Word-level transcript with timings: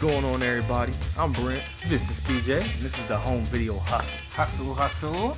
Going 0.00 0.24
on, 0.24 0.42
everybody? 0.42 0.92
I'm 1.18 1.32
Brent. 1.32 1.62
This 1.86 2.10
is 2.10 2.20
PJ. 2.20 2.54
And 2.60 2.82
this 2.84 2.98
is 2.98 3.06
the 3.06 3.16
Home 3.16 3.42
Video 3.44 3.78
Hustle. 3.78 4.18
Hustle, 4.32 4.74
hustle. 4.74 5.36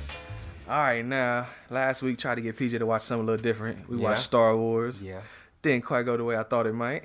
All 0.69 0.77
right, 0.81 1.03
now 1.05 1.47
last 1.69 2.01
week 2.01 2.17
tried 2.17 2.35
to 2.35 2.41
get 2.41 2.55
PJ 2.55 2.79
to 2.79 2.85
watch 2.85 3.01
something 3.03 3.23
a 3.27 3.31
little 3.31 3.43
different. 3.43 3.89
We 3.89 3.97
Yeah. 3.97 4.03
watched 4.11 4.23
Star 4.23 4.55
Wars. 4.55 5.03
Yeah. 5.03 5.19
Didn't 5.61 5.85
quite 5.85 6.03
go 6.05 6.15
the 6.17 6.23
way 6.23 6.37
I 6.37 6.43
thought 6.43 6.67
it 6.67 6.73
might. 6.73 7.03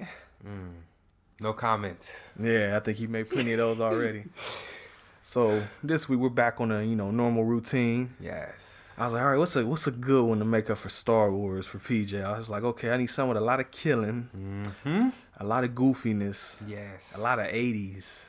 No 1.41 1.53
comment. 1.53 2.11
Yeah, 2.41 2.77
I 2.77 2.81
think 2.81 2.99
he 2.99 3.07
made 3.07 3.29
plenty 3.31 3.53
of 3.53 3.59
those 3.59 3.81
already. 3.81 4.25
so 5.23 5.63
this 5.83 6.09
week 6.09 6.19
we're 6.21 6.29
back 6.31 6.61
on 6.61 6.71
a 6.73 6.83
you 6.83 6.97
know 6.97 7.11
normal 7.11 7.45
routine. 7.45 8.15
Yes. 8.21 8.75
I 8.99 9.05
was 9.05 9.13
like, 9.13 9.23
all 9.23 9.29
right, 9.29 9.39
what's 9.39 9.55
a 9.55 9.65
what's 9.67 9.87
a 9.87 9.93
good 9.93 10.25
one 10.25 10.39
to 10.41 10.45
make 10.45 10.71
up 10.71 10.79
for 10.79 10.89
Star 10.89 11.31
Wars 11.31 11.67
for 11.67 11.79
PJ? 11.79 12.25
I 12.25 12.37
was 12.39 12.51
like, 12.51 12.65
okay, 12.65 12.91
I 12.91 12.97
need 12.97 13.07
some 13.07 13.29
with 13.29 13.37
a 13.37 13.41
lot 13.41 13.61
of 13.61 13.71
killing, 13.71 14.23
Hmm. 14.83 15.09
A 15.41 15.45
lot 15.45 15.65
of 15.65 15.71
goofiness, 15.71 16.61
Yes. 16.67 17.15
a 17.17 17.21
lot 17.21 17.39
of 17.39 17.47
'80s. 17.47 18.29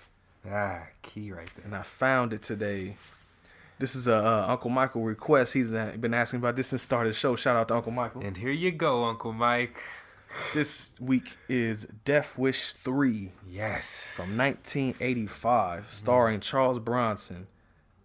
Ah, 0.50 0.84
key 1.02 1.32
right 1.32 1.50
there. 1.56 1.66
and 1.66 1.76
I 1.76 1.82
found 1.82 2.34
it 2.34 2.42
today. 2.42 2.96
This 3.80 3.96
is 3.96 4.08
a 4.08 4.16
uh, 4.16 4.46
Uncle 4.50 4.70
Michael 4.70 5.04
request. 5.04 5.54
He's 5.54 5.72
been 5.72 6.14
asking 6.14 6.40
about 6.40 6.56
this 6.56 6.68
since 6.68 6.82
started 6.82 7.14
start 7.14 7.32
the 7.34 7.38
show. 7.38 7.42
Shout 7.42 7.56
out 7.56 7.68
to 7.70 7.76
Uncle 7.76 7.92
Michael. 7.92 8.22
And 8.24 8.36
here 8.38 8.52
you 8.52 8.72
go, 8.72 9.06
Uncle 9.06 9.32
Mike. 9.34 9.82
This 10.54 10.94
week 11.00 11.38
is 11.48 11.86
Death 12.06 12.38
Wish 12.38 12.74
3 12.74 13.32
Yes. 13.48 14.14
from 14.16 14.38
1985, 14.38 15.88
starring 15.92 16.40
Charles 16.40 16.80
Bronson, 16.80 17.48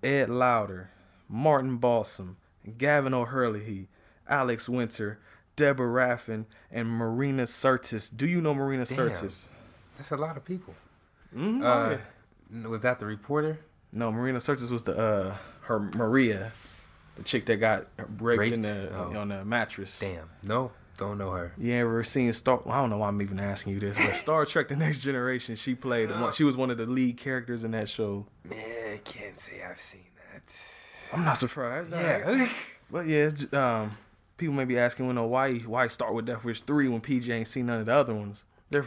Ed 0.02 0.30
Lauter, 0.30 0.90
Martin 1.28 1.76
Balsam, 1.76 2.36
Gavan 2.78 3.12
O'Herlihy, 3.12 3.88
Alex 4.28 4.68
Winter, 4.68 5.18
Deborah 5.56 5.88
Raffin, 5.88 6.46
and 6.70 6.88
Marina 6.88 7.44
Sirtis. 7.44 8.10
Do 8.14 8.26
you 8.26 8.40
know 8.40 8.54
Marina 8.54 8.84
Damn. 8.84 8.98
Sirtis? 8.98 9.46
That's 9.96 10.10
a 10.10 10.16
lot 10.16 10.36
of 10.36 10.44
people. 10.44 10.74
Mhm, 11.34 11.62
oh, 11.62 11.66
Uh, 11.66 11.98
yeah. 12.52 12.66
was 12.68 12.80
that 12.82 12.98
the 12.98 13.06
reporter? 13.06 13.58
No, 13.92 14.10
Marina 14.10 14.38
Sirtis 14.38 14.70
was 14.70 14.82
the 14.84 14.96
uh 14.96 15.36
her 15.62 15.78
Maria, 15.80 16.52
the 17.16 17.22
chick 17.22 17.46
that 17.46 17.56
got 17.56 17.86
raped, 18.18 18.54
in 18.54 18.60
the 18.60 18.90
Oh. 18.94 19.16
on 19.16 19.28
the 19.28 19.44
mattress. 19.44 20.00
Damn. 20.00 20.28
No, 20.42 20.72
don't 20.96 21.16
know 21.18 21.30
her. 21.30 21.52
You 21.56 21.74
ever 21.74 22.02
seen 22.04 22.32
Star? 22.32 22.60
I 22.66 22.80
don't 22.80 22.90
know 22.90 22.98
why 22.98 23.08
I'm 23.08 23.22
even 23.22 23.38
asking 23.40 23.74
you 23.74 23.80
this, 23.80 23.96
but 23.96 24.14
Star 24.14 24.44
Trek: 24.46 24.68
The 24.68 24.76
Next 24.76 24.98
Generation. 25.00 25.54
She 25.56 25.74
played 25.74 26.10
one. 26.10 26.32
She 26.32 26.42
was 26.44 26.56
one 26.56 26.70
of 26.70 26.78
the 26.78 26.86
lead 26.86 27.16
characters 27.16 27.62
in 27.64 27.70
that 27.72 27.88
show. 27.88 28.26
Man, 28.48 28.94
I 28.94 28.98
can't 29.04 29.38
say 29.38 29.62
I've 29.64 29.80
seen 29.80 30.02
that. 30.32 30.60
I'm 31.12 31.24
not 31.24 31.38
surprised. 31.38 31.92
Yeah. 31.92 32.48
but 32.90 33.06
yeah, 33.06 33.30
um, 33.52 33.96
people 34.36 34.54
may 34.54 34.64
be 34.64 34.78
asking, 34.78 35.06
well, 35.06 35.14
no, 35.14 35.26
why 35.26 35.58
why 35.58 35.88
start 35.88 36.14
with 36.14 36.26
Death 36.26 36.44
Wish 36.44 36.60
three 36.62 36.88
when 36.88 37.00
PJ 37.00 37.28
ain't 37.30 37.48
seen 37.48 37.66
none 37.66 37.80
of 37.80 37.86
the 37.86 37.92
other 37.92 38.14
ones? 38.14 38.44
They're 38.70 38.84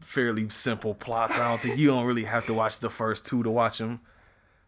fairly 0.00 0.48
simple 0.50 0.94
plots. 0.94 1.38
I 1.38 1.48
don't 1.48 1.60
think 1.60 1.78
you 1.78 1.86
don't 1.88 2.04
really 2.04 2.24
have 2.24 2.46
to 2.46 2.54
watch 2.54 2.80
the 2.80 2.90
first 2.90 3.24
two 3.26 3.42
to 3.42 3.50
watch 3.50 3.78
them. 3.78 4.00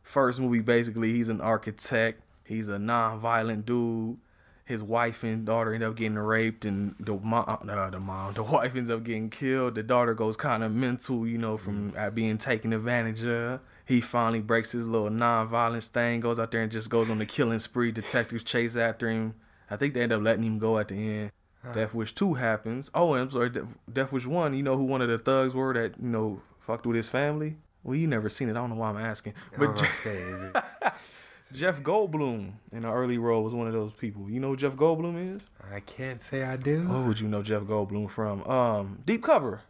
First 0.02 0.40
movie, 0.40 0.60
basically, 0.60 1.12
he's 1.12 1.28
an 1.28 1.40
architect. 1.40 2.22
He's 2.44 2.68
a 2.68 2.78
non-violent 2.78 3.66
dude. 3.66 4.18
His 4.64 4.82
wife 4.82 5.22
and 5.22 5.44
daughter 5.44 5.74
end 5.74 5.84
up 5.84 5.94
getting 5.94 6.18
raped, 6.18 6.64
and 6.64 6.94
the 6.98 7.14
mom, 7.14 7.44
uh, 7.68 7.90
the 7.90 8.00
mom, 8.00 8.34
the 8.34 8.42
wife 8.44 8.74
ends 8.74 8.90
up 8.90 9.04
getting 9.04 9.30
killed. 9.30 9.74
The 9.74 9.82
daughter 9.82 10.14
goes 10.14 10.36
kind 10.36 10.64
of 10.64 10.72
mental, 10.72 11.26
you 11.26 11.38
know, 11.38 11.56
from 11.56 11.92
uh, 11.96 12.10
being 12.10 12.38
taken 12.38 12.72
advantage 12.72 13.24
of. 13.24 13.60
He 13.84 14.00
finally 14.00 14.40
breaks 14.40 14.72
his 14.72 14.86
little 14.86 15.10
non-violence 15.10 15.88
thing, 15.88 16.20
goes 16.20 16.38
out 16.38 16.50
there 16.50 16.62
and 16.62 16.72
just 16.72 16.90
goes 16.90 17.10
on 17.10 17.18
the 17.18 17.26
killing 17.26 17.60
spree. 17.60 17.92
Detectives 17.92 18.42
chase 18.42 18.74
after 18.74 19.08
him. 19.08 19.34
I 19.70 19.76
think 19.76 19.94
they 19.94 20.02
end 20.02 20.12
up 20.12 20.22
letting 20.22 20.44
him 20.44 20.58
go 20.58 20.78
at 20.78 20.88
the 20.88 20.94
end. 20.94 21.32
Death 21.74 21.94
Wish 21.94 22.14
two 22.14 22.34
happens. 22.34 22.90
Oh, 22.94 23.14
I'm 23.14 23.28
sorry, 23.30 23.50
De- 23.50 23.66
Death 23.92 24.12
Wish 24.12 24.24
one. 24.24 24.54
You 24.54 24.62
know 24.62 24.76
who 24.76 24.84
one 24.84 25.02
of 25.02 25.08
the 25.08 25.18
thugs 25.18 25.52
were 25.52 25.74
that 25.74 26.00
you 26.00 26.08
know 26.08 26.40
fucked 26.60 26.86
with 26.86 26.94
his 26.94 27.08
family? 27.08 27.56
Well, 27.82 27.96
you 27.96 28.06
never 28.06 28.28
seen 28.28 28.48
it. 28.48 28.52
I 28.52 28.54
don't 28.54 28.70
know 28.70 28.76
why 28.76 28.88
I'm 28.90 28.96
asking. 28.96 29.34
But 29.58 29.70
was 29.72 29.80
Je- 29.80 29.86
gonna 29.86 29.92
say, 29.92 30.16
is 30.16 30.42
it- 30.54 30.62
Jeff 31.52 31.80
Goldblum 31.80 32.52
in 32.72 32.82
the 32.82 32.92
early 32.92 33.18
role 33.18 33.42
was 33.42 33.52
one 33.54 33.66
of 33.66 33.72
those 33.72 33.92
people. 33.92 34.28
You 34.30 34.38
know 34.40 34.50
who 34.50 34.56
Jeff 34.56 34.74
Goldblum 34.74 35.34
is? 35.34 35.48
I 35.72 35.80
can't 35.80 36.20
say 36.20 36.44
I 36.44 36.56
do. 36.56 36.88
What 36.88 37.06
would 37.06 37.20
you 37.20 37.26
know 37.28 37.42
Jeff 37.42 37.62
Goldblum 37.62 38.10
from? 38.10 38.44
Um, 38.44 38.98
Deep 39.04 39.22
Cover. 39.24 39.62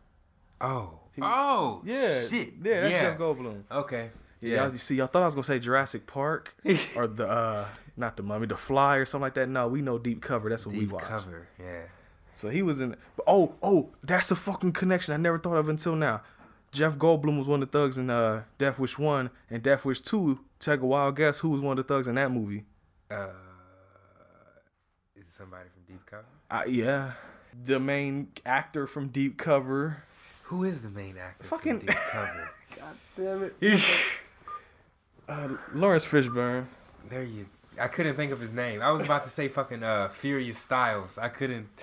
Oh. 0.60 0.98
Oh. 1.20 1.80
Yeah, 1.84 2.26
Shit. 2.26 2.54
Yeah, 2.62 2.80
that's 2.80 2.92
yeah. 2.92 3.00
Jeff 3.02 3.18
Goldblum. 3.18 3.62
Okay. 3.70 4.10
Yeah, 4.40 4.50
Yeah. 4.54 4.62
y'all- 4.64 4.72
you 4.72 4.78
see, 4.78 4.96
y'all 4.96 5.06
thought 5.06 5.22
I 5.22 5.26
was 5.26 5.34
gonna 5.34 5.44
say 5.44 5.58
Jurassic 5.58 6.06
Park 6.06 6.54
or 6.96 7.06
the 7.06 7.26
uh, 7.28 7.68
not 7.96 8.16
the 8.16 8.22
Mummy, 8.22 8.46
the 8.46 8.56
Fly 8.56 8.96
or 8.96 9.04
something 9.04 9.22
like 9.22 9.34
that. 9.34 9.48
No, 9.48 9.68
we 9.68 9.82
know 9.82 9.98
Deep 9.98 10.20
Cover. 10.22 10.48
That's 10.50 10.66
what 10.66 10.74
we 10.74 10.86
watch. 10.86 11.02
Deep 11.02 11.08
cover. 11.08 11.48
Yeah. 11.58 11.82
So 12.34 12.50
he 12.50 12.62
was 12.62 12.80
in. 12.80 12.96
Oh, 13.26 13.54
oh, 13.62 13.90
that's 14.02 14.30
a 14.30 14.36
fucking 14.36 14.72
connection 14.72 15.14
I 15.14 15.16
never 15.16 15.38
thought 15.38 15.56
of 15.56 15.68
until 15.68 15.96
now. 15.96 16.22
Jeff 16.72 16.96
Goldblum 16.96 17.38
was 17.38 17.46
one 17.46 17.62
of 17.62 17.70
the 17.70 17.78
thugs 17.78 17.96
in 17.96 18.10
uh, 18.10 18.42
Death 18.58 18.78
Wish 18.78 18.98
One 18.98 19.30
and 19.48 19.62
Death 19.62 19.84
Wish 19.86 20.00
Two. 20.02 20.40
Take 20.58 20.80
a 20.80 20.86
wild 20.86 21.16
guess 21.16 21.38
who 21.38 21.48
was 21.50 21.60
one 21.62 21.78
of 21.78 21.86
the 21.86 21.94
thugs 21.94 22.08
in 22.08 22.16
that 22.16 22.30
movie? 22.30 22.64
Uh, 23.10 23.28
is 25.14 25.22
it 25.26 25.32
somebody 25.32 25.68
from 25.72 25.94
Deep 25.94 26.04
Cover? 26.04 26.24
Uh, 26.50 26.64
yeah, 26.68 27.12
the 27.64 27.80
main 27.80 28.28
actor 28.44 28.86
from 28.86 29.08
Deep 29.08 29.38
Cover. 29.38 30.02
Who 30.44 30.64
is 30.64 30.82
the 30.82 30.90
main 30.90 31.16
actor 31.16 31.46
Fucking- 31.46 31.78
from 31.78 31.86
Deep 31.86 31.96
Cover? 31.96 32.50
God 32.76 32.96
damn 33.16 33.42
it. 33.42 33.54
uh, 35.28 35.48
Laurence 35.72 36.04
Fishburne. 36.04 36.66
there 37.08 37.24
you. 37.24 37.46
I 37.81 37.88
couldn't 37.88 38.14
think 38.16 38.32
of 38.32 38.41
his 38.41 38.53
name. 38.53 38.81
I 38.82 38.91
was 38.91 39.03
about 39.03 39.25
to 39.25 39.31
say 39.31 39.48
fucking 39.48 39.82
uh 39.82 40.09
Furious 40.09 40.59
Styles. 40.59 41.19
I 41.19 41.28
couldn't. 41.28 41.69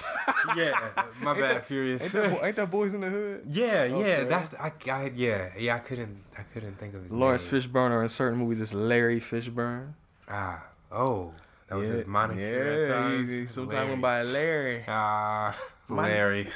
Yeah, 0.58 0.78
my 1.22 1.34
bad, 1.34 1.56
that- 1.56 1.66
Furious. 1.66 2.04
Ain't 2.04 2.12
that, 2.12 2.44
ain't 2.46 2.56
that 2.58 2.70
Boys 2.70 2.94
in 2.94 3.00
the 3.02 3.10
Hood? 3.10 3.44
yeah, 3.50 3.86
yeah. 3.86 3.96
Okay. 3.96 4.24
That's 4.26 4.54
I, 4.56 4.74
I. 4.92 5.12
Yeah, 5.16 5.50
yeah. 5.58 5.76
I 5.76 5.80
couldn't. 5.80 6.22
I 6.38 6.44
couldn't 6.44 6.78
think 6.78 6.94
of 6.96 7.04
his 7.04 7.12
name. 7.12 7.22
Laurence 7.22 7.50
name. 7.50 7.62
Fishburne, 7.62 7.92
or 7.92 8.04
in 8.04 8.10
certain 8.10 8.38
movies, 8.40 8.60
it's 8.60 8.74
Larry 8.74 9.22
Fishburne. 9.22 9.94
Ah. 10.30 10.66
Oh, 10.92 11.34
that 11.70 11.76
was 11.76 11.88
his 11.88 12.06
moniker. 12.06 12.42
Yeah, 12.42 13.18
he, 13.26 13.48
sometimes 13.48 13.90
went 13.90 14.02
by 14.02 14.24
Larry. 14.24 14.84
Ah, 14.88 15.58
Larry. 15.90 16.48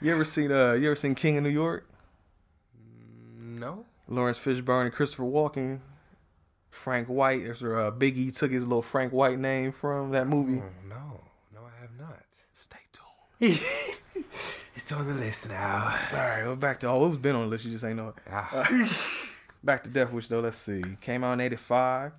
You 0.00 0.14
ever 0.14 0.24
seen 0.24 0.52
uh 0.52 0.72
you 0.74 0.86
ever 0.86 0.94
seen 0.94 1.14
King 1.16 1.36
of 1.38 1.42
New 1.42 1.50
York? 1.50 1.84
No. 3.38 3.84
Laurence 4.08 4.38
Fishburne 4.38 4.84
and 4.84 4.92
Christopher 4.92 5.24
Walken. 5.24 5.80
Frank 6.72 7.06
White. 7.06 7.44
There's 7.44 7.62
where 7.62 7.78
uh, 7.86 7.90
Biggie 7.92 8.36
took 8.36 8.50
his 8.50 8.66
little 8.66 8.82
Frank 8.82 9.12
White 9.12 9.38
name 9.38 9.70
from 9.70 10.10
that 10.10 10.26
movie. 10.26 10.60
Oh, 10.60 10.88
no, 10.88 11.20
no, 11.54 11.60
I 11.60 11.80
have 11.80 11.90
not. 11.98 12.24
Stay 12.52 12.78
tuned. 13.38 13.60
It's 14.74 14.90
on 14.90 15.06
the 15.06 15.14
list 15.14 15.48
now. 15.48 15.96
All 16.12 16.18
right, 16.18 16.44
we're 16.44 16.56
back 16.56 16.80
to 16.80 16.88
oh, 16.88 17.04
it 17.04 17.08
was 17.10 17.18
been 17.18 17.36
on 17.36 17.42
the 17.42 17.46
list. 17.48 17.66
You 17.66 17.70
just 17.70 17.84
ain't 17.84 17.96
know 17.96 18.08
it. 18.08 18.14
Ah. 18.28 18.98
Back 19.64 19.84
to 19.84 19.90
Death 19.90 20.12
Wish 20.12 20.26
though. 20.26 20.40
Let's 20.40 20.56
see. 20.56 20.82
Came 21.00 21.22
out 21.22 21.34
in 21.34 21.40
'85. 21.40 22.12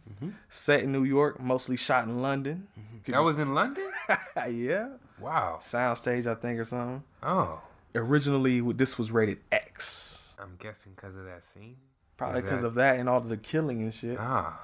Set 0.48 0.82
in 0.82 0.92
New 0.94 1.04
York, 1.04 1.42
mostly 1.42 1.76
shot 1.76 2.06
in 2.06 2.22
London. 2.22 2.68
that 3.08 3.22
was 3.22 3.38
in 3.38 3.54
London. 3.54 3.90
yeah. 4.50 4.90
Wow. 5.20 5.58
Soundstage, 5.60 6.26
I 6.26 6.36
think, 6.36 6.58
or 6.58 6.64
something. 6.64 7.04
Oh, 7.22 7.62
Originally, 7.96 8.62
this 8.72 8.98
was 8.98 9.12
rated 9.12 9.40
X. 9.52 10.38
I'm 10.42 10.56
guessing 10.58 10.94
because 10.96 11.18
of 11.18 11.26
that 11.26 11.44
scene. 11.44 11.76
Probably 12.18 12.42
because 12.42 12.64
of 12.64 12.76
that 12.76 13.00
and 13.00 13.10
all 13.10 13.20
the 13.20 13.38
killing 13.38 13.82
and 13.82 13.94
shit. 13.94 14.18
Ah. 14.20 14.60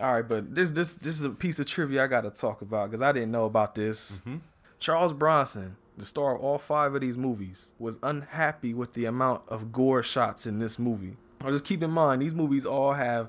All 0.00 0.14
right, 0.14 0.26
but 0.26 0.54
this 0.54 0.72
this 0.72 0.96
this 0.96 1.18
is 1.18 1.24
a 1.24 1.30
piece 1.30 1.58
of 1.58 1.66
trivia 1.66 2.04
I 2.04 2.06
got 2.06 2.22
to 2.22 2.30
talk 2.30 2.62
about 2.62 2.90
because 2.90 3.02
I 3.02 3.12
didn't 3.12 3.30
know 3.30 3.44
about 3.44 3.74
this. 3.74 4.22
Charles 4.78 5.12
Bronson, 5.12 5.76
the 5.96 6.04
star 6.04 6.34
of 6.34 6.40
all 6.40 6.58
five 6.58 6.94
of 6.94 7.00
these 7.02 7.18
movies, 7.18 7.72
was 7.78 7.98
unhappy 8.02 8.72
with 8.74 8.94
the 8.94 9.04
amount 9.04 9.46
of 9.48 9.70
gore 9.70 10.02
shots 10.02 10.46
in 10.46 10.58
this 10.58 10.78
movie. 10.78 11.16
Now, 11.42 11.50
just 11.50 11.64
keep 11.64 11.82
in 11.82 11.90
mind 11.90 12.22
these 12.22 12.34
movies 12.34 12.64
all 12.64 12.94
have 12.94 13.28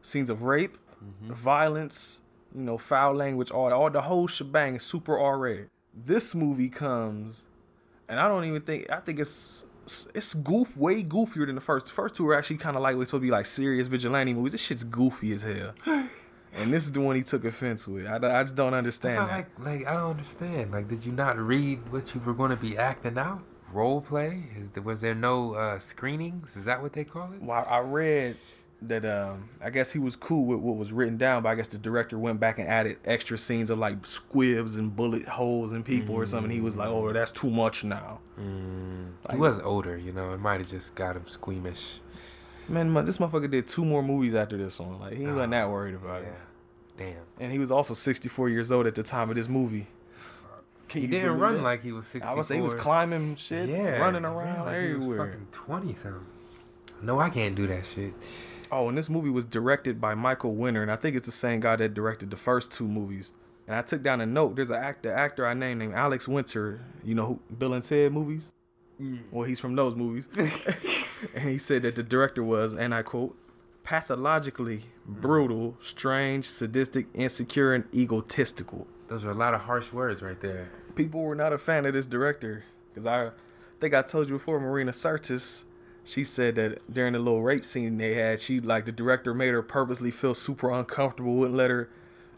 scenes 0.00 0.30
of 0.30 0.42
rape, 0.42 0.78
violence, 1.22 2.22
you 2.54 2.62
know, 2.62 2.78
foul 2.78 3.14
language, 3.14 3.50
all 3.50 3.72
all 3.72 3.90
the 3.90 4.02
whole 4.02 4.26
shebang 4.26 4.76
is 4.76 4.82
super 4.82 5.18
R 5.18 5.38
rated. 5.38 5.70
This 5.94 6.34
movie 6.34 6.68
comes, 6.68 7.46
and 8.08 8.18
I 8.18 8.28
don't 8.28 8.44
even 8.44 8.62
think 8.62 8.90
I 8.90 9.00
think 9.00 9.18
it's 9.18 9.66
it's 10.14 10.34
goof 10.34 10.76
way 10.76 11.02
goofier 11.02 11.46
than 11.46 11.54
the 11.54 11.60
first. 11.60 11.86
The 11.86 11.92
first 11.92 12.14
two 12.14 12.28
are 12.28 12.34
actually 12.34 12.58
kind 12.58 12.76
of 12.76 12.82
like 12.82 12.92
supposed 12.94 13.10
to 13.12 13.18
be 13.20 13.30
like 13.30 13.46
serious 13.46 13.86
vigilante 13.86 14.32
movies. 14.34 14.52
This 14.52 14.60
shit's 14.60 14.84
goofy 14.84 15.32
as 15.32 15.42
hell. 15.42 15.72
And 16.54 16.72
this 16.72 16.84
is 16.84 16.92
the 16.92 17.00
one 17.00 17.14
he 17.14 17.22
took 17.22 17.44
offense 17.44 17.86
with. 17.86 18.06
I, 18.06 18.16
I 18.16 18.42
just 18.42 18.56
don't 18.56 18.74
understand 18.74 19.18
that. 19.18 19.28
like, 19.28 19.58
like 19.58 19.86
I 19.86 19.92
don't 19.94 20.10
understand. 20.10 20.72
Like, 20.72 20.88
did 20.88 21.04
you 21.04 21.12
not 21.12 21.38
read 21.38 21.78
what 21.92 22.14
you 22.14 22.20
were 22.22 22.32
going 22.32 22.50
to 22.50 22.56
be 22.56 22.76
acting 22.78 23.18
out? 23.18 23.42
Role 23.70 24.00
play? 24.00 24.44
Is 24.56 24.70
there, 24.70 24.82
was 24.82 25.00
there 25.02 25.14
no 25.14 25.54
uh, 25.54 25.78
screenings? 25.78 26.56
Is 26.56 26.64
that 26.64 26.80
what 26.80 26.94
they 26.94 27.04
call 27.04 27.32
it? 27.34 27.42
Well, 27.42 27.66
I 27.68 27.80
read 27.80 28.36
that 28.82 29.04
um 29.04 29.48
I 29.60 29.70
guess 29.70 29.90
he 29.92 29.98
was 29.98 30.14
cool 30.14 30.46
with 30.46 30.60
what 30.60 30.76
was 30.76 30.92
written 30.92 31.16
down, 31.16 31.42
but 31.42 31.48
I 31.48 31.54
guess 31.56 31.68
the 31.68 31.78
director 31.78 32.16
went 32.18 32.38
back 32.38 32.58
and 32.60 32.68
added 32.68 32.98
extra 33.04 33.36
scenes 33.36 33.70
of 33.70 33.78
like 33.78 34.06
squibs 34.06 34.76
and 34.76 34.94
bullet 34.94 35.26
holes 35.28 35.72
and 35.72 35.84
people 35.84 36.14
or 36.14 36.26
something. 36.26 36.50
He 36.50 36.60
was 36.60 36.76
like, 36.76 36.88
"Oh, 36.88 37.12
that's 37.12 37.32
too 37.32 37.50
much 37.50 37.82
now." 37.84 38.20
he 39.30 39.36
was 39.36 39.58
older, 39.60 39.96
you 39.96 40.12
know. 40.12 40.32
It 40.32 40.40
might 40.40 40.60
have 40.60 40.68
just 40.68 40.94
got 40.94 41.16
him 41.16 41.26
squeamish. 41.26 42.00
Man, 42.68 42.92
this 43.04 43.18
motherfucker 43.18 43.50
did 43.50 43.66
two 43.66 43.84
more 43.84 44.02
movies 44.02 44.34
after 44.34 44.56
this 44.56 44.78
one. 44.78 45.00
Like 45.00 45.14
he 45.16 45.26
wasn't 45.26 45.50
that 45.52 45.68
worried 45.70 45.94
about 45.94 46.22
Yeah. 46.22 46.28
it. 46.28 46.34
Damn. 46.98 47.22
And 47.40 47.52
he 47.52 47.58
was 47.58 47.70
also 47.70 47.94
64 47.94 48.48
years 48.48 48.70
old 48.72 48.86
at 48.86 48.94
the 48.94 49.02
time 49.02 49.30
of 49.30 49.36
this 49.36 49.48
movie. 49.48 49.86
Can 50.88 51.02
He 51.02 51.06
didn't 51.06 51.38
run 51.38 51.54
that? 51.56 51.62
like 51.62 51.82
he 51.82 51.92
was 51.92 52.06
64. 52.06 52.32
I 52.32 52.36
would 52.36 52.46
say 52.46 52.56
he 52.56 52.60
was 52.60 52.74
climbing 52.74 53.36
shit, 53.36 53.68
yeah, 53.68 53.98
running 53.98 54.24
around 54.24 54.64
like 54.66 54.80
he 54.80 54.94
was 54.94 55.02
everywhere. 55.04 55.26
fucking 55.32 55.46
20 55.52 55.94
something. 55.94 56.20
No, 57.02 57.20
I 57.20 57.30
can't 57.30 57.54
do 57.54 57.66
that 57.68 57.86
shit. 57.86 58.12
Oh, 58.70 58.88
and 58.88 58.98
this 58.98 59.08
movie 59.08 59.30
was 59.30 59.44
directed 59.44 60.00
by 60.00 60.14
Michael 60.14 60.54
Winner, 60.54 60.82
and 60.82 60.90
I 60.90 60.96
think 60.96 61.16
it's 61.16 61.26
the 61.26 61.32
same 61.32 61.60
guy 61.60 61.76
that 61.76 61.94
directed 61.94 62.30
the 62.30 62.36
first 62.36 62.70
two 62.70 62.86
movies. 62.86 63.32
And 63.66 63.76
I 63.76 63.82
took 63.82 64.02
down 64.02 64.20
a 64.20 64.26
note. 64.26 64.56
There's 64.56 64.70
an 64.70 64.76
actor, 64.76 65.12
actor 65.12 65.46
I 65.46 65.54
named 65.54 65.80
named 65.80 65.94
Alex 65.94 66.26
Winter. 66.26 66.80
You 67.04 67.14
know, 67.14 67.26
who, 67.26 67.54
Bill 67.54 67.74
and 67.74 67.84
Ted 67.84 68.12
movies. 68.12 68.50
Mm. 69.00 69.20
Well, 69.30 69.46
he's 69.46 69.60
from 69.60 69.76
those 69.76 69.94
movies. 69.94 70.28
and 71.34 71.48
he 71.48 71.58
said 71.58 71.82
that 71.82 71.94
the 71.94 72.02
director 72.02 72.42
was, 72.42 72.74
and 72.74 72.94
I 72.94 73.02
quote, 73.02 73.36
pathologically 73.84 74.82
brutal, 75.06 75.76
strange, 75.80 76.48
sadistic, 76.48 77.06
insecure, 77.14 77.74
and 77.74 77.84
egotistical. 77.94 78.86
Those 79.08 79.24
are 79.24 79.30
a 79.30 79.34
lot 79.34 79.54
of 79.54 79.62
harsh 79.62 79.92
words 79.92 80.20
right 80.20 80.40
there. 80.40 80.70
People 80.94 81.22
were 81.22 81.34
not 81.34 81.52
a 81.52 81.58
fan 81.58 81.86
of 81.86 81.94
this 81.94 82.06
director 82.06 82.64
because 82.90 83.06
I 83.06 83.30
think 83.80 83.94
I 83.94 84.02
told 84.02 84.28
you 84.28 84.34
before, 84.34 84.60
Marina 84.60 84.92
Sirtis. 84.92 85.64
She 86.08 86.24
said 86.24 86.54
that 86.54 86.92
during 86.92 87.12
the 87.12 87.18
little 87.18 87.42
rape 87.42 87.66
scene 87.66 87.98
they 87.98 88.14
had, 88.14 88.40
she 88.40 88.60
like 88.60 88.86
the 88.86 88.92
director 88.92 89.34
made 89.34 89.52
her 89.52 89.62
purposely 89.62 90.10
feel 90.10 90.34
super 90.34 90.70
uncomfortable, 90.70 91.34
wouldn't 91.34 91.56
let 91.56 91.70
her, 91.70 91.90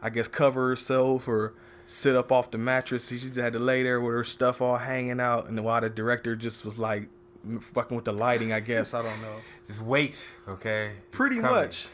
I 0.02 0.10
guess, 0.10 0.26
cover 0.28 0.68
herself 0.70 1.28
or 1.28 1.54
sit 1.86 2.16
up 2.16 2.32
off 2.32 2.50
the 2.50 2.58
mattress. 2.58 3.08
She 3.08 3.18
just 3.18 3.36
had 3.36 3.52
to 3.52 3.58
lay 3.60 3.82
there 3.84 4.00
with 4.00 4.12
her 4.12 4.24
stuff 4.24 4.60
all 4.60 4.76
hanging 4.78 5.20
out, 5.20 5.48
and 5.48 5.62
while 5.64 5.80
the 5.80 5.88
director 5.88 6.34
just 6.34 6.64
was 6.64 6.78
like 6.80 7.08
fucking 7.60 7.94
with 7.96 8.04
the 8.06 8.12
lighting, 8.12 8.52
I 8.52 8.58
guess 8.60 8.92
I 8.92 9.02
don't 9.02 9.22
know. 9.22 9.36
Just 9.66 9.80
wait, 9.82 10.30
okay? 10.48 10.94
It's 10.98 11.06
Pretty 11.16 11.36
coming. 11.40 11.52
much, 11.52 11.86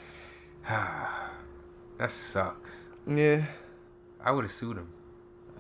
That 1.98 2.10
sucks. 2.10 2.84
yeah. 3.06 3.44
I 4.24 4.30
would 4.32 4.44
have 4.44 4.50
sued 4.50 4.76
him. 4.78 4.88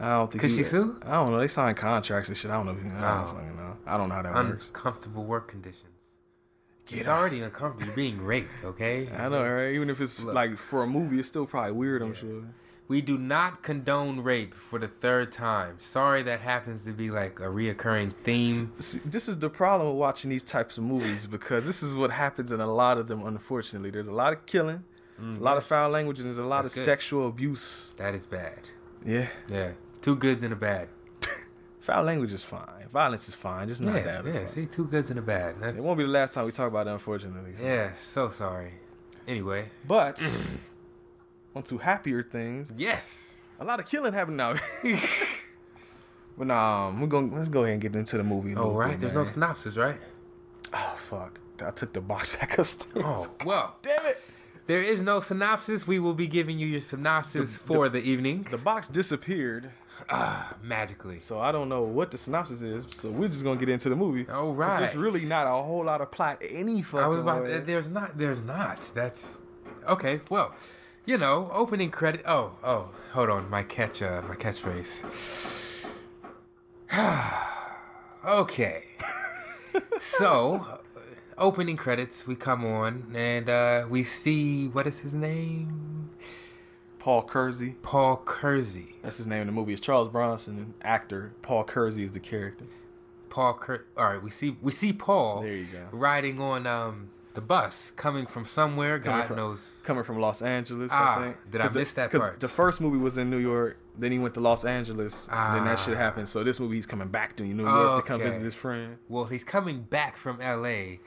I 0.00 0.08
don't 0.10 0.30
think. 0.30 0.40
Could 0.42 0.50
she 0.50 0.64
sue? 0.64 0.98
I 1.06 1.12
don't 1.12 1.30
know. 1.30 1.38
They 1.38 1.46
signed 1.48 1.76
contracts 1.76 2.28
and 2.28 2.36
shit. 2.36 2.50
I 2.50 2.54
don't 2.62 2.66
know. 2.66 2.72
I 2.72 3.00
don't 3.00 3.24
Oh. 3.28 3.32
fucking 3.34 3.56
know. 3.56 3.76
I 3.86 3.96
don't 3.96 4.08
know 4.08 4.14
how 4.16 4.22
that 4.22 4.34
works. 4.34 4.66
Uncomfortable 4.68 5.24
work 5.24 5.48
conditions. 5.48 5.84
Get 6.86 7.00
it's 7.00 7.08
out. 7.08 7.18
already 7.18 7.40
uncomfortable. 7.40 7.92
Being 7.94 8.22
raped, 8.22 8.64
okay? 8.64 9.08
I 9.18 9.28
know, 9.28 9.42
right? 9.48 9.72
Even 9.74 9.90
if 9.90 10.00
it's 10.00 10.20
Look. 10.22 10.34
like 10.34 10.56
for 10.56 10.82
a 10.82 10.86
movie, 10.86 11.18
it's 11.18 11.28
still 11.28 11.46
probably 11.46 11.72
weird. 11.72 12.02
I'm 12.02 12.14
sure. 12.14 12.44
We 12.88 13.00
do 13.00 13.18
not 13.18 13.64
condone 13.64 14.20
rape 14.20 14.54
for 14.54 14.78
the 14.78 14.86
third 14.86 15.32
time. 15.32 15.74
Sorry 15.80 16.22
that 16.22 16.38
happens 16.40 16.84
to 16.84 16.92
be 16.92 17.10
like 17.10 17.40
a 17.40 17.46
reoccurring 17.46 18.12
theme. 18.12 18.72
See, 18.78 19.00
this 19.04 19.28
is 19.28 19.38
the 19.40 19.50
problem 19.50 19.88
with 19.90 19.98
watching 19.98 20.30
these 20.30 20.44
types 20.44 20.78
of 20.78 20.84
movies 20.84 21.26
because 21.26 21.66
this 21.66 21.82
is 21.82 21.96
what 21.96 22.12
happens 22.12 22.52
in 22.52 22.60
a 22.60 22.72
lot 22.72 22.98
of 22.98 23.08
them. 23.08 23.26
Unfortunately, 23.26 23.90
there's 23.90 24.06
a 24.06 24.12
lot 24.12 24.32
of 24.32 24.46
killing, 24.46 24.84
there's 25.18 25.36
a 25.36 25.40
mm, 25.40 25.42
lot 25.42 25.56
of 25.56 25.64
foul 25.64 25.90
language, 25.90 26.18
and 26.20 26.26
there's 26.26 26.38
a 26.38 26.44
lot 26.44 26.62
That's 26.62 26.76
of 26.76 26.80
good. 26.80 26.84
sexual 26.84 27.26
abuse. 27.26 27.92
That 27.96 28.14
is 28.14 28.24
bad. 28.24 28.60
Yeah, 29.04 29.26
Yeah. 29.48 29.72
Two 30.00 30.14
goods 30.14 30.44
and 30.44 30.52
a 30.52 30.56
bad. 30.56 30.88
Foul 31.86 32.02
language 32.04 32.32
is 32.32 32.42
fine. 32.42 32.88
Violence 32.90 33.28
is 33.28 33.34
fine. 33.34 33.68
Just 33.68 33.80
not 33.80 33.94
Yeah, 33.94 34.02
that. 34.02 34.26
yeah. 34.26 34.32
fine. 34.32 34.48
See, 34.48 34.66
two 34.66 34.84
goods 34.86 35.10
and 35.10 35.18
a 35.18 35.22
bad. 35.22 35.60
That's, 35.60 35.76
It 35.78 35.82
won't 35.82 35.98
be 35.98 36.04
the 36.04 36.10
last 36.10 36.32
time 36.32 36.44
we 36.46 36.52
talk 36.52 36.68
about 36.68 36.86
it, 36.88 36.90
unfortunately. 36.90 37.54
so. 37.56 37.64
yeah, 37.64 37.90
so 37.96 38.28
sorry. 38.28 38.72
Anyway, 39.28 39.68
But 39.86 40.20
on 41.54 41.62
to 41.64 41.78
happier 41.78 42.22
things. 42.22 42.72
yes. 42.76 43.36
A 43.58 43.64
lot 43.64 43.80
of 43.80 43.86
killing 43.86 44.12
happened 44.12 44.36
now. 44.36 44.54
but 46.36 46.46
nah, 46.46 46.88
um, 46.88 47.00
we're 47.00 47.06
going 47.06 47.30
to 47.30 47.36
Let's 47.36 47.48
go 47.48 47.62
ahead 47.62 47.72
and 47.74 47.80
get 47.82 47.94
into 47.96 48.18
the 48.18 48.24
movie. 48.24 48.54
Oh, 48.54 48.72
right. 48.74 48.90
bit, 48.90 49.00
There's 49.00 49.14
no 49.14 49.24
synopsis, 49.24 49.76
right? 49.78 49.96
Oh 50.74 50.94
fuck! 50.98 51.38
I 51.64 51.70
took 51.70 51.92
the 51.94 52.00
box 52.02 52.36
back 52.36 52.58
upstairs. 52.58 53.04
Oh, 53.06 53.26
well, 53.46 53.76
damn 53.80 54.04
it! 54.06 54.20
there 54.66 54.82
is 54.82 55.02
no 55.02 55.20
synopsis. 55.20 55.86
We 55.86 56.00
will 56.00 56.12
be 56.12 56.26
giving 56.26 56.58
you 56.58 56.66
your 56.66 56.80
synopsis 56.80 57.56
for 57.56 57.88
the, 57.88 58.00
evening 58.00 58.46
The 58.50 58.58
box 58.58 58.88
disappeared, 58.88 59.70
magically. 60.62 61.18
so 61.18 61.40
I 61.40 61.52
don't 61.52 61.68
know 61.68 61.82
what 61.82 62.10
the 62.10 62.18
synopsis 62.18 62.62
is. 62.62 62.86
So 62.90 63.10
we're 63.10 63.28
just 63.28 63.44
gonna 63.44 63.58
get 63.58 63.68
into 63.68 63.88
the 63.88 63.96
movie. 63.96 64.28
All 64.28 64.52
right. 64.52 64.80
There's 64.80 64.96
really 64.96 65.24
not 65.24 65.46
a 65.46 65.62
whole 65.62 65.84
lot 65.84 66.00
of 66.00 66.10
plot 66.10 66.42
any 66.48 66.82
fucking 66.82 67.04
I 67.04 67.08
was 67.08 67.20
about. 67.20 67.44
there's 67.66 67.88
not. 67.88 68.16
There's 68.16 68.42
not. 68.42 68.90
That's 68.94 69.42
okay. 69.88 70.20
Well, 70.30 70.54
you 71.04 71.18
know, 71.18 71.50
opening 71.52 71.90
credit. 71.90 72.22
Oh, 72.26 72.52
oh, 72.64 72.90
hold 73.12 73.30
on. 73.30 73.48
My 73.50 73.62
catch. 73.62 74.02
Uh, 74.02 74.22
my 74.28 74.34
catchphrase. 74.34 75.88
okay. 78.28 78.84
so, 79.98 80.80
opening 81.38 81.76
credits. 81.76 82.26
We 82.26 82.36
come 82.36 82.64
on 82.64 83.12
and 83.14 83.48
uh, 83.48 83.86
we 83.88 84.02
see 84.02 84.68
what 84.68 84.86
is 84.86 85.00
his 85.00 85.14
name? 85.14 85.95
Paul 87.06 87.22
Kersey. 87.22 87.76
Paul 87.82 88.16
Kersey. 88.24 88.96
That's 89.00 89.18
his 89.18 89.28
name 89.28 89.42
in 89.42 89.46
the 89.46 89.52
movie. 89.52 89.72
It's 89.72 89.80
Charles 89.80 90.08
Bronson, 90.08 90.74
actor 90.82 91.30
Paul 91.40 91.62
Kersey 91.62 92.02
is 92.02 92.10
the 92.10 92.18
character. 92.18 92.64
Paul 93.30 93.52
Ker. 93.54 93.84
All 93.96 94.06
right, 94.12 94.20
we 94.20 94.28
see 94.28 94.56
we 94.60 94.72
see 94.72 94.92
Paul. 94.92 95.42
There 95.42 95.54
you 95.54 95.66
go. 95.66 95.86
Riding 95.92 96.40
on 96.40 96.66
um 96.66 97.10
the 97.34 97.40
bus, 97.40 97.92
coming 97.92 98.26
from 98.26 98.44
somewhere. 98.44 98.98
Coming 98.98 99.20
God 99.20 99.26
from- 99.28 99.36
knows. 99.36 99.80
Coming 99.84 100.02
from 100.02 100.18
Los 100.18 100.42
Angeles, 100.42 100.90
Ah, 100.92 101.20
I 101.20 101.22
think. 101.26 101.36
did 101.48 101.60
I 101.60 101.64
'Cause 101.66 101.74
the- 101.74 101.78
miss 101.78 101.92
that 101.92 102.10
part? 102.10 102.40
The 102.40 102.48
first 102.48 102.80
movie 102.80 102.98
was 102.98 103.16
in 103.18 103.30
New 103.30 103.38
York. 103.38 103.76
Then 103.96 104.10
he 104.10 104.18
went 104.18 104.34
to 104.34 104.40
Los 104.40 104.64
Angeles. 104.64 105.28
Ah. 105.30 105.54
then 105.54 105.64
that 105.66 105.78
shit 105.78 105.94
Ah. 105.94 105.98
happened. 105.98 106.28
So 106.28 106.42
this 106.42 106.58
movie 106.58 106.74
he's 106.74 106.86
coming 106.86 107.06
back 107.06 107.36
to 107.36 107.44
New 107.44 107.66
York 107.68 107.98
to 107.98 108.02
come 108.02 108.20
visit 108.20 108.42
his 108.42 108.56
friend. 108.56 108.96
Well, 109.08 109.26
he's 109.26 109.44
coming 109.44 109.82
back 109.82 110.16
from 110.16 110.40
L.A. 110.40 110.98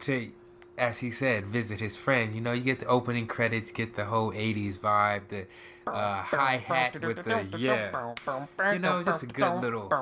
to, 0.00 0.32
as 0.78 0.98
he 0.98 1.10
said, 1.10 1.46
visit 1.46 1.80
his 1.80 1.96
friend. 1.96 2.34
You 2.34 2.40
know, 2.40 2.52
you 2.52 2.62
get 2.62 2.80
the 2.80 2.86
opening 2.86 3.26
credits, 3.26 3.70
get 3.70 3.96
the 3.96 4.04
whole 4.04 4.32
'80s 4.32 4.78
vibe, 4.78 5.28
the 5.28 5.46
uh, 5.86 6.22
hi 6.22 6.56
hat 6.56 7.00
with 7.00 7.24
the 7.24 7.46
yeah. 7.58 8.72
You 8.72 8.78
know, 8.78 9.02
just 9.02 9.22
a 9.22 9.26
good 9.26 9.60
little 9.60 9.92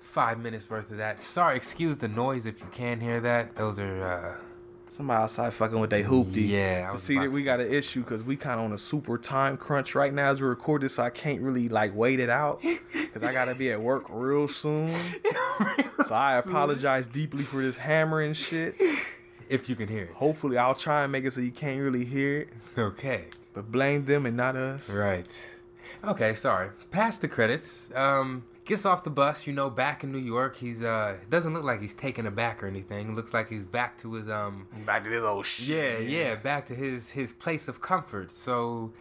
five 0.00 0.38
minutes 0.38 0.68
worth 0.68 0.90
of 0.90 0.98
that. 0.98 1.22
Sorry, 1.22 1.56
excuse 1.56 1.98
the 1.98 2.08
noise 2.08 2.46
if 2.46 2.60
you 2.60 2.66
can 2.72 3.00
hear 3.00 3.20
that. 3.20 3.56
Those 3.56 3.78
are 3.78 4.02
uh, 4.02 4.44
Somebody 4.92 5.22
outside 5.22 5.54
fucking 5.54 5.80
with 5.80 5.88
they 5.88 6.02
hoopty. 6.02 6.50
Yeah, 6.50 6.90
I 6.92 6.96
see 6.96 7.16
that 7.16 7.32
we 7.32 7.44
got 7.44 7.60
an 7.60 7.72
issue 7.72 8.02
because 8.02 8.24
we 8.24 8.36
kind 8.36 8.60
of 8.60 8.66
on 8.66 8.72
a 8.74 8.78
super 8.78 9.16
time 9.16 9.56
crunch 9.56 9.94
right 9.94 10.12
now 10.12 10.28
as 10.28 10.38
we 10.38 10.46
record 10.46 10.82
this, 10.82 10.96
so 10.96 11.02
I 11.02 11.08
can't 11.08 11.40
really 11.40 11.70
like 11.70 11.94
wait 11.94 12.20
it 12.20 12.28
out 12.28 12.60
because 12.92 13.22
I 13.22 13.32
gotta 13.32 13.54
be 13.54 13.72
at 13.72 13.80
work 13.80 14.04
real 14.10 14.48
soon. 14.48 14.90
so 16.04 16.14
I 16.14 16.34
apologize 16.34 17.06
deeply 17.06 17.42
for 17.42 17.62
this 17.62 17.78
hammering 17.78 18.34
shit. 18.34 18.74
If 19.52 19.68
you 19.68 19.76
can 19.76 19.88
hear 19.88 20.04
it. 20.04 20.12
Hopefully, 20.14 20.56
I'll 20.58 20.74
try 20.74 21.02
and 21.04 21.12
make 21.12 21.24
it 21.24 21.32
so 21.32 21.40
you 21.40 21.50
can't 21.50 21.80
really 21.80 22.04
hear 22.04 22.40
it, 22.40 22.48
Okay. 22.78 23.24
but 23.54 23.70
blame 23.70 24.04
them 24.04 24.26
and 24.26 24.36
not 24.36 24.56
us. 24.56 24.88
Right. 24.90 25.32
Okay, 26.04 26.34
sorry. 26.34 26.70
Past 26.90 27.20
the 27.20 27.28
credits. 27.28 27.90
Um, 27.94 28.44
gets 28.64 28.86
off 28.86 29.04
the 29.04 29.10
bus, 29.10 29.46
you 29.46 29.52
know, 29.52 29.68
back 29.70 30.02
in 30.04 30.10
New 30.12 30.18
York. 30.18 30.56
He's 30.56 30.82
uh 30.82 31.16
doesn't 31.30 31.52
look 31.54 31.64
like 31.64 31.80
he's 31.80 31.94
taken 31.94 32.26
aback 32.26 32.62
or 32.62 32.66
anything. 32.66 33.14
Looks 33.14 33.32
like 33.34 33.48
he's 33.48 33.64
back 33.64 33.98
to 33.98 34.14
his 34.14 34.28
um 34.28 34.66
Back 34.86 35.04
to 35.04 35.10
his 35.10 35.22
old 35.22 35.46
shit. 35.46 35.66
yeah, 36.08 36.18
yeah, 36.28 36.34
back 36.36 36.66
to 36.66 36.74
his 36.74 37.10
his 37.10 37.32
place 37.32 37.68
of 37.68 37.80
comfort. 37.80 38.32
So 38.32 38.92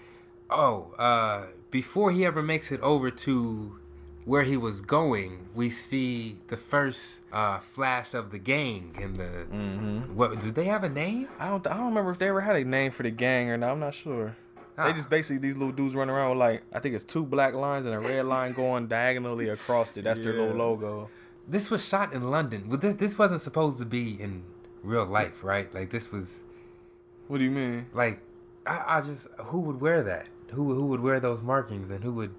oh, 0.50 0.94
uh 0.98 1.46
before 1.72 2.12
he 2.12 2.26
ever 2.26 2.42
makes 2.44 2.72
it 2.72 2.82
over 2.82 3.10
to 3.12 3.78
where 4.26 4.44
he 4.44 4.56
was 4.58 4.82
going, 4.82 5.48
we 5.56 5.70
see 5.70 6.38
the 6.48 6.58
first 6.58 7.22
uh 7.32 7.60
flash 7.60 8.14
of 8.14 8.32
the 8.32 8.40
gang 8.40 8.96
in 9.00 9.14
the 9.14 9.24
Mm-hmm. 9.52 10.16
what 10.16 10.40
do 10.40 10.52
they 10.52 10.66
have 10.66 10.84
a 10.84 10.90
name? 10.90 11.28
I 11.40 11.48
don't. 11.50 11.66
I 11.68 11.76
don't 11.78 11.86
remember 11.88 12.12
if 12.12 12.20
they 12.20 12.28
ever 12.30 12.42
had 12.42 12.56
a 12.56 12.64
name 12.64 12.92
for 12.92 13.04
the 13.04 13.12
gang 13.12 13.50
or 13.50 13.58
not. 13.58 13.72
I'm 13.72 13.80
not 13.80 13.94
sure. 13.94 14.36
Ah. 14.78 14.88
They 14.88 14.94
just 14.94 15.10
basically 15.10 15.40
these 15.40 15.58
little 15.58 15.74
dudes 15.74 15.96
running 15.96 16.16
around 16.16 16.30
with 16.32 16.40
like 16.40 16.64
I 16.74 16.80
think 16.80 16.96
it's 16.96 17.04
two 17.04 17.26
black 17.26 17.54
lines 17.54 17.86
and 17.86 17.96
a 17.96 18.00
red 18.00 18.26
line 18.26 18.54
going 18.54 18.88
diagonally 18.88 19.50
across 19.50 19.96
it. 19.98 20.04
That's 20.04 20.20
their 20.22 20.34
little 20.34 20.56
logo. 20.56 21.10
This 21.48 21.70
was 21.72 21.86
shot 21.86 22.14
in 22.14 22.30
London. 22.30 22.66
But 22.70 22.82
this 22.82 22.96
this 22.96 23.18
wasn't 23.18 23.42
supposed 23.42 23.80
to 23.80 23.86
be 23.86 24.14
in 24.22 24.44
real 24.84 25.06
life, 25.06 25.44
right? 25.44 25.74
Like 25.74 25.90
this 25.90 26.12
was 26.12 26.44
What 27.28 27.40
do 27.40 27.44
you 27.44 27.52
mean? 27.52 27.88
Like, 27.94 28.20
I, 28.66 28.98
I 28.98 29.02
just 29.02 29.28
who 29.46 29.60
would 29.62 29.82
wear 29.82 30.04
that? 30.04 30.28
Who 30.52 30.74
who 30.74 30.86
would 30.88 31.02
wear 31.02 31.20
those 31.20 31.42
markings 31.42 31.90
and 31.92 32.04
who 32.04 32.14
would? 32.14 32.34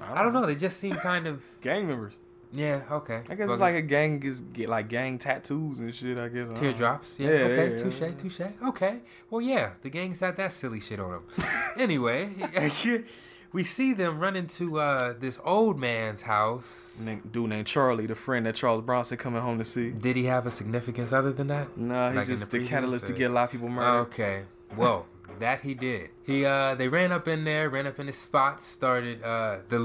I 0.00 0.22
don't 0.22 0.32
know. 0.32 0.46
They 0.46 0.54
just 0.54 0.78
seem 0.78 0.94
kind 0.94 1.26
of 1.26 1.42
Gang 1.60 1.86
members. 1.88 2.14
yeah. 2.52 2.82
Okay. 2.90 3.22
I 3.28 3.34
guess 3.34 3.46
Fuck 3.48 3.50
it's 3.50 3.52
it. 3.54 3.60
like 3.60 3.74
a 3.76 3.82
gang 3.82 4.22
is 4.22 4.40
get 4.40 4.68
like 4.68 4.88
gang 4.88 5.18
tattoos 5.18 5.80
and 5.80 5.94
shit. 5.94 6.18
I 6.18 6.28
guess 6.28 6.50
I. 6.50 6.54
Teardrops. 6.54 7.16
Yeah. 7.18 7.28
Yeah, 7.28 7.34
okay. 7.34 7.70
yeah, 7.70 7.76
touche. 7.76 8.00
yeah. 8.00 8.10
Touche. 8.12 8.40
Okay. 8.68 8.98
Well, 9.30 9.40
yeah. 9.40 9.72
The 9.82 9.90
gangs 9.90 10.20
had 10.20 10.36
that 10.36 10.52
silly 10.52 10.80
shit 10.80 10.98
on 11.00 11.10
them. 11.10 11.22
anyway, 11.78 12.30
we 13.52 13.62
see 13.64 13.92
them 13.92 14.18
run 14.18 14.34
into 14.36 14.78
uh, 14.80 15.14
this 15.18 15.38
old 15.44 15.78
man's 15.78 16.22
house. 16.22 17.06
Dude 17.30 17.48
named 17.50 17.66
Charlie, 17.66 18.06
the 18.06 18.14
friend 18.14 18.46
that 18.46 18.54
Charles 18.54 18.82
Bronson 18.82 19.18
coming 19.18 19.40
home 19.42 19.58
to 19.58 19.64
see. 19.64 19.90
Did 19.90 20.16
he 20.16 20.24
have 20.24 20.46
a 20.46 20.50
significance 20.50 21.12
other 21.12 21.32
than 21.32 21.46
that? 21.48 21.76
Nah, 21.76 22.08
he's 22.08 22.16
Like 22.16 22.26
just 22.26 22.40
the 22.40 22.46
the, 22.46 22.50
previous, 22.50 22.70
catalyst 22.70 23.06
to 23.08 23.12
get 23.12 23.30
a 23.30 23.34
lot 23.34 23.44
of 23.44 23.50
people 23.52 23.68
murdered. 23.68 24.00
Okay. 24.08 24.44
Well, 24.76 25.06
that 25.38 25.60
he 25.60 25.74
did. 25.74 26.10
He 26.24 26.44
uh 26.44 26.74
they 26.74 26.88
ran 26.88 27.12
up 27.12 27.28
in 27.28 27.44
there, 27.44 27.68
ran 27.70 27.86
up 27.86 27.98
in 27.98 28.06
his 28.06 28.16
spot, 28.18 28.60
started 28.60 29.22
uh 29.22 29.58
the 29.68 29.78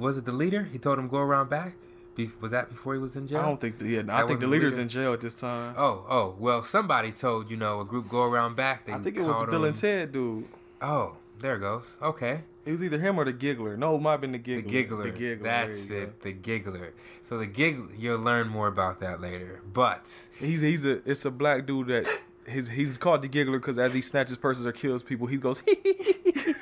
was 0.00 0.16
it 0.18 0.24
the 0.24 0.32
leader? 0.32 0.64
He 0.64 0.78
told 0.78 0.98
him 0.98 1.08
go 1.08 1.18
around 1.18 1.50
back. 1.50 1.76
Be- 2.16 2.30
was 2.40 2.52
that 2.52 2.68
before 2.68 2.94
he 2.94 3.00
was 3.00 3.16
in 3.16 3.26
jail? 3.26 3.40
I 3.40 3.42
don't 3.42 3.60
think. 3.60 3.78
The, 3.78 3.86
yeah, 3.86 4.02
I 4.08 4.24
think 4.24 4.38
the 4.38 4.46
leader's 4.46 4.74
leader? 4.74 4.82
in 4.82 4.88
jail 4.88 5.12
at 5.14 5.20
this 5.20 5.34
time. 5.34 5.74
Oh, 5.76 6.06
oh, 6.08 6.36
well, 6.38 6.62
somebody 6.62 7.10
told, 7.10 7.50
you 7.50 7.56
know, 7.56 7.80
a 7.80 7.84
group 7.84 8.08
go 8.08 8.22
around 8.22 8.54
back. 8.54 8.84
They 8.84 8.92
I 8.92 8.98
think 8.98 9.16
it 9.16 9.22
was 9.22 9.50
Bill 9.50 9.64
and 9.64 9.74
Ted 9.76 10.12
dude. 10.12 10.44
Oh, 10.80 11.16
there 11.40 11.56
it 11.56 11.60
goes. 11.60 11.96
Okay. 12.00 12.42
It 12.64 12.70
was 12.70 12.82
either 12.84 12.98
him 12.98 13.18
or 13.18 13.24
the 13.24 13.32
Giggler. 13.32 13.76
No, 13.76 13.96
it 13.96 14.00
might 14.00 14.12
have 14.12 14.20
been 14.20 14.32
the 14.32 14.38
The 14.38 14.62
Giggler. 14.62 14.70
giggler. 14.70 15.02
The 15.02 15.10
Giggler. 15.10 15.42
That's 15.42 15.90
it. 15.90 16.22
The 16.22 16.32
giggler. 16.32 16.92
So 17.22 17.36
the 17.38 17.46
giggler, 17.46 17.88
you'll 17.98 18.20
learn 18.20 18.48
more 18.48 18.68
about 18.68 19.00
that 19.00 19.20
later. 19.20 19.60
But. 19.72 20.28
He's 20.38 20.60
he's 20.60 20.84
a 20.84 21.02
it's 21.10 21.24
a 21.24 21.30
black 21.30 21.66
dude 21.66 21.88
that 21.88 22.06
his 22.46 22.68
he's 22.68 22.96
called 22.98 23.22
the 23.22 23.28
Giggler 23.28 23.58
because 23.58 23.78
as 23.78 23.92
he 23.94 24.00
snatches 24.00 24.36
purses 24.38 24.64
or 24.66 24.72
kills 24.72 25.02
people, 25.02 25.26
he 25.26 25.36
goes. 25.36 25.60
the 25.62 26.54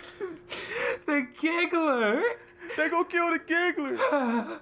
giggler. 1.41 2.23
they 2.77 2.89
gonna 2.89 3.05
kill 3.05 3.31
the 3.31 3.39
Giggler. 3.39 4.59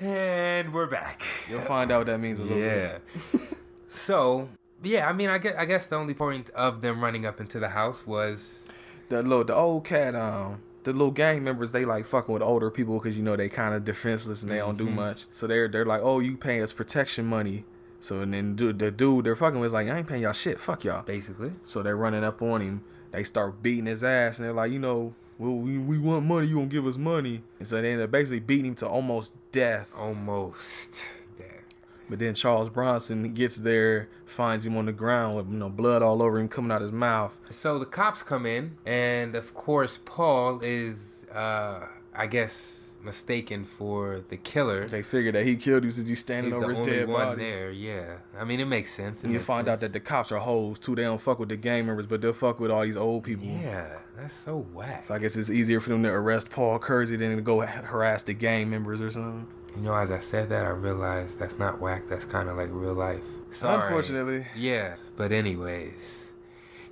And 0.00 0.72
we're 0.72 0.86
back. 0.88 1.22
You'll 1.48 1.60
find 1.60 1.90
out 1.92 1.98
what 2.00 2.06
that 2.08 2.18
means 2.18 2.40
a 2.40 2.42
little 2.42 2.58
bit. 2.58 3.02
Yeah. 3.32 3.40
so 3.88 4.48
yeah, 4.82 5.08
I 5.08 5.12
mean, 5.12 5.30
I 5.30 5.38
guess, 5.38 5.54
I 5.56 5.64
guess 5.64 5.86
the 5.86 5.94
only 5.96 6.14
point 6.14 6.50
of 6.50 6.80
them 6.80 7.00
running 7.00 7.24
up 7.24 7.40
into 7.40 7.60
the 7.60 7.68
house 7.68 8.04
was 8.06 8.68
The 9.10 9.22
little 9.22 9.44
the 9.44 9.54
old 9.54 9.84
cat 9.84 10.16
um 10.16 10.60
the 10.82 10.90
little 10.92 11.12
gang 11.12 11.44
members 11.44 11.70
they 11.70 11.84
like 11.84 12.04
fucking 12.04 12.32
with 12.32 12.42
older 12.42 12.68
people 12.68 12.98
because 12.98 13.16
you 13.16 13.22
know 13.22 13.36
they 13.36 13.48
kind 13.48 13.74
of 13.74 13.84
defenseless 13.84 14.42
and 14.42 14.50
they 14.50 14.56
don't 14.56 14.76
do 14.76 14.86
Mm-hmm. 14.86 14.96
much. 14.96 15.26
So 15.30 15.46
they're 15.46 15.68
they're 15.68 15.86
like, 15.86 16.00
oh, 16.02 16.18
you 16.18 16.36
paying 16.36 16.62
us 16.62 16.72
protection 16.72 17.24
money. 17.26 17.64
So 18.02 18.20
and 18.20 18.34
then 18.34 18.56
dude, 18.56 18.80
the 18.80 18.90
dude 18.90 19.24
they're 19.24 19.36
fucking 19.36 19.60
with 19.60 19.68
is 19.68 19.72
like, 19.72 19.88
I 19.88 19.98
ain't 19.98 20.08
paying 20.08 20.22
y'all 20.22 20.32
shit. 20.32 20.58
Fuck 20.58 20.82
y'all. 20.84 21.02
basically 21.04 21.52
So 21.64 21.82
they're 21.82 21.96
running 21.96 22.24
up 22.24 22.42
on 22.42 22.60
him. 22.60 22.82
They 23.12 23.22
start 23.22 23.62
beating 23.62 23.86
his 23.86 24.02
ass, 24.02 24.38
and 24.38 24.46
they're 24.46 24.54
like, 24.54 24.72
you 24.72 24.78
know, 24.78 25.14
well, 25.38 25.54
we, 25.54 25.78
we 25.78 25.98
want 25.98 26.24
money. 26.26 26.48
You 26.48 26.56
gonna 26.56 26.66
give 26.66 26.86
us 26.86 26.96
money? 26.96 27.42
And 27.58 27.68
so 27.68 27.80
they 27.80 27.92
end 27.92 28.02
up 28.02 28.10
basically 28.10 28.40
beating 28.40 28.66
him 28.66 28.74
to 28.76 28.88
almost 28.88 29.32
death. 29.52 29.94
almost 29.96 31.28
dead. 31.38 31.62
But 32.08 32.18
then 32.18 32.34
Charles 32.34 32.68
Bronson 32.68 33.32
gets 33.34 33.56
there, 33.56 34.08
finds 34.26 34.66
him 34.66 34.76
on 34.76 34.86
the 34.86 34.92
ground 34.92 35.36
with 35.36 35.48
you 35.48 35.58
know 35.58 35.68
blood 35.68 36.02
all 36.02 36.22
over 36.22 36.40
him 36.40 36.48
coming 36.48 36.72
out 36.72 36.76
of 36.76 36.82
his 36.82 36.92
mouth. 36.92 37.36
So 37.50 37.78
the 37.78 37.86
cops 37.86 38.24
come 38.24 38.46
in, 38.46 38.78
and 38.84 39.36
of 39.36 39.54
course 39.54 40.00
Paul 40.04 40.60
is, 40.62 41.24
uh, 41.32 41.86
I 42.14 42.26
guess, 42.26 42.81
mistaken 43.04 43.64
for 43.64 44.22
the 44.28 44.36
killer. 44.36 44.86
They 44.86 45.02
figure 45.02 45.32
that 45.32 45.44
he 45.44 45.56
killed 45.56 45.84
him 45.84 45.92
since 45.92 46.08
he's 46.08 46.20
standing 46.20 46.52
He's 46.52 46.58
the 46.60 46.64
over 46.64 46.70
his 46.70 46.78
only 46.80 46.90
dead 46.92 47.08
one 47.08 47.26
body. 47.28 47.42
there. 47.44 47.70
Yeah, 47.70 48.18
I 48.38 48.44
mean 48.44 48.60
it 48.60 48.66
makes 48.68 48.92
sense. 48.92 49.20
It 49.22 49.26
And 49.26 49.32
you 49.32 49.40
find 49.40 49.68
out 49.68 49.80
that 49.80 49.92
the 49.92 50.00
cops 50.00 50.30
are 50.32 50.38
hoes 50.38 50.78
too. 50.78 50.94
They 50.94 51.02
don't 51.02 51.20
fuck 51.20 51.38
with 51.38 51.48
the 51.48 51.56
gang 51.56 51.86
members, 51.86 52.06
but 52.06 52.20
they'll 52.20 52.32
fuck 52.32 52.60
with 52.60 52.70
all 52.70 52.82
these 52.82 52.96
old 52.96 53.24
people. 53.24 53.46
yeah, 53.46 53.98
that's 54.16 54.34
so 54.34 54.66
whack. 54.72 55.06
So 55.06 55.14
I 55.14 55.18
guess 55.18 55.36
it's 55.36 55.50
easier 55.50 55.80
for 55.80 55.90
them 55.90 56.02
to 56.04 56.10
arrest 56.10 56.50
Paul 56.50 56.78
Kersey 56.78 57.16
than 57.16 57.36
to 57.36 57.42
go 57.42 57.60
harass 57.60 58.22
the 58.22 58.34
gang 58.34 58.70
members 58.70 59.00
or 59.00 59.10
something. 59.10 59.46
You 59.76 59.82
know, 59.82 59.94
as 59.94 60.10
I 60.10 60.18
said 60.18 60.50
that, 60.50 60.66
I 60.66 60.70
realized 60.70 61.38
that's 61.38 61.58
not 61.58 61.80
whack. 61.80 62.02
That's 62.08 62.26
kind 62.26 62.48
of 62.50 62.56
like 62.58 62.68
real 62.70 62.92
life. 62.94 63.24
Sorry. 63.50 63.82
Unfortunately. 63.82 64.46
Yeah. 64.54 64.96
But 65.16 65.32
anyways, 65.32 66.32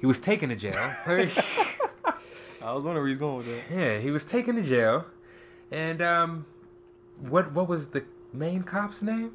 he 0.00 0.06
was 0.06 0.18
taken 0.18 0.48
to 0.48 0.56
jail. 0.56 0.74
I 2.62 2.72
was 2.74 2.84
wondering 2.84 3.02
where 3.02 3.06
he's 3.08 3.18
going 3.18 3.38
with 3.38 3.46
that. 3.46 3.74
yeah, 3.74 3.98
he 3.98 4.10
was 4.10 4.24
taken 4.24 4.56
to 4.56 4.62
jail, 4.62 5.04
and 5.70 6.02
um, 6.02 6.46
what 7.20 7.52
what 7.52 7.68
was 7.68 7.88
the 7.88 8.04
main 8.32 8.62
cop's 8.62 9.02
name? 9.02 9.32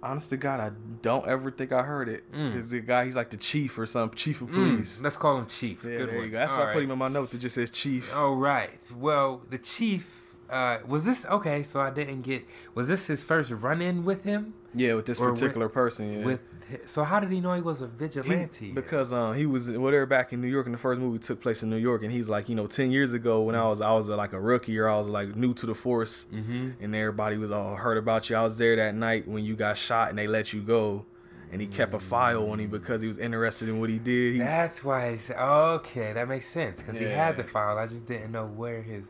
Honest 0.00 0.30
to 0.30 0.36
God, 0.36 0.60
I 0.60 0.70
don't 1.02 1.26
ever 1.26 1.50
think 1.50 1.72
I 1.72 1.82
heard 1.82 2.08
it. 2.08 2.30
Mm. 2.32 2.52
Because 2.52 2.70
the 2.70 2.78
guy, 2.80 3.04
he's 3.06 3.16
like 3.16 3.30
the 3.30 3.36
chief 3.36 3.76
or 3.78 3.84
some 3.84 4.10
chief 4.10 4.40
of 4.40 4.48
police. 4.50 5.02
Let's 5.02 5.16
call 5.16 5.38
him 5.38 5.46
Chief. 5.46 5.82
yeah, 5.82 5.96
Good 5.98 6.08
there 6.10 6.14
one. 6.16 6.24
you 6.26 6.30
go. 6.30 6.38
That's 6.38 6.52
All 6.52 6.60
why 6.60 6.70
I 6.70 6.72
put 6.72 6.84
him 6.84 6.92
in 6.92 6.98
my 6.98 7.08
notes. 7.08 7.34
It 7.34 7.38
just 7.38 7.56
says 7.56 7.68
chief. 7.72 8.14
All 8.14 8.36
right. 8.36 8.70
Well, 8.96 9.42
the 9.50 9.58
chief 9.58 10.22
uh, 10.50 10.78
was 10.86 11.04
this 11.04 11.24
okay? 11.26 11.62
So 11.62 11.80
I 11.80 11.90
didn't 11.90 12.22
get. 12.22 12.44
Was 12.74 12.88
this 12.88 13.06
his 13.06 13.22
first 13.24 13.50
run-in 13.50 14.04
with 14.04 14.24
him? 14.24 14.54
Yeah, 14.74 14.94
with 14.94 15.06
this 15.06 15.18
Or 15.18 15.30
with- 15.30 15.40
particular 15.40 15.68
person. 15.68 16.20
Yeah. 16.20 16.24
With 16.24 16.44
so 16.84 17.02
how 17.02 17.18
did 17.18 17.30
he 17.30 17.40
know 17.40 17.54
he 17.54 17.62
was 17.62 17.80
a 17.80 17.86
He- 17.86 17.92
vigilante? 17.96 18.72
because 18.72 19.10
um 19.10 19.34
he 19.34 19.46
was 19.46 19.70
well 19.70 19.90
they 19.90 19.96
were 19.98 20.04
back 20.04 20.34
in 20.34 20.42
New 20.42 20.48
York 20.48 20.66
and 20.66 20.74
the 20.74 20.78
first 20.78 21.00
movie 21.00 21.18
took 21.18 21.40
place 21.40 21.62
in 21.62 21.70
New 21.70 21.76
York 21.78 22.02
and 22.02 22.12
he's 22.12 22.28
like 22.28 22.50
you 22.50 22.54
know 22.54 22.66
ten 22.66 22.90
years 22.90 23.14
ago 23.14 23.40
when 23.40 23.54
I 23.54 23.66
was 23.66 23.80
I 23.80 23.90
was 23.92 24.10
uh, 24.10 24.16
like 24.16 24.34
a 24.34 24.40
rookie 24.40 24.78
or 24.78 24.86
I 24.86 24.98
was 24.98 25.08
like 25.08 25.34
new 25.34 25.54
to 25.54 25.64
the 25.64 25.74
force 25.74 26.26
mm-hmm. 26.30 26.70
and 26.82 26.94
everybody 26.94 27.38
was 27.38 27.50
all 27.50 27.74
heard 27.76 27.96
about 27.96 28.28
you 28.28 28.36
I 28.36 28.42
was 28.42 28.58
there 28.58 28.76
that 28.76 28.94
night 28.94 29.26
when 29.26 29.44
you 29.46 29.56
got 29.56 29.78
shot 29.78 30.10
and 30.10 30.18
they 30.18 30.26
let 30.26 30.52
you 30.52 30.60
go 30.60 31.06
and 31.50 31.62
he 31.62 31.66
kept 31.66 31.94
a 31.94 31.98
file 31.98 32.50
on 32.50 32.60
him 32.60 32.68
because 32.68 33.00
he 33.00 33.08
was 33.08 33.16
interested 33.18 33.70
in 33.70 33.80
what 33.80 33.88
he 33.88 33.98
did 33.98 34.34
he, 34.34 34.38
That's 34.40 34.84
why. 34.84 35.12
He 35.12 35.16
said, 35.16 35.38
okay, 35.38 36.12
that 36.12 36.28
makes 36.28 36.46
sense 36.48 36.82
because 36.82 36.98
he 36.98 37.06
had 37.06 37.38
the 37.38 37.44
file. 37.44 37.78
I 37.78 37.86
just 37.86 38.06
didn't 38.06 38.32
know 38.32 38.44
where 38.44 38.82
his. 38.82 39.06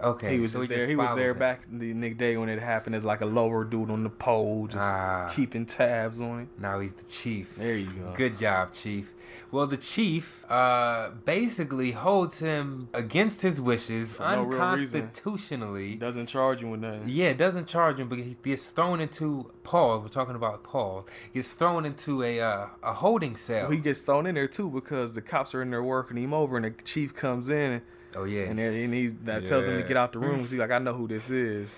Okay, 0.00 0.34
he 0.34 0.40
was 0.40 0.52
so 0.52 0.58
just 0.60 0.70
there 0.70 0.86
he 0.88 0.96
was 0.96 1.14
there 1.14 1.30
him. 1.30 1.38
back 1.38 1.60
the 1.70 1.94
next 1.94 2.18
day 2.18 2.36
when 2.36 2.48
it 2.48 2.60
happened 2.60 2.96
as 2.96 3.04
like 3.04 3.20
a 3.20 3.26
lower 3.26 3.62
dude 3.64 3.88
on 3.90 4.02
the 4.02 4.10
pole 4.10 4.66
just 4.66 4.78
Ah. 4.82 5.30
keeping 5.32 5.64
tabs 5.64 6.20
on 6.20 6.40
it 6.40 6.48
Now 6.58 6.80
he's 6.80 6.92
the 6.94 7.04
chief. 7.04 7.54
there 7.56 7.76
you 7.76 7.86
go 7.86 8.12
Good 8.16 8.36
job, 8.38 8.72
Chief. 8.72 9.12
Well, 9.52 9.66
the 9.68 9.76
chief 9.76 10.44
uh, 10.50 11.10
basically 11.24 11.92
holds 11.92 12.38
him 12.40 12.88
against 12.94 13.42
his 13.42 13.60
wishes, 13.60 14.14
For 14.14 14.22
no 14.22 14.42
unconstitutionally. 14.50 15.94
doesn't 15.96 16.26
charge 16.26 16.62
you 16.62 16.68
with 16.70 16.80
nothing 16.80 17.02
Yeah, 17.06 17.32
doesn't 17.34 17.66
charge 17.66 17.98
him, 18.00 18.08
but 18.08 18.18
he 18.18 18.36
gets 18.42 18.70
thrown 18.70 19.00
into 19.00 19.50
Paul. 19.62 20.00
We're 20.00 20.08
talking 20.08 20.34
about 20.34 20.64
Paul. 20.64 21.06
Gets 21.34 21.52
thrown 21.52 21.84
into 21.84 22.22
a 22.22 22.40
uh, 22.40 22.66
a 22.82 22.92
holding 22.94 23.36
cell. 23.36 23.70
he 23.70 23.78
gets 23.78 24.00
thrown 24.00 24.26
in 24.26 24.34
there 24.34 24.48
too 24.48 24.68
because 24.70 25.14
the 25.14 25.22
cops 25.22 25.54
are 25.54 25.62
in 25.62 25.70
there 25.70 25.82
working 25.82 26.16
him 26.16 26.34
over 26.34 26.56
and 26.56 26.64
the 26.64 26.70
chief 26.82 27.14
comes 27.14 27.48
in 27.48 27.72
and 27.72 27.82
oh 28.16 28.24
yeah, 28.24 28.42
And 28.44 28.58
then 28.58 28.72
and 28.74 28.94
he 28.94 29.06
that 29.24 29.46
tells 29.46 29.66
him 29.66 29.80
to 29.80 29.86
get 29.86 29.96
out 29.96 30.12
the 30.12 30.18
room. 30.18 30.38
He's 30.40 30.52
like, 30.54 30.70
I 30.70 30.78
know 30.78 30.92
who 30.94 31.08
this 31.08 31.30
is. 31.30 31.74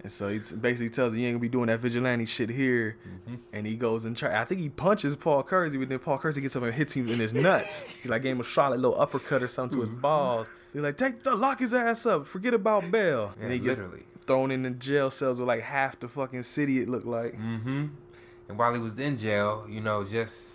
And 0.00 0.12
so 0.12 0.28
he 0.28 0.38
t- 0.38 0.54
basically 0.54 0.90
tells 0.90 1.12
him, 1.12 1.18
you 1.20 1.26
ain't 1.26 1.34
gonna 1.34 1.42
be 1.42 1.48
doing 1.48 1.66
that 1.66 1.80
vigilante 1.80 2.24
shit 2.26 2.50
here. 2.50 2.96
Mm-hmm. 3.06 3.34
And 3.52 3.66
he 3.66 3.74
goes 3.74 4.04
and 4.04 4.16
try. 4.16 4.40
I 4.40 4.44
think 4.44 4.60
he 4.60 4.68
punches 4.68 5.16
Paul 5.16 5.42
Kersey, 5.42 5.76
but 5.76 5.88
then 5.88 5.98
Paul 5.98 6.18
Kersey 6.18 6.40
gets 6.40 6.54
up 6.54 6.62
and 6.62 6.72
hits 6.72 6.92
him 6.94 7.08
in 7.08 7.18
his 7.18 7.34
nuts. 7.34 7.82
he 7.82 8.08
like 8.08 8.22
gave 8.22 8.32
him 8.36 8.40
a 8.40 8.44
Charlotte 8.44 8.78
little 8.80 9.00
uppercut 9.00 9.42
or 9.42 9.48
something 9.48 9.78
to 9.80 9.84
Mm-hmm. 9.84 9.94
his 9.94 10.00
balls. 10.00 10.48
He's 10.72 10.82
like, 10.82 10.96
take 10.98 11.20
the 11.24 11.34
lock 11.34 11.58
his 11.60 11.74
ass 11.74 12.06
up. 12.06 12.26
Forget 12.26 12.54
about 12.54 12.90
bail. 12.92 13.32
Yeah, 13.38 13.42
and 13.44 13.52
he 13.52 13.58
gets 13.58 13.78
literally. 13.78 14.02
thrown 14.26 14.50
in 14.52 14.62
the 14.62 14.70
jail 14.70 15.10
cells 15.10 15.40
with 15.40 15.48
like 15.48 15.62
half 15.62 15.98
the 15.98 16.06
fucking 16.06 16.44
city. 16.44 16.80
It 16.80 16.88
looked 16.88 17.06
like. 17.06 17.32
Mm-hmm. 17.34 17.86
And 18.50 18.58
while 18.58 18.72
he 18.74 18.78
was 18.78 18.98
in 19.00 19.16
jail, 19.16 19.66
you 19.68 19.80
know, 19.80 20.04
just 20.04 20.52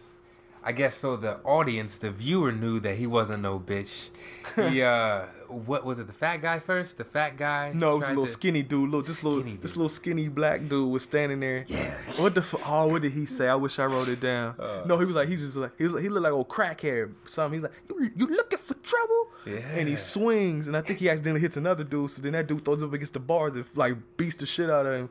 I 0.64 0.72
guess 0.72 0.96
so 0.96 1.16
the 1.18 1.40
audience, 1.44 1.98
the 1.98 2.12
viewer 2.12 2.52
knew 2.52 2.80
that 2.80 2.96
he 2.96 3.08
wasn't 3.08 3.44
no 3.44 3.60
bitch. 3.60 4.10
He 4.56 4.82
uh 4.84 5.26
what 5.54 5.86
was 5.86 6.00
it, 6.00 6.08
the 6.08 6.14
fat 6.14 6.38
guy 6.38 6.60
first? 6.60 6.98
The 6.98 7.04
fat 7.04 7.38
guy? 7.38 7.72
No, 7.74 7.96
it 7.96 7.98
was 7.98 8.06
a 8.08 8.10
little 8.10 8.26
to- 8.26 8.32
skinny 8.32 8.64
dude. 8.64 8.90
Little, 8.90 9.02
this 9.02 9.24
little, 9.24 9.40
Skinny 9.42 9.58
this 9.58 9.76
little 9.76 9.90
skinny 9.90 10.28
black 10.28 10.68
dude 10.68 10.90
was 10.92 11.04
standing 11.04 11.40
there. 11.40 11.66
Yeah. 11.68 11.94
What 12.18 12.36
the? 12.36 12.42
F- 12.42 12.56
oh, 12.66 12.88
what 12.88 13.02
did 13.02 13.14
he 13.14 13.26
say? 13.26 13.48
I 13.48 13.56
wish 13.56 13.78
I 13.80 13.86
wrote 13.86 14.08
it 14.08 14.20
down. 14.20 14.56
Uh. 14.60 14.84
no, 14.86 14.98
he 14.98 15.06
was 15.06 15.16
like, 15.16 15.30
he 15.30 15.36
just 15.36 15.56
like, 15.56 15.72
he, 15.78 15.84
was 15.86 16.02
he 16.02 16.10
looked 16.10 16.24
like 16.24 16.34
old 16.34 16.50
crackhead. 16.50 17.14
Something. 17.28 17.58
He's 17.60 17.64
like, 17.64 17.72
you, 17.90 18.12
you 18.16 18.26
looking 18.28 18.60
for 18.60 18.74
trouble? 18.76 19.28
Yeah. 19.46 19.58
And 19.78 19.88
he 19.88 19.96
swings, 19.96 20.68
and 20.68 20.76
I 20.78 20.82
think 20.82 21.00
he 21.00 21.10
accidentally 21.10 21.42
hits 21.42 21.58
another 21.58 21.84
dude. 21.84 22.12
So 22.12 22.22
then 22.22 22.32
that 22.34 22.48
dude 22.48 22.64
throws 22.66 22.82
up 22.82 22.94
against 22.94 23.14
the 23.14 23.20
bars 23.20 23.56
and 23.56 23.66
like 23.76 23.96
beats 24.18 24.38
the 24.38 24.46
shit 24.46 24.70
out 24.70 24.86
of 24.86 24.94
him. 24.94 25.10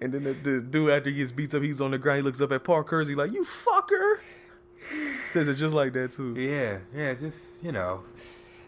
And 0.00 0.12
then 0.12 0.24
the, 0.24 0.32
the 0.34 0.60
dude 0.60 0.90
after 0.90 1.10
he 1.10 1.16
gets 1.16 1.32
beats 1.32 1.54
up, 1.54 1.62
he's 1.62 1.80
on 1.80 1.90
the 1.92 1.98
ground. 1.98 2.18
He 2.18 2.22
looks 2.22 2.40
up 2.40 2.52
at 2.52 2.64
Paul 2.64 2.84
Kersey 2.84 3.14
like, 3.14 3.32
you 3.32 3.42
fucker. 3.44 4.18
Says 5.32 5.48
it 5.48 5.54
just 5.54 5.74
like 5.74 5.92
that 5.94 6.12
too. 6.12 6.34
Yeah, 6.38 6.78
yeah, 6.94 7.14
just 7.14 7.62
you 7.64 7.72
know. 7.72 8.02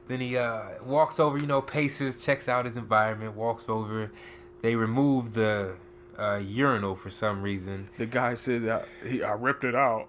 Then 0.09 0.21
he 0.21 0.37
uh, 0.37 0.63
walks 0.85 1.19
over, 1.19 1.39
you 1.39 1.47
know, 1.47 1.63
paces, 1.63 2.23
checks 2.25 2.49
out 2.49 2.65
his 2.67 2.77
environment, 2.77 3.35
walks 3.37 3.69
over. 3.69 4.11
They 4.61 4.75
remove 4.77 5.33
the 5.33 5.77
uh, 6.19 6.41
urinal 6.45 6.95
for 6.95 7.09
some 7.11 7.43
reason. 7.43 7.89
The 7.99 8.07
guy 8.07 8.35
says, 8.35 8.65
I, 8.67 8.85
he, 9.07 9.23
I 9.23 9.33
ripped 9.33 9.65
it 9.65 9.75
out. 9.75 10.09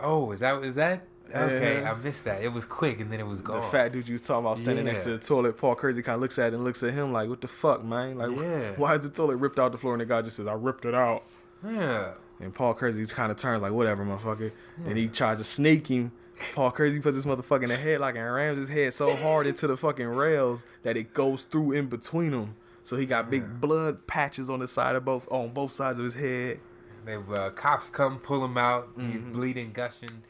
Oh, 0.00 0.32
is 0.32 0.40
that 0.40 0.62
is 0.64 0.76
that? 0.76 1.04
Okay, 1.34 1.80
Yeah. 1.82 1.92
I 1.92 1.94
missed 2.02 2.24
that. 2.24 2.42
It 2.42 2.52
was 2.52 2.64
quick 2.64 3.00
and 3.00 3.12
then 3.12 3.20
it 3.20 3.26
was 3.26 3.42
gone. 3.42 3.60
The 3.60 3.66
fat 3.66 3.92
dude 3.92 4.08
you 4.08 4.14
was 4.14 4.22
talking 4.22 4.46
about 4.46 4.56
standing 4.58 4.86
next 4.86 5.04
to 5.04 5.10
the 5.10 5.18
toilet, 5.18 5.58
Paul 5.58 5.74
Kersey 5.74 6.02
kind 6.02 6.14
of 6.16 6.22
looks 6.22 6.38
at 6.38 6.52
it 6.52 6.54
and 6.54 6.64
looks 6.64 6.82
at 6.82 6.94
him 6.94 7.12
like, 7.12 7.28
"What 7.28 7.42
the 7.42 7.48
fuck, 7.48 7.84
man? 7.84 8.16
Like, 8.16 8.30
Yeah. 8.30 8.72
why 8.76 8.94
is 8.94 9.00
the 9.02 9.10
toilet 9.10 9.36
ripped 9.36 9.58
out 9.58 9.72
the 9.72 9.78
floor?" 9.78 9.92
And 9.92 10.00
the 10.00 10.06
guy 10.06 10.22
just 10.22 10.36
says, 10.36 10.46
"I 10.46 10.54
ripped 10.54 10.86
it 10.86 10.94
out." 10.94 11.22
Yeah. 11.62 12.12
And 12.40 12.54
Paul 12.54 12.74
Kersey 12.74 13.04
kind 13.06 13.30
of 13.32 13.36
turns 13.36 13.62
like, 13.62 13.72
whatever, 13.72 14.04
motherfucker. 14.04 14.52
And 14.86 14.96
he 14.96 15.08
tries 15.08 15.38
to 15.38 15.44
sneak 15.44 15.88
him. 15.88 16.12
Paul 16.54 16.70
Kersey 16.70 17.00
puts 17.00 17.16
this 17.16 17.24
motherfucker 17.24 17.64
in 17.64 17.68
the 17.70 17.74
headlock 17.76 18.10
and 18.16 18.32
rams 18.32 18.58
his 18.58 18.68
head 18.68 18.94
so 18.94 19.16
hard 19.16 19.46
into 19.48 19.66
the 19.66 19.76
fucking 19.76 20.06
rails 20.06 20.64
that 20.82 20.96
it 20.96 21.12
goes 21.12 21.42
through 21.42 21.72
in 21.72 21.86
between 21.86 22.30
them. 22.30 22.54
So 22.84 22.96
he 22.96 23.06
got 23.06 23.28
big 23.28 23.60
blood 23.60 24.06
patches 24.06 24.48
on 24.48 24.60
the 24.60 24.68
side 24.68 24.94
of 24.96 25.04
both 25.04 25.26
on 25.30 25.48
both 25.50 25.72
sides 25.72 25.98
of 25.98 26.04
his 26.04 26.14
head. 26.14 26.60
They 27.04 27.16
uh, 27.16 27.50
cops 27.50 27.90
come 27.90 28.18
pull 28.18 28.44
him 28.44 28.56
out. 28.56 28.88
He's 28.96 29.04
Mm-hmm. 29.16 29.32
bleeding, 29.32 29.72
gushing. 29.72 30.22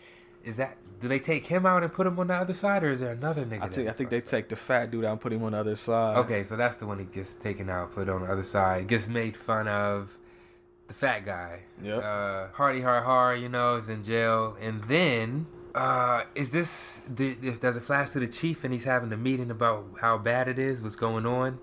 Is 0.45 0.57
that? 0.57 0.77
Do 1.01 1.07
they 1.09 1.19
take 1.21 1.47
him 1.47 1.67
out 1.67 1.83
and 1.85 1.93
put 1.93 2.07
him 2.07 2.19
on 2.19 2.27
the 2.29 2.35
other 2.35 2.55
side, 2.55 2.83
or 2.83 2.91
is 2.91 3.01
there 3.01 3.13
another 3.13 3.45
nigga? 3.45 3.63
I 3.63 3.69
think 3.69 3.89
I 3.89 3.93
think 3.93 4.11
they 4.11 4.19
up? 4.19 4.25
take 4.25 4.49
the 4.49 4.57
fat 4.57 4.91
dude 4.91 5.05
out 5.05 5.13
and 5.13 5.21
put 5.21 5.33
him 5.33 5.45
on 5.45 5.53
the 5.53 5.59
other 5.59 5.77
side. 5.77 6.17
Okay, 6.17 6.43
so 6.43 6.57
that's 6.57 6.77
the 6.77 6.87
one 6.87 6.99
he 6.99 7.05
gets 7.05 7.35
taken 7.35 7.69
out, 7.71 7.93
put 7.93 8.09
on 8.09 8.23
the 8.23 8.33
other 8.33 8.43
side, 8.43 8.89
gets 8.89 9.09
made 9.09 9.37
fun 9.37 9.69
of. 9.69 10.19
Fat 10.99 11.25
guy. 11.25 11.61
Yeah. 11.83 11.97
Uh, 11.99 12.49
Hardy 12.55 12.81
Har 12.81 13.03
Har, 13.03 13.37
you 13.37 13.49
know, 13.49 13.77
is 13.77 13.89
in 13.89 14.03
jail, 14.03 14.57
and 14.61 14.83
then. 14.85 15.47
Uh, 15.75 16.25
is 16.35 16.51
this 16.51 17.03
the, 17.09 17.37
if 17.41 17.61
there's 17.61 17.77
a 17.77 17.81
flash 17.81 18.11
to 18.11 18.19
the 18.19 18.27
chief 18.27 18.65
and 18.65 18.73
he's 18.73 18.83
having 18.85 19.13
a 19.13 19.17
meeting 19.17 19.49
about 19.51 19.85
how 20.01 20.19
bad 20.19 20.49
it 20.49 20.59
is, 20.59 20.83
what's 20.83 20.97
going 20.97 21.25
on, 21.25 21.57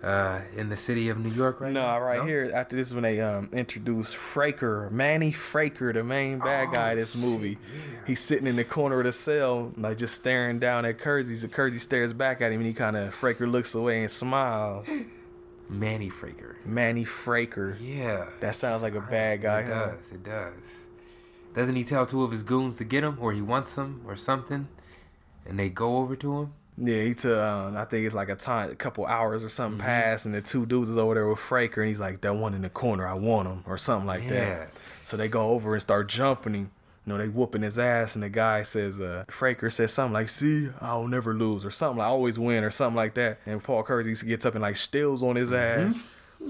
uh, 0.00 0.40
in 0.54 0.68
the 0.68 0.76
city 0.76 1.08
of 1.08 1.18
New 1.18 1.30
York 1.32 1.60
right 1.60 1.72
No, 1.72 1.80
now? 1.80 1.98
right 2.00 2.22
here 2.22 2.52
after 2.54 2.76
this 2.76 2.88
is 2.88 2.94
when 2.94 3.02
they 3.02 3.20
um 3.20 3.48
introduce 3.52 4.14
Fraker, 4.14 4.88
Manny 4.92 5.32
Fraker, 5.32 5.92
the 5.92 6.04
main 6.04 6.38
bad 6.38 6.68
Oh, 6.70 6.72
guy 6.74 6.90
of 6.92 6.98
this 6.98 7.16
movie. 7.16 7.58
He's 8.06 8.20
sitting 8.20 8.46
in 8.46 8.54
the 8.54 8.64
corner 8.64 8.98
of 9.00 9.04
the 9.06 9.12
cell, 9.12 9.72
like 9.76 9.98
just 9.98 10.14
staring 10.14 10.60
down 10.60 10.84
at 10.84 10.98
Kersey. 10.98 11.34
So 11.36 11.48
Kersey 11.48 11.78
stares 11.78 12.12
back 12.12 12.42
at 12.42 12.52
him, 12.52 12.60
and 12.60 12.66
he 12.66 12.74
kind 12.74 12.96
of 12.96 13.12
Fraker 13.18 13.50
looks 13.50 13.74
away 13.74 14.02
and 14.02 14.10
smiles. 14.10 14.86
Manny 15.68 16.10
Fraker. 16.10 16.56
Manny 16.66 17.04
Fraker. 17.04 17.76
Yeah. 17.80 18.26
That 18.40 18.54
sounds 18.54 18.82
like 18.82 18.94
a 18.94 19.00
bad 19.00 19.42
guy. 19.42 19.60
It 19.60 19.66
huh? 19.68 19.86
does. 19.86 20.12
It 20.12 20.22
does. 20.22 20.86
Doesn't 21.54 21.76
he 21.76 21.84
tell 21.84 22.06
two 22.06 22.22
of 22.22 22.30
his 22.30 22.42
goons 22.42 22.76
to 22.76 22.84
get 22.84 23.04
him, 23.04 23.16
or 23.20 23.32
he 23.32 23.42
wants 23.42 23.76
him, 23.76 24.00
or 24.06 24.16
something, 24.16 24.68
and 25.46 25.58
they 25.58 25.68
go 25.68 25.98
over 25.98 26.16
to 26.16 26.38
him? 26.40 26.52
Yeah, 26.78 27.02
he 27.02 27.14
took. 27.14 27.38
Um, 27.38 27.76
I 27.76 27.84
think 27.84 28.06
it's 28.06 28.14
like 28.14 28.30
a 28.30 28.34
time, 28.34 28.70
a 28.70 28.74
couple 28.74 29.04
hours 29.04 29.44
or 29.44 29.50
something 29.50 29.78
Mm-hmm. 29.78 29.86
passed, 29.86 30.24
and 30.26 30.34
the 30.34 30.40
two 30.40 30.64
dudes 30.64 30.88
is 30.88 30.96
over 30.96 31.12
there 31.14 31.28
with 31.28 31.38
Fraker, 31.38 31.78
and 31.78 31.88
he's 31.88 32.00
like, 32.00 32.22
"That 32.22 32.34
one 32.36 32.54
in 32.54 32.62
the 32.62 32.70
corner, 32.70 33.06
I 33.06 33.12
want 33.14 33.48
him," 33.48 33.62
or 33.66 33.76
something 33.76 34.06
like 34.06 34.22
Yeah. 34.22 34.30
that. 34.30 34.68
So 35.04 35.18
they 35.18 35.28
go 35.28 35.50
over 35.50 35.74
and 35.74 35.82
start 35.82 36.08
jumping 36.08 36.54
him. 36.54 36.70
You 37.06 37.12
know, 37.12 37.18
they 37.18 37.28
whooping 37.28 37.62
his 37.62 37.78
ass, 37.80 38.14
and 38.14 38.22
the 38.22 38.28
guy 38.28 38.62
says, 38.62 39.00
uh, 39.00 39.24
Fraker 39.28 39.72
says 39.72 39.92
something 39.92 40.12
like, 40.12 40.28
"See, 40.28 40.68
I'll 40.80 41.08
never 41.08 41.34
lose," 41.34 41.64
or 41.64 41.70
something 41.70 41.98
like, 41.98 42.06
"I 42.06 42.10
always 42.10 42.38
win," 42.38 42.62
or 42.62 42.70
something 42.70 42.96
like 42.96 43.14
that. 43.14 43.38
And 43.44 43.62
Paul 43.62 43.82
Kersey 43.82 44.14
gets 44.26 44.46
up 44.46 44.54
and 44.54 44.62
like 44.62 44.76
steals 44.76 45.22
on 45.22 45.34
his 45.36 45.50
Mm-hmm. 45.50 45.88
ass. 45.88 45.98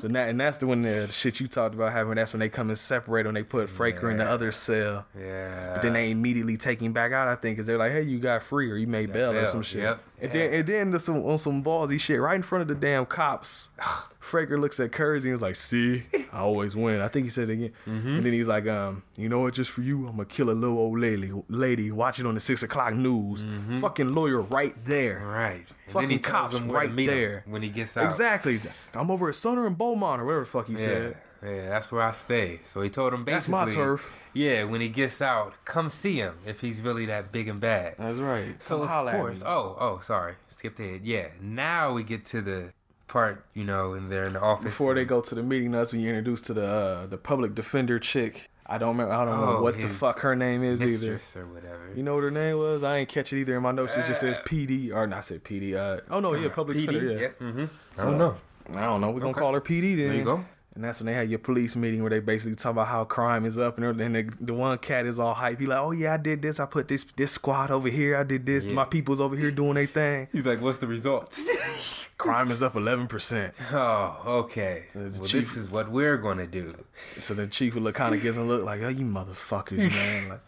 So 0.01 0.09
that, 0.09 0.31
and 0.31 0.41
that's 0.41 0.57
the 0.57 0.67
when 0.67 0.81
the 0.81 1.07
shit 1.09 1.39
you 1.39 1.47
talked 1.47 1.75
about 1.75 1.93
having. 1.93 2.15
That's 2.15 2.33
when 2.33 2.41
they 2.41 2.49
come 2.49 2.71
and 2.71 2.79
separate 2.79 3.27
when 3.27 3.35
they 3.35 3.43
put 3.43 3.69
Fraker 3.69 4.11
in 4.11 4.17
the 4.19 4.25
other 4.25 4.51
cell. 4.51 5.05
Yeah. 5.19 5.73
But 5.75 5.83
then 5.83 5.93
they 5.93 6.11
immediately 6.11 6.57
take 6.57 6.81
him 6.81 6.95
back 6.95 7.13
out, 7.13 7.29
I 7.29 7.35
think, 7.35 7.57
because 7.57 7.67
they're 7.67 7.77
like, 7.77 7.93
hey, 7.93 8.01
you 8.01 8.19
got 8.19 8.43
free 8.43 8.71
or 8.71 8.77
you 8.77 8.87
made 8.87 9.09
Got 9.09 9.13
bail 9.13 9.37
or 9.37 9.47
some 9.47 9.61
shit. 9.63 9.83
yep. 9.83 10.03
And 10.23 10.33
then 10.33 10.53
and 10.55 10.67
then 10.93 10.99
some, 11.01 11.25
on 11.27 11.39
some 11.39 11.63
ballsy 11.65 11.99
shit 12.01 12.21
right 12.21 12.37
in 12.37 12.43
front 12.43 12.63
of 12.63 12.69
the 12.69 12.75
damn 12.75 13.05
cops. 13.07 13.71
Fraker 14.23 14.59
looks 14.59 14.79
at 14.79 14.93
Kersey 14.93 15.29
and 15.29 15.35
is 15.35 15.43
like, 15.43 15.57
see, 15.57 16.05
I 16.33 16.39
always 16.39 16.77
win. 16.77 17.01
I 17.01 17.09
think 17.09 17.25
he 17.25 17.31
said 17.31 17.51
it 17.51 17.55
again. 17.55 17.73
Mm-hmm. 17.87 18.09
And 18.09 18.23
then 18.25 18.33
he's 18.33 18.47
like, 18.47 18.67
um, 18.69 19.03
you 19.17 19.29
know 19.29 19.41
what, 19.41 19.53
just 19.55 19.71
for 19.73 19.83
you, 19.83 20.07
I'm 20.07 20.13
gonna 20.13 20.25
kill 20.27 20.49
a 20.51 20.53
little 20.53 20.79
old 20.79 20.99
lady 21.01 21.33
lady 21.49 21.91
watching 21.91 22.25
on 22.27 22.35
the 22.35 22.41
six 22.41 22.63
o'clock 22.63 22.95
news. 22.95 23.45
Fucking 23.81 24.09
lawyer 24.15 24.41
right 24.43 24.75
there. 24.85 25.17
Mm-hmm. 25.19 25.27
Right. 25.29 25.67
And 25.87 25.93
Fucking 25.93 26.19
cops 26.21 26.57
him 26.57 26.69
right 26.71 26.95
there. 26.95 27.43
when 27.47 27.63
he 27.63 27.69
gets 27.69 27.97
out. 27.97 28.05
Exactly. 28.05 28.61
I'm 28.95 29.11
over 29.11 29.29
at 29.29 29.35
Sutter 29.35 29.67
and 29.67 29.77
Beaumont 29.77 30.23
or 30.23 30.25
whatever 30.25 30.45
the 30.45 30.47
fuck 30.51 30.67
he 30.69 30.75
Yeah. 30.75 30.79
said. 30.79 31.17
Yeah, 31.45 31.69
that's 31.71 31.91
where 31.91 32.03
I 32.03 32.13
stay. 32.13 32.61
So 32.65 32.81
he 32.83 32.89
told 32.91 33.13
him 33.13 33.25
basically. 33.25 33.53
That's 33.59 33.75
my 33.77 33.83
turf. 33.83 34.13
Yeah, 34.33 34.65
when 34.65 34.81
he 34.81 34.89
gets 34.89 35.21
out, 35.21 35.55
come 35.65 35.91
see 35.91 36.17
him 36.17 36.37
if 36.47 36.61
he's 36.61 36.81
really 36.81 37.07
that 37.07 37.33
big 37.33 37.49
and 37.49 37.61
bad. 37.61 37.97
That's 37.99 38.19
right. 38.19 38.63
So 38.63 38.87
Come 38.87 39.09
of 39.09 39.15
course, 39.15 39.43
oh, 39.45 39.77
oh, 39.81 39.99
sorry, 40.01 40.35
skipped 40.49 40.79
ahead. 40.81 41.01
Yeah, 41.05 41.29
now 41.41 41.93
we 41.93 42.05
get 42.05 42.25
to 42.27 42.41
the 42.43 42.73
part, 43.09 43.45
you 43.55 43.65
know, 43.65 43.93
and 43.95 44.11
they're 44.11 44.25
in 44.27 44.35
the 44.35 44.41
office. 44.41 44.65
before 44.65 44.95
they 44.95 45.05
go 45.05 45.21
to 45.21 45.35
the 45.35 45.43
meeting, 45.43 45.73
that's 45.73 45.93
when 45.93 46.01
you're 46.01 46.11
introduced 46.15 46.45
to 46.47 46.55
the 46.55 46.65
uh, 46.67 47.07
the 47.07 47.19
public 47.19 47.55
defender 47.55 47.99
chick. 47.99 48.49
I 48.65 48.79
don't 48.79 48.91
remember. 48.97 49.13
I 49.13 49.25
don't 49.25 49.41
know 49.41 49.57
Oh, 49.57 49.63
what 49.63 49.79
the 49.79 49.89
fuck 49.89 50.21
her 50.21 50.37
name 50.37 50.63
is 50.63 50.81
either. 50.81 50.91
mistress 51.15 51.37
or 51.37 51.47
whatever. 51.47 51.91
You 51.95 52.03
know 52.05 52.15
what 52.15 52.23
her 52.23 52.31
name 52.31 52.57
was? 52.57 52.83
I 52.85 52.99
ain't 52.99 53.09
catch 53.09 53.33
it 53.33 53.41
either 53.41 53.57
in 53.57 53.63
my 53.63 53.73
notes. 53.73 53.97
It 53.97 54.07
just 54.07 54.21
says 54.21 54.39
Uh, 54.39 54.43
PD 54.45 54.95
or 54.95 55.07
not 55.09 55.25
said 55.25 55.43
PD. 55.45 55.75
Uh, 55.75 56.01
oh 56.11 56.21
no, 56.21 56.35
yeah, 56.35 56.49
public 56.55 56.79
PD. 56.79 56.87
defender. 56.87 57.13
Yeah. 57.13 57.19
Yeah. 57.21 57.29
Mm-hmm. 57.41 58.01
I 58.01 58.05
don't 58.05 58.19
know. 58.19 58.37
I 58.75 58.83
don't 58.87 59.01
know. 59.01 59.11
We're 59.11 59.21
gonna 59.21 59.33
Okay. 59.33 59.41
call 59.41 59.53
her 59.55 59.61
PD 59.61 59.97
then. 59.97 60.09
There 60.09 60.17
you 60.17 60.25
go. 60.25 60.45
And 60.75 60.83
that's 60.83 61.01
when 61.01 61.07
they 61.07 61.15
had 61.15 61.29
your 61.29 61.39
police 61.39 61.77
meeting 61.77 62.01
where 62.01 62.09
they 62.09 62.21
basically 62.21 62.55
talk 62.57 62.73
about 62.73 62.87
how 62.87 63.05
crime 63.05 63.45
is 63.45 63.59
up, 63.59 63.77
and 63.79 64.01
then 64.01 64.13
the, 64.15 64.35
the 64.41 64.55
one 64.55 64.79
cat 64.79 65.05
is 65.05 65.19
all 65.19 65.35
hype. 65.35 65.61
He 65.61 65.67
like, 65.67 65.79
oh 65.79 65.91
yeah, 65.91 66.15
I 66.15 66.17
did 66.17 66.41
this. 66.41 66.61
I 66.61 66.67
put 66.67 66.89
this 66.89 67.05
this 67.15 67.33
squad 67.33 67.71
over 67.71 67.89
here. 67.89 68.17
I 68.17 68.23
did 68.23 68.47
this. 68.47 68.65
Yeah. 68.65 68.73
My 68.73 68.87
people's 68.87 69.21
over 69.21 69.37
here 69.37 69.51
doing 69.51 69.75
their 69.75 69.87
thing. 69.87 70.29
He's 70.33 70.47
like, 70.47 70.63
"What's 70.63 70.79
the 70.79 70.87
results?" 70.87 72.09
Crime 72.19 72.51
is 72.51 72.63
up 72.63 72.75
eleven 72.75 73.07
percent. 73.07 73.53
oh, 73.73 74.23
okay. 74.27 74.85
the 74.95 75.11
Well, 75.11 75.11
chief- 75.29 75.43
this 75.43 75.57
is 75.57 75.71
what 75.71 75.91
we're 75.91 76.17
gonna 76.17 76.47
do. 76.47 76.73
So 77.19 77.35
the 77.35 77.49
chief 77.49 77.75
look 77.75 77.97
kind 77.97 78.15
of 78.15 78.23
gives 78.23 78.39
him 78.39 78.45
a 78.45 78.47
look 78.47 78.65
like, 78.65 78.81
oh, 78.81 78.89
you 78.89 79.05
motherfuckers, 79.05 79.79
man. 79.91 80.29
Like, 80.31 80.41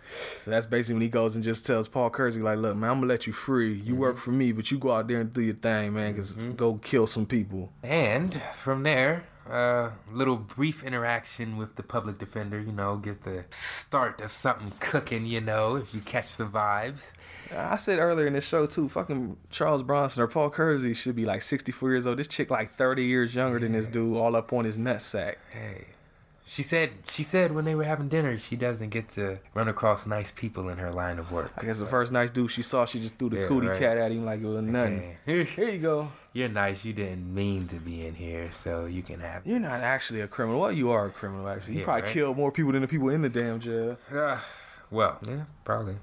so 0.44 0.52
that's 0.52 0.66
basically 0.66 0.94
when 0.94 1.02
he 1.02 1.08
goes 1.08 1.34
and 1.34 1.44
just 1.44 1.66
tells 1.66 1.86
Paul 1.88 2.08
Kersey, 2.08 2.40
like, 2.40 2.58
look, 2.58 2.76
man, 2.76 2.90
I'm 2.90 2.96
gonna 3.00 3.08
let 3.08 3.26
you 3.26 3.34
free. 3.34 3.74
You 3.74 3.92
mm-hmm. 3.92 3.98
work 3.98 4.16
for 4.16 4.30
me, 4.30 4.52
but 4.52 4.70
you 4.70 4.78
go 4.78 4.92
out 4.92 5.06
there 5.06 5.20
and 5.20 5.32
do 5.32 5.42
your 5.42 5.54
thing, 5.54 5.92
man, 5.92 6.12
because 6.12 6.32
mm-hmm. 6.32 6.52
go 6.52 6.74
kill 6.74 7.06
some 7.06 7.26
people. 7.26 7.72
And 7.82 8.40
from 8.54 8.84
there, 8.84 9.26
uh, 9.50 9.90
little 10.12 10.36
brief 10.36 10.82
interaction 10.82 11.56
with 11.56 11.76
the 11.76 11.82
public 11.82 12.18
defender. 12.18 12.60
You 12.60 12.72
know, 12.72 12.96
get 12.96 13.22
the 13.22 13.44
start 13.50 14.20
of 14.20 14.30
something 14.32 14.72
cooking. 14.80 15.26
You 15.26 15.40
know, 15.40 15.76
if 15.76 15.94
you 15.94 16.00
catch 16.00 16.36
the 16.36 16.44
vibes. 16.44 17.12
I 17.54 17.76
said 17.76 17.98
earlier 17.98 18.26
in 18.26 18.32
this 18.32 18.46
show 18.48 18.66
too, 18.66 18.88
fucking 18.88 19.36
Charles 19.50 19.82
Bronson 19.82 20.22
or 20.22 20.26
Paul 20.26 20.50
Kersey 20.50 20.94
should 20.94 21.14
be 21.16 21.24
like 21.24 21.42
64 21.42 21.90
years 21.90 22.06
old. 22.06 22.18
This 22.18 22.28
chick 22.28 22.50
like 22.50 22.70
30 22.72 23.04
years 23.04 23.34
younger 23.34 23.58
than 23.58 23.72
this 23.72 23.86
dude, 23.86 24.16
all 24.16 24.34
up 24.34 24.52
on 24.52 24.64
his 24.64 24.78
nutsack. 24.78 25.36
Hey. 25.50 25.84
She 26.46 26.62
said 26.62 26.90
she 27.06 27.22
said 27.22 27.52
when 27.52 27.64
they 27.64 27.74
were 27.74 27.84
having 27.84 28.08
dinner 28.08 28.36
she 28.38 28.54
doesn't 28.54 28.90
get 28.90 29.08
to 29.10 29.40
run 29.54 29.66
across 29.66 30.06
nice 30.06 30.30
people 30.30 30.68
in 30.68 30.76
her 30.76 30.90
line 30.90 31.18
of 31.18 31.32
work. 31.32 31.50
I 31.56 31.64
guess 31.64 31.78
the 31.78 31.86
first 31.86 32.12
nice 32.12 32.30
dude 32.30 32.50
she 32.50 32.60
saw, 32.60 32.84
she 32.84 33.00
just 33.00 33.16
threw 33.18 33.30
the 33.30 33.40
Yeah, 33.40 33.46
cootie 33.46 33.66
right. 33.68 33.78
cat 33.78 33.96
at 33.96 34.12
him 34.12 34.26
like 34.26 34.40
it 34.40 34.46
was 34.46 34.62
nothing. 34.62 35.16
Hey. 35.24 35.44
Here 35.56 35.70
you 35.70 35.78
go. 35.78 36.12
You're 36.34 36.48
nice. 36.48 36.84
You 36.84 36.92
didn't 36.92 37.32
mean 37.32 37.68
to 37.68 37.76
be 37.76 38.04
in 38.06 38.14
here, 38.16 38.50
so 38.52 38.84
you 38.86 39.02
can 39.02 39.20
have. 39.20 39.46
You're 39.46 39.60
not 39.60 39.80
actually 39.80 40.20
a 40.20 40.26
criminal. 40.28 40.60
Well, 40.60 40.72
you 40.72 40.90
are 40.90 41.06
a 41.06 41.10
criminal, 41.10 41.48
actually. 41.48 41.74
You 41.74 41.78
Yeah, 41.80 41.84
probably 41.86 42.02
right. 42.02 42.10
killed 42.12 42.36
more 42.36 42.50
people 42.52 42.72
than 42.72 42.82
the 42.82 42.88
people 42.88 43.08
in 43.08 43.22
the 43.22 43.28
damn 43.28 43.60
jail. 43.60 43.96
Uh, 44.12 44.38
well, 44.90 45.18
yeah, 45.26 45.44
probably. 45.64 45.94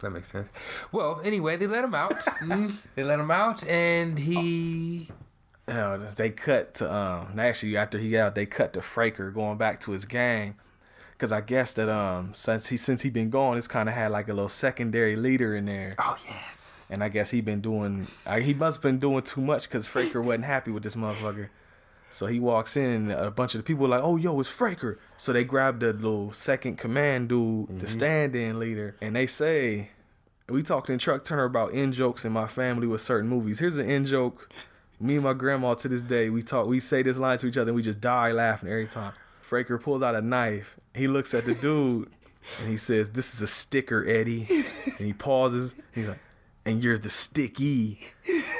That 0.00 0.10
makes 0.10 0.28
sense. 0.32 0.48
Well, 0.92 1.20
anyway, 1.24 1.56
they 1.56 1.66
let 1.66 1.84
him 1.84 1.94
out. 1.94 2.12
Mm, 2.40 2.74
they 2.94 3.04
let 3.04 3.18
him 3.20 3.30
out, 3.30 3.66
and 3.68 4.18
he. 4.18 5.08
you 5.68 5.74
know, 5.74 5.98
they 6.16 6.30
cut 6.30 6.74
to 6.74 6.90
um 6.92 7.38
actually 7.38 7.76
after 7.76 7.98
he 7.98 8.10
got 8.10 8.18
out, 8.28 8.34
they 8.34 8.46
cut 8.46 8.72
to 8.74 8.80
Fraker 8.80 9.32
going 9.32 9.58
back 9.58 9.80
to 9.82 9.92
his 9.92 10.04
gang. 10.06 10.54
Cause 11.18 11.32
I 11.32 11.40
guess 11.40 11.72
that 11.74 11.88
um 11.88 12.32
since 12.34 12.66
he 12.68 12.76
since 12.76 13.00
he 13.02 13.08
been 13.10 13.30
gone, 13.30 13.56
it's 13.56 13.66
kind 13.68 13.88
of 13.88 13.94
had 13.94 14.10
like 14.10 14.28
a 14.28 14.34
little 14.34 14.50
secondary 14.50 15.16
leader 15.16 15.56
in 15.56 15.64
there, 15.64 15.94
Oh 15.98 16.14
yes. 16.28 16.55
And 16.90 17.02
I 17.02 17.08
guess 17.08 17.30
he 17.30 17.40
been 17.40 17.60
doing 17.60 18.06
uh, 18.26 18.38
he 18.38 18.54
must 18.54 18.78
have 18.78 18.82
been 18.82 18.98
doing 18.98 19.22
too 19.22 19.40
much 19.40 19.64
because 19.64 19.86
Fraker 19.86 20.24
wasn't 20.24 20.44
happy 20.44 20.70
with 20.70 20.82
this 20.82 20.94
motherfucker. 20.94 21.48
So 22.10 22.26
he 22.26 22.38
walks 22.38 22.76
in, 22.76 23.10
and 23.10 23.12
a 23.12 23.30
bunch 23.30 23.54
of 23.54 23.58
the 23.58 23.64
people 23.64 23.86
are 23.86 23.88
like, 23.88 24.00
"Oh, 24.02 24.16
yo, 24.16 24.38
it's 24.40 24.48
Fraker." 24.48 24.96
So 25.16 25.32
they 25.32 25.44
grab 25.44 25.80
the 25.80 25.92
little 25.92 26.32
second 26.32 26.78
command 26.78 27.28
dude, 27.28 27.80
the 27.80 27.86
stand-in 27.86 28.58
leader, 28.58 28.96
and 29.00 29.16
they 29.16 29.26
say, 29.26 29.90
"We 30.48 30.62
talked 30.62 30.88
in 30.88 30.98
Truck 30.98 31.24
Turner 31.24 31.44
about 31.44 31.72
in 31.72 31.92
jokes 31.92 32.24
in 32.24 32.32
my 32.32 32.46
family 32.46 32.86
with 32.86 33.00
certain 33.00 33.28
movies. 33.28 33.58
Here's 33.58 33.76
an 33.76 33.90
in 33.90 34.04
joke. 34.04 34.48
Me 34.98 35.16
and 35.16 35.24
my 35.24 35.34
grandma 35.34 35.74
to 35.74 35.88
this 35.88 36.02
day, 36.02 36.30
we 36.30 36.42
talk, 36.42 36.66
we 36.66 36.80
say 36.80 37.02
this 37.02 37.18
line 37.18 37.36
to 37.38 37.46
each 37.48 37.58
other, 37.58 37.68
and 37.70 37.76
we 37.76 37.82
just 37.82 38.00
die 38.00 38.32
laughing 38.32 38.70
every 38.70 38.86
time." 38.86 39.12
Fraker 39.46 39.80
pulls 39.80 40.02
out 40.02 40.14
a 40.14 40.22
knife. 40.22 40.76
He 40.94 41.08
looks 41.08 41.34
at 41.34 41.44
the 41.44 41.54
dude, 41.54 42.08
and 42.60 42.70
he 42.70 42.76
says, 42.76 43.10
"This 43.10 43.34
is 43.34 43.42
a 43.42 43.46
sticker, 43.46 44.06
Eddie." 44.08 44.46
And 44.86 45.06
he 45.06 45.12
pauses. 45.12 45.76
He's 45.92 46.08
like, 46.08 46.20
"And 46.66 46.84
you're 46.84 46.98
the 46.98 47.08
sticky." 47.08 48.00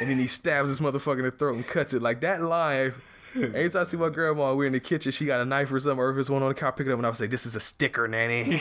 And 0.01 0.09
then 0.11 0.19
he 0.19 0.27
stabs 0.27 0.71
this 0.71 0.81
motherfucker 0.81 1.19
in 1.19 1.25
the 1.25 1.31
throat 1.31 1.57
and 1.57 1.67
cuts 1.67 1.93
it 1.93 2.01
like 2.01 2.21
that 2.23 2.41
line. 2.41 2.95
Every 3.35 3.69
time 3.69 3.83
I 3.83 3.85
see 3.85 3.99
my 3.99 4.09
grandma, 4.09 4.55
we're 4.55 4.65
in 4.67 4.73
the 4.73 4.81
kitchen, 4.81 5.13
she 5.13 5.27
got 5.27 5.41
a 5.43 5.45
knife 5.45 5.71
or 5.71 5.79
something, 5.79 5.99
or 5.99 6.11
if 6.11 6.17
it's 6.17 6.31
one 6.31 6.43
on 6.43 6.49
the 6.49 6.55
car, 6.55 6.73
pick 6.73 6.87
it 6.87 6.91
up 6.93 6.97
and 6.99 7.05
I 7.07 7.11
would 7.11 7.19
say, 7.19 7.27
This 7.27 7.45
is 7.45 7.55
a 7.55 7.61
sticker, 7.61 8.09
nanny. 8.09 8.61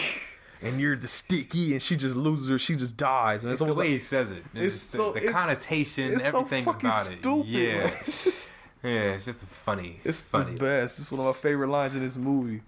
and 0.62 0.82
you're 0.82 0.98
the 0.98 1.08
sticky, 1.08 1.72
and 1.74 1.82
she 1.82 1.96
just 1.96 2.16
loses 2.18 2.50
her, 2.50 2.58
she 2.60 2.76
just 2.76 2.98
dies. 2.98 3.44
And 3.46 3.54
It's 3.54 3.62
it's, 3.62 3.68
the 3.68 3.74
way 3.74 3.86
like, 3.86 3.90
he 3.94 4.00
says 4.00 4.32
it. 4.32 4.44
it's 4.54 4.76
It's 4.76 4.86
the, 4.88 4.98
so 4.98 5.12
the 5.14 5.18
it's- 5.20 5.34
connotation, 5.34 6.12
it's 6.14 6.24
so 6.24 6.40
everything 6.40 6.66
fucking 6.66 6.90
about 6.90 7.04
stupid, 7.06 7.48
it. 7.50 7.74
Yeah. 7.74 7.92
It's 8.06 8.24
just, 8.26 8.56
yeah. 8.84 8.92
It's 9.14 9.26
just 9.26 9.46
funny. 9.46 10.00
it's 10.04 10.24
funny. 10.24 10.54
the 10.56 10.60
best. 10.60 11.00
It's 11.00 11.10
one 11.12 11.22
of 11.22 11.26
my 11.28 11.34
favorite 11.34 11.70
lines 11.70 11.96
in 11.96 12.02
this 12.04 12.18
movie. 12.18 12.62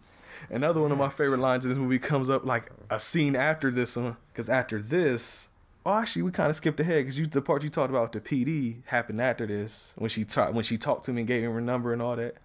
Another 0.49 0.81
one 0.81 0.91
of 0.93 0.97
my 0.97 1.09
favorite 1.09 1.39
lines 1.39 1.65
in 1.65 1.69
this 1.71 1.77
movie 1.77 1.99
comes 1.99 2.29
up 2.29 2.45
like 2.45 2.71
a 2.89 2.99
scene 2.99 3.35
after 3.35 3.69
this 3.69 3.97
one, 3.97 4.15
because 4.31 4.47
after 4.49 4.81
this, 4.81 5.49
oh, 5.87 5.97
actually, 5.97 6.21
we 6.23 6.31
kind 6.31 6.49
of 6.49 6.55
skipped 6.55 6.79
ahead 6.79 6.97
because 6.97 7.17
you 7.17 7.25
the 7.25 7.41
part 7.41 7.63
you 7.63 7.69
talked 7.69 7.89
about 7.89 8.11
the 8.11 8.19
PD 8.19 8.83
happened 8.87 9.21
after 9.21 9.47
this 9.47 9.93
when 9.97 10.09
she 10.09 10.25
talked 10.25 10.53
when 10.53 10.63
she 10.63 10.77
talked 10.77 11.05
to 11.05 11.13
me 11.13 11.21
and 11.21 11.27
gave 11.27 11.43
him 11.43 11.53
her 11.53 11.61
number 11.61 11.93
and 11.93 12.01
all 12.01 12.15
that. 12.17 12.35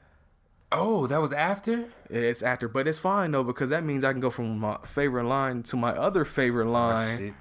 Oh, 0.70 1.06
that 1.08 1.20
was 1.20 1.32
after. 1.32 1.86
It's 2.08 2.42
after, 2.42 2.68
but 2.68 2.86
it's 2.86 2.98
fine 2.98 3.32
though 3.32 3.42
because 3.42 3.68
that 3.70 3.84
means 3.84 4.04
I 4.04 4.12
can 4.12 4.20
go 4.20 4.30
from 4.30 4.58
my 4.58 4.78
favorite 4.84 5.24
line 5.24 5.64
to 5.64 5.76
my 5.76 5.90
other 5.90 6.24
favorite 6.24 6.68
line. 6.68 7.18
Shit. 7.18 7.34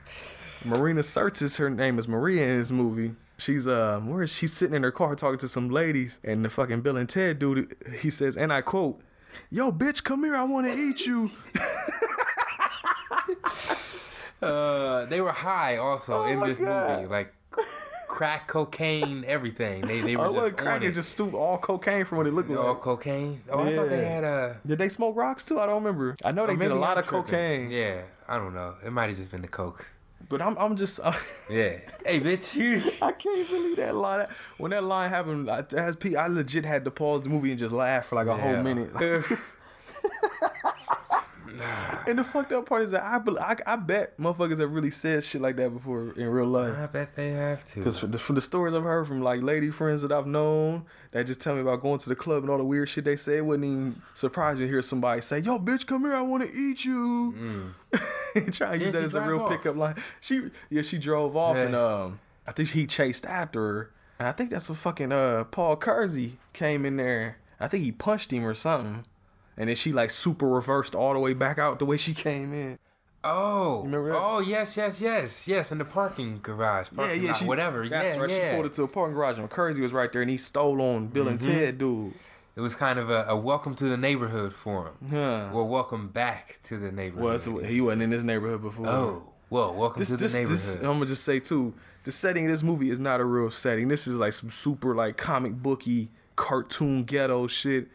Marina 0.65 1.01
Sirtis, 1.01 1.57
her 1.57 1.69
name 1.69 1.97
is 1.97 2.07
Maria 2.07 2.47
in 2.47 2.57
this 2.57 2.71
movie. 2.71 3.13
She's 3.37 3.67
uh, 3.67 3.99
where 3.99 4.23
is 4.23 4.31
she 4.31 4.47
sitting 4.47 4.75
in 4.75 4.83
her 4.83 4.91
car 4.91 5.15
talking 5.15 5.39
to 5.39 5.47
some 5.47 5.69
ladies, 5.69 6.19
and 6.23 6.43
the 6.43 6.49
fucking 6.49 6.81
Bill 6.81 6.97
and 6.97 7.07
Ted 7.07 7.39
dude, 7.39 7.75
he 7.99 8.09
says, 8.09 8.35
and 8.37 8.51
I 8.51 8.61
quote, 8.61 9.01
"Yo, 9.49 9.71
bitch, 9.71 10.03
come 10.03 10.23
here, 10.23 10.35
I 10.35 10.43
want 10.43 10.67
to 10.67 10.73
eat 10.73 11.05
you." 11.05 11.31
Uh, 14.41 15.05
they 15.05 15.21
were 15.21 15.31
high 15.31 15.77
also 15.77 16.21
Oh 16.21 16.25
in 16.25 16.39
this 16.41 16.59
God. 16.59 16.97
movie, 16.97 17.07
like 17.07 17.33
crack, 18.07 18.47
cocaine, 18.47 19.23
everything. 19.25 19.81
They 19.87 20.01
they 20.01 20.15
were 20.17 20.27
I 20.27 20.31
just 20.31 20.57
cracking, 20.57 20.89
it. 20.89 20.93
just 20.93 21.11
stoop 21.11 21.33
all 21.33 21.57
cocaine 21.57 22.05
from 22.05 22.17
what 22.17 22.27
it 22.27 22.33
looked 22.33 22.49
like. 22.49 22.59
all 22.59 22.75
cocaine. 22.75 23.41
Oh, 23.49 23.59
I 23.59 23.75
thought 23.75 23.89
they 23.89 24.03
had 24.05 24.23
a. 24.23 24.57
Did 24.65 24.79
they 24.79 24.89
smoke 24.89 25.15
rocks 25.15 25.45
too? 25.45 25.59
I 25.59 25.65
don't 25.65 25.83
remember. 25.83 26.15
I 26.23 26.31
know 26.31 26.45
they 26.47 26.53
or 26.53 26.57
did 26.57 26.71
a 26.71 26.75
lot 26.75 26.97
I'm 26.97 27.03
of 27.03 27.07
tripping. 27.09 27.25
cocaine, 27.25 27.71
Yeah, 27.71 28.01
I 28.27 28.37
don't 28.37 28.53
know. 28.53 28.75
It 28.85 28.91
might 28.91 29.07
have 29.09 29.17
just 29.17 29.31
been 29.31 29.41
the 29.41 29.47
coke. 29.47 29.87
but 30.29 30.41
I'm 30.41 30.57
I'm 30.57 30.75
just. 30.75 30.99
Yeah. 31.49 31.79
hey, 32.05 32.19
bitch. 32.21 32.57
I 33.01 33.11
can't 33.11 33.47
believe 33.49 33.75
that 33.77 33.93
line. 33.95 34.27
When 34.57 34.71
that 34.71 34.83
line 34.83 35.09
happened, 35.09 35.49
I, 35.51 35.63
as 35.77 35.95
P, 35.97 36.15
I 36.15 36.27
legit 36.27 36.65
had 36.65 36.83
to 36.85 36.91
pause 36.91 37.21
the 37.23 37.29
movie 37.29 37.51
and 37.51 37.59
just 37.59 37.73
laugh 37.73 38.05
for 38.07 38.15
like 38.15 38.27
a 38.27 38.35
whole 38.37 38.51
Yeah. 38.53 38.61
minute. 38.61 38.93
And 42.07 42.19
the 42.19 42.23
fucked 42.23 42.51
up 42.51 42.67
part 42.67 42.83
is 42.83 42.91
that 42.91 43.03
I, 43.03 43.19
I 43.39 43.55
I 43.73 43.75
bet 43.75 44.17
motherfuckers 44.17 44.59
have 44.59 44.71
really 44.71 44.91
said 44.91 45.23
shit 45.23 45.41
like 45.41 45.55
that 45.57 45.69
before 45.71 46.13
in 46.17 46.27
real 46.27 46.45
life. 46.47 46.75
I 46.77 46.85
bet 46.87 47.15
they 47.15 47.29
have 47.31 47.65
to. 47.67 47.75
Because 47.79 47.97
from 47.99 48.11
the, 48.11 48.19
from 48.19 48.35
the 48.35 48.41
stories 48.41 48.73
I've 48.73 48.83
heard 48.83 49.07
from 49.07 49.21
like 49.21 49.41
lady 49.41 49.69
friends 49.71 50.01
that 50.03 50.11
I've 50.11 50.27
known 50.27 50.85
that 51.11 51.25
just 51.27 51.41
tell 51.41 51.55
me 51.55 51.61
about 51.61 51.81
going 51.81 51.99
to 51.99 52.09
the 52.09 52.15
club 52.15 52.43
and 52.43 52.49
all 52.49 52.57
the 52.57 52.63
weird 52.65 52.87
shit 52.89 53.03
they 53.05 53.15
say, 53.15 53.37
it 53.37 53.45
wouldn't 53.45 53.65
even 53.65 54.01
surprise 54.13 54.57
me 54.57 54.65
to 54.65 54.67
hear 54.71 54.81
somebody 54.81 55.21
say, 55.21 55.39
"Yo, 55.39 55.59
bitch, 55.59 55.85
come 55.85 56.01
here, 56.03 56.13
I 56.15 56.21
want 56.21 56.43
to 56.43 56.49
eat 56.55 56.85
you." 56.85 57.73
Try 58.51 58.73
and 58.73 58.81
use 58.81 58.93
that 58.93 59.03
as 59.03 59.15
a 59.15 59.21
real 59.21 59.41
off? 59.41 59.49
pickup 59.49 59.75
line. 59.75 59.95
She 60.21 60.49
yeah, 60.69 60.81
she 60.81 60.97
drove 60.97 61.35
off 61.35 61.55
Yeah. 61.57 61.65
and 61.65 61.75
um, 61.75 62.19
I 62.47 62.51
think 62.53 62.69
he 62.69 62.87
chased 62.87 63.25
after 63.25 63.59
her. 63.61 63.91
And 64.19 64.27
I 64.27 64.31
think 64.31 64.51
that's 64.51 64.69
what 64.69 64.77
fucking 64.77 65.11
uh 65.11 65.43
Paul 65.45 65.75
Kersey 65.75 66.37
came 66.53 66.85
in 66.85 66.97
there. 66.97 67.37
I 67.59 67.67
think 67.67 67.83
he 67.83 67.91
punched 67.91 68.31
him 68.31 68.45
or 68.45 68.53
something. 68.53 69.05
And 69.57 69.69
then 69.69 69.75
she 69.75 69.91
like 69.91 70.09
super 70.09 70.47
reversed 70.47 70.95
all 70.95 71.13
the 71.13 71.19
way 71.19 71.33
back 71.33 71.59
out 71.59 71.79
the 71.79 71.85
way 71.85 71.97
she 71.97 72.13
came 72.13 72.53
in. 72.53 72.79
oh. 73.23 73.83
remember 73.83 74.11
that? 74.11 74.19
Oh 74.19 74.39
yes, 74.39 74.77
yes, 74.77 74.99
yes, 74.99 75.47
yes. 75.47 75.71
In 75.71 75.77
the 75.77 75.85
parking 75.85 76.39
garage, 76.41 76.89
parking 76.95 77.27
lot, 77.27 77.41
whatever. 77.43 77.87
That's 77.87 78.15
yeah, 78.15 78.21
right. 78.21 78.29
yeah. 78.29 78.37
Mm-hmm. 78.37 78.49
She 78.49 78.55
pulled 78.55 78.65
it 78.65 78.73
to 78.73 78.83
a 78.83 78.87
parking 78.87 79.15
garage, 79.15 79.37
and 79.37 79.49
Kersey 79.49 79.81
was 79.81 79.93
right 79.93 80.11
there, 80.11 80.21
and 80.21 80.31
he 80.31 80.37
stole 80.37 80.81
on 80.81 81.07
Bill 81.07 81.27
and 81.27 81.39
Ted, 81.39 81.77
dude. 81.77 82.13
It 82.55 82.61
was 82.61 82.75
kind 82.75 82.99
of 82.99 83.09
a, 83.09 83.25
a 83.29 83.37
welcome 83.37 83.75
to 83.75 83.85
the 83.85 83.97
neighborhood 83.97 84.53
for 84.53 84.87
him. 84.87 85.09
Huh. 85.09 85.49
Well, 85.53 85.67
welcome 85.67 86.09
back 86.09 86.59
to 86.63 86.77
the 86.77 86.91
neighborhood. 86.91 87.23
Well, 87.23 87.39
so 87.39 87.59
he 87.59 87.79
wasn't 87.79 88.01
in 88.03 88.09
this 88.09 88.23
neighborhood 88.23 88.61
before. 88.61 88.87
Oh, 88.87 89.23
well, 89.49 89.73
welcome 89.73 89.99
this, 89.99 90.09
to 90.09 90.17
the 90.17 90.23
this, 90.23 90.33
neighborhood. 90.33 90.57
this, 90.57 90.75
I'm 90.77 90.83
gonna 90.83 91.05
just 91.05 91.23
say 91.23 91.39
too, 91.39 91.73
the 92.03 92.11
setting 92.11 92.45
of 92.45 92.51
this 92.51 92.63
movie 92.63 92.89
is 92.89 92.99
not 92.99 93.21
a 93.21 93.25
real 93.25 93.51
setting. 93.51 93.87
This 93.87 94.07
is 94.07 94.17
like 94.17 94.33
some 94.33 94.49
super 94.49 94.93
like 94.95 95.17
comic 95.17 95.53
booky 95.53 96.09
cartoon 96.35 97.03
ghetto 97.03 97.47
shit. 97.47 97.87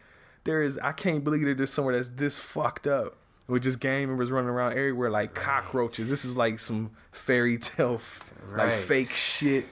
There 0.47 0.63
is, 0.63 0.77
I 0.79 0.93
can't 0.93 1.23
believe 1.23 1.45
that 1.45 1.57
there's 1.57 1.69
somewhere 1.69 1.95
that's 1.95 2.09
this 2.09 2.39
fucked 2.39 2.87
up 2.87 3.15
with 3.47 3.63
just 3.63 3.79
gang 3.79 4.07
members 4.07 4.31
running 4.31 4.49
around 4.49 4.71
everywhere 4.71 5.09
like 5.09 5.33
cockroaches. 5.35 6.09
This 6.09 6.23
is 6.25 6.35
like 6.37 6.57
some 6.57 6.91
fairy 7.11 7.57
tale, 7.57 7.95
f- 7.95 8.23
like 8.55 8.71
fake 8.73 9.09
shit. 9.09 9.65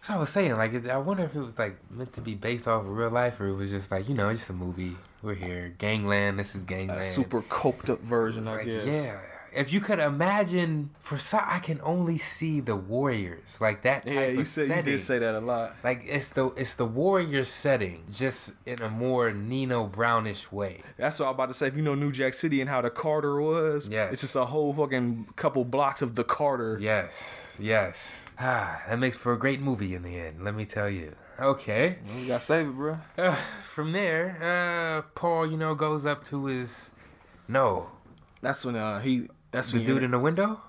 So 0.00 0.14
I 0.14 0.18
was 0.18 0.30
saying, 0.30 0.56
like, 0.56 0.86
I 0.86 0.96
wonder 0.96 1.24
if 1.24 1.34
it 1.36 1.40
was 1.40 1.58
like 1.58 1.76
meant 1.90 2.12
to 2.14 2.20
be 2.20 2.34
based 2.34 2.66
off 2.66 2.84
of 2.84 2.90
real 2.90 3.10
life, 3.10 3.40
or 3.40 3.48
it 3.48 3.54
was 3.54 3.70
just 3.70 3.90
like, 3.90 4.08
you 4.08 4.14
know, 4.14 4.32
just 4.32 4.48
a 4.48 4.52
movie. 4.52 4.96
We're 5.22 5.34
here, 5.34 5.74
Gangland. 5.78 6.38
This 6.38 6.54
is 6.56 6.64
Gangland. 6.64 7.00
A 7.00 7.04
super 7.04 7.42
coked 7.42 7.88
up 7.90 8.00
version, 8.00 8.48
I 8.48 8.56
Like, 8.56 8.66
guess. 8.66 8.86
yeah. 8.86 9.20
If 9.54 9.72
you 9.72 9.80
could 9.80 9.98
imagine, 9.98 10.90
for 11.00 11.18
some, 11.18 11.42
I 11.44 11.58
can 11.58 11.80
only 11.82 12.16
see 12.18 12.60
the 12.60 12.74
Warriors, 12.76 13.60
like 13.60 13.82
that 13.82 14.06
type 14.06 14.14
Yeah, 14.14 14.26
you 14.28 14.40
of 14.40 14.48
said 14.48 14.68
setting. 14.68 14.84
you 14.92 14.98
did 14.98 15.00
say 15.00 15.18
that 15.18 15.34
a 15.34 15.40
lot. 15.40 15.76
Like 15.84 16.02
it's 16.06 16.30
the 16.30 16.46
it's 16.56 16.74
the 16.74 16.86
Warriors 16.86 17.48
setting, 17.48 18.04
just 18.10 18.52
in 18.66 18.80
a 18.80 18.88
more 18.88 19.32
Nino 19.32 19.86
Brownish 19.86 20.50
way. 20.50 20.80
That's 20.96 21.18
what 21.18 21.26
I'm 21.26 21.34
about 21.34 21.48
to 21.48 21.54
say. 21.54 21.66
If 21.66 21.76
you 21.76 21.82
know 21.82 21.94
New 21.94 22.12
Jack 22.12 22.34
City 22.34 22.60
and 22.60 22.70
how 22.70 22.80
the 22.80 22.90
Carter 22.90 23.40
was, 23.40 23.88
yeah, 23.88 24.08
it's 24.10 24.22
just 24.22 24.36
a 24.36 24.46
whole 24.46 24.72
fucking 24.72 25.28
couple 25.36 25.64
blocks 25.64 26.00
of 26.02 26.14
the 26.14 26.24
Carter. 26.24 26.78
Yes, 26.80 27.56
yes. 27.60 28.26
Ah, 28.38 28.82
that 28.88 28.98
makes 28.98 29.16
for 29.18 29.32
a 29.32 29.38
great 29.38 29.60
movie 29.60 29.94
in 29.94 30.02
the 30.02 30.16
end. 30.18 30.42
Let 30.44 30.54
me 30.54 30.64
tell 30.64 30.88
you. 30.88 31.14
Okay. 31.38 31.98
You 32.18 32.28
gotta 32.28 32.40
save 32.40 32.68
it, 32.68 32.72
bro. 32.72 32.98
Uh, 33.18 33.34
from 33.64 33.92
there, 33.92 34.38
uh, 34.40 35.02
Paul, 35.14 35.50
you 35.50 35.56
know, 35.56 35.74
goes 35.74 36.06
up 36.06 36.24
to 36.24 36.46
his 36.46 36.90
no, 37.48 37.90
That's 38.40 38.64
when 38.64 38.76
uh, 38.76 39.00
he. 39.00 39.28
That's 39.52 39.70
the 39.70 39.78
when 39.78 39.86
dude 39.86 40.02
in 40.02 40.10
the 40.10 40.18
window 40.18 40.60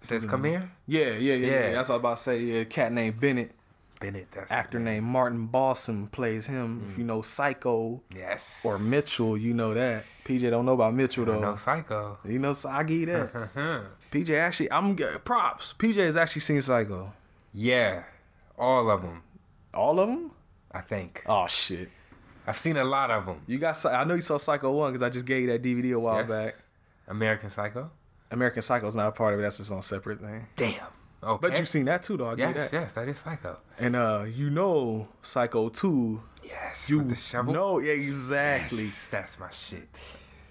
says, 0.00 0.24
"Come 0.24 0.44
here." 0.44 0.70
Yeah, 0.86 1.10
yeah, 1.10 1.10
yeah, 1.10 1.34
yeah. 1.34 1.46
Yeah. 1.46 1.72
That's 1.72 1.88
what 1.88 1.96
I 1.96 1.98
was 1.98 2.00
about 2.00 2.16
to 2.16 2.22
say. 2.22 2.40
Yeah, 2.40 2.64
cat 2.64 2.92
named 2.92 3.20
Bennett. 3.20 3.52
Bennett, 4.00 4.30
that's 4.30 4.52
Actor 4.52 4.78
named 4.78 5.06
Martin 5.06 5.46
Balsam 5.46 6.06
plays 6.08 6.46
him. 6.46 6.84
If 6.86 6.94
mm. 6.94 6.98
you 6.98 7.04
know 7.04 7.22
Psycho 7.22 8.02
yes 8.14 8.64
or 8.64 8.78
Mitchell, 8.78 9.36
you 9.36 9.54
know 9.54 9.74
that. 9.74 10.04
PJ 10.24 10.50
don't 10.50 10.66
know 10.66 10.72
about 10.72 10.94
Mitchell 10.94 11.24
though. 11.24 11.40
No 11.40 11.54
Psycho. 11.54 12.18
You 12.24 12.38
know, 12.38 12.52
so 12.52 12.68
I 12.68 12.82
give 12.82 13.06
that. 13.06 13.50
PJ 14.10 14.36
actually, 14.38 14.70
I'm 14.70 14.96
props. 14.96 15.74
PJ 15.78 15.96
has 15.96 16.16
actually 16.16 16.42
seen 16.42 16.60
Psycho. 16.60 17.12
Yeah, 17.52 18.04
all 18.58 18.90
of 18.90 19.02
them. 19.02 19.22
All 19.72 19.98
of 19.98 20.08
them? 20.08 20.30
I 20.72 20.80
think 20.80 21.22
Oh 21.26 21.46
shit. 21.46 21.88
I've 22.46 22.58
seen 22.58 22.76
a 22.76 22.84
lot 22.84 23.10
of 23.10 23.26
them. 23.26 23.40
You 23.46 23.58
got. 23.58 23.84
I 23.86 24.04
know 24.04 24.14
you 24.14 24.20
saw 24.20 24.36
Psycho 24.36 24.72
one 24.72 24.92
because 24.92 25.02
I 25.02 25.10
just 25.10 25.24
gave 25.26 25.42
you 25.42 25.48
that 25.48 25.62
DVD 25.62 25.94
a 25.94 25.98
while 25.98 26.18
Yes. 26.18 26.28
back. 26.28 26.54
American 27.08 27.50
Psycho. 27.50 27.90
American 28.30 28.62
Psycho 28.62 28.86
is 28.88 28.96
not 28.96 29.08
a 29.08 29.12
part 29.12 29.34
of 29.34 29.40
it. 29.40 29.42
That's 29.44 29.60
its 29.60 29.70
own 29.70 29.82
separate 29.82 30.20
thing. 30.20 30.46
Damn. 30.56 30.74
Okay. 31.22 31.48
But 31.48 31.58
you've 31.58 31.68
seen 31.68 31.86
that 31.86 32.02
too, 32.02 32.16
though. 32.16 32.28
I 32.30 32.34
give 32.34 32.48
you 32.50 32.54
Yes, 32.56 32.70
that. 32.70 32.76
yes, 32.80 32.92
that 32.92 33.08
is 33.08 33.18
Psycho. 33.18 33.56
And 33.78 33.96
uh, 33.96 34.24
you 34.32 34.50
know 34.50 35.08
Psycho 35.22 35.68
two. 35.68 36.22
Yes, 36.44 36.90
You 36.90 36.98
with 36.98 37.10
the 37.10 37.16
shovel. 37.16 37.52
know 37.54 37.78
yeah, 37.80 37.92
exactly. 37.92 38.78
Yes, 38.78 39.08
that's 39.08 39.38
my 39.40 39.50
shit. 39.50 39.88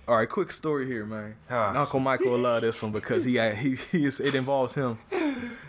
All 0.07 0.17
right, 0.17 0.29
quick 0.29 0.51
story 0.51 0.85
here, 0.85 1.05
man. 1.05 1.35
Ah. 1.49 1.79
Uncle 1.79 1.99
Michael 1.99 2.31
will 2.31 2.39
love 2.39 2.61
this 2.61 2.81
one 2.83 2.91
because 2.91 3.23
he 3.25 3.35
had, 3.35 3.55
he 3.55 3.75
he 3.75 4.05
is 4.05 4.19
it 4.19 4.35
involves 4.35 4.73
him. 4.73 4.97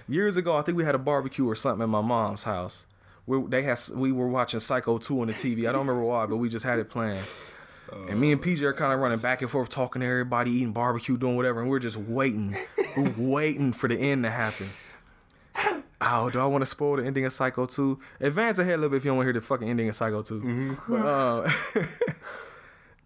Years 0.08 0.36
ago, 0.36 0.56
I 0.56 0.62
think 0.62 0.76
we 0.78 0.84
had 0.84 0.94
a 0.94 0.98
barbecue 0.98 1.48
or 1.48 1.54
something 1.56 1.82
at 1.82 1.88
my 1.88 2.00
mom's 2.02 2.42
house. 2.44 2.86
We 3.26 3.40
they 3.48 3.62
had 3.62 3.78
we 3.94 4.12
were 4.12 4.28
watching 4.28 4.60
Psycho 4.60 4.98
two 4.98 5.20
on 5.20 5.28
the 5.28 5.32
TV. 5.34 5.60
I 5.68 5.72
don't 5.72 5.86
remember 5.86 6.02
why, 6.04 6.26
but 6.26 6.36
we 6.36 6.48
just 6.48 6.64
had 6.64 6.78
it 6.78 6.88
playing. 6.90 7.22
And 8.08 8.20
me 8.20 8.32
and 8.32 8.42
PJ 8.42 8.62
are 8.62 8.72
kind 8.72 8.92
of 8.92 8.98
running 9.00 9.18
back 9.18 9.42
and 9.42 9.50
forth, 9.50 9.68
talking 9.68 10.00
to 10.00 10.06
everybody, 10.06 10.50
eating 10.50 10.72
barbecue, 10.72 11.16
doing 11.16 11.36
whatever, 11.36 11.60
and 11.60 11.70
we're 11.70 11.78
just 11.78 11.96
waiting, 11.96 12.54
we're 12.96 13.14
waiting 13.16 13.72
for 13.72 13.88
the 13.88 13.96
end 13.96 14.24
to 14.24 14.30
happen. 14.30 14.66
Oh, 16.00 16.28
do 16.30 16.38
I 16.40 16.46
want 16.46 16.62
to 16.62 16.66
spoil 16.66 16.96
the 16.96 17.04
ending 17.06 17.24
of 17.24 17.32
Psycho 17.32 17.64
2? 17.66 17.98
Advance 18.20 18.58
ahead 18.58 18.74
a 18.74 18.76
little 18.76 18.90
bit 18.90 18.96
if 18.98 19.04
you 19.04 19.10
don't 19.10 19.16
want 19.18 19.24
to 19.26 19.32
hear 19.32 19.40
the 19.40 19.46
fucking 19.46 19.68
ending 19.68 19.88
of 19.88 19.94
Psycho 19.96 20.22
2. 20.22 20.76
But, 20.88 20.94
uh, 20.96 21.50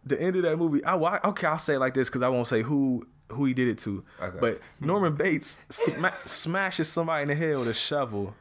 the 0.04 0.20
end 0.20 0.36
of 0.36 0.42
that 0.42 0.56
movie, 0.56 0.82
I, 0.84 0.96
I- 0.96 1.28
okay, 1.28 1.46
I'll 1.46 1.58
say 1.58 1.74
it 1.74 1.78
like 1.78 1.94
this 1.94 2.08
because 2.08 2.22
I 2.22 2.28
won't 2.28 2.46
say 2.48 2.62
who 2.62 3.02
who 3.30 3.44
he 3.44 3.54
did 3.54 3.68
it 3.68 3.78
to. 3.78 4.02
Okay. 4.20 4.38
But 4.40 4.60
Norman 4.80 5.14
Bates 5.14 5.58
sma- 5.68 6.12
smashes 6.24 6.88
somebody 6.88 7.22
in 7.22 7.28
the 7.28 7.34
head 7.36 7.56
with 7.58 7.68
a 7.68 7.74
shovel. 7.74 8.34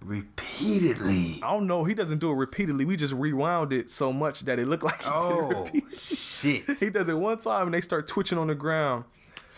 Repeatedly. 0.00 1.40
I 1.42 1.52
don't 1.52 1.66
know. 1.66 1.84
He 1.84 1.94
doesn't 1.94 2.18
do 2.18 2.30
it 2.30 2.34
repeatedly. 2.34 2.84
We 2.84 2.96
just 2.96 3.12
rewound 3.12 3.72
it 3.72 3.90
so 3.90 4.12
much 4.12 4.40
that 4.42 4.58
it 4.58 4.68
looked 4.68 4.84
like 4.84 5.02
he 5.02 5.10
did 5.10 5.16
it 5.16 5.22
Oh 5.24 5.66
shit. 5.90 6.64
He 6.80 6.90
does 6.90 7.08
it 7.08 7.18
one 7.18 7.38
time 7.38 7.66
and 7.66 7.74
they 7.74 7.80
start 7.80 8.06
twitching 8.06 8.38
on 8.38 8.46
the 8.46 8.54
ground. 8.54 9.04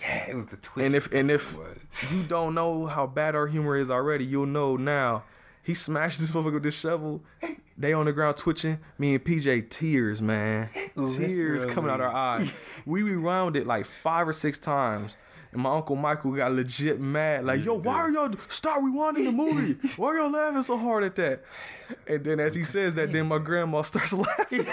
Yeah, 0.00 0.30
it 0.30 0.34
was 0.34 0.46
the 0.46 0.56
twitch. 0.56 0.86
And 0.86 0.94
if 0.94 1.12
and 1.12 1.30
if 1.30 1.56
what 1.56 1.68
it 1.68 1.82
was. 2.02 2.12
you 2.12 2.22
don't 2.22 2.54
know 2.54 2.86
how 2.86 3.06
bad 3.06 3.34
our 3.34 3.46
humor 3.46 3.76
is 3.76 3.90
already, 3.90 4.24
you'll 4.24 4.46
know 4.46 4.76
now. 4.76 5.24
He 5.62 5.74
smashed 5.74 6.20
this 6.20 6.30
motherfucker 6.32 6.54
with 6.54 6.62
this 6.62 6.78
shovel. 6.78 7.22
They 7.76 7.92
on 7.92 8.06
the 8.06 8.12
ground 8.12 8.36
twitching. 8.36 8.78
Me 8.98 9.14
and 9.14 9.24
PJ 9.24 9.70
tears, 9.70 10.20
man. 10.20 10.68
Tears 11.16 11.64
coming 11.64 11.90
out 11.90 12.00
our 12.00 12.12
eyes. 12.12 12.52
We 12.84 13.02
rewound 13.02 13.56
it 13.56 13.66
like 13.66 13.86
five 13.86 14.26
or 14.26 14.32
six 14.32 14.58
times. 14.58 15.16
And 15.52 15.62
my 15.62 15.74
uncle 15.74 15.96
Michael 15.96 16.32
got 16.32 16.52
legit 16.52 17.00
mad. 17.00 17.44
Like, 17.44 17.64
yo, 17.64 17.74
why 17.74 17.96
are 17.96 18.10
y'all 18.10 18.30
stop 18.48 18.78
rewinding 18.80 19.24
the 19.24 19.32
movie? 19.32 19.76
Why 19.96 20.08
are 20.08 20.16
y'all 20.18 20.30
laughing 20.30 20.62
so 20.62 20.76
hard 20.76 21.02
at 21.04 21.16
that? 21.16 21.42
And 22.06 22.22
then 22.22 22.38
as 22.38 22.54
he 22.54 22.62
says 22.62 22.94
that, 22.94 23.10
then 23.12 23.26
my 23.26 23.38
grandma 23.38 23.82
starts 23.82 24.12
laughing. 24.12 24.64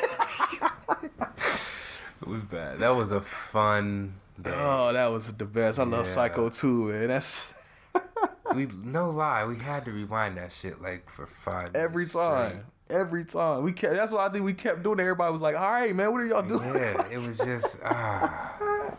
It 2.21 2.27
was 2.27 2.41
bad. 2.41 2.79
That 2.79 2.89
was 2.89 3.11
a 3.11 3.21
fun 3.21 4.13
day. 4.41 4.51
Oh, 4.53 4.91
that 4.93 5.07
was 5.07 5.33
the 5.33 5.45
best. 5.45 5.79
I 5.79 5.83
love 5.83 6.05
Yeah. 6.05 6.11
Psycho 6.11 6.49
too, 6.49 6.89
man. 6.91 7.07
That's 7.07 7.53
we 8.53 8.67
no 8.83 9.09
lie, 9.09 9.45
we 9.45 9.55
had 9.57 9.85
to 9.85 9.91
rewind 9.91 10.37
that 10.37 10.51
shit 10.51 10.81
like 10.81 11.09
for 11.09 11.25
five 11.25 11.75
Every 11.75 12.05
time. 12.05 12.65
Every 12.89 13.25
time. 13.25 13.63
We 13.63 13.71
kept 13.73 13.95
that's 13.95 14.13
why 14.13 14.25
I 14.27 14.29
think 14.29 14.45
we 14.45 14.53
kept 14.53 14.83
doing 14.83 14.99
it. 14.99 15.03
Everybody 15.03 15.31
was 15.31 15.41
like, 15.41 15.55
all 15.55 15.71
right, 15.71 15.95
man, 15.95 16.11
what 16.11 16.21
are 16.21 16.25
y'all 16.25 16.43
doing? 16.43 16.63
Yeah, 16.75 17.07
it 17.11 17.17
was 17.17 17.37
just 17.37 17.77
ah 17.83 18.53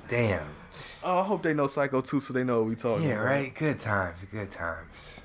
damn. 0.08 0.42
Oh, 1.04 1.18
I 1.20 1.22
hope 1.24 1.42
they 1.42 1.54
know 1.54 1.66
Psycho 1.66 2.00
2 2.00 2.20
so 2.20 2.32
they 2.32 2.44
know 2.44 2.58
what 2.60 2.68
we 2.68 2.74
talking 2.74 3.06
Yeah, 3.08 3.14
about. 3.14 3.24
right. 3.26 3.54
Good 3.54 3.78
times, 3.80 4.24
good 4.30 4.50
times. 4.50 5.24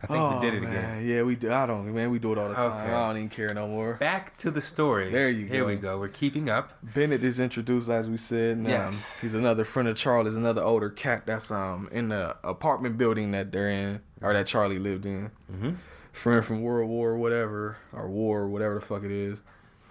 I 0.00 0.06
think 0.06 0.34
we 0.34 0.40
did 0.48 0.54
it 0.54 0.62
again. 0.62 0.96
Oh. 0.98 1.00
Yeah, 1.00 1.22
we 1.24 1.34
do. 1.34 1.50
I 1.52 1.66
don't, 1.66 1.92
man. 1.92 2.10
We 2.12 2.20
do 2.20 2.30
it 2.30 2.38
all 2.38 2.48
the 2.50 2.54
time. 2.54 2.66
Okay. 2.84 2.92
I 2.94 3.08
don't 3.08 3.16
even 3.16 3.28
care 3.30 3.52
no 3.52 3.66
more. 3.66 3.94
Back 3.94 4.36
to 4.38 4.50
the 4.52 4.60
story. 4.60 5.10
There 5.10 5.28
you 5.28 5.46
go. 5.46 5.54
Here 5.54 5.64
we 5.64 5.74
go. 5.74 5.98
We're 5.98 6.06
keeping 6.06 6.48
up. 6.48 6.72
Bennett 6.94 7.24
is 7.24 7.40
introduced 7.40 7.88
as 7.88 8.08
we 8.08 8.16
said. 8.16 8.58
And, 8.58 8.66
um, 8.68 8.72
Yes. 8.72 9.20
he's 9.20 9.34
another 9.34 9.64
friend 9.64 9.88
of 9.88 9.96
Charlie's, 9.96 10.36
another 10.36 10.62
older 10.62 10.88
cat 10.88 11.24
that's 11.26 11.50
um 11.50 11.88
in 11.90 12.10
the 12.10 12.36
apartment 12.44 12.96
building 12.96 13.32
that 13.32 13.50
they're 13.50 13.70
in 13.70 14.00
or 14.22 14.32
that 14.34 14.46
Charlie 14.46 14.78
lived 14.78 15.04
in. 15.04 15.32
Mhm. 15.52 15.76
Friend 16.12 16.44
from 16.44 16.62
World 16.62 16.88
War 16.88 17.16
whatever 17.16 17.78
or 17.92 18.08
War 18.08 18.46
whatever 18.48 18.76
the 18.76 18.80
fuck 18.80 19.02
it 19.02 19.10
is. 19.10 19.42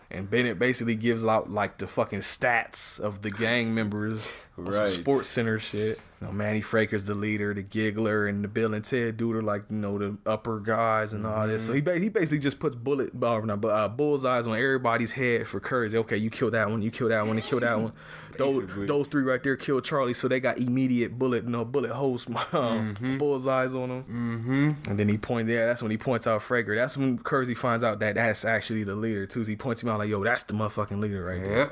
And 0.09 0.29
Bennett 0.29 0.57
basically 0.57 0.95
gives 0.95 1.25
out 1.25 1.51
like 1.51 1.77
the 1.79 1.87
fucking 1.87 2.19
stats 2.19 2.99
of 2.99 3.21
the 3.21 3.29
gang 3.31 3.73
members, 3.73 4.31
Right. 4.55 4.87
Sports 4.89 5.27
Center 5.27 5.59
shit. 5.59 5.99
You 6.19 6.27
know, 6.27 6.33
Manny 6.33 6.61
Fraker's 6.61 7.03
the 7.03 7.13
leader, 7.13 7.53
the 7.53 7.61
Giggler, 7.61 8.27
and 8.27 8.43
the 8.43 8.47
Bill 8.47 8.73
and 8.73 8.83
Ted 8.83 9.17
dude 9.17 9.35
are 9.35 9.43
like 9.43 9.63
you 9.69 9.77
know 9.77 9.99
the 9.99 10.17
upper 10.25 10.59
guys 10.59 11.13
and 11.13 11.27
all 11.27 11.47
this. 11.47 11.67
So 11.67 11.73
he 11.73 11.81
ba- 11.81 11.99
he 11.99 12.09
basically 12.09 12.39
just 12.39 12.59
puts 12.59 12.75
bullet, 12.75 13.11
uh, 13.21 13.39
not, 13.41 13.63
uh, 13.63 13.87
bullseyes 13.87 14.47
on 14.47 14.57
everybody's 14.57 15.11
head 15.11 15.47
for 15.47 15.59
courage. 15.59 15.93
Okay, 15.93 16.17
you 16.17 16.31
kill 16.31 16.49
that 16.51 16.71
one, 16.71 16.81
you 16.81 16.89
kill 16.89 17.09
that 17.09 17.27
one, 17.27 17.35
you 17.35 17.43
kill 17.43 17.59
that 17.59 17.79
one. 17.79 17.93
those 18.37 18.67
those 18.87 19.07
three 19.07 19.21
right 19.21 19.43
there 19.43 19.55
killed 19.55 19.83
Charlie, 19.83 20.15
so 20.15 20.27
they 20.27 20.39
got 20.39 20.57
immediate 20.57 21.19
bullet, 21.19 21.45
no 21.45 21.63
bullet 21.63 21.91
holes, 21.91 22.27
um, 22.51 22.95
bullseyes 23.19 23.75
on 23.75 23.89
them. 23.89 24.03
Mm-hmm. 24.03 24.89
And 24.89 24.99
then 24.99 25.09
he 25.09 25.19
pointed, 25.19 25.53
yeah, 25.53 25.67
that's 25.67 25.83
when 25.83 25.91
he 25.91 25.97
points 25.97 26.25
out 26.25 26.41
Fraker. 26.41 26.75
That's 26.75 26.97
when 26.97 27.19
Kersey 27.19 27.53
finds 27.53 27.83
out 27.83 27.99
that 27.99 28.15
that's 28.15 28.43
actually 28.43 28.83
the 28.83 28.95
leader 28.95 29.27
too. 29.27 29.43
So 29.43 29.49
he 29.49 29.55
points 29.55 29.83
him 29.83 29.89
out 29.89 29.99
like, 29.99 30.09
yo, 30.09 30.23
that's 30.23 30.43
the 30.43 30.53
motherfucking 30.53 30.99
leader 30.99 31.23
right 31.23 31.43
there. 31.43 31.71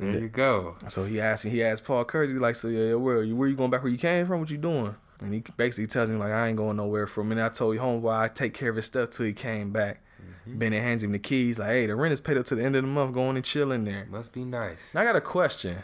Yep. 0.00 0.12
There 0.12 0.20
you 0.22 0.28
go. 0.28 0.74
So 0.88 1.04
he 1.04 1.20
asked 1.20 1.44
he 1.44 1.62
asked 1.62 1.84
Paul 1.84 2.04
Kersey 2.04 2.34
like, 2.34 2.56
so 2.56 2.68
yeah, 2.68 2.94
where 2.94 3.16
are 3.18 3.22
you? 3.22 3.36
Where 3.36 3.48
you 3.48 3.56
going 3.56 3.70
back? 3.70 3.82
Where 3.82 3.92
you 3.92 3.98
came 3.98 4.26
from? 4.26 4.40
What 4.40 4.50
you 4.50 4.58
doing? 4.58 4.94
And 5.20 5.32
he 5.34 5.44
basically 5.56 5.86
tells 5.86 6.10
him 6.10 6.18
like, 6.18 6.32
I 6.32 6.48
ain't 6.48 6.56
going 6.56 6.76
nowhere 6.76 7.06
from. 7.06 7.30
And 7.30 7.40
I 7.40 7.48
told 7.48 7.74
you 7.74 7.80
homeboy 7.80 8.12
I 8.18 8.28
take 8.28 8.54
care 8.54 8.70
of 8.70 8.76
his 8.76 8.86
stuff 8.86 9.10
till 9.10 9.26
he 9.26 9.32
came 9.32 9.72
back. 9.72 10.00
Bennett 10.44 10.82
hands 10.82 11.04
him 11.04 11.12
the 11.12 11.20
keys 11.20 11.60
like, 11.60 11.68
hey, 11.68 11.86
the 11.86 11.94
rent 11.94 12.12
is 12.12 12.20
paid 12.20 12.36
up 12.36 12.44
to 12.46 12.56
the 12.56 12.64
end 12.64 12.74
of 12.74 12.82
the 12.82 12.88
month. 12.88 13.14
going 13.14 13.36
and 13.36 13.44
chill 13.44 13.70
in 13.70 13.84
there. 13.84 14.06
Must 14.10 14.32
be 14.32 14.44
nice. 14.44 14.92
Now 14.92 15.02
I 15.02 15.04
got 15.04 15.14
a 15.14 15.20
question. 15.20 15.78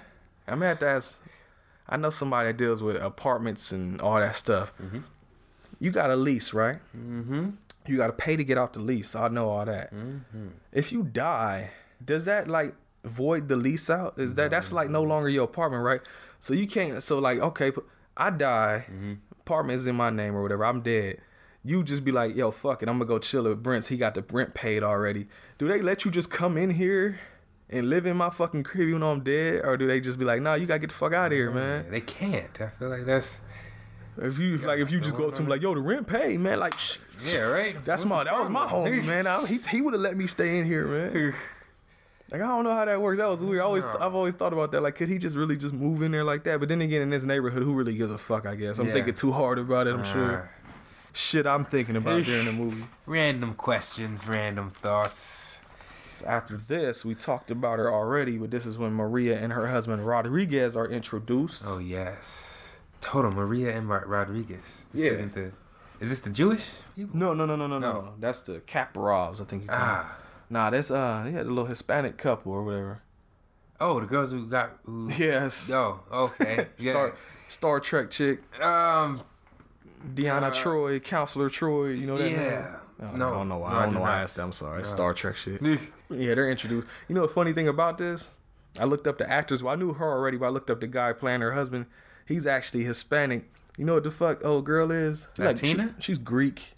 I'm 0.48 0.54
gonna 0.58 0.66
have 0.70 0.78
to 0.80 0.88
ask. 0.88 1.20
I 1.88 1.96
know 1.96 2.10
somebody 2.10 2.48
that 2.48 2.56
deals 2.58 2.82
with 2.82 2.96
apartments 2.96 3.70
and 3.72 4.00
all 4.00 4.18
that 4.18 4.34
stuff. 4.34 4.72
Mhm. 4.82 5.04
You 5.78 5.90
got 5.92 6.10
a 6.10 6.16
lease, 6.16 6.52
right? 6.52 6.78
Mm-hmm. 6.96 7.50
You 7.86 7.96
got 7.96 8.08
to 8.08 8.12
pay 8.12 8.34
to 8.36 8.42
get 8.44 8.58
out 8.58 8.72
the 8.72 8.80
lease. 8.80 9.14
I 9.14 9.28
know 9.28 9.48
all 9.48 9.64
that. 9.64 9.94
Mm-hmm. 9.94 10.48
If 10.72 10.90
you 10.92 11.04
die, 11.04 11.70
does 12.04 12.24
that 12.24 12.48
like 12.48 12.74
void 13.08 13.48
the 13.48 13.56
lease 13.56 13.90
out? 13.90 14.14
Is 14.18 14.34
that 14.34 14.50
that's 14.50 14.72
like 14.72 14.90
no 14.90 15.02
longer 15.02 15.28
your 15.28 15.44
apartment, 15.44 15.82
right? 15.82 16.00
So 16.40 16.54
you 16.54 16.66
can't. 16.66 17.02
So 17.02 17.18
like, 17.18 17.38
okay, 17.40 17.72
i 18.16 18.30
die. 18.30 18.86
Mm-hmm. 18.86 19.14
Apartment 19.40 19.76
is 19.76 19.86
in 19.86 19.96
my 19.96 20.10
name 20.10 20.36
or 20.36 20.42
whatever. 20.42 20.64
I'm 20.64 20.82
dead. 20.82 21.18
You 21.64 21.82
just 21.82 22.04
be 22.04 22.12
like, 22.12 22.36
yo, 22.36 22.50
fuck 22.50 22.82
it. 22.82 22.88
I'm 22.88 22.98
gonna 22.98 23.08
go 23.08 23.18
chill 23.18 23.44
with 23.44 23.62
Brent's. 23.62 23.88
He 23.88 23.96
got 23.96 24.14
the 24.14 24.24
rent 24.30 24.54
paid 24.54 24.82
already. 24.82 25.26
Do 25.58 25.68
they 25.68 25.82
let 25.82 26.04
you 26.04 26.10
just 26.10 26.30
come 26.30 26.56
in 26.56 26.70
here 26.70 27.18
and 27.70 27.90
live 27.90 28.06
in 28.06 28.16
my 28.16 28.30
fucking 28.30 28.62
crib 28.62 28.88
even 28.88 29.00
though 29.00 29.10
I'm 29.10 29.20
dead, 29.20 29.62
or 29.64 29.76
do 29.76 29.86
they 29.86 30.00
just 30.00 30.18
be 30.18 30.24
like, 30.24 30.40
nah, 30.40 30.54
you 30.54 30.66
gotta 30.66 30.80
get 30.80 30.90
the 30.90 30.96
fuck 30.96 31.12
out 31.12 31.26
of 31.26 31.32
here, 31.32 31.50
man? 31.50 31.90
They 31.90 32.00
can't. 32.00 32.60
I 32.60 32.68
feel 32.68 32.88
like 32.88 33.04
that's 33.04 33.40
If 34.16 34.38
you 34.38 34.54
if, 34.54 34.64
like, 34.64 34.78
if 34.78 34.90
you 34.90 35.00
just 35.00 35.16
go 35.16 35.28
up 35.28 35.34
to 35.34 35.42
him 35.42 35.48
like, 35.48 35.62
yo, 35.62 35.74
the 35.74 35.80
rent 35.80 36.06
paid, 36.06 36.40
man. 36.40 36.58
Like, 36.60 36.74
yeah, 37.24 37.40
right. 37.40 37.74
That's 37.84 38.04
What's 38.04 38.10
my 38.10 38.24
that 38.24 38.38
was 38.38 38.48
my 38.48 38.66
homie, 38.66 39.04
man. 39.04 39.26
I, 39.26 39.44
he 39.46 39.58
he 39.58 39.80
would 39.80 39.94
have 39.94 40.00
let 40.00 40.16
me 40.16 40.26
stay 40.26 40.58
in 40.58 40.64
here, 40.64 40.86
man. 40.86 41.34
Like 42.30 42.42
I 42.42 42.46
don't 42.48 42.64
know 42.64 42.72
how 42.74 42.84
that 42.84 43.00
works. 43.00 43.18
That 43.18 43.28
was 43.28 43.42
weird. 43.42 43.60
I 43.60 43.64
always 43.64 43.84
No. 43.84 43.96
I've 44.00 44.14
always 44.14 44.34
thought 44.34 44.52
about 44.52 44.70
that. 44.72 44.82
Like, 44.82 44.96
could 44.96 45.08
he 45.08 45.16
just 45.18 45.36
really 45.36 45.56
just 45.56 45.72
move 45.74 46.02
in 46.02 46.12
there 46.12 46.24
like 46.24 46.44
that? 46.44 46.60
But 46.60 46.68
then 46.68 46.82
again, 46.82 47.00
in 47.02 47.10
this 47.10 47.24
neighborhood, 47.24 47.62
who 47.62 47.72
really 47.72 47.96
gives 47.96 48.10
a 48.12 48.18
fuck? 48.18 48.44
I 48.46 48.54
guess 48.54 48.78
I'm 48.78 48.86
Yeah. 48.88 48.92
thinking 48.92 49.14
too 49.14 49.32
hard 49.32 49.58
about 49.58 49.86
it. 49.86 49.94
I'm 49.94 50.00
Uh, 50.00 50.12
sure. 50.12 50.50
Shit, 51.14 51.46
I'm 51.46 51.64
thinking 51.64 51.96
about 51.96 52.22
during 52.24 52.44
the 52.44 52.52
movie. 52.52 52.84
Random 53.06 53.54
questions, 53.54 54.28
random 54.28 54.70
thoughts. 54.70 55.60
So 56.10 56.26
after 56.26 56.56
this, 56.56 57.04
we 57.04 57.14
talked 57.14 57.50
about 57.50 57.78
her 57.78 57.90
already, 57.92 58.36
but 58.38 58.50
this 58.50 58.66
is 58.66 58.76
when 58.76 58.92
Maria 58.92 59.38
and 59.38 59.52
her 59.52 59.68
husband 59.68 60.06
Rodriguez 60.06 60.76
are 60.76 60.86
introduced. 60.86 61.62
Oh 61.66 61.78
yes, 61.78 62.76
Total 63.00 63.30
Maria 63.30 63.74
and 63.76 63.86
Mar- 63.86 64.04
Rodriguez. 64.06 64.86
This 64.92 65.00
Yeah. 65.06 65.12
isn't 65.12 65.32
the. 65.34 65.52
Is 66.00 66.10
this 66.10 66.20
the 66.20 66.30
Jewish 66.30 66.70
people? 66.94 67.16
No, 67.18 67.32
no, 67.34 67.46
no, 67.46 67.56
no, 67.56 67.66
no, 67.66 67.78
no, 67.78 67.92
No. 67.92 68.14
That's 68.20 68.42
the 68.42 68.60
Kaprovs, 68.60 69.40
I 69.40 69.44
think 69.44 69.64
you're 69.64 69.74
talking. 69.74 69.88
Ah. 70.06 70.16
Nah, 70.50 70.70
that's 70.70 70.90
uh, 70.90 71.24
yeah, 71.26 71.42
the 71.42 71.48
little 71.50 71.66
Hispanic 71.66 72.16
couple 72.16 72.52
or 72.52 72.62
whatever. 72.64 73.02
Oh, 73.80 74.00
the 74.00 74.06
girls 74.06 74.30
who 74.32 74.46
got. 74.46 74.70
Who, 74.84 75.10
Yes. 75.16 75.70
Oh, 75.70 76.00
okay. 76.10 76.66
yeah. 76.78 76.90
Star 76.92 77.14
Star 77.48 77.80
Trek 77.80 78.10
chick. 78.10 78.40
Um. 78.62 79.20
Deanna 80.14 80.44
Uh, 80.44 80.50
Troi, 80.52 81.02
Counselor 81.02 81.48
Troi, 81.48 81.98
you 81.98 82.06
know 82.06 82.16
that? 82.16 82.30
Yeah. 82.30 82.78
Oh, 83.02 83.16
No, 83.16 83.28
I 83.30 83.32
don't 83.34 83.48
know 83.48 83.58
why. 83.58 83.72
no, 83.72 83.76
I 83.76 83.78
I 83.78 83.82
don't 83.82 83.88
do 83.90 83.94
know 83.96 84.02
why 84.02 84.18
I 84.18 84.22
asked 84.22 84.36
that. 84.36 84.42
I'm 84.44 84.52
sorry. 84.52 84.78
No. 84.78 84.84
Star 84.84 85.12
Trek 85.12 85.34
shit. 85.36 85.60
Yeah, 85.60 86.34
they're 86.34 86.48
introduced. 86.50 86.86
You 87.08 87.14
know 87.16 87.22
the 87.22 87.28
funny 87.32 87.52
thing 87.52 87.66
about 87.68 87.98
this? 87.98 88.34
I 88.78 88.84
looked 88.84 89.06
up 89.08 89.18
the 89.18 89.28
actors. 89.28 89.60
Well, 89.62 89.72
I 89.72 89.76
knew 89.76 89.92
her 89.94 90.06
already, 90.08 90.36
but 90.36 90.46
I 90.46 90.48
looked 90.50 90.70
up 90.70 90.80
the 90.80 90.86
guy 90.86 91.12
playing 91.12 91.40
her 91.40 91.50
husband. 91.52 91.86
He's 92.26 92.46
actually 92.46 92.84
Hispanic. 92.84 93.50
You 93.76 93.84
know 93.84 93.94
what 93.94 94.04
the 94.04 94.10
fuck 94.12 94.44
old 94.44 94.64
girl 94.64 94.92
is? 94.92 95.26
She 95.36 95.42
like- 95.42 95.58
she- 95.58 95.66
Latina? 95.74 95.94
she's 95.98 96.18
Greek. 96.18 96.74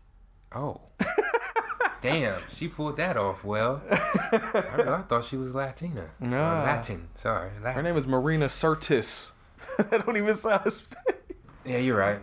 Oh. 0.55 0.81
Damn, 2.01 2.41
she 2.49 2.67
pulled 2.69 2.97
that 2.97 3.17
off 3.17 3.45
well. 3.45 3.83
I, 3.91 4.85
I 4.87 5.03
thought 5.03 5.25
she 5.25 5.37
was 5.37 5.55
Latina. 5.55 6.11
Or 6.21 6.27
Nah. 6.29 6.63
Latin. 6.65 7.09
Sorry. 7.15 7.51
Latin. 7.63 7.75
Her 7.75 7.83
name 7.83 7.97
is 7.99 8.07
Marina 8.07 8.47
Sirtis. 8.47 9.33
I 9.93 9.99
don't 9.99 10.17
even 10.17 10.35
sound 10.35 10.63
Hispanic. 10.65 11.37
Yeah, 11.65 11.79
you're 11.79 11.99
right. 11.99 12.21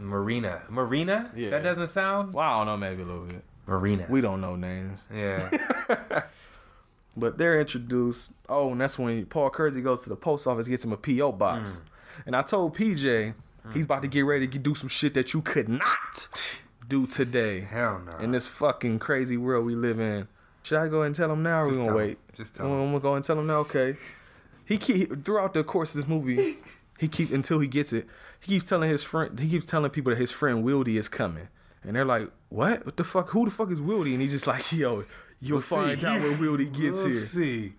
Marina. 0.00 0.62
Marina? 0.68 1.30
Yeah. 1.36 1.50
That 1.50 1.62
doesn't 1.62 1.86
sound. 1.86 2.34
Well, 2.34 2.44
I 2.48 2.58
don't 2.58 2.66
know, 2.66 2.76
maybe 2.76 3.02
a 3.02 3.06
little 3.06 3.24
bit. 3.26 3.42
Marina. 3.66 4.06
We 4.10 4.20
don't 4.20 4.40
know 4.40 4.56
names. 4.56 5.00
yeah. 5.14 6.22
But 7.16 7.38
they're 7.38 7.60
introduced. 7.60 8.30
Oh, 8.48 8.72
and 8.72 8.80
that's 8.80 8.98
when 8.98 9.24
Paul 9.26 9.48
Kersey 9.50 9.80
goes 9.80 10.02
to 10.02 10.08
the 10.08 10.16
post 10.16 10.48
office, 10.48 10.66
gets 10.66 10.84
him 10.84 10.92
a 10.92 10.96
PO 10.96 11.32
Mm. 11.32 11.38
box. 11.38 11.80
And 12.26 12.34
I 12.34 12.42
told 12.42 12.76
PJ 12.76 13.34
he's 13.72 13.84
about 13.84 14.02
to 14.02 14.08
get 14.08 14.22
ready 14.22 14.48
to 14.48 14.58
do 14.58 14.74
some 14.74 14.88
shit 14.88 15.14
that 15.14 15.32
you 15.32 15.40
could 15.40 15.68
not 15.68 16.28
do 16.88 17.06
today 17.06 17.60
Hell 17.60 18.00
no. 18.04 18.16
in 18.18 18.32
this 18.32 18.46
fucking 18.46 18.98
crazy 18.98 19.36
world 19.36 19.64
we 19.66 19.74
live 19.74 20.00
in. 20.00 20.28
Should 20.62 20.78
I 20.78 20.88
go 20.88 21.02
and 21.02 21.14
tell 21.14 21.30
him 21.30 21.42
now, 21.42 21.60
or 21.60 21.64
we 21.64 21.68
Just 21.70 21.78
gonna 21.80 21.88
tell 21.88 21.98
him. 21.98 22.06
wait? 22.08 22.18
Just 22.34 22.56
tell 22.56 22.66
him. 22.66 22.72
I'm 22.72 22.86
gonna 22.88 23.00
go 23.00 23.14
and 23.14 23.24
tell 23.24 23.38
him 23.38 23.46
now. 23.46 23.58
Okay. 23.58 23.96
He 24.64 24.78
keep 24.78 25.24
throughout 25.24 25.52
the 25.54 25.62
course 25.62 25.94
of 25.94 26.00
this 26.00 26.08
movie, 26.08 26.56
he 26.98 27.08
keep 27.08 27.30
until 27.32 27.58
he 27.60 27.68
gets 27.68 27.92
it. 27.92 28.06
He 28.40 28.52
keeps 28.54 28.68
telling 28.68 28.88
his 28.90 29.02
friend. 29.02 29.38
He 29.38 29.48
keeps 29.48 29.66
telling 29.66 29.90
people 29.90 30.10
that 30.10 30.18
his 30.18 30.30
friend 30.30 30.64
Wildey 30.64 30.96
is 30.96 31.08
coming, 31.08 31.48
and 31.82 31.96
they're 31.96 32.04
like, 32.04 32.30
"What? 32.48 32.84
What 32.86 32.96
the 32.96 33.04
fuck? 33.04 33.28
Who 33.30 33.44
the 33.44 33.50
fuck 33.50 33.70
is 33.70 33.80
Wildey?" 33.80 34.12
And 34.12 34.22
he's 34.22 34.32
just 34.32 34.46
like, 34.46 34.72
"Yo, 34.72 35.04
you'll 35.40 35.56
We'll 35.56 35.60
find 35.60 36.00
see. 36.00 36.06
out 36.06 36.22
when 36.22 36.34
Wildey 36.38 36.72
gets 36.72 36.98
we'll 36.98 37.08
here." 37.08 37.20
see. 37.20 37.72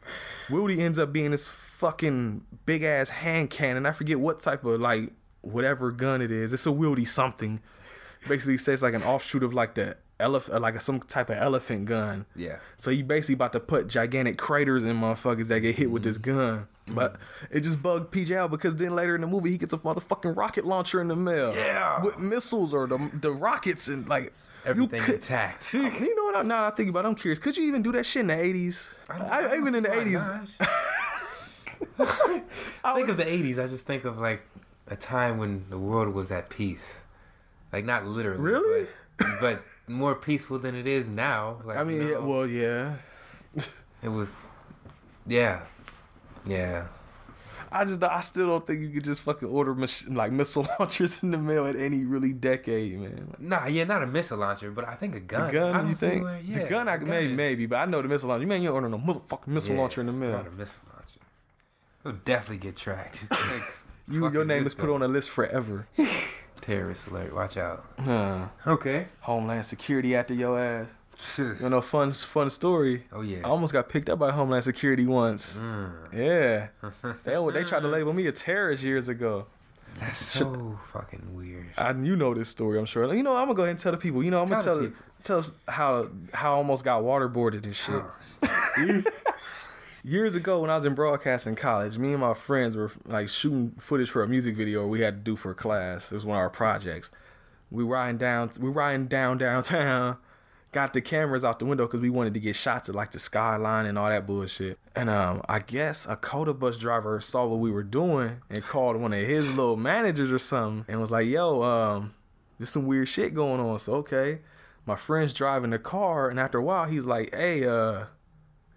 Wildey 0.50 0.78
ends 0.80 1.00
up 1.00 1.12
being 1.12 1.32
this 1.32 1.48
fucking 1.48 2.42
big 2.68 2.84
ass 2.84 3.10
hand 3.10 3.50
cannon. 3.50 3.86
I 3.88 3.92
forget 3.92 4.20
what 4.20 4.40
type 4.40 4.64
of 4.64 4.80
like 4.80 5.12
whatever 5.42 5.92
gun 5.92 6.22
it 6.22 6.30
is. 6.32 6.54
It's 6.54 6.66
a 6.68 6.70
Wildey 6.70 7.08
something. 7.08 7.62
Basically 8.28 8.58
says 8.58 8.82
like 8.82 8.94
an 8.94 9.04
offshoot 9.04 9.44
of 9.44 9.54
like 9.54 9.76
the 9.76 9.98
elephant, 10.20 10.56
uh, 10.56 10.60
like 10.60 10.80
some 10.82 11.00
type 11.00 11.30
of 11.30 11.38
elephant 11.38 11.86
gun. 11.86 12.26
Yeah. 12.36 12.58
So 12.78 12.92
you 12.92 13.04
basically 13.04 13.36
about 13.36 13.54
to 13.54 13.60
put 13.60 13.88
gigantic 13.88 14.38
craters 14.38 14.84
in 14.84 14.98
motherfuckers 14.98 15.48
that 15.48 15.60
get 15.60 15.76
hit 15.76 15.92
with 15.92 16.04
this 16.04 16.18
mm-hmm. 16.18 16.38
gun. 16.38 16.58
Mm-hmm. 16.60 16.96
But 16.96 17.18
it 17.52 17.62
just 17.62 17.82
bugged 17.82 18.14
PJ 18.14 18.36
out 18.36 18.52
because 18.52 18.76
then 18.76 18.96
later 18.96 19.16
in 19.16 19.22
the 19.22 19.28
movie 19.28 19.52
he 19.52 19.58
gets 19.58 19.74
a 19.74 19.78
motherfucking 19.78 20.36
rocket 20.36 20.66
launcher 20.66 21.02
in 21.02 21.08
the 21.08 21.16
mail. 21.16 21.54
Yeah. 21.56 22.04
With 22.04 22.20
missiles 22.20 22.74
or 22.74 22.88
the 22.88 23.10
the 23.22 23.32
rockets 23.32 23.88
and 23.88 24.08
like 24.08 24.34
Everything 24.66 25.00
you 25.00 25.06
could, 25.06 25.16
intact. 25.16 25.74
You 25.76 26.16
know 26.16 26.24
what? 26.24 26.36
I- 26.38 26.42
Now 26.42 26.66
I 26.66 26.72
think 26.72 26.90
about, 26.90 27.06
it, 27.06 27.10
I'm 27.10 27.16
curious. 27.16 27.38
Could 27.38 27.56
you 27.56 27.66
even 27.66 27.84
do 27.84 27.92
that 27.92 28.06
shit 28.06 28.22
in 28.22 28.28
the 28.28 28.34
'80s? 28.34 28.94
I, 29.10 29.56
even 29.58 29.76
in 29.76 29.84
the 29.84 29.90
'80s, 29.90 30.56
I 32.84 32.94
think 32.94 33.10
of 33.10 33.18
the 33.18 33.24
80s, 33.24 33.64
I 33.64 33.68
just 33.68 33.86
think 33.86 34.06
of 34.06 34.18
like 34.18 34.42
a 34.88 34.96
time 34.96 35.38
when 35.38 35.66
the 35.70 35.78
world 35.78 36.14
was 36.14 36.32
at 36.32 36.50
peace. 36.50 37.02
Like 37.76 37.84
not 37.84 38.08
literally. 38.08 38.40
Really? 38.40 38.88
But, 39.18 39.28
but 39.42 39.64
more 39.90 40.16
peaceful 40.16 40.58
than 40.60 40.76
it 40.76 40.88
is 40.88 41.10
now. 41.10 41.60
Like 41.66 41.76
I 41.76 41.84
mean, 41.84 42.02
you 42.02 42.12
yeah, 42.14 42.18
well, 42.20 42.48
yeah. 42.48 42.94
it 44.02 44.08
was 44.08 44.48
yeah. 45.28 45.64
Yeah. 46.46 46.88
I 47.70 47.84
just, 47.84 48.02
I 48.02 48.22
still 48.22 48.48
don't 48.48 48.66
think 48.66 48.80
you 48.80 48.90
could 48.92 49.04
just 49.04 49.20
fucking 49.20 49.50
order 49.50 49.76
mach- 49.76 50.08
like 50.08 50.32
missile 50.32 50.66
launchers 50.80 51.22
in 51.22 51.32
the 51.32 51.38
mail 51.38 51.66
at 51.66 51.76
any 51.76 52.06
really 52.06 52.32
decade, 52.32 52.98
man. 52.98 53.36
Nah, 53.40 53.66
yeah, 53.66 53.84
not 53.84 54.04
a 54.04 54.08
missile 54.08 54.38
launcher, 54.38 54.72
but 54.72 54.88
I 54.88 54.96
think 54.96 55.14
a 55.18 55.20
gun. 55.20 55.48
The 55.48 55.52
gun, 55.54 55.90
you 55.90 55.96
think? 55.96 56.24
where- 56.24 56.40
yeah, 56.40 56.60
the 56.64 56.70
gun, 56.70 56.88
I 56.88 56.96
the 56.96 57.06
maybe, 57.06 57.26
is- 57.32 57.34
maybe, 57.36 57.66
but 57.66 57.76
I 57.76 57.86
know 57.88 58.02
the 58.02 58.08
missile 58.08 58.30
launcher. 58.30 58.44
You 58.44 58.48
mean 58.48 58.64
you 58.64 58.70
order 58.70 58.88
no 58.88 59.00
motherfucking 59.00 59.48
missile 59.48 59.74
yeah, 59.74 59.82
launcher 59.82 60.00
in 60.00 60.08
the 60.08 60.14
mail? 60.14 60.32
Not 60.32 60.48
a 60.48 60.52
missile 60.52 60.80
launcher. 60.94 61.20
It'll 62.06 62.20
definitely 62.24 62.60
get 62.60 62.78
tracked. 62.78 63.30
Like, 63.30 63.64
You, 64.08 64.32
your 64.32 64.46
name 64.46 64.66
is 64.66 64.74
put 64.74 64.86
going? 64.86 65.02
on 65.02 65.10
a 65.10 65.12
list 65.12 65.30
forever. 65.30 65.88
Terrorist 66.66 67.08
alert. 67.08 67.34
Watch 67.34 67.58
out. 67.58 67.86
Huh. 68.04 68.48
Okay. 68.66 69.08
Homeland 69.22 69.66
Security 69.66 70.16
after 70.16 70.34
your 70.34 70.60
ass. 70.60 70.94
You 71.38 71.70
know, 71.70 71.80
fun, 71.80 72.12
fun 72.12 72.50
story. 72.50 73.06
oh 73.14 73.22
yeah. 73.22 73.38
I 73.46 73.50
almost 73.50 73.72
got 73.72 73.88
picked 73.88 74.10
up 74.10 74.20
by 74.20 74.32
Homeland 74.32 74.64
Security 74.66 75.06
once. 75.06 75.56
Mm. 75.58 75.92
Yeah, 76.14 76.68
they 77.24 77.52
they 77.54 77.64
tried 77.64 77.82
to 77.82 77.88
label 77.88 78.12
me 78.12 78.28
a 78.28 78.34
terrorist 78.34 78.84
years 78.84 79.08
ago. 79.08 79.46
That's 80.02 80.18
so 80.20 80.78
fucking 80.92 81.34
weird. 81.34 81.68
I 81.78 81.92
you 81.92 82.18
know 82.18 82.34
this 82.34 82.50
story, 82.50 82.78
I'm 82.78 82.86
sure. 82.86 83.14
You 83.14 83.24
know, 83.24 83.34
I'm 83.38 83.46
gonna 83.46 83.54
go 83.56 83.62
ahead 83.64 83.72
and 83.72 83.80
tell 83.80 83.94
the 83.94 83.98
people. 83.98 84.24
You 84.24 84.32
know, 84.32 84.42
I'm 84.42 84.48
gonna 84.48 84.62
Tell 84.62 84.76
tell 84.76 84.84
the 84.84 84.94
tell, 85.24 85.38
us 85.38 85.54
how 85.70 86.10
how 86.34 86.52
I 86.54 86.58
almost 86.58 86.84
got 86.84 87.02
waterboarded 87.04 87.64
and 87.64 87.74
shit. 87.76 88.04
Years 90.08 90.36
ago, 90.36 90.60
when 90.60 90.70
I 90.70 90.76
was 90.76 90.86
in 90.86 90.94
broadcasting 90.94 91.56
college, 91.56 91.98
me 91.98 92.12
and 92.12 92.22
my 92.22 92.36
friends 92.36 92.76
were 92.76 92.92
like 93.08 93.28
shooting 93.28 93.72
footage 93.80 94.08
for 94.08 94.22
a 94.22 94.28
music 94.28 94.56
video 94.56 94.86
we 94.86 95.02
had 95.02 95.16
to 95.16 95.32
do 95.32 95.36
for 95.36 95.52
class. 95.56 96.12
It 96.12 96.14
was 96.14 96.24
one 96.24 96.38
of 96.38 96.42
our 96.42 96.50
projects. 96.52 97.10
We 97.72 97.84
riding 97.84 98.20
down, 98.20 98.52
we 98.62 98.70
riding 98.70 99.08
down 99.08 99.40
downtown. 99.40 100.18
Got 100.72 100.94
the 100.94 101.02
cameras 101.02 101.44
out 101.44 101.58
the 101.58 101.66
window 101.66 101.88
because 101.88 102.02
we 102.02 102.12
wanted 102.12 102.36
to 102.36 102.40
get 102.40 102.56
shots 102.56 102.88
of 102.88 102.94
like 102.94 103.14
the 103.14 103.18
skyline 103.18 103.88
and 103.88 103.98
all 103.98 104.08
that 104.10 104.28
bullshit. 104.28 104.78
And 104.96 105.10
um, 105.10 105.42
I 105.50 105.58
guess 105.58 106.06
a 106.06 106.16
Coda 106.16 106.54
bus 106.54 106.78
driver 106.78 107.20
saw 107.20 107.48
what 107.48 107.60
we 107.60 107.72
were 107.72 107.82
doing 107.82 108.42
and 108.48 108.62
called 108.64 109.02
one 109.02 109.12
of 109.12 109.26
his 109.26 109.56
little 109.56 109.76
managers 109.76 110.32
or 110.32 110.38
something 110.38 110.86
and 110.88 111.02
was 111.02 111.12
like, 111.12 111.26
"Yo, 111.26 111.64
um, 111.64 112.14
there's 112.60 112.70
some 112.70 112.86
weird 112.86 113.08
shit 113.08 113.34
going 113.34 113.60
on." 113.60 113.80
So 113.80 113.96
okay, 113.96 114.42
my 114.86 114.98
friend's 114.98 115.34
driving 115.34 115.72
the 115.72 115.80
car, 115.80 116.30
and 116.30 116.40
after 116.40 116.60
a 116.60 116.64
while, 116.64 116.86
he's 116.86 117.08
like, 117.08 117.34
"Hey, 117.34 117.66
uh." 117.66 118.06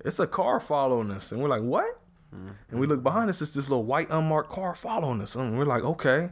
It's 0.05 0.19
a 0.19 0.27
car 0.27 0.61
following 0.61 1.11
us. 1.11 1.33
And 1.33 1.43
we're 1.43 1.49
like, 1.49 1.63
what? 1.63 2.01
And 2.71 2.79
we 2.79 2.87
look 2.87 3.03
behind 3.03 3.31
us, 3.31 3.41
it's 3.41 3.53
this 3.53 3.69
little 3.71 3.85
white 3.85 4.11
unmarked 4.11 4.51
car 4.51 4.75
following 4.75 5.21
us. 5.23 5.35
And 5.35 5.59
we're 5.59 5.65
like, 5.65 5.83
okay. 5.83 6.29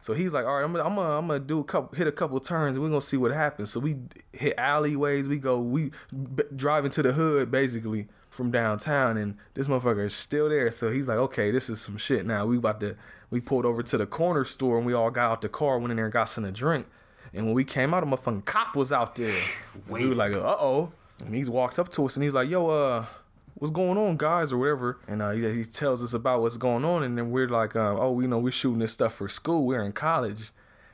So 0.00 0.14
he's 0.14 0.32
like, 0.32 0.44
all 0.44 0.56
right, 0.56 0.64
I'm 0.64 0.72
gonna, 0.72 0.84
I'm 0.84 0.94
gonna, 0.96 1.18
I'm 1.18 1.26
gonna 1.28 1.40
do 1.40 1.60
a 1.60 1.64
couple, 1.64 1.96
hit 1.96 2.06
a 2.08 2.12
couple 2.12 2.38
turns, 2.40 2.76
and 2.76 2.82
we're 2.82 2.88
gonna 2.90 3.00
see 3.00 3.16
what 3.16 3.30
happens. 3.32 3.70
So 3.70 3.78
we 3.80 3.96
hit 4.32 4.54
alleyways, 4.58 5.28
we 5.28 5.38
go, 5.38 5.60
we 5.60 5.90
b- 6.12 6.42
drive 6.56 6.84
into 6.84 7.02
the 7.02 7.12
hood 7.12 7.50
basically 7.52 8.08
from 8.28 8.50
downtown, 8.50 9.16
and 9.16 9.36
this 9.54 9.68
motherfucker 9.68 10.06
is 10.06 10.14
still 10.14 10.48
there. 10.48 10.72
So 10.72 10.90
he's 10.90 11.06
like, 11.06 11.18
okay, 11.18 11.50
this 11.52 11.68
is 11.68 11.80
some 11.80 11.96
shit. 11.96 12.26
Now 12.26 12.46
we 12.46 12.56
about 12.56 12.80
to, 12.80 12.96
we 13.30 13.40
pulled 13.40 13.64
over 13.64 13.82
to 13.82 13.96
the 13.98 14.06
corner 14.06 14.44
store, 14.44 14.76
and 14.78 14.86
we 14.86 14.92
all 14.92 15.10
got 15.10 15.30
out 15.30 15.40
the 15.40 15.48
car, 15.48 15.78
went 15.78 15.92
in 15.92 15.96
there 15.96 16.06
and 16.06 16.12
got 16.12 16.24
some 16.24 16.44
to 16.44 16.50
drink. 16.50 16.86
And 17.32 17.46
when 17.46 17.54
we 17.54 17.64
came 17.64 17.94
out, 17.94 18.02
a 18.02 18.06
motherfucking 18.06 18.44
cop 18.44 18.74
was 18.74 18.90
out 18.92 19.14
there. 19.14 19.38
And 19.74 19.84
we 19.86 20.08
were 20.08 20.14
like, 20.14 20.32
uh 20.34 20.56
oh. 20.58 20.92
And 21.22 21.34
he 21.34 21.44
walks 21.44 21.78
up 21.78 21.88
to 21.90 22.06
us 22.06 22.16
and 22.16 22.24
he's 22.24 22.34
like, 22.34 22.48
yo, 22.48 22.68
uh, 22.68 23.06
what's 23.54 23.72
going 23.72 23.98
on, 23.98 24.16
guys, 24.16 24.52
or 24.52 24.58
whatever. 24.58 24.98
And 25.06 25.22
uh, 25.22 25.30
he, 25.30 25.48
he 25.52 25.64
tells 25.64 26.02
us 26.02 26.14
about 26.14 26.40
what's 26.40 26.56
going 26.56 26.84
on. 26.84 27.02
And 27.02 27.16
then 27.16 27.30
we're 27.30 27.48
like, 27.48 27.76
um, 27.76 27.98
oh, 28.00 28.20
you 28.20 28.28
know, 28.28 28.38
we're 28.38 28.52
shooting 28.52 28.80
this 28.80 28.92
stuff 28.92 29.14
for 29.14 29.28
school. 29.28 29.66
We're 29.66 29.84
in 29.84 29.92
college. 29.92 30.50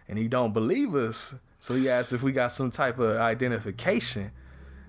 And 0.09 0.19
he 0.19 0.29
don't 0.29 0.53
believe 0.53 0.95
us. 0.95 1.35
So 1.61 1.75
he 1.75 1.89
asks 1.89 2.13
if 2.13 2.23
we 2.23 2.33
got 2.33 2.53
some 2.53 2.71
type 2.71 2.99
of 2.99 3.17
identification. 3.17 4.31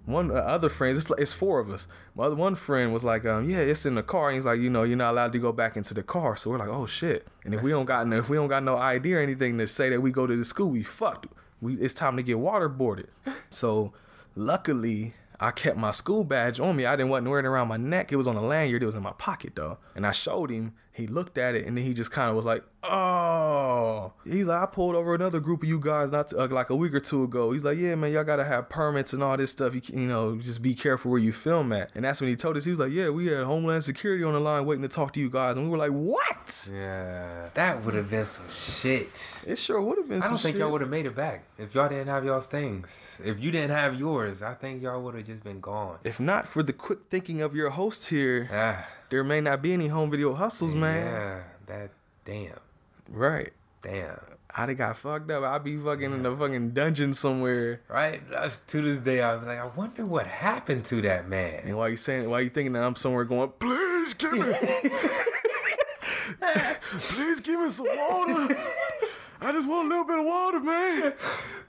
One 0.06 0.32
uh, 0.32 0.36
other 0.36 0.70
friend, 0.70 0.98
it's, 0.98 1.12
it's 1.18 1.34
four 1.34 1.60
of 1.60 1.70
us. 1.70 1.88
My 2.16 2.26
other 2.26 2.36
one 2.36 2.56
friend 2.56 2.92
was 2.92 3.04
like, 3.04 3.26
um, 3.26 3.46
yeah, 3.46 3.60
it's 3.60 3.86
in 3.86 3.96
the 3.96 4.04
car. 4.04 4.30
And 4.30 4.36
he's 4.36 4.46
like, 4.46 4.60
you 4.60 4.70
know, 4.70 4.84
you're 4.84 4.98
not 4.98 5.12
allowed 5.12 5.34
to 5.34 5.40
go 5.40 5.52
back 5.52 5.78
into 5.78 5.94
the 5.94 6.04
car. 6.04 6.36
So 6.36 6.50
we're 6.50 6.58
like, 6.58 6.70
oh 6.70 6.86
shit. 6.86 7.28
And 7.46 7.54
if 7.54 7.62
we 7.62 7.72
don't 7.72 7.86
got 7.86 8.08
no, 8.08 8.18
if 8.18 8.30
we 8.30 8.38
don't 8.38 8.48
got 8.48 8.64
no 8.64 8.78
ID 8.78 9.14
or 9.14 9.20
anything 9.20 9.58
to 9.58 9.68
say 9.68 9.90
that 9.90 10.02
we 10.02 10.12
go 10.12 10.26
to 10.26 10.36
the 10.36 10.46
school, 10.46 10.72
we 10.72 10.84
fucked. 10.84 11.28
We 11.62 11.76
it's 11.76 11.94
time 11.94 12.18
to 12.18 12.24
get 12.24 12.38
waterboarded. 12.38 13.08
So 13.50 13.94
luckily, 14.36 15.14
I 15.40 15.52
kept 15.52 15.78
my 15.78 15.92
school 15.92 16.24
badge 16.24 16.60
on 16.60 16.76
me. 16.76 16.86
I 16.86 16.96
didn't 16.96 17.10
want 17.10 17.28
wearing 17.28 17.46
it 17.46 17.48
around 17.48 17.70
my 17.70 17.78
neck. 17.78 18.12
It 18.12 18.18
was 18.18 18.28
on 18.28 18.36
a 18.36 18.42
lanyard. 18.42 18.84
It 18.84 18.86
was 18.86 18.96
in 18.96 19.04
my 19.04 19.14
pocket 19.14 19.54
though. 19.56 19.78
And 19.96 20.06
I 20.06 20.12
showed 20.12 20.50
him. 20.50 20.74
He 21.00 21.08
looked 21.08 21.38
at 21.38 21.56
it 21.56 21.66
and 21.66 21.78
then 21.78 21.84
he 21.86 21.94
just 21.94 22.12
kind 22.12 22.30
of 22.30 22.36
was 22.36 22.46
like, 22.46 22.64
"Oh." 22.84 24.14
He's 24.26 24.48
like, 24.48 24.62
"I 24.62 24.66
pulled 24.66 24.96
over 24.96 25.16
another 25.16 25.40
group 25.40 25.64
of 25.64 25.70
you 25.70 25.80
guys 25.80 26.12
not 26.12 26.28
to, 26.30 26.40
uh, 26.44 26.48
like 26.50 26.70
a 26.70 26.76
week 26.76 26.94
or 26.94 27.00
two 27.00 27.24
ago." 27.24 27.52
He's 27.52 27.64
like, 27.64 27.78
"Yeah, 27.78 27.96
man, 27.96 28.12
y'all 28.12 28.24
gotta 28.24 28.44
have 28.46 28.70
permits 28.70 29.14
and 29.14 29.24
all 29.24 29.38
this 29.38 29.52
stuff. 29.52 29.74
You, 29.74 29.82
you 29.88 30.08
know, 30.08 30.36
just 30.38 30.62
be 30.62 30.74
careful 30.76 31.12
where 31.12 31.20
you 31.20 31.32
film 31.32 31.72
at." 31.74 31.92
And 31.96 32.06
that's 32.06 32.22
when 32.22 32.30
he 32.30 32.36
told 32.36 32.58
us 32.58 32.66
he 32.66 32.72
was 32.72 32.80
like, 32.80 32.92
"Yeah, 32.92 33.10
we 33.10 33.28
had 33.28 33.44
Homeland 33.46 33.84
Security 33.84 34.24
on 34.24 34.34
the 34.34 34.40
line 34.40 34.66
waiting 34.66 34.84
to 34.84 34.88
talk 34.90 35.14
to 35.14 35.20
you 35.20 35.30
guys." 35.30 35.56
And 35.56 35.66
we 35.66 35.72
were 35.72 35.78
like, 35.78 35.92
"What?" 35.92 36.70
Yeah, 36.74 37.50
that 37.54 37.84
would 37.86 37.94
have 37.94 38.10
been 38.10 38.26
some 38.26 38.50
shit. 38.50 39.46
It 39.48 39.58
sure 39.58 39.82
would 39.82 39.98
have 39.98 40.10
been. 40.10 40.22
I 40.22 40.30
don't 40.30 40.40
think 40.40 40.56
shit. 40.56 40.60
y'all 40.62 40.72
would 40.72 40.82
have 40.82 40.90
made 40.90 41.06
it 41.06 41.16
back 41.16 41.44
if 41.58 41.74
y'all 41.76 41.90
didn't 41.90 42.08
have 42.08 42.26
y'all's 42.26 42.48
things. 42.48 43.20
If 43.24 43.40
you 43.40 43.52
didn't 43.52 43.72
have 43.72 44.00
yours, 44.00 44.42
I 44.42 44.54
think 44.54 44.82
y'all 44.82 45.02
would 45.04 45.16
have 45.16 45.26
just 45.26 45.44
been 45.44 45.60
gone. 45.62 45.98
If 46.04 46.20
not 46.20 46.48
for 46.48 46.64
the 46.64 46.74
quick 46.74 47.00
thinking 47.10 47.42
of 47.42 47.56
your 47.56 47.70
host 47.70 48.10
here, 48.10 48.50
Ah, 48.52 48.86
there 49.10 49.24
may 49.24 49.42
not 49.42 49.62
be 49.62 49.74
any 49.74 49.88
home 49.88 50.10
video 50.12 50.34
hustles, 50.34 50.74
man. 50.76 51.06
yeah, 51.06 51.44
that 51.68 51.90
damn, 52.26 52.60
Right. 53.10 53.52
damn. 53.82 54.20
I'd 54.56 54.70
have 54.70 54.78
got 54.80 54.98
fucked 54.98 55.30
up. 55.30 55.44
I'd 55.44 55.64
be 55.64 55.78
fucking 55.78 56.12
in 56.12 56.24
the 56.24 56.36
fucking 56.36 56.72
dungeon 56.72 57.14
somewhere. 57.14 57.82
Right? 57.88 58.20
That's, 58.32 58.58
to 58.58 58.82
this 58.82 59.00
day, 59.00 59.22
I 59.22 59.36
was 59.36 59.46
like, 59.46 59.60
I 59.60 59.68
wonder 59.68 60.04
what 60.06 60.26
happened 60.26 60.86
to 60.86 61.02
that 61.04 61.28
man. 61.30 61.62
And 61.66 61.78
while 61.78 61.88
you 61.88 61.96
saying, 61.96 62.28
while 62.28 62.42
you 62.42 62.50
thinking 62.50 62.74
that 62.74 62.84
I'm 62.84 62.96
somewhere 62.96 63.26
going, 63.26 63.52
please 63.60 64.16
give 64.16 64.32
me, 64.34 64.40
please 67.00 67.42
give 67.42 67.60
me 67.60 67.70
some 67.70 67.86
water. 67.88 68.56
I 69.42 69.52
just 69.52 69.70
want 69.70 69.86
a 69.86 69.90
little 69.90 70.04
bit 70.06 70.20
of 70.20 70.26
water, 70.26 70.60
man. 70.60 71.14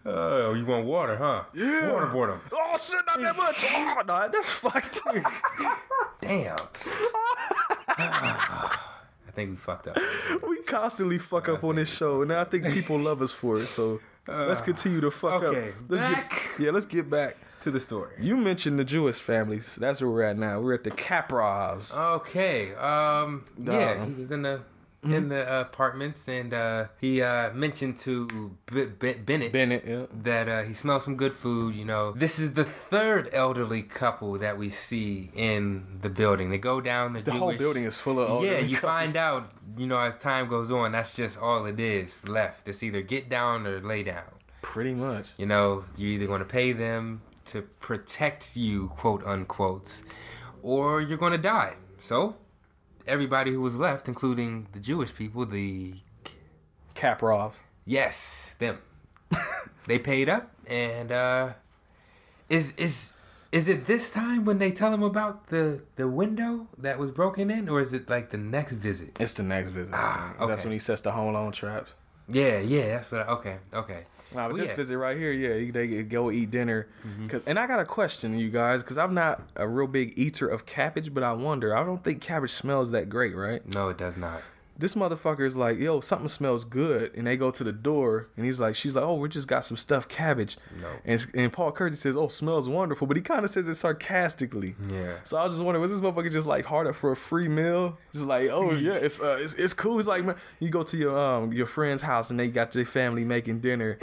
Oh, 0.04 0.54
you 0.54 0.64
want 0.66 0.86
water, 0.86 1.16
huh? 1.16 1.44
Yeah. 1.54 1.90
Waterboard 1.92 2.32
him. 2.34 2.40
Oh 2.52 2.76
shit, 2.78 3.00
not 3.06 3.20
that 3.20 3.36
much. 3.36 3.64
Oh 3.72 4.02
no, 4.06 4.28
that's 4.32 4.50
fucked. 4.50 5.00
Damn. 6.20 6.56
I 7.98 9.32
think 9.34 9.50
we 9.50 9.56
fucked 9.56 9.88
up. 9.88 9.98
we 10.46 10.62
constantly 10.62 11.18
fuck 11.18 11.48
up 11.48 11.62
on 11.62 11.76
this 11.76 11.94
show, 11.94 12.22
and 12.22 12.32
I 12.32 12.44
think 12.44 12.66
people 12.72 12.98
love 12.98 13.22
us 13.22 13.30
for 13.32 13.58
it. 13.58 13.68
So 13.68 14.00
let's 14.26 14.60
continue 14.60 15.00
to 15.00 15.10
fuck 15.10 15.42
okay, 15.42 15.68
up. 15.68 15.74
Let's 15.88 16.02
back. 16.02 16.30
Get, 16.30 16.66
yeah, 16.66 16.70
let's 16.72 16.86
get 16.86 17.08
back. 17.10 17.36
To 17.60 17.70
the 17.70 17.78
story. 17.78 18.14
You 18.18 18.38
mentioned 18.38 18.78
the 18.78 18.84
Jewish 18.84 19.16
families. 19.16 19.76
That's 19.76 20.00
where 20.00 20.08
we're 20.10 20.22
at 20.22 20.38
now. 20.38 20.60
We're 20.62 20.72
at 20.72 20.82
the 20.84 20.90
Kaprovs. 20.90 21.94
Okay. 21.94 22.74
Um. 22.74 23.44
Yeah, 23.62 23.72
Uh, 24.00 24.06
he 24.06 24.14
was 24.14 24.30
in 24.30 24.40
the 24.40 24.62
Mm-hmm. 25.02 25.14
in 25.14 25.28
the 25.30 25.60
apartments, 25.60 26.28
and 26.28 26.52
uh, 26.52 26.88
he 27.00 27.22
uh, 27.22 27.54
mentioned 27.54 27.96
to 28.00 28.26
B- 28.66 28.84
B- 28.98 29.14
Bennett, 29.14 29.50
Bennett, 29.50 29.82
yeah. 29.86 30.04
that 30.12 30.46
uh, 30.46 30.62
he 30.62 30.74
smelled 30.74 31.02
some 31.02 31.16
good 31.16 31.32
food. 31.32 31.74
You 31.74 31.86
know, 31.86 32.12
this 32.12 32.38
is 32.38 32.52
the 32.52 32.64
third 32.64 33.30
elderly 33.32 33.80
couple 33.82 34.34
that 34.38 34.58
we 34.58 34.68
see 34.68 35.30
in 35.34 36.00
the 36.02 36.10
building. 36.10 36.50
They 36.50 36.58
go 36.58 36.82
down 36.82 37.14
the, 37.14 37.22
the 37.22 37.32
whole 37.32 37.56
building 37.56 37.84
is 37.84 37.96
full 37.96 38.18
of 38.20 38.44
yeah, 38.44 38.58
you 38.58 38.76
couples. 38.76 38.92
find 38.92 39.16
out, 39.16 39.52
you 39.78 39.86
know, 39.86 39.98
as 39.98 40.18
time 40.18 40.48
goes 40.48 40.70
on, 40.70 40.92
that's 40.92 41.16
just 41.16 41.38
all 41.38 41.64
it 41.64 41.80
is 41.80 42.28
left. 42.28 42.68
It's 42.68 42.82
either 42.82 43.00
get 43.00 43.30
down 43.30 43.66
or 43.66 43.80
lay 43.80 44.02
down. 44.02 44.24
pretty 44.60 44.92
much. 44.92 45.28
You 45.38 45.46
know, 45.46 45.86
you're 45.96 46.10
either 46.10 46.26
going 46.26 46.40
to 46.40 46.44
pay 46.44 46.72
them 46.74 47.22
to 47.46 47.62
protect 47.62 48.54
you, 48.54 48.88
quote 48.88 49.24
unquote, 49.24 50.02
or 50.62 51.00
you're 51.00 51.16
going 51.16 51.32
to 51.32 51.38
die. 51.38 51.76
So, 52.00 52.36
everybody 53.06 53.50
who 53.52 53.60
was 53.60 53.76
left, 53.76 54.08
including 54.08 54.68
the 54.72 54.80
Jewish 54.80 55.14
people, 55.14 55.46
the 55.46 55.94
Kaprovs. 56.94 57.54
yes, 57.84 58.54
them, 58.58 58.78
they 59.86 59.98
paid 59.98 60.28
up, 60.28 60.50
and 60.68 61.12
uh, 61.12 61.52
is 62.48 62.72
is 62.76 63.12
is 63.52 63.68
it 63.68 63.86
this 63.86 64.10
time 64.10 64.44
when 64.44 64.58
they 64.58 64.70
tell 64.70 64.92
him 64.92 65.02
about 65.02 65.48
the 65.48 65.82
the 65.96 66.06
window 66.08 66.68
that 66.78 66.98
was 66.98 67.10
broken 67.10 67.50
in, 67.50 67.68
or 67.68 67.80
is 67.80 67.92
it 67.92 68.08
like 68.08 68.30
the 68.30 68.38
next 68.38 68.72
visit? 68.74 69.20
It's 69.20 69.34
the 69.34 69.42
next 69.42 69.68
visit. 69.70 69.94
Ah, 69.94 70.34
That's 70.46 70.64
when 70.64 70.72
he 70.72 70.78
sets 70.78 71.00
the 71.00 71.12
home 71.12 71.34
alone 71.34 71.52
traps. 71.52 71.94
Yeah, 72.28 72.60
yeah, 72.60 72.96
that's 72.96 73.10
what. 73.10 73.28
I, 73.28 73.32
okay, 73.32 73.58
okay. 73.74 74.04
Nah, 74.34 74.46
but 74.46 74.54
Well, 74.54 74.62
this 74.62 74.70
yeah. 74.70 74.76
visit 74.76 74.96
right 74.98 75.16
here, 75.16 75.32
yeah, 75.32 75.70
they 75.72 76.02
go 76.02 76.30
eat 76.30 76.50
dinner. 76.50 76.86
Mm-hmm. 77.06 77.26
'Cause- 77.28 77.42
and 77.46 77.58
I 77.58 77.66
got 77.66 77.80
a 77.80 77.84
question, 77.84 78.38
you 78.38 78.48
guys, 78.50 78.82
because 78.82 78.96
I'm 78.98 79.14
not 79.14 79.42
a 79.56 79.66
real 79.66 79.86
big 79.86 80.12
eater 80.16 80.46
of 80.46 80.66
cabbage, 80.66 81.12
but 81.12 81.22
I 81.22 81.32
wonder. 81.32 81.76
I 81.76 81.84
don't 81.84 82.02
think 82.04 82.20
cabbage 82.20 82.52
smells 82.52 82.90
that 82.92 83.08
great, 83.08 83.34
right? 83.34 83.62
No, 83.74 83.88
it 83.88 83.98
does 83.98 84.16
not. 84.16 84.42
This 84.80 84.94
motherfucker 84.94 85.46
is 85.46 85.56
like, 85.56 85.78
yo, 85.78 86.00
something 86.00 86.28
smells 86.28 86.64
good, 86.64 87.14
and 87.14 87.26
they 87.26 87.36
go 87.36 87.50
to 87.50 87.62
the 87.62 87.72
door, 87.72 88.28
and 88.36 88.46
he's 88.46 88.58
like, 88.58 88.74
she's 88.74 88.96
like, 88.96 89.04
oh, 89.04 89.14
we 89.14 89.28
just 89.28 89.46
got 89.46 89.64
some 89.64 89.76
stuffed 89.76 90.08
cabbage. 90.08 90.56
No. 90.80 90.88
And, 91.04 91.26
and 91.34 91.52
Paul 91.52 91.70
Kersey 91.72 91.96
says, 91.96 92.16
oh, 92.16 92.28
smells 92.28 92.68
wonderful, 92.68 93.06
but 93.06 93.16
he 93.16 93.22
kind 93.22 93.44
of 93.44 93.50
says 93.50 93.68
it 93.68 93.74
sarcastically. 93.74 94.74
Yeah. 94.88 95.16
So 95.24 95.36
I 95.36 95.42
was 95.44 95.52
just 95.52 95.62
wondering, 95.62 95.82
was 95.82 95.90
this 95.90 96.00
motherfucker 96.00 96.32
just 96.32 96.46
like 96.46 96.64
hard 96.64 96.86
up 96.86 96.94
for 96.94 97.12
a 97.12 97.16
free 97.16 97.48
meal? 97.48 97.98
Just 98.12 98.24
like, 98.24 98.48
oh 98.50 98.72
yeah, 98.72 98.94
it's 98.94 99.20
uh, 99.20 99.38
it's, 99.40 99.54
it's 99.54 99.74
cool. 99.74 99.98
It's 99.98 100.08
like 100.08 100.24
man, 100.24 100.36
you 100.58 100.70
go 100.70 100.82
to 100.82 100.96
your 100.96 101.18
um 101.18 101.52
your 101.52 101.66
friend's 101.66 102.02
house 102.02 102.30
and 102.30 102.40
they 102.40 102.48
got 102.48 102.72
their 102.72 102.84
family 102.84 103.24
making 103.24 103.60
dinner, 103.60 103.98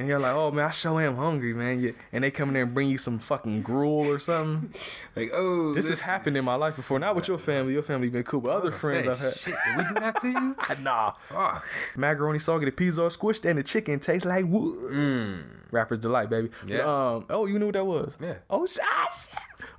and 0.00 0.08
you're 0.08 0.18
like, 0.18 0.34
oh 0.34 0.50
man, 0.50 0.64
I 0.64 0.70
sure 0.70 0.98
am 1.00 1.16
hungry, 1.16 1.52
man. 1.52 1.94
And 2.10 2.24
they 2.24 2.30
come 2.30 2.48
in 2.48 2.54
there 2.54 2.62
and 2.62 2.72
bring 2.74 2.88
you 2.88 2.96
some 2.98 3.18
fucking 3.18 3.60
gruel 3.62 4.10
or 4.10 4.18
something. 4.18 4.72
Like, 5.16 5.30
oh, 5.34 5.74
This 5.74 5.88
has 5.88 6.00
happened 6.00 6.36
in 6.36 6.44
my 6.44 6.54
life 6.54 6.76
before. 6.76 6.98
Not 6.98 7.14
with 7.16 7.28
your 7.28 7.36
family. 7.36 7.74
Your 7.74 7.82
family 7.82 8.08
been 8.08 8.22
cool, 8.22 8.40
but 8.40 8.50
other 8.52 8.70
friends 8.70 9.06
I've 9.08 9.18
had. 9.18 9.34
Shit, 9.34 9.54
did 9.66 9.76
we 9.76 9.84
do 9.88 9.94
that 10.00 10.20
to 10.22 10.28
you? 10.28 10.56
Nah, 10.82 11.12
Fuck. 11.28 11.66
macaroni 11.96 12.38
soggy, 12.38 12.64
the 12.64 12.72
peas 12.72 12.98
are 12.98 13.10
squished, 13.10 13.44
and 13.48 13.58
the 13.58 13.62
chicken 13.62 14.00
tastes 14.00 14.24
like 14.24 14.46
wood. 14.46 15.44
Rapper's 15.70 15.98
delight, 15.98 16.30
baby. 16.30 16.50
Yeah. 16.66 16.80
Um. 16.80 17.26
Oh, 17.28 17.46
you 17.46 17.58
knew 17.58 17.66
what 17.66 17.74
that 17.74 17.84
was? 17.86 18.14
Yeah. 18.20 18.36
Oh 18.48 18.66
shit. 18.66 18.82
ah. 18.84 19.28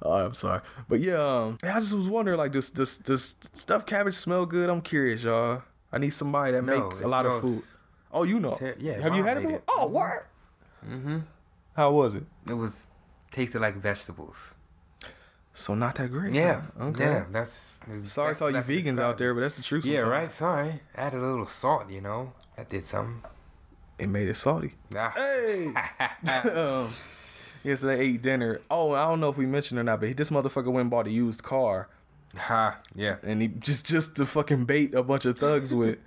Oh, 0.03 0.13
I'm 0.13 0.33
sorry, 0.33 0.61
but 0.87 0.99
yeah. 0.99 1.15
Um. 1.21 1.57
I 1.63 1.79
just 1.79 1.93
was 1.93 2.07
wondering, 2.07 2.37
like, 2.37 2.51
does 2.51 2.69
does 2.69 2.97
does 2.97 3.35
stuffed 3.53 3.87
cabbage 3.87 4.15
smell 4.15 4.45
good? 4.45 4.69
I'm 4.69 4.81
curious, 4.81 5.23
y'all. 5.23 5.63
I 5.91 5.97
need 5.97 6.11
somebody 6.11 6.53
that 6.53 6.63
No, 6.63 6.89
make 6.91 7.03
a 7.03 7.07
lot 7.07 7.25
of 7.25 7.41
food. 7.41 7.61
Oh, 8.13 8.23
you 8.23 8.39
know. 8.39 8.53
ter- 8.53 8.75
yeah, 8.79 8.99
Have 8.99 9.15
you 9.15 9.23
had 9.23 9.37
it 9.37 9.41
before? 9.43 9.55
it. 9.57 9.63
Oh, 9.67 9.87
what? 9.87 10.27
Mm-hmm. 10.87 11.19
How 11.75 11.91
was 11.91 12.15
it? 12.15 12.23
It 12.49 12.53
was 12.53 12.89
tasted 13.31 13.61
like 13.61 13.75
vegetables. 13.75 14.55
So 15.53 15.75
not 15.75 15.95
that 15.95 16.09
great. 16.09 16.33
Yeah. 16.33 16.61
huh? 16.77 16.87
Okay. 16.87 17.03
Yeah. 17.05 17.25
That's. 17.31 17.73
Sorry 18.05 18.29
that's 18.29 18.39
to 18.39 18.45
all 18.45 18.51
you 18.51 18.57
vegans 18.57 18.99
out 18.99 19.17
there, 19.17 19.33
but 19.33 19.41
that's 19.41 19.57
the 19.57 19.63
truth. 19.63 19.85
Yeah. 19.85 19.99
sometimes. 20.01 20.11
Right. 20.23 20.31
Sorry. 20.31 20.79
Added 20.95 21.21
a 21.21 21.25
little 21.25 21.45
salt. 21.45 21.89
You 21.89 22.01
know. 22.01 22.33
That 22.55 22.69
did 22.69 22.83
something. 22.85 23.21
It 23.99 24.07
made 24.07 24.27
it 24.27 24.35
salty. 24.35 24.73
Ah. 24.95 25.13
Hey. 25.15 25.67
um, 26.49 26.89
yeah, 27.63 27.75
so 27.75 27.87
they 27.87 27.99
ate 27.99 28.21
dinner. 28.21 28.61
Oh, 28.71 28.93
I 28.93 29.05
don't 29.05 29.19
know 29.19 29.29
if 29.29 29.37
we 29.37 29.45
mentioned 29.45 29.77
it 29.77 29.81
or 29.81 29.83
not, 29.83 29.99
but 30.01 30.15
this 30.17 30.31
motherfucker 30.31 30.65
went 30.67 30.81
and 30.81 30.89
bought 30.89 31.05
a 31.07 31.11
used 31.11 31.43
car, 31.43 31.89
Ha. 32.35 32.79
Yeah. 32.95 33.17
and 33.23 33.41
he 33.41 33.49
just 33.49 33.85
just 33.85 34.15
to 34.15 34.25
fucking 34.25 34.65
bait 34.65 34.95
a 34.95 35.03
bunch 35.03 35.25
of 35.25 35.37
thugs 35.37 35.73
with. 35.73 35.99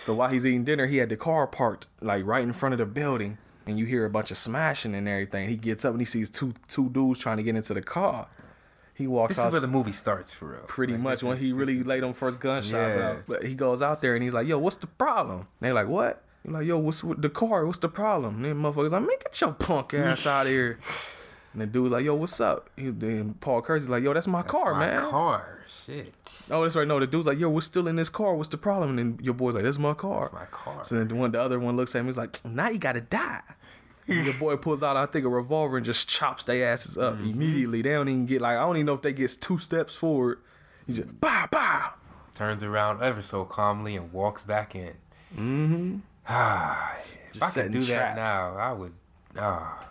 So 0.00 0.14
while 0.14 0.28
he's 0.28 0.44
eating 0.46 0.64
dinner, 0.64 0.86
he 0.86 0.96
had 0.98 1.08
the 1.08 1.16
car 1.16 1.46
parked 1.46 1.86
like 2.00 2.24
right 2.26 2.42
in 2.42 2.52
front 2.52 2.72
of 2.72 2.78
the 2.78 2.86
building, 2.86 3.38
and 3.66 3.78
you 3.78 3.84
hear 3.86 4.04
a 4.04 4.10
bunch 4.10 4.30
of 4.30 4.36
smashing 4.36 4.94
and 4.94 5.08
everything. 5.08 5.48
He 5.48 5.56
gets 5.56 5.84
up 5.84 5.92
and 5.92 6.00
he 6.00 6.04
sees 6.06 6.28
two 6.30 6.52
two 6.68 6.88
dudes 6.90 7.20
trying 7.20 7.36
to 7.36 7.42
get 7.42 7.54
into 7.56 7.74
the 7.74 7.82
car. 7.82 8.26
He 8.94 9.06
walks 9.06 9.30
This 9.36 9.38
out. 9.38 9.46
is 9.48 9.52
where 9.52 9.60
the 9.60 9.66
movie 9.68 9.92
starts 9.92 10.34
for 10.34 10.46
real. 10.48 10.60
pretty 10.68 10.92
Like, 10.92 11.02
much 11.02 11.22
when 11.22 11.34
is- 11.34 11.40
he 11.40 11.52
really 11.52 11.78
is- 11.78 11.86
laid 11.86 12.02
them 12.02 12.12
first 12.12 12.38
gunshots 12.40 12.94
Yeah. 12.94 13.10
out. 13.10 13.22
But 13.26 13.44
he 13.44 13.54
goes 13.54 13.80
out 13.80 14.00
there 14.02 14.14
and 14.14 14.22
he's 14.22 14.34
like, 14.34 14.46
"Yo, 14.46 14.58
what's 14.58 14.76
the 14.76 14.86
problem?" 14.86 15.38
And 15.38 15.46
they're 15.60 15.74
like, 15.74 15.88
"What?" 15.88 16.22
He's 16.42 16.52
like, 16.52 16.66
"Yo, 16.66 16.78
what's 16.78 17.02
with 17.04 17.22
the 17.22 17.30
car? 17.30 17.64
What's 17.66 17.78
the 17.78 17.88
problem?" 17.88 18.36
And 18.36 18.44
then 18.44 18.56
motherfuckers 18.56 18.90
like, 18.90 19.00
"Man, 19.02 19.18
get 19.22 19.40
your 19.40 19.52
punk 19.52 19.94
ass 19.94 20.26
out 20.26 20.46
of 20.46 20.52
here." 20.52 20.78
And 21.52 21.60
the 21.62 21.66
dude's 21.66 21.92
like, 21.92 22.04
"Yo, 22.04 22.14
what's 22.14 22.40
up?" 22.40 22.70
He, 22.76 22.88
then 22.90 23.34
Paul 23.40 23.60
Kersey's 23.62 23.88
like, 23.88 24.02
"Yo, 24.02 24.12
that's 24.14 24.26
my 24.26 24.42
car, 24.42 24.72
my 24.74 24.80
man." 24.86 25.10
Car. 25.10 25.60
Shit. 25.68 26.14
Oh, 26.50 26.62
that's 26.62 26.76
right. 26.76 26.86
No, 26.88 26.98
the 26.98 27.06
dude's 27.06 27.26
like, 27.26 27.38
"Yo, 27.38 27.48
we're 27.50 27.60
still 27.60 27.86
in 27.88 27.96
this 27.96 28.08
car. 28.10 28.34
What's 28.34 28.48
the 28.48 28.58
problem?" 28.58 28.90
And 28.90 28.98
then 28.98 29.18
your 29.24 29.34
boy's 29.34 29.54
like, 29.54 29.64
"That's 29.64 29.78
my 29.78 29.94
car." 29.94 30.22
That's 30.22 30.32
my 30.34 30.44
car. 30.46 30.84
So 30.84 30.94
then 30.96 31.08
the 31.08 31.14
one, 31.14 31.30
the 31.32 31.40
other 31.40 31.58
one 31.60 31.76
looks 31.76 31.94
at 31.94 32.00
him. 32.00 32.06
He's 32.06 32.16
like, 32.16 32.42
"Now 32.44 32.68
you 32.70 32.78
gotta 32.78 33.00
die." 33.02 33.42
And 34.08 34.24
your 34.24 34.34
boy 34.34 34.56
pulls 34.56 34.82
out, 34.82 34.96
I 34.96 35.06
think, 35.06 35.24
a 35.24 35.28
revolver 35.28 35.76
and 35.76 35.86
just 35.86 36.08
chops 36.08 36.44
their 36.44 36.70
asses 36.72 36.98
up 36.98 37.14
Mm-hmm. 37.14 37.30
immediately. 37.30 37.82
They 37.82 37.90
don't 37.90 38.08
even 38.08 38.26
get 38.26 38.40
like 38.40 38.56
I 38.56 38.60
don't 38.60 38.76
even 38.76 38.86
know 38.86 38.94
if 38.94 39.02
they 39.02 39.12
get 39.12 39.36
two 39.40 39.58
steps 39.58 39.94
forward. 39.94 40.38
He 40.86 40.92
just 40.94 41.20
bow 41.20 41.46
bow. 41.50 41.92
Turns 42.34 42.62
around 42.64 43.02
ever 43.02 43.22
so 43.22 43.44
calmly 43.44 43.94
and 43.94 44.12
walks 44.12 44.42
back 44.42 44.74
in. 44.74 44.94
Mm-hmm. 45.36 45.96
Ah, 46.28 46.94
if 46.96 47.42
I 47.42 47.50
could 47.50 47.72
do 47.72 47.80
that 47.80 48.14
now, 48.16 48.54
I 48.56 48.72
would. 48.72 48.92
Ah, 49.36 49.88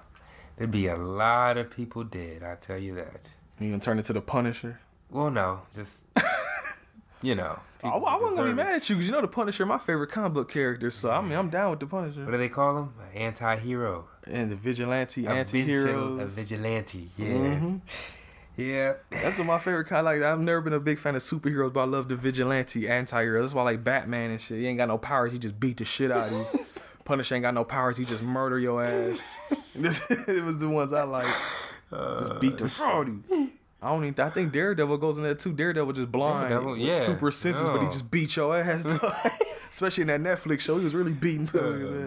there'd 0.61 0.69
be 0.71 0.85
a 0.85 0.95
lot 0.95 1.57
of 1.57 1.71
people 1.71 2.03
dead. 2.03 2.43
I 2.43 2.53
tell 2.55 2.77
you 2.77 2.93
that. 2.95 3.31
You 3.59 3.69
gonna 3.69 3.79
turn 3.79 3.97
into 3.97 4.13
the 4.13 4.21
Punisher? 4.21 4.79
Well, 5.09 5.31
no, 5.31 5.63
just 5.73 6.05
you 7.23 7.33
know. 7.35 7.59
I, 7.83 7.87
I 7.89 8.17
wasn't 8.17 8.37
gonna 8.37 8.49
be 8.49 8.53
mad 8.55 8.75
at 8.75 8.87
you 8.89 8.95
because 8.95 9.07
you 9.07 9.11
know 9.11 9.21
the 9.21 9.27
Punisher, 9.27 9.65
my 9.65 9.79
favorite 9.79 10.11
comic 10.11 10.33
book 10.33 10.51
character. 10.51 10.91
So 10.91 11.09
I 11.09 11.19
mean, 11.21 11.33
I'm 11.33 11.49
down 11.49 11.71
with 11.71 11.79
the 11.79 11.87
Punisher. 11.87 12.23
What 12.25 12.31
do 12.31 12.37
they 12.37 12.47
call 12.49 12.77
him? 12.77 12.93
An 13.11 13.17
anti-hero. 13.17 14.07
and 14.27 14.51
the 14.51 14.55
vigilante, 14.55 15.25
A 15.25 15.29
vigil- 15.29 15.39
anti-heroes. 15.39 16.21
A 16.21 16.25
vigilante. 16.27 17.09
Yeah. 17.17 17.27
Mm-hmm. 17.27 17.77
Yeah. 18.57 18.93
That's 19.09 19.39
what 19.39 19.47
my 19.47 19.57
favorite 19.57 19.85
kind. 19.85 20.05
Like 20.05 20.21
I've 20.21 20.39
never 20.39 20.61
been 20.61 20.73
a 20.73 20.79
big 20.79 20.99
fan 20.99 21.15
of 21.15 21.23
superheroes, 21.23 21.73
but 21.73 21.81
I 21.81 21.85
love 21.85 22.07
the 22.07 22.15
vigilante, 22.15 22.87
anti-hero. 22.87 23.41
That's 23.41 23.53
why 23.55 23.61
I 23.61 23.65
like 23.65 23.83
Batman 23.83 24.29
and 24.29 24.39
shit. 24.39 24.59
He 24.59 24.67
ain't 24.67 24.77
got 24.77 24.87
no 24.89 24.99
powers. 24.99 25.33
He 25.33 25.39
just 25.39 25.59
beat 25.59 25.77
the 25.77 25.85
shit 25.85 26.11
out 26.11 26.27
of 26.27 26.33
you. 26.33 26.45
Punisher 27.05 27.35
ain't 27.35 27.43
got 27.43 27.53
no 27.53 27.63
powers. 27.63 27.97
He 27.97 28.05
just 28.05 28.23
murder 28.23 28.59
your 28.59 28.83
ass. 28.83 29.21
This- 29.73 30.01
it 30.09 30.43
was 30.43 30.57
the 30.57 30.67
ones 30.67 30.91
I 30.91 31.03
like. 31.03 31.25
Just 31.91 32.39
beat 32.41 32.57
the 32.57 32.67
shit 32.67 32.85
out 32.85 33.07
of 33.07 33.13
you. 33.29 33.51
I 33.81 33.89
don't 33.89 34.03
even. 34.05 34.23
I 34.23 34.29
think 34.29 34.51
Daredevil 34.51 34.97
goes 34.97 35.17
in 35.17 35.23
there 35.23 35.33
too. 35.33 35.53
Daredevil 35.53 35.93
just 35.93 36.11
blind, 36.11 36.49
Daredevil, 36.49 36.77
yeah. 36.77 36.99
super 36.99 37.31
senses, 37.31 37.67
but 37.67 37.79
he 37.81 37.87
just 37.87 38.11
beat 38.11 38.35
your 38.35 38.55
ass. 38.57 38.85
Especially 39.71 40.01
in 40.01 40.07
that 40.09 40.19
Netflix 40.19 40.59
show, 40.59 40.77
he 40.77 40.83
was 40.83 40.93
really 40.93 41.13
beating 41.13 41.49
Uh, 41.57 41.61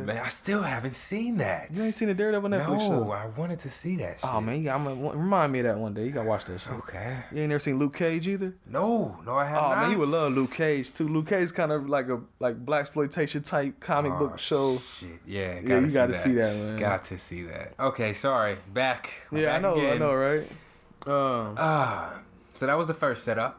man. 0.04 0.18
I 0.18 0.28
still 0.28 0.60
haven't 0.60 0.92
seen 0.92 1.38
that. 1.38 1.74
You 1.74 1.82
ain't 1.82 1.94
seen 1.94 2.08
the 2.08 2.14
Daredevil 2.14 2.50
Netflix 2.50 2.68
no, 2.68 2.78
show? 2.78 3.04
No, 3.04 3.10
I 3.12 3.24
wanted 3.24 3.58
to 3.60 3.70
see 3.70 3.96
that. 3.96 4.20
Shit. 4.20 4.28
Oh 4.30 4.38
man, 4.42 4.58
you 4.58 4.64
got, 4.64 4.74
I'm 4.78 4.84
gonna, 4.84 5.16
remind 5.16 5.50
me 5.50 5.60
of 5.60 5.64
that 5.64 5.78
one 5.78 5.94
day. 5.94 6.04
You 6.04 6.10
gotta 6.10 6.28
watch 6.28 6.44
that 6.44 6.60
show. 6.60 6.72
Okay. 6.72 7.16
You 7.32 7.40
ain't 7.40 7.48
never 7.48 7.58
seen 7.58 7.78
Luke 7.78 7.96
Cage 7.96 8.28
either. 8.28 8.54
No, 8.66 9.18
no, 9.24 9.34
I 9.36 9.46
have 9.46 9.54
not. 9.54 9.64
Oh 9.64 9.68
not. 9.76 9.80
man, 9.82 9.90
you 9.92 9.98
would 9.98 10.10
love 10.10 10.32
Luke 10.34 10.52
Cage 10.52 10.92
too. 10.92 11.08
Luke 11.08 11.26
Cage 11.28 11.42
is 11.44 11.52
kind 11.52 11.72
of 11.72 11.88
like 11.88 12.08
a 12.10 12.20
like 12.38 12.62
black 12.66 12.80
exploitation 12.82 13.42
type 13.42 13.80
comic 13.80 14.12
Oh, 14.12 14.18
book 14.18 14.38
show. 14.38 14.76
Shit, 14.76 15.08
yeah, 15.26 15.58
Yeah, 15.64 15.78
you 15.80 15.90
gotta 15.90 16.14
see 16.14 16.32
that. 16.34 16.54
man. 16.68 16.76
Got 16.78 17.04
to 17.04 17.18
see 17.18 17.44
that. 17.44 17.72
Okay, 17.80 18.12
sorry. 18.12 18.58
Back. 18.74 19.10
We're 19.30 19.44
Yeah, 19.44 19.48
I 19.48 19.52
back 19.54 19.62
know, 19.62 19.90
I 19.90 19.96
know, 19.96 20.14
right? 20.14 20.46
Um, 21.06 21.54
Ah, 21.58 22.20
so 22.52 22.66
that 22.66 22.76
was 22.76 22.88
the 22.88 22.94
first 22.94 23.24
setup. 23.24 23.58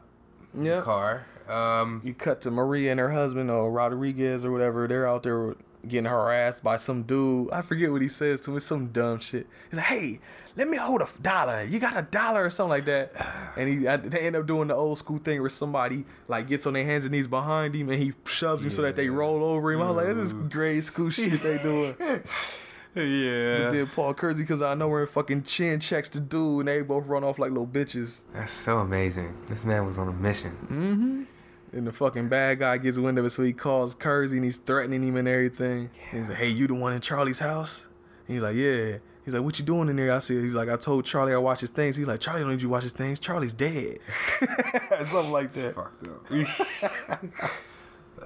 yeah. 0.56 0.80
Car. 0.80 1.26
Um, 1.48 2.00
You 2.04 2.14
cut 2.14 2.40
to 2.42 2.50
Maria 2.50 2.90
and 2.90 3.00
her 3.00 3.10
husband 3.10 3.50
or 3.50 3.70
Rodriguez 3.70 4.44
or 4.44 4.50
whatever. 4.52 4.86
They're 4.88 5.08
out 5.08 5.22
there 5.22 5.54
getting 5.86 6.06
harassed 6.06 6.64
by 6.64 6.76
some 6.76 7.02
dude. 7.04 7.50
I 7.52 7.62
forget 7.62 7.92
what 7.92 8.02
he 8.02 8.08
says 8.08 8.40
to 8.42 8.50
me. 8.50 8.58
Some 8.60 8.88
dumb 8.88 9.20
shit. 9.20 9.46
He's 9.70 9.76
like, 9.76 9.86
"Hey, 9.86 10.18
let 10.56 10.66
me 10.66 10.76
hold 10.76 11.00
a 11.02 11.08
dollar. 11.22 11.62
You 11.62 11.78
got 11.78 11.96
a 11.96 12.02
dollar 12.02 12.44
or 12.44 12.50
something 12.50 12.70
like 12.70 12.84
that." 12.86 13.12
And 13.56 13.68
he 13.68 13.86
I- 13.86 13.96
they 13.98 14.20
end 14.20 14.34
up 14.34 14.46
doing 14.46 14.66
the 14.68 14.74
old 14.74 14.98
school 14.98 15.18
thing 15.18 15.40
where 15.40 15.48
somebody 15.50 16.04
like 16.26 16.48
gets 16.48 16.66
on 16.66 16.72
their 16.72 16.84
hands 16.84 17.04
and 17.04 17.12
knees 17.12 17.28
behind 17.28 17.74
him 17.76 17.88
and 17.90 18.02
he 18.02 18.14
shoves 18.24 18.64
him 18.64 18.70
so 18.72 18.82
that 18.82 18.96
they 18.96 19.08
roll 19.08 19.44
over 19.44 19.70
him. 19.72 19.80
I 19.80 19.90
was 19.92 19.96
like, 20.04 20.06
"This 20.16 20.26
is 20.26 20.32
grade 20.32 20.82
school 20.82 21.10
shit 21.10 21.40
they 21.40 21.58
doing." 21.58 21.94
yeah. 22.96 23.68
Then 23.70 23.86
Paul 23.94 24.14
Kersey 24.14 24.44
comes 24.44 24.62
out 24.62 24.72
of 24.72 24.78
nowhere 24.78 25.02
and 25.02 25.08
fucking 25.10 25.42
chin 25.44 25.78
checks 25.80 26.08
the 26.08 26.18
dude, 26.20 26.60
and 26.60 26.68
they 26.68 26.80
both 26.82 27.06
run 27.06 27.22
off 27.24 27.38
like 27.38 27.50
little 27.50 27.66
bitches. 27.66 28.22
That's 28.32 28.50
so 28.50 28.78
amazing. 28.78 29.34
This 29.46 29.64
man 29.64 29.86
was 29.86 29.98
on 29.98 30.08
a 30.08 30.12
mission. 30.12 31.26
And 31.72 31.86
the 31.86 31.92
fucking 31.92 32.28
bad 32.28 32.60
guy 32.60 32.78
gets 32.78 32.96
wind 32.98 33.18
of 33.18 33.24
it, 33.24 33.30
so 33.30 33.42
he 33.42 33.52
calls 33.52 33.94
Kersey 33.94 34.36
and 34.36 34.44
he's 34.44 34.56
threatening 34.56 35.02
him 35.06 35.16
and 35.16 35.28
everything. 35.28 35.90
And 36.10 36.20
he's 36.20 36.28
like, 36.28 36.38
"Hey, 36.38 36.48
you 36.48 36.66
the 36.66 36.74
one 36.74 36.92
in 36.92 37.00
Charlie's 37.00 37.40
house?" 37.40 37.86
And 38.26 38.34
he's 38.36 38.42
like, 38.42 38.56
"Yeah." 38.56 38.98
He's 39.24 39.34
like, 39.34 39.42
"What 39.42 39.58
you 39.58 39.64
doing 39.64 39.88
in 39.88 39.96
there?" 39.96 40.12
I 40.12 40.20
said, 40.20 40.36
"He's 40.36 40.54
like, 40.54 40.68
I 40.68 40.76
told 40.76 41.04
Charlie 41.04 41.34
I 41.34 41.38
watch 41.38 41.60
his 41.60 41.70
things." 41.70 41.96
He's 41.96 42.06
like, 42.06 42.20
"Charlie 42.20 42.40
don't 42.42 42.50
need 42.50 42.62
you 42.62 42.68
to 42.68 42.72
watch 42.72 42.84
his 42.84 42.92
things. 42.92 43.18
Charlie's 43.18 43.52
dead." 43.52 43.98
Something 45.02 45.32
like 45.32 45.52
that. 45.52 45.74
Fucked 45.74 46.04
up. 47.40 47.50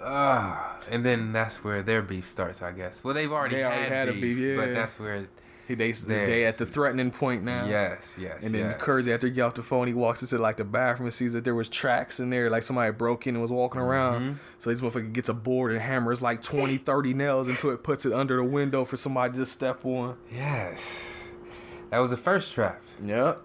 Ah, 0.03 0.79
and 0.91 1.05
then 1.05 1.33
that's 1.33 1.63
where 1.63 1.83
their 1.83 2.01
beef 2.01 2.27
starts, 2.27 2.63
I 2.63 2.73
guess. 2.73 3.05
Well, 3.05 3.13
they've 3.13 3.31
already, 3.31 3.57
They 3.57 3.65
already 3.65 3.83
had, 3.83 3.93
had 3.93 4.09
a 4.09 4.13
beef, 4.13 4.37
beef, 4.37 4.57
but 4.57 4.73
that's 4.73 4.99
where. 4.99 5.27
He 5.71 5.77
they 5.77 5.93
they 5.93 6.47
at 6.47 6.59
the 6.59 6.67
threatening 6.67 7.13
point 7.13 7.45
now. 7.45 7.65
Yes, 7.65 8.17
yes. 8.21 8.45
And 8.45 8.53
then 8.53 8.77
yes. 8.77 9.09
After 9.09 9.29
he 9.29 9.33
get 9.33 9.43
off 9.43 9.55
the 9.55 9.63
phone, 9.63 9.87
he 9.87 9.95
walks 9.95 10.21
into 10.21 10.37
like 10.37 10.57
the 10.57 10.65
bathroom 10.65 11.07
and 11.07 11.15
sees 11.15 11.33
that 11.35 11.45
there 11.45 11.55
was 11.55 11.69
tracks 11.69 12.19
in 12.19 12.29
there, 12.29 12.51
like 12.51 12.65
somebody 12.65 12.91
broke 12.91 13.29
in 13.29 13.37
and 13.37 13.43
was 13.43 13.53
walking 13.53 13.81
around. 13.81 14.21
Mm-hmm. 14.21 14.33
So 14.59 14.71
this 14.71 14.81
motherfucker 14.81 15.13
gets 15.13 15.29
a 15.29 15.35
board 15.35 15.71
and 15.71 15.81
hammers 15.81 16.21
like 16.21 16.43
20, 16.43 16.79
30 16.79 17.15
nails 17.15 17.49
into 17.49 17.71
it, 17.71 17.85
puts 17.85 18.05
it 18.05 18.13
under 18.13 18.37
the 18.37 18.45
window 18.45 18.85
for 18.85 18.97
somebody 18.97 19.33
to 19.33 19.39
just 19.39 19.53
step 19.53 19.85
on. 19.85 20.17
Yes, 20.35 21.31
that 21.91 22.01
was 22.01 22.11
the 22.11 22.17
first 22.17 22.53
trap. 22.53 22.83
Yep. 23.05 23.41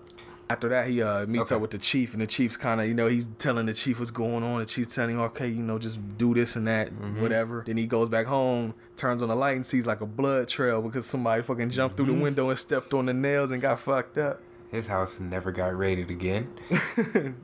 After 0.49 0.69
that, 0.69 0.87
he 0.87 1.01
uh, 1.01 1.25
meets 1.25 1.45
Okay. 1.51 1.55
up 1.55 1.61
with 1.61 1.71
the 1.71 1.79
chief, 1.79 2.13
and 2.13 2.21
the 2.21 2.27
chief's 2.27 2.55
kind 2.55 2.79
of, 2.79 2.87
you 2.87 2.93
know, 2.93 3.07
he's 3.07 3.27
telling 3.39 3.65
the 3.65 3.73
chief 3.73 3.97
what's 3.97 4.11
going 4.11 4.43
on. 4.43 4.59
The 4.59 4.65
chief's 4.67 4.93
telling 4.93 5.15
him, 5.15 5.21
okay, 5.21 5.47
you 5.47 5.63
know, 5.63 5.79
just 5.79 5.97
do 6.19 6.35
this 6.35 6.55
and 6.55 6.67
that, 6.67 6.91
Mm-hmm. 6.91 7.19
whatever. 7.21 7.63
Then 7.65 7.77
he 7.77 7.87
goes 7.87 8.09
back 8.09 8.27
home, 8.27 8.75
turns 8.95 9.23
on 9.23 9.29
the 9.29 9.35
light, 9.35 9.55
and 9.55 9.65
sees 9.65 9.87
like 9.87 10.01
a 10.01 10.05
blood 10.05 10.47
trail 10.47 10.83
because 10.83 11.07
somebody 11.07 11.41
fucking 11.41 11.71
jumped 11.71 11.95
Mm-hmm. 11.97 12.05
through 12.05 12.15
the 12.17 12.21
window 12.23 12.49
and 12.51 12.59
stepped 12.59 12.93
on 12.93 13.07
the 13.07 13.13
nails 13.13 13.49
and 13.51 13.59
got 13.61 13.79
fucked 13.79 14.19
up. 14.19 14.39
His 14.69 14.85
house 14.87 15.19
never 15.19 15.51
got 15.51 15.75
raided 15.75 16.11
again. 16.11 16.47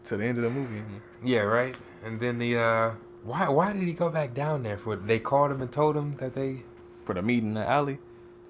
to 0.04 0.18
the 0.18 0.24
end 0.26 0.38
of 0.38 0.44
the 0.44 0.50
movie. 0.52 0.82
yeah, 1.24 1.40
right. 1.40 1.76
And 2.04 2.20
then 2.20 2.38
the 2.40 2.58
uh, 2.58 2.92
why 3.24 3.48
why 3.50 3.74
did 3.74 3.84
he 3.84 3.94
go 3.94 4.10
back 4.10 4.34
down 4.34 4.64
there 4.64 4.78
for? 4.78 4.96
They 4.96 5.20
called 5.20 5.52
him 5.52 5.62
and 5.62 5.72
told 5.72 5.96
him 5.96 6.16
that 6.16 6.34
they 6.36 6.64
For 7.06 7.14
the 7.16 7.22
meeting 7.22 7.50
in 7.50 7.54
the 7.56 7.68
alley. 7.68 8.00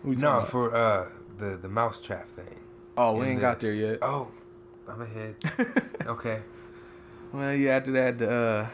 No 0.03 0.41
for 0.41 0.73
uh 0.75 1.09
the 1.37 1.57
the 1.61 1.69
mouse 1.69 2.01
trap 2.01 2.27
thing. 2.27 2.59
Oh, 2.97 3.17
we 3.17 3.27
ain't 3.27 3.35
the- 3.37 3.41
got 3.41 3.59
there 3.59 3.73
yet. 3.73 3.99
Oh, 4.01 4.29
I'm 4.91 5.01
ahead. 5.01 5.35
okay. 6.05 6.41
Well, 7.31 7.53
yeah, 7.53 7.77
after 7.77 7.91
that, 7.93 8.17
the 8.17 8.31
uh, 8.31 8.67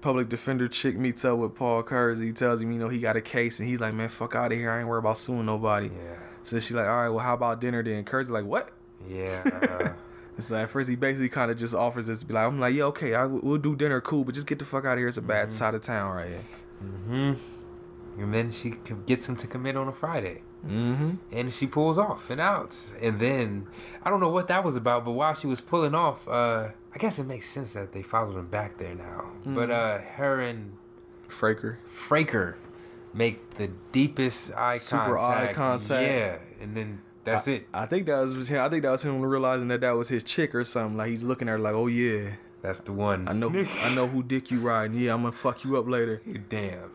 public 0.00 0.28
defender 0.28 0.68
chick 0.68 0.96
meets 0.98 1.24
up 1.24 1.38
with 1.38 1.54
Paul 1.54 1.82
Kersey. 1.82 2.26
He 2.26 2.32
tells 2.32 2.60
him, 2.60 2.70
you 2.72 2.78
know, 2.78 2.88
he 2.88 2.98
got 2.98 3.16
a 3.16 3.20
case, 3.22 3.58
and 3.58 3.68
he's 3.68 3.80
like, 3.80 3.94
man, 3.94 4.08
fuck 4.08 4.34
out 4.34 4.52
of 4.52 4.58
here. 4.58 4.70
I 4.70 4.80
ain't 4.80 4.88
worried 4.88 5.00
about 5.00 5.16
suing 5.18 5.46
nobody. 5.46 5.86
Yeah. 5.86 6.16
So 6.42 6.58
she's 6.58 6.72
like, 6.76 6.86
all 6.86 6.96
right, 6.96 7.08
well, 7.08 7.20
how 7.20 7.34
about 7.34 7.60
dinner 7.60 7.82
then? 7.82 8.04
Kersey 8.04 8.32
like, 8.32 8.44
what? 8.44 8.70
Yeah. 9.08 9.42
Uh, 9.44 9.92
And 10.36 10.42
so 10.44 10.56
at 10.56 10.68
first 10.68 10.88
he 10.90 10.96
basically 10.96 11.28
kind 11.28 11.50
of 11.50 11.56
just 11.56 11.74
offers 11.74 12.08
this, 12.08 12.24
be 12.24 12.34
like, 12.34 12.44
I'm 12.46 12.58
like, 12.58 12.74
yeah, 12.74 12.84
okay, 12.84 13.14
I, 13.14 13.24
we'll 13.24 13.56
do 13.58 13.76
dinner, 13.76 14.00
cool, 14.00 14.24
but 14.24 14.34
just 14.34 14.48
get 14.48 14.58
the 14.58 14.64
fuck 14.64 14.84
out 14.84 14.94
of 14.94 14.98
here. 14.98 15.06
It's 15.06 15.16
a 15.16 15.22
bad 15.22 15.52
side 15.52 15.74
of 15.74 15.82
town 15.82 16.14
right 16.16 16.28
here. 16.28 16.42
mm-hmm. 16.82 18.20
And 18.20 18.34
then 18.34 18.50
she 18.50 18.74
gets 19.06 19.28
him 19.28 19.36
to 19.36 19.46
commit 19.46 19.76
on 19.76 19.86
a 19.86 19.92
Friday. 19.92 20.42
Mm-hmm. 20.66 21.10
and 21.32 21.52
she 21.52 21.66
pulls 21.66 21.98
off 21.98 22.30
and 22.30 22.40
out. 22.40 22.76
And 23.02 23.18
then 23.20 23.66
I 24.02 24.10
don't 24.10 24.20
know 24.20 24.30
what 24.30 24.48
that 24.48 24.64
was 24.64 24.76
about, 24.76 25.04
but 25.04 25.12
while 25.12 25.34
she 25.34 25.46
was 25.46 25.60
pulling 25.60 25.94
off, 25.94 26.26
uh, 26.28 26.68
I 26.94 26.98
guess 26.98 27.18
it 27.18 27.26
makes 27.26 27.46
sense 27.46 27.72
that 27.74 27.92
they 27.92 28.02
followed 28.02 28.36
him 28.36 28.46
back 28.46 28.78
there 28.78 28.94
now. 28.94 29.30
But 29.44 29.70
uh, 29.70 29.98
her 29.98 30.40
and 30.40 30.72
Fraker. 31.28 31.76
Fraker 31.86 32.54
make 33.12 33.50
the 33.54 33.70
deepest 33.92 34.52
eye 34.52 34.78
contact. 34.78 34.82
Super 34.82 35.18
eye 35.18 35.52
contact. 35.52 35.54
contact. 35.56 36.02
Yeah, 36.02 36.38
and 36.64 36.76
then 36.76 37.00
that's 37.24 37.48
it. 37.48 37.66
I 37.72 37.86
think 37.86 38.06
that 38.06 38.20
was 38.20 38.48
him. 38.48 38.60
I 38.60 38.68
think 38.68 38.82
that 38.82 38.90
was 38.90 39.02
him 39.02 39.20
realizing 39.20 39.68
that 39.68 39.80
that 39.80 39.92
was 39.92 40.08
his 40.08 40.22
chick 40.24 40.54
or 40.54 40.64
something. 40.64 40.96
Like 40.96 41.10
he's 41.10 41.22
looking 41.22 41.48
at 41.48 41.52
her 41.52 41.58
like, 41.58 41.74
oh 41.74 41.86
yeah, 41.86 42.30
That's 42.62 42.80
the 42.80 42.92
one. 42.92 43.28
I 43.28 43.32
know, 43.32 43.48
I 43.82 43.94
know 43.94 44.06
who 44.06 44.22
dick 44.22 44.50
you 44.50 44.60
riding. 44.60 44.98
Yeah, 44.98 45.14
I'm 45.14 45.22
gonna 45.22 45.32
fuck 45.32 45.64
you 45.64 45.76
up 45.76 45.88
later. 45.88 46.20
Damn. 46.48 46.90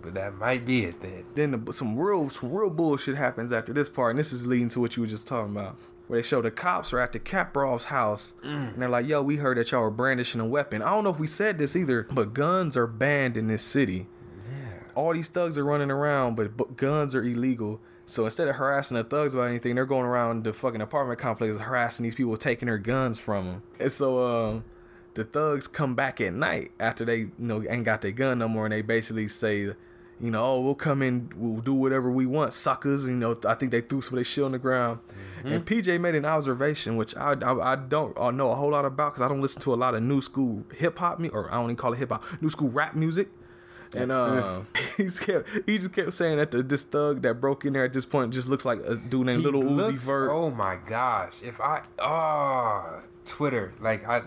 But 0.00 0.14
that 0.14 0.34
might 0.34 0.64
be 0.64 0.84
it 0.84 1.00
then. 1.00 1.24
Then 1.34 1.64
the, 1.64 1.72
some 1.72 1.98
real, 1.98 2.30
some 2.30 2.52
real 2.52 2.70
bullshit 2.70 3.16
happens 3.16 3.52
after 3.52 3.72
this 3.72 3.88
part, 3.88 4.10
and 4.10 4.18
this 4.18 4.32
is 4.32 4.46
leading 4.46 4.68
to 4.70 4.80
what 4.80 4.96
you 4.96 5.02
were 5.02 5.08
just 5.08 5.26
talking 5.26 5.56
about. 5.56 5.76
where 6.06 6.18
they 6.18 6.26
show 6.26 6.40
the 6.40 6.50
cops 6.50 6.92
are 6.92 7.00
at 7.00 7.12
the 7.12 7.18
Kaprov's 7.20 7.84
house, 7.84 8.32
and 8.42 8.80
they're 8.80 8.88
like, 8.88 9.06
"Yo, 9.06 9.22
we 9.22 9.36
heard 9.36 9.58
that 9.58 9.70
y'all 9.72 9.82
were 9.82 9.90
brandishing 9.90 10.40
a 10.40 10.46
weapon." 10.46 10.82
I 10.82 10.90
don't 10.90 11.04
know 11.04 11.10
if 11.10 11.18
we 11.20 11.26
said 11.26 11.58
this 11.58 11.76
either, 11.76 12.06
but 12.10 12.32
guns 12.32 12.76
are 12.76 12.86
banned 12.86 13.36
in 13.36 13.48
this 13.48 13.62
city. 13.62 14.06
Yeah. 14.40 14.80
All 14.94 15.12
these 15.12 15.28
thugs 15.28 15.58
are 15.58 15.64
running 15.64 15.90
around, 15.90 16.36
but, 16.36 16.56
but 16.56 16.76
guns 16.76 17.14
are 17.14 17.22
illegal. 17.22 17.80
So 18.06 18.24
instead 18.24 18.48
of 18.48 18.56
harassing 18.56 18.96
the 18.96 19.04
thugs 19.04 19.34
about 19.34 19.48
anything, 19.48 19.74
they're 19.74 19.84
going 19.84 20.06
around 20.06 20.44
the 20.44 20.54
fucking 20.54 20.80
apartment 20.80 21.18
complexes 21.20 21.60
harassing 21.60 22.04
these 22.04 22.14
people, 22.14 22.38
taking 22.38 22.66
their 22.66 22.78
guns 22.78 23.18
from 23.18 23.46
them. 23.50 23.62
And 23.78 23.92
so 23.92 24.24
um, 24.26 24.64
the 25.12 25.24
thugs 25.24 25.66
come 25.66 25.94
back 25.94 26.18
at 26.22 26.32
night 26.32 26.70
after 26.80 27.04
they 27.04 27.16
you 27.18 27.32
know 27.36 27.62
ain't 27.68 27.84
got 27.84 28.00
their 28.00 28.12
gun 28.12 28.38
no 28.38 28.48
more, 28.48 28.64
and 28.64 28.72
they 28.72 28.80
basically 28.80 29.28
say, 29.28 29.74
you 30.20 30.30
know, 30.30 30.44
oh 30.44 30.60
we'll 30.60 30.74
come 30.74 31.02
in, 31.02 31.30
we'll 31.36 31.60
do 31.60 31.74
whatever 31.74 32.10
we 32.10 32.26
want, 32.26 32.52
suckers. 32.52 33.06
You 33.06 33.14
know, 33.14 33.38
I 33.46 33.54
think 33.54 33.70
they 33.70 33.80
threw 33.80 34.00
some 34.00 34.14
of 34.14 34.16
their 34.16 34.24
shit 34.24 34.44
on 34.44 34.52
the 34.52 34.58
ground. 34.58 35.00
And 35.44 35.64
PJ 35.64 36.00
made 36.00 36.14
an 36.16 36.24
observation, 36.24 36.96
which 36.96 37.16
I 37.16 37.32
I, 37.34 37.72
I 37.72 37.76
don't 37.76 38.16
uh, 38.18 38.30
know 38.30 38.50
a 38.50 38.54
whole 38.56 38.70
lot 38.70 38.84
about 38.84 39.14
because 39.14 39.22
I 39.24 39.28
don't 39.28 39.40
listen 39.40 39.62
to 39.62 39.74
a 39.74 39.76
lot 39.76 39.94
of 39.94 40.02
new 40.02 40.20
school 40.20 40.64
hip 40.74 40.98
hop 40.98 41.20
me 41.20 41.28
or 41.28 41.50
I 41.50 41.54
don't 41.54 41.64
even 41.64 41.76
call 41.76 41.92
it 41.92 41.98
hip 41.98 42.10
hop, 42.10 42.24
new 42.40 42.50
school 42.50 42.70
rap 42.70 42.94
music. 42.94 43.28
And 43.96 44.12
uh, 44.12 44.62
he 44.96 45.04
just 45.04 45.22
kept 45.22 45.48
he 45.66 45.78
just 45.78 45.92
kept 45.92 46.12
saying 46.12 46.36
that 46.38 46.50
the, 46.50 46.62
this 46.62 46.84
thug 46.84 47.22
that 47.22 47.40
broke 47.40 47.64
in 47.64 47.72
there 47.72 47.84
at 47.84 47.92
this 47.92 48.04
point 48.04 48.32
just 48.32 48.48
looks 48.48 48.64
like 48.64 48.80
a 48.84 48.96
dude 48.96 49.26
named 49.26 49.40
He 49.40 49.44
Little 49.44 49.62
Uzi 49.62 49.76
looks- 49.76 50.04
Vert. 50.04 50.30
Oh 50.30 50.50
my 50.50 50.76
gosh! 50.86 51.34
If 51.42 51.60
I 51.60 51.82
oh 52.00 53.02
Twitter 53.24 53.72
like 53.80 54.06
I 54.06 54.22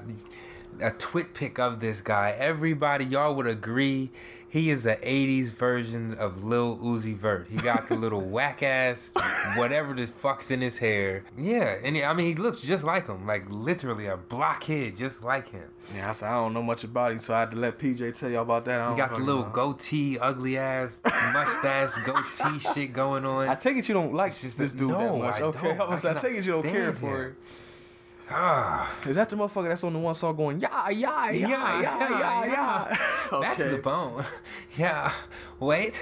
a 0.79 0.91
twit 0.91 1.33
pic 1.33 1.59
of 1.59 1.79
this 1.79 2.01
guy, 2.01 2.35
everybody 2.37 3.05
y'all 3.05 3.35
would 3.35 3.47
agree 3.47 4.11
he 4.47 4.69
is 4.69 4.83
the 4.83 4.95
'80s 4.97 5.51
version 5.53 6.13
of 6.15 6.43
Lil 6.43 6.77
Uzi 6.77 7.15
Vert. 7.15 7.47
He 7.49 7.57
got 7.57 7.87
the 7.87 7.95
little 7.95 8.21
whack 8.35 8.63
ass 8.63 9.13
whatever 9.55 9.93
the 9.93 10.05
fuck's 10.07 10.51
in 10.51 10.59
his 10.61 10.77
hair. 10.77 11.23
Yeah, 11.37 11.75
and 11.83 11.95
he- 11.95 12.03
I 12.03 12.13
mean 12.13 12.25
he 12.27 12.35
looks 12.35 12.61
just 12.61 12.83
like 12.83 13.07
him, 13.07 13.25
like 13.25 13.45
literally 13.49 14.07
a 14.07 14.17
blockhead 14.17 14.95
just 14.97 15.23
like 15.23 15.49
him. 15.49 15.69
Yeah, 15.95 16.09
I 16.09 16.11
said 16.11 16.29
I 16.29 16.33
don't 16.33 16.53
know 16.53 16.61
much 16.63 16.83
about 16.83 17.11
him, 17.13 17.19
so 17.19 17.33
I 17.33 17.41
had 17.41 17.51
to 17.51 17.57
let 17.57 17.79
PJ 17.79 18.13
tell 18.13 18.29
y'all 18.29 18.41
about 18.43 18.65
that. 18.65 18.79
I 18.81 18.91
He 18.91 18.97
got 18.97 19.11
the 19.11 19.17
little 19.19 19.43
know. 19.43 19.49
goatee, 19.51 20.17
ugly 20.19 20.57
ass 20.57 21.01
mustache, 21.33 21.91
goatee 22.05 22.59
shit 22.59 22.93
going 22.93 23.25
on. 23.25 23.47
I 23.47 23.55
take 23.55 23.77
it 23.77 23.87
you 23.87 23.93
don't 23.93 24.13
like 24.13 24.31
just 24.37 24.57
this 24.57 24.73
that- 24.73 24.77
dude 24.77 24.91
that 24.91 24.99
no, 24.99 25.17
much. 25.19 25.39
I 25.39 25.43
okay, 25.43 25.67
don't. 25.69 25.81
I, 25.81 25.89
was, 25.89 26.03
I 26.05 26.11
I, 26.11 26.17
take 26.17 26.33
it 26.33 26.45
you 26.45 26.51
don't 26.53 26.63
care 26.63 26.93
for 26.93 27.23
it. 27.27 27.35
Ah. 28.33 28.95
Is 29.05 29.15
that 29.15 29.29
the 29.29 29.35
motherfucker 29.35 29.67
that's 29.67 29.83
on 29.83 29.93
the 29.93 29.99
one 29.99 30.15
song 30.15 30.35
going 30.35 30.59
yeah 30.59 30.89
yeah 30.89 31.31
yeah 31.31 31.81
yeah 31.81 32.19
yeah 32.19 32.45
yeah? 32.45 32.97
That's 33.41 33.63
the 33.63 33.77
bone. 33.77 34.25
Yeah. 34.77 35.11
Wait. 35.59 36.01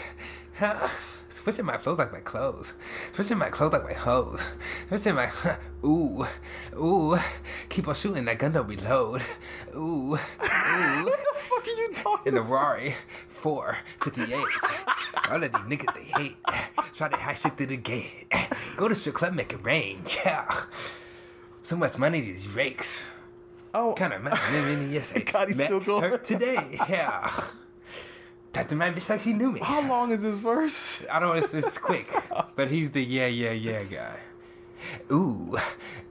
Huh? 0.57 0.87
Switching 1.29 1.65
my 1.65 1.77
clothes 1.77 1.97
like 1.99 2.11
my 2.11 2.19
clothes. 2.19 2.73
Switching 3.13 3.37
my 3.37 3.49
clothes 3.49 3.73
like 3.73 3.83
my 3.83 3.93
hose. 3.93 4.43
Switching 4.87 5.15
my. 5.15 5.29
Ooh. 5.85 6.25
Ooh. 6.75 7.17
Keep 7.69 7.87
on 7.87 7.95
shooting. 7.95 8.25
That 8.25 8.37
gun 8.39 8.51
don't 8.51 8.67
reload. 8.67 9.21
Ooh. 9.75 9.79
Ooh. 9.79 10.15
What 10.15 11.19
the 11.19 11.33
fuck 11.35 11.67
are 11.67 11.71
you 11.71 11.91
talking? 11.93 12.29
In 12.29 12.35
the 12.35 12.41
Rari 12.41 12.93
458. 13.29 14.37
All 15.29 15.35
of 15.35 15.41
these 15.41 15.51
niggas 15.51 15.93
they 15.95 16.23
hate. 16.23 16.37
Try 16.95 17.09
to 17.09 17.17
hack 17.17 17.37
shit 17.37 17.57
through 17.57 17.67
the 17.67 17.77
gate. 17.77 18.31
Go 18.75 18.87
to 18.87 18.95
strip 18.95 19.15
club, 19.15 19.33
make 19.33 19.53
it 19.53 19.63
rain. 19.63 20.01
Yeah. 20.25 20.49
So 21.69 21.75
much 21.75 21.99
money 21.99 22.19
these 22.21 22.47
rakes. 22.47 23.05
Oh, 23.75 23.93
Kind 23.93 24.13
of 24.13 24.23
money. 24.23 24.87
yes, 24.91 25.15
I 25.15 25.19
God, 25.19 25.49
he's 25.49 25.57
met 25.59 25.67
still 25.67 25.79
going. 25.79 26.01
her 26.09 26.17
today. 26.17 26.57
Yeah. 26.89 27.29
That's 28.53 28.71
the 28.71 28.75
man 28.75 28.95
bitch 28.95 29.07
like 29.07 29.19
she 29.19 29.33
knew 29.33 29.51
me. 29.51 29.59
how 29.59 29.87
long 29.87 30.09
is 30.11 30.23
this 30.23 30.35
verse? 30.35 31.05
I 31.11 31.19
don't. 31.19 31.37
It's, 31.37 31.53
it's 31.53 31.77
quick, 31.89 32.11
but 32.55 32.69
he's 32.71 32.89
the 32.89 33.03
yeah 33.03 33.27
yeah 33.27 33.51
yeah 33.51 33.83
guy. 33.83 34.17
Ooh, 35.11 35.55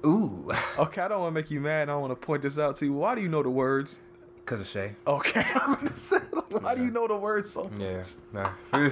ooh. 0.07 0.53
Okay, 0.79 1.01
I 1.03 1.09
don't 1.09 1.23
want 1.23 1.35
to 1.35 1.35
make 1.35 1.51
you 1.51 1.61
mad. 1.61 1.89
I 1.89 1.97
want 1.97 2.13
to 2.13 2.15
point 2.25 2.43
this 2.43 2.57
out 2.57 2.77
to 2.77 2.85
you. 2.85 2.93
Why 2.93 3.17
do 3.17 3.21
you 3.21 3.29
know 3.29 3.43
the 3.43 3.51
words? 3.51 3.99
Cause 4.47 4.61
of 4.61 4.69
Shay. 4.69 4.95
Okay, 5.09 5.43
I'm 5.57 5.75
gonna 5.75 5.97
say, 5.97 6.19
like, 6.31 6.63
why 6.63 6.77
do 6.77 6.85
you 6.85 6.93
know 6.93 7.09
the 7.09 7.17
words 7.17 7.51
so? 7.51 7.69
Yeah. 7.77 8.05
Nah. 8.33 8.53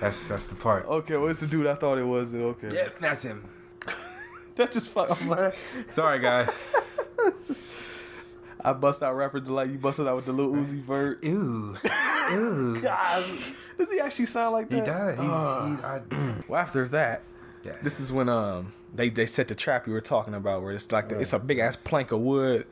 that's 0.00 0.26
that's 0.26 0.46
the 0.46 0.54
part. 0.54 0.86
Okay, 0.86 1.18
well, 1.18 1.28
it's 1.28 1.40
the 1.40 1.46
dude 1.46 1.66
I 1.66 1.74
thought 1.74 1.98
it 1.98 2.06
was. 2.06 2.34
Okay, 2.34 2.70
Yeah, 2.72 2.88
that's 2.98 3.24
him. 3.24 3.46
That 4.56 4.72
just 4.72 4.90
fuck. 4.90 5.10
I'm 5.10 5.16
sorry. 5.16 5.52
Sorry 5.88 6.18
guys. 6.18 6.74
I 8.64 8.72
bust 8.72 9.02
out 9.02 9.14
rapper 9.16 9.38
delight. 9.40 9.70
You 9.70 9.78
busted 9.78 10.08
out 10.08 10.16
with 10.16 10.24
the 10.26 10.32
little 10.32 10.52
Uzi 10.52 10.80
Vert. 10.82 11.24
Ooh, 11.24 11.76
ooh. 12.32 12.80
God, 12.80 13.24
does 13.78 13.90
he 13.92 14.00
actually 14.00 14.26
sound 14.26 14.52
like 14.54 14.68
He 14.70 14.76
that? 14.76 14.86
does. 14.86 15.18
He's, 15.18 15.28
Ah. 15.30 16.00
he, 16.10 16.16
I, 16.16 16.34
Well, 16.48 16.60
after 16.60 16.88
that, 16.88 17.22
yeah. 17.62 17.76
this 17.82 18.00
is 18.00 18.10
when 18.10 18.28
um 18.28 18.72
they 18.94 19.08
they 19.10 19.26
set 19.26 19.48
the 19.48 19.54
trap 19.54 19.86
you 19.86 19.92
were 19.92 20.00
talking 20.00 20.34
about, 20.34 20.62
where 20.62 20.72
it's 20.72 20.90
like 20.90 21.10
the, 21.10 21.18
it's 21.20 21.32
a 21.32 21.38
big 21.38 21.58
ass 21.58 21.76
plank 21.76 22.10
of 22.12 22.20
wood, 22.20 22.66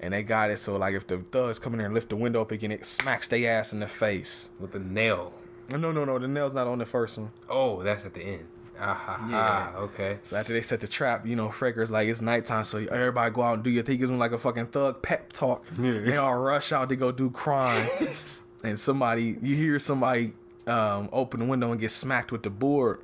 and 0.00 0.12
they 0.12 0.22
got 0.22 0.50
it 0.50 0.58
so 0.58 0.76
like 0.76 0.94
if 0.94 1.06
the 1.06 1.18
thugs 1.30 1.58
come 1.58 1.72
in 1.72 1.78
there 1.78 1.86
and 1.86 1.94
lift 1.94 2.10
the 2.10 2.16
window 2.16 2.42
up 2.42 2.50
again, 2.52 2.72
it 2.72 2.84
smacks 2.84 3.28
their 3.28 3.50
ass 3.58 3.72
in 3.72 3.80
the 3.80 3.86
face. 3.86 4.50
with 4.58 4.72
the 4.72 4.78
nail. 4.80 5.32
No, 5.70 5.78
no, 5.78 6.04
no, 6.04 6.18
the 6.18 6.26
nail's 6.28 6.52
not 6.52 6.66
on 6.66 6.78
the 6.78 6.86
first 6.86 7.16
one. 7.16 7.30
Oh, 7.48 7.82
that's 7.82 8.04
at 8.04 8.12
the 8.14 8.22
end. 8.22 8.46
Ah, 8.80 8.94
ha, 8.94 9.26
Yeah. 9.28 9.36
ha. 9.36 9.78
Okay. 9.78 10.18
So 10.22 10.36
after 10.36 10.52
they 10.52 10.62
set 10.62 10.80
the 10.80 10.88
trap, 10.88 11.26
you 11.26 11.36
know, 11.36 11.50
Fraker's 11.50 11.90
like 11.90 12.08
it's 12.08 12.20
nighttime, 12.20 12.64
so 12.64 12.78
everybody 12.78 13.30
go 13.34 13.42
out 13.42 13.54
and 13.54 13.62
do 13.62 13.70
your 13.70 13.82
thing. 13.82 13.92
He 13.94 13.98
gives 13.98 14.10
them 14.10 14.18
like 14.18 14.32
a 14.32 14.38
fucking 14.38 14.66
thug 14.66 15.02
pep 15.02 15.32
talk. 15.32 15.64
Yeah. 15.78 16.00
They 16.00 16.16
all 16.16 16.36
rush 16.36 16.72
out 16.72 16.88
to 16.88 16.96
go 16.96 17.12
do 17.12 17.30
crime, 17.30 17.86
and 18.64 18.78
somebody 18.80 19.36
you 19.42 19.54
hear 19.54 19.78
somebody 19.78 20.32
um, 20.66 21.08
open 21.12 21.40
the 21.40 21.46
window 21.46 21.70
and 21.72 21.80
get 21.80 21.90
smacked 21.90 22.32
with 22.32 22.42
the 22.42 22.50
board. 22.50 23.00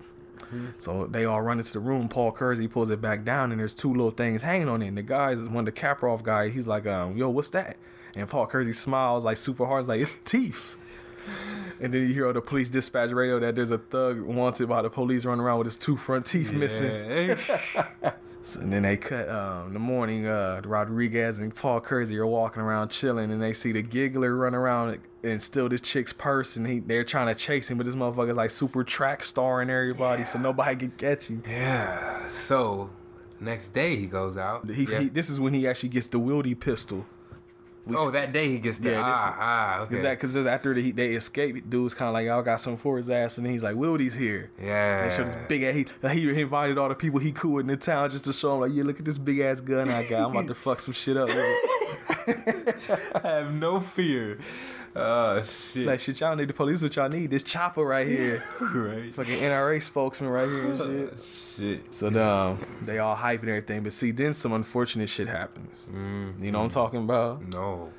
So 0.78 1.06
they 1.06 1.24
all 1.24 1.42
run 1.42 1.58
into 1.58 1.72
the 1.72 1.80
room. 1.80 2.08
Paul 2.08 2.30
Kersey 2.30 2.68
pulls 2.68 2.88
it 2.90 3.00
back 3.00 3.24
down, 3.24 3.50
and 3.50 3.60
there's 3.60 3.74
two 3.74 3.90
little 3.90 4.12
things 4.12 4.42
hanging 4.42 4.68
on 4.68 4.80
it. 4.80 4.86
And 4.88 4.96
the 4.96 5.02
guys, 5.02 5.40
one 5.42 5.66
of 5.68 5.74
the 5.74 5.80
Kaprov 5.80 6.22
guy, 6.22 6.50
he's 6.50 6.68
like, 6.68 6.86
um, 6.86 7.16
"Yo, 7.16 7.28
what's 7.28 7.50
that?" 7.50 7.76
And 8.14 8.28
Paul 8.28 8.46
Kersey 8.46 8.72
smiles 8.72 9.24
like 9.24 9.36
super 9.38 9.66
hard, 9.66 9.80
he's 9.82 9.88
like, 9.88 10.00
"It's 10.00 10.14
teeth." 10.24 10.76
And 11.80 11.92
then 11.92 12.02
you 12.08 12.14
hear 12.14 12.26
on 12.28 12.32
the 12.34 12.40
police 12.40 12.70
dispatch 12.70 13.10
radio 13.10 13.38
that 13.38 13.54
there's 13.54 13.70
a 13.70 13.76
thug 13.76 14.20
wanted 14.22 14.66
by 14.66 14.80
the 14.80 14.88
police 14.88 15.26
running 15.26 15.44
around 15.44 15.58
with 15.58 15.66
his 15.66 15.76
two 15.76 15.96
front 15.98 16.24
teeth 16.24 16.52
missing. 16.52 17.36
So, 18.42 18.60
and 18.60 18.72
then 18.72 18.82
they 18.82 18.96
cut 18.96 19.28
um, 19.28 19.72
the 19.72 19.80
morning. 19.80 20.24
Uh, 20.28 20.60
Rodriguez 20.64 21.40
and 21.40 21.52
Paul 21.52 21.80
Kersey 21.80 22.16
are 22.16 22.24
walking 22.26 22.62
around 22.62 22.90
chilling, 22.90 23.32
and 23.32 23.42
they 23.42 23.52
see 23.52 23.72
the 23.72 23.82
giggler 23.82 24.36
run 24.36 24.54
around 24.54 25.00
and 25.24 25.42
steal 25.42 25.68
this 25.68 25.80
chick's 25.80 26.12
purse, 26.12 26.54
and 26.54 26.64
he 26.64 26.78
they're 26.78 27.02
trying 27.02 27.26
to 27.26 27.34
chase 27.34 27.68
him, 27.68 27.76
but 27.76 27.86
this 27.86 27.96
motherfucker's 27.96 28.36
like 28.36 28.50
super 28.50 28.84
track 28.84 29.24
starring 29.24 29.68
everybody, 29.68 30.22
so 30.22 30.38
nobody 30.38 30.76
can 30.76 30.92
catch 30.92 31.24
him. 31.26 31.42
Yeah. 31.44 32.30
So 32.30 32.90
next 33.40 33.70
day 33.70 33.96
he 33.96 34.06
goes 34.06 34.36
out. 34.36 34.70
He, 34.70 34.84
Yeah. 34.84 35.00
he 35.00 35.08
this 35.08 35.28
is 35.28 35.40
when 35.40 35.52
he 35.52 35.66
actually 35.66 35.88
gets 35.88 36.06
the 36.06 36.20
Wildey 36.20 36.58
pistol. 36.58 37.04
We 37.87 37.95
oh, 37.97 38.11
that 38.11 38.32
day 38.32 38.49
he 38.49 38.59
gets 38.59 38.80
the 38.80 38.91
Yeah, 38.91 39.03
ah 39.05 39.37
ah 39.39 39.80
okay. 39.82 40.16
Cause 40.16 40.32
that, 40.32 40.47
after 40.49 40.74
they, 40.74 40.91
they 40.91 41.11
escape, 41.11 41.70
dude's 41.70 41.95
kind 41.95 42.09
of 42.09 42.14
like, 42.14 42.26
y'all 42.26 42.43
got 42.43 42.61
something 42.61 42.78
for 42.78 42.97
his 42.97 43.09
ass, 43.09 43.39
and 43.39 43.47
then 43.47 43.53
he's 43.53 43.62
like, 43.62 43.76
Wildey's 43.76 44.14
here. 44.14 44.51
yeah. 44.61 45.09
They 45.09 45.14
show 45.14 45.22
this 45.22 45.37
big 45.49 45.62
ass. 45.62 45.74
He, 45.74 45.87
like, 46.03 46.16
he 46.16 46.28
invited 46.41 46.78
all 46.78 46.89
the 46.89 46.97
people 46.97 47.20
he 47.20 47.30
cool 47.30 47.61
in 47.61 47.68
the 47.68 47.76
town 47.76 48.11
just 48.11 48.24
to 48.24 48.32
show 48.32 48.55
him, 48.55 48.61
like, 48.62 48.72
yeah, 48.74 48.82
look 48.82 48.99
at 48.99 49.05
this 49.05 49.18
big 49.18 49.39
ass 49.39 49.61
gun 49.61 49.89
I 49.89 50.05
got. 50.09 50.24
I'm 50.24 50.32
about 50.32 50.49
to 50.49 50.55
fuck 50.55 50.80
some 50.80 50.95
shit 50.95 51.16
up. 51.16 51.28
I 52.26 53.20
have 53.22 53.55
no 53.55 53.78
fear. 53.78 54.39
Oh 54.99 55.42
shit. 55.42 55.86
Like, 55.86 56.01
shit, 56.01 56.20
y'all 56.20 56.34
need 56.34 56.49
the 56.49 56.55
police. 56.55 56.82
What 56.82 56.97
y'all 56.97 57.09
need? 57.09 57.30
This 57.30 57.42
chopper 57.42 57.84
right 57.84 58.07
here. 58.07 58.42
right. 58.61 59.12
Fucking 59.12 59.38
NRA 59.38 59.82
spokesman 59.82 60.30
right 60.30 60.49
here 60.49 60.72
and 60.72 60.78
shit. 60.78 61.24
Shit. 61.57 61.94
So 61.94 62.09
um, 62.09 62.64
they 62.82 62.99
all 62.99 63.14
hype 63.14 63.40
and 63.40 63.51
everything, 63.51 63.82
but 63.82 63.92
see, 63.92 64.11
then 64.11 64.32
some 64.32 64.53
unfortunate 64.53 65.09
shit 65.09 65.28
happens. 65.28 65.86
You 65.92 66.51
know 66.51 66.59
what 66.59 66.64
I'm 66.64 66.70
talking 66.70 67.01
about? 67.01 67.53
No. 67.53 67.92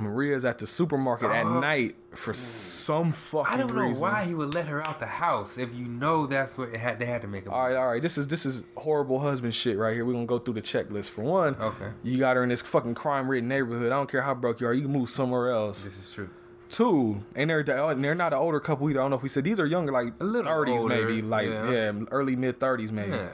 Maria's 0.00 0.44
at 0.44 0.58
the 0.58 0.66
supermarket 0.66 1.30
at 1.30 1.44
Uh, 1.46 1.60
night 1.60 1.96
for 2.14 2.32
some 2.34 3.12
fucking 3.12 3.52
I 3.52 3.56
don't 3.56 3.74
know 3.74 3.82
reason. 3.82 4.02
why 4.02 4.24
he 4.24 4.34
would 4.34 4.54
let 4.54 4.66
her 4.66 4.86
out 4.88 4.98
the 5.00 5.06
house 5.06 5.58
if 5.58 5.74
you 5.74 5.84
know 5.86 6.26
that's 6.26 6.56
what 6.58 6.70
it 6.70 6.78
had. 6.80 6.98
They 6.98 7.06
had 7.06 7.22
to 7.22 7.28
make 7.28 7.46
a. 7.46 7.50
All 7.52 7.62
right, 7.68 7.76
all 7.76 7.86
right. 7.88 8.02
This 8.02 8.18
is 8.18 8.26
this 8.26 8.44
is 8.46 8.64
horrible 8.76 9.20
husband 9.20 9.54
shit 9.54 9.76
right 9.78 9.94
here. 9.94 10.04
We're 10.04 10.14
gonna 10.14 10.26
go 10.26 10.38
through 10.38 10.54
the 10.54 10.62
checklist. 10.62 11.10
For 11.10 11.22
one, 11.22 11.54
Okay. 11.60 11.90
you 12.02 12.18
got 12.18 12.36
her 12.36 12.42
in 12.42 12.48
this 12.48 12.62
fucking 12.62 12.94
crime-ridden 12.94 13.48
neighborhood. 13.48 13.86
I 13.92 13.96
don't 13.96 14.10
care 14.10 14.22
how 14.22 14.34
broke 14.34 14.60
you 14.60 14.66
are. 14.66 14.72
You 14.72 14.82
can 14.82 14.92
move 14.92 15.10
somewhere 15.10 15.50
else. 15.50 15.84
This 15.84 15.98
is 15.98 16.10
true. 16.10 16.30
Two, 16.68 17.22
and 17.34 17.50
they're 17.50 17.62
they're 17.64 18.14
not 18.14 18.32
an 18.32 18.38
older 18.38 18.60
couple 18.60 18.88
either. 18.88 19.00
I 19.00 19.02
don't 19.02 19.10
know 19.10 19.16
if 19.16 19.22
we 19.24 19.28
said 19.28 19.42
these 19.44 19.58
are 19.58 19.66
younger, 19.66 19.90
like 19.92 20.12
A 20.20 20.24
little 20.24 20.50
thirties 20.52 20.84
maybe, 20.84 21.20
like 21.20 21.48
yeah. 21.48 21.70
yeah, 21.70 21.92
early 22.12 22.36
mid 22.36 22.60
thirties 22.60 22.92
maybe. 22.92 23.10
Yeah. 23.10 23.30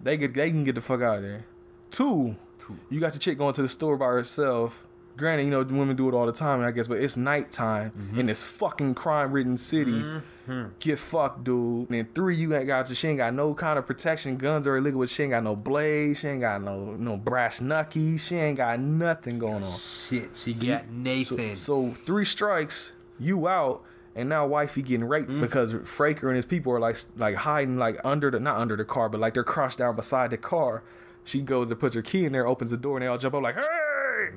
They 0.00 0.16
get 0.16 0.32
they 0.34 0.48
can 0.50 0.64
get 0.64 0.74
the 0.74 0.80
fuck 0.80 1.02
out 1.02 1.18
of 1.18 1.22
there. 1.22 1.44
Two, 1.90 2.34
Two. 2.58 2.78
you 2.88 2.98
got 2.98 3.12
the 3.12 3.18
chick 3.18 3.36
going 3.36 3.52
to 3.52 3.60
the 3.62 3.68
store 3.68 3.98
by 3.98 4.06
herself. 4.06 4.86
Granted, 5.16 5.44
you 5.44 5.50
know 5.50 5.62
women 5.62 5.94
do 5.94 6.08
it 6.08 6.14
all 6.14 6.24
the 6.26 6.32
time, 6.32 6.60
I 6.62 6.70
guess, 6.70 6.88
but 6.88 6.98
it's 6.98 7.16
nighttime 7.16 7.90
Mm-hmm. 7.92 8.20
in 8.20 8.26
this 8.26 8.42
fucking 8.42 8.94
crime-ridden 8.94 9.58
city. 9.58 10.02
Get 10.80 10.98
fucked, 10.98 11.44
dude. 11.44 11.88
And 11.90 11.98
then 11.98 12.08
three, 12.14 12.34
you 12.34 12.54
ain't 12.54 12.66
got 12.66 12.88
she 12.88 13.08
ain't 13.08 13.18
got 13.18 13.32
no 13.32 13.54
kind 13.54 13.78
of 13.78 13.86
protection. 13.86 14.36
Guns 14.36 14.66
are 14.66 14.76
illegal, 14.76 15.00
but 15.00 15.08
she 15.08 15.22
ain't 15.22 15.30
got 15.30 15.44
no 15.44 15.54
blades. 15.54 16.18
She 16.20 16.28
ain't 16.28 16.40
got 16.40 16.62
no 16.62 16.96
no 16.98 17.16
brass 17.16 17.60
knuckies. 17.60 18.20
She 18.20 18.36
ain't 18.36 18.56
got 18.56 18.80
nothing 18.80 19.38
going 19.38 19.62
on. 19.62 19.78
Shit. 19.78 20.30
She 20.34 20.52
got 20.54 20.80
So, 20.82 20.86
Nathan. 20.90 21.56
so 21.56 21.90
three 21.90 22.24
strikes, 22.24 22.92
you 23.20 23.46
out, 23.46 23.82
and 24.16 24.28
now 24.28 24.46
wifey 24.46 24.82
getting 24.82 25.06
raped 25.06 25.30
Mm. 25.30 25.40
because 25.40 25.74
Fraker 25.74 26.24
and 26.26 26.36
his 26.36 26.44
people 26.46 26.72
are 26.72 26.80
like 26.80 26.96
like 27.16 27.36
hiding 27.36 27.76
like 27.78 27.98
under 28.04 28.30
the 28.30 28.40
not 28.40 28.56
under 28.58 28.76
the 28.76 28.84
car, 28.84 29.08
but 29.08 29.20
like 29.20 29.34
they're 29.34 29.44
crushed 29.44 29.78
down 29.78 29.94
beside 29.94 30.30
the 30.30 30.38
car. 30.38 30.82
She 31.24 31.40
goes 31.40 31.70
and 31.70 31.78
puts 31.78 31.94
her 31.94 32.02
key 32.02 32.24
in 32.24 32.32
there, 32.32 32.48
opens 32.48 32.72
the 32.72 32.76
door, 32.76 32.96
and 32.96 33.02
they 33.04 33.06
all 33.06 33.16
jump 33.16 33.36
up 33.36 33.42
like, 33.44 33.54
"Hey!" 33.54 33.62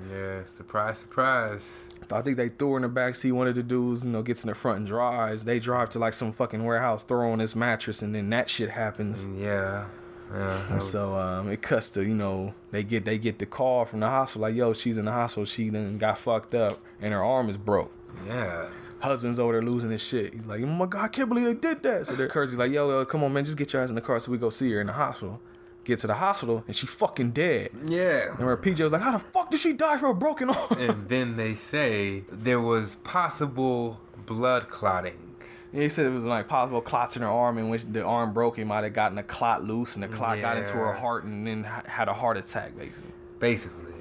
Yeah, 0.09 0.43
surprise, 0.43 0.97
surprise. 0.99 1.85
I 2.11 2.21
think 2.21 2.37
they 2.37 2.49
threw 2.49 2.71
her 2.71 2.75
in 2.77 2.81
the 2.83 2.87
back 2.89 3.15
seat. 3.15 3.31
One 3.31 3.47
of 3.47 3.55
the 3.55 3.63
dudes, 3.63 4.05
you 4.05 4.11
know, 4.11 4.21
gets 4.21 4.43
in 4.43 4.49
the 4.49 4.55
front 4.55 4.79
and 4.79 4.87
drives. 4.87 5.45
They 5.45 5.59
drive 5.59 5.89
to 5.91 5.99
like 5.99 6.13
some 6.13 6.31
fucking 6.33 6.63
warehouse, 6.63 7.03
throw 7.03 7.31
on 7.31 7.39
this 7.39 7.55
mattress, 7.55 8.01
and 8.01 8.13
then 8.13 8.29
that 8.29 8.47
shit 8.49 8.69
happens. 8.69 9.25
Yeah. 9.39 9.85
Yeah. 10.33 10.65
And 10.67 10.75
was- 10.75 10.89
so 10.91 11.17
um, 11.19 11.49
it 11.49 11.61
cuts 11.61 11.89
to 11.91 12.01
you 12.03 12.15
know 12.15 12.53
they 12.71 12.83
get 12.83 13.05
they 13.05 13.17
get 13.19 13.37
the 13.39 13.45
call 13.45 13.85
from 13.85 13.99
the 13.99 14.09
hospital 14.09 14.41
like 14.41 14.55
yo 14.55 14.73
she's 14.73 14.97
in 14.97 15.05
the 15.05 15.11
hospital 15.11 15.45
she 15.45 15.69
then 15.69 15.99
got 15.99 16.17
fucked 16.17 16.55
up 16.55 16.79
and 16.99 17.13
her 17.13 17.23
arm 17.23 17.47
is 17.49 17.57
broke. 17.57 17.91
yeah. 18.27 18.65
Husband's 19.01 19.37
over 19.37 19.51
there 19.53 19.61
losing 19.61 19.91
his 19.91 20.01
shit. 20.01 20.33
He's 20.33 20.45
like, 20.47 20.61
oh 20.63 20.65
my 20.65 20.87
god, 20.87 21.03
I 21.03 21.07
can't 21.09 21.29
believe 21.29 21.45
they 21.45 21.53
did 21.53 21.83
that. 21.83 22.07
So 22.07 22.15
they're 22.15 22.27
Kersey's 22.27 22.57
like, 22.57 22.71
yo, 22.71 22.89
yo, 22.89 23.05
come 23.05 23.23
on 23.23 23.33
man, 23.33 23.45
just 23.45 23.55
get 23.57 23.71
your 23.71 23.83
ass 23.83 23.89
in 23.89 23.95
the 23.95 24.01
car 24.01 24.19
so 24.19 24.31
we 24.31 24.39
go 24.39 24.49
see 24.49 24.71
her 24.71 24.81
in 24.81 24.87
the 24.87 24.93
hospital. 24.93 25.39
Get 25.85 25.99
to 25.99 26.07
the 26.07 26.15
hospital 26.15 26.63
and 26.65 26.75
she 26.75 26.87
fucking 26.87 27.31
dead. 27.31 27.69
Yeah. 27.85 28.33
And 28.35 28.45
where 28.45 28.57
PJ 28.57 28.79
was 28.81 28.91
like, 28.91 29.01
how 29.03 29.11
the 29.11 29.19
fuck 29.19 29.51
did 29.51 29.59
she 29.59 29.71
die 29.73 29.97
from 29.97 30.09
a 30.09 30.13
broken 30.15 30.49
arm? 30.49 30.77
and 30.77 31.07
then 31.09 31.37
they 31.37 31.53
say 31.53 32.23
there 32.31 32.59
was 32.59 32.95
possible 32.97 34.01
blood 34.25 34.67
clotting. 34.69 35.35
Yeah, 35.71 35.83
he 35.83 35.89
said 35.89 36.05
it 36.05 36.09
was 36.09 36.25
like 36.25 36.47
possible 36.47 36.81
clots 36.81 37.15
in 37.15 37.21
her 37.21 37.27
arm, 37.27 37.57
in 37.57 37.69
which 37.69 37.83
the 37.83 38.03
arm 38.03 38.33
broke. 38.33 38.57
It 38.57 38.65
might 38.65 38.83
have 38.83 38.93
gotten 38.93 39.17
a 39.17 39.23
clot 39.23 39.63
loose, 39.63 39.95
and 39.95 40.03
the 40.03 40.07
clot 40.07 40.39
got 40.39 40.57
into 40.57 40.73
her 40.73 40.93
heart, 40.93 41.25
and 41.25 41.45
then 41.45 41.63
had 41.63 42.07
a 42.07 42.13
heart 42.13 42.37
attack, 42.37 42.77
basically. 42.77 43.11
Basically. 43.39 43.93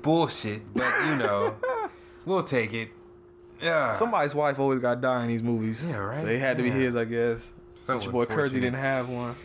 Bullshit, 0.00 0.62
but 0.72 0.90
you 1.06 1.16
know, 1.16 1.54
we'll 2.24 2.42
take 2.42 2.72
it. 2.72 2.88
Yeah. 3.60 3.90
Somebody's 3.90 4.34
wife 4.34 4.58
always 4.58 4.78
got 4.80 5.02
die 5.02 5.22
in 5.22 5.28
these 5.28 5.42
movies. 5.42 5.84
Yeah, 5.86 5.98
right? 5.98 6.20
So 6.20 6.24
they 6.24 6.38
had 6.38 6.56
to 6.56 6.62
be 6.62 6.70
his, 6.70 6.96
I 6.96 7.04
guess. 7.04 7.52
So 7.74 8.00
your 8.00 8.10
boy 8.10 8.24
Kersey 8.24 8.58
didn't 8.60 8.80
have 8.80 9.08
one. 9.10 9.36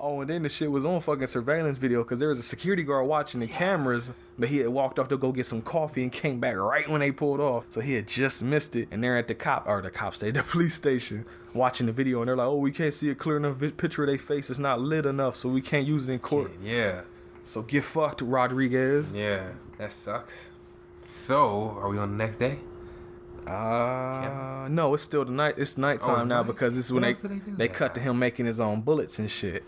Oh, 0.00 0.20
and 0.20 0.30
then 0.30 0.42
the 0.42 0.48
shit 0.48 0.70
was 0.70 0.84
on 0.84 1.00
fucking 1.00 1.26
surveillance 1.26 1.76
video 1.76 2.02
because 2.02 2.18
there 2.18 2.28
was 2.28 2.38
a 2.38 2.42
security 2.42 2.82
guard 2.82 3.06
watching 3.06 3.40
the 3.40 3.46
cameras, 3.46 4.12
but 4.38 4.48
he 4.48 4.58
had 4.58 4.68
walked 4.68 4.98
off 4.98 5.08
to 5.08 5.16
go 5.16 5.32
get 5.32 5.46
some 5.46 5.62
coffee 5.62 6.02
and 6.02 6.12
came 6.12 6.40
back 6.40 6.56
right 6.56 6.88
when 6.88 7.00
they 7.00 7.10
pulled 7.12 7.40
off. 7.40 7.64
So 7.70 7.80
he 7.80 7.94
had 7.94 8.06
just 8.08 8.42
missed 8.42 8.76
it, 8.76 8.88
and 8.90 9.02
they're 9.02 9.16
at 9.18 9.28
the 9.28 9.34
cop 9.34 9.66
or 9.66 9.80
the 9.82 9.90
cop 9.90 10.14
station, 10.16 10.34
the 10.36 10.42
police 10.42 10.74
station, 10.74 11.24
watching 11.54 11.86
the 11.86 11.92
video, 11.92 12.20
and 12.20 12.28
they're 12.28 12.36
like, 12.36 12.46
"Oh, 12.46 12.56
we 12.58 12.70
can't 12.72 12.92
see 12.94 13.10
a 13.10 13.14
clear 13.14 13.36
enough 13.36 13.58
picture 13.76 14.02
of 14.04 14.08
their 14.08 14.18
face. 14.18 14.50
It's 14.50 14.58
not 14.58 14.80
lit 14.80 15.06
enough, 15.06 15.36
so 15.36 15.48
we 15.48 15.60
can't 15.60 15.86
use 15.86 16.08
it 16.08 16.12
in 16.12 16.18
court." 16.18 16.52
Yeah. 16.62 17.02
So 17.44 17.62
get 17.62 17.84
fucked, 17.84 18.20
Rodriguez. 18.22 19.10
Yeah. 19.12 19.52
That 19.78 19.92
sucks. 19.92 20.50
So, 21.02 21.78
are 21.80 21.88
we 21.88 21.96
on 21.98 22.10
the 22.10 22.16
next 22.16 22.36
day? 22.36 22.58
Uh, 23.46 24.68
no, 24.70 24.92
it's 24.92 25.02
still 25.02 25.24
the 25.24 25.32
night. 25.32 25.54
It's 25.56 25.78
nighttime 25.78 26.10
Oh, 26.10 26.20
it's 26.20 26.28
now 26.28 26.42
night? 26.42 26.46
because 26.46 26.76
this 26.76 26.86
is 26.86 26.92
when 26.92 27.04
else 27.04 27.22
they 27.22 27.28
they 27.28 27.40
they 27.56 27.68
cut 27.68 27.94
to 27.94 28.00
him 28.00 28.18
making 28.18 28.44
his 28.46 28.60
own 28.60 28.82
bullets 28.82 29.18
and 29.18 29.30
shit. 29.30 29.64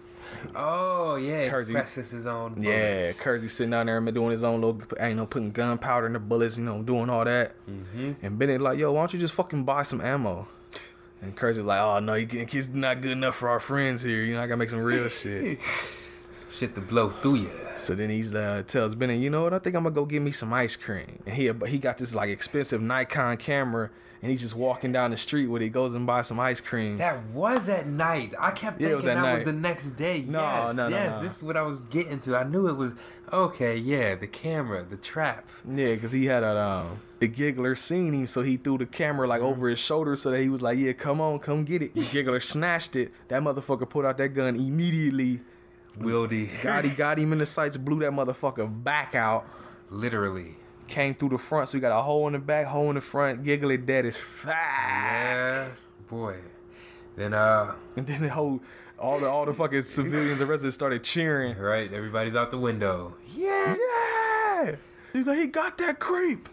Oh 0.55 1.16
yeah, 1.16 1.49
Kersey- 1.49 1.72
presses 1.72 2.11
his 2.11 2.26
own. 2.26 2.57
Yeah, 2.61 3.01
bullets. 3.03 3.22
Kersey 3.22 3.49
sitting 3.49 3.70
down 3.70 3.86
there 3.86 3.99
and 3.99 4.14
doing 4.14 4.30
his 4.30 4.45
own 4.45 4.61
little, 4.61 4.80
you 5.09 5.14
know, 5.14 5.26
putting 5.26 5.51
gunpowder 5.51 6.07
in 6.07 6.12
the 6.14 6.18
bullets, 6.18 6.57
you 6.59 6.64
know, 6.64 6.82
doing 6.82 7.09
all 7.11 7.24
that. 7.24 7.53
Mm-hmm. 7.68 8.12
And 8.22 8.38
Bennett 8.38 8.61
like, 8.61 8.78
yo, 8.78 8.93
why 8.93 9.01
don't 9.03 9.12
you 9.12 9.18
just 9.18 9.34
fucking 9.34 9.64
buy 9.64 9.82
some 9.82 10.01
ammo? 10.01 10.49
And 11.22 11.36
Kersey's 11.36 11.64
like, 11.64 11.80
oh 11.80 11.99
no, 12.01 12.14
you 12.14 12.26
can't- 12.26 12.55
it's 12.55 12.68
not 12.68 13.01
good 13.03 13.12
enough 13.12 13.36
for 13.36 13.49
our 13.49 13.61
friends 13.61 14.03
here. 14.03 14.22
You 14.24 14.34
know, 14.34 14.43
I 14.43 14.47
gotta 14.47 14.57
make 14.57 14.70
some 14.70 14.80
real 14.80 15.09
shit. 15.11 15.59
Shit 16.51 16.74
to 16.74 16.80
blow 16.80 17.11
through 17.11 17.36
you. 17.36 17.51
So 17.76 17.95
then 17.95 18.11
he's 18.11 18.34
uh, 18.34 18.62
tells 18.66 18.95
Bennett, 18.95 19.20
you 19.20 19.30
know 19.30 19.45
what? 19.45 19.55
I 19.55 19.59
think 19.61 19.76
I'm 19.76 19.84
gonna 19.84 19.95
go 19.95 20.05
get 20.05 20.20
me 20.20 20.32
some 20.32 20.53
ice 20.53 20.76
cream. 20.76 21.22
And 21.26 21.34
he 21.34 21.51
he 21.66 21.78
got 21.78 21.99
this 21.99 22.14
like 22.14 22.28
expensive 22.28 22.82
Nikon 22.82 23.36
camera, 23.36 23.91
and 24.23 24.31
he's 24.31 24.43
just 24.43 24.55
walking 24.55 24.93
down 24.93 25.11
the 25.11 25.16
street 25.16 25.47
where 25.47 25.61
he 25.61 25.68
goes 25.68 25.95
and 25.95 26.07
buys 26.07 26.27
some 26.27 26.39
ice 26.39 26.61
cream. 26.61 26.99
That 26.99 27.25
was 27.29 27.68
at 27.68 27.87
night. 27.87 28.35
I 28.39 28.51
kept 28.51 28.79
thinking 28.79 28.93
it 28.93 28.97
was 28.97 29.07
that 29.07 29.16
at 29.16 29.35
was 29.35 29.45
the 29.45 29.53
next 29.53 29.93
day. 29.93 30.25
No, 30.27 30.41
yes, 30.41 30.77
no, 30.77 30.89
no, 30.89 30.95
yes. 30.95 31.16
no. 31.16 31.23
This 31.23 31.37
is 31.37 31.43
what 31.43 31.57
I 31.57 31.62
was 31.62 31.81
getting 31.81 32.18
to. 32.21 32.37
I 32.37 32.45
knew 32.45 32.68
it 32.68 32.77
was 32.77 32.93
okay. 33.33 33.77
Yeah, 33.77 34.14
the 34.16 34.27
camera, 34.27 34.85
the 34.85 34.99
trap. 34.99 35.49
Yeah, 35.66 35.95
because 35.95 36.12
he 36.12 36.27
had 36.27 36.43
a 36.43 36.59
um, 36.59 36.99
the 37.18 37.29
giggler 37.29 37.75
seen 37.75 38.12
him, 38.12 38.27
so 38.27 38.43
he 38.43 38.57
threw 38.57 38.79
the 38.79 38.87
camera 38.87 39.27
like 39.27 39.41
over 39.41 39.68
his 39.68 39.79
shoulder, 39.79 40.16
so 40.16 40.31
that 40.31 40.41
he 40.41 40.51
was 40.51 40.61
like, 40.61 40.79
"Yeah, 40.79 40.93
come 40.93 41.21
on, 41.21 41.39
come 41.39 41.64
get 41.64 41.83
it." 41.83 41.95
The 41.95 42.05
giggler 42.05 42.41
snatched 42.41 42.97
it. 42.97 43.12
That 43.29 43.43
motherfucker 43.43 43.89
pulled 43.89 44.05
out 44.05 44.18
that 44.18 44.29
gun 44.31 44.57
immediately. 44.57 45.41
Wildey. 45.99 46.62
Got 46.62 46.85
he 46.85 46.91
got 46.91 47.18
him 47.18 47.33
in 47.33 47.39
the 47.39 47.47
sights, 47.47 47.77
blew 47.77 48.01
that 48.01 48.12
motherfucker 48.12 48.83
back 48.85 49.14
out. 49.14 49.47
Literally. 49.89 50.57
Came 50.91 51.14
through 51.14 51.28
the 51.30 51.38
front, 51.38 51.68
so 51.68 51.78
we 51.78 51.80
got 51.80 51.97
a 51.97 52.03
hole 52.03 52.26
in 52.26 52.32
the 52.32 52.38
back, 52.41 52.66
hole 52.66 52.88
in 52.91 52.97
the 52.97 53.01
front. 53.01 53.45
Giggler 53.45 53.76
dead 53.76 54.07
as 54.07 54.16
fuck. 54.16 54.53
Yeah, 54.55 55.68
boy. 56.09 56.36
Then 57.16 57.32
uh, 57.32 57.74
And 57.97 58.07
then 58.07 58.22
the 58.22 58.28
whole 58.30 58.61
all 58.99 59.20
the 59.20 59.28
all 59.28 59.47
the 59.47 59.55
fucking 59.55 59.82
civilians 59.82 60.41
and 60.41 60.51
residents 60.51 60.74
started 60.74 61.05
cheering. 61.05 61.57
right, 61.59 61.93
everybody's 61.93 62.34
out 62.34 62.51
the 62.51 62.59
window. 62.59 63.14
Yeah, 63.34 63.76
yeah. 63.78 64.74
He's 65.12 65.26
like, 65.26 65.38
he 65.38 65.47
got 65.47 65.78
that 65.78 65.99
creep. 66.01 66.49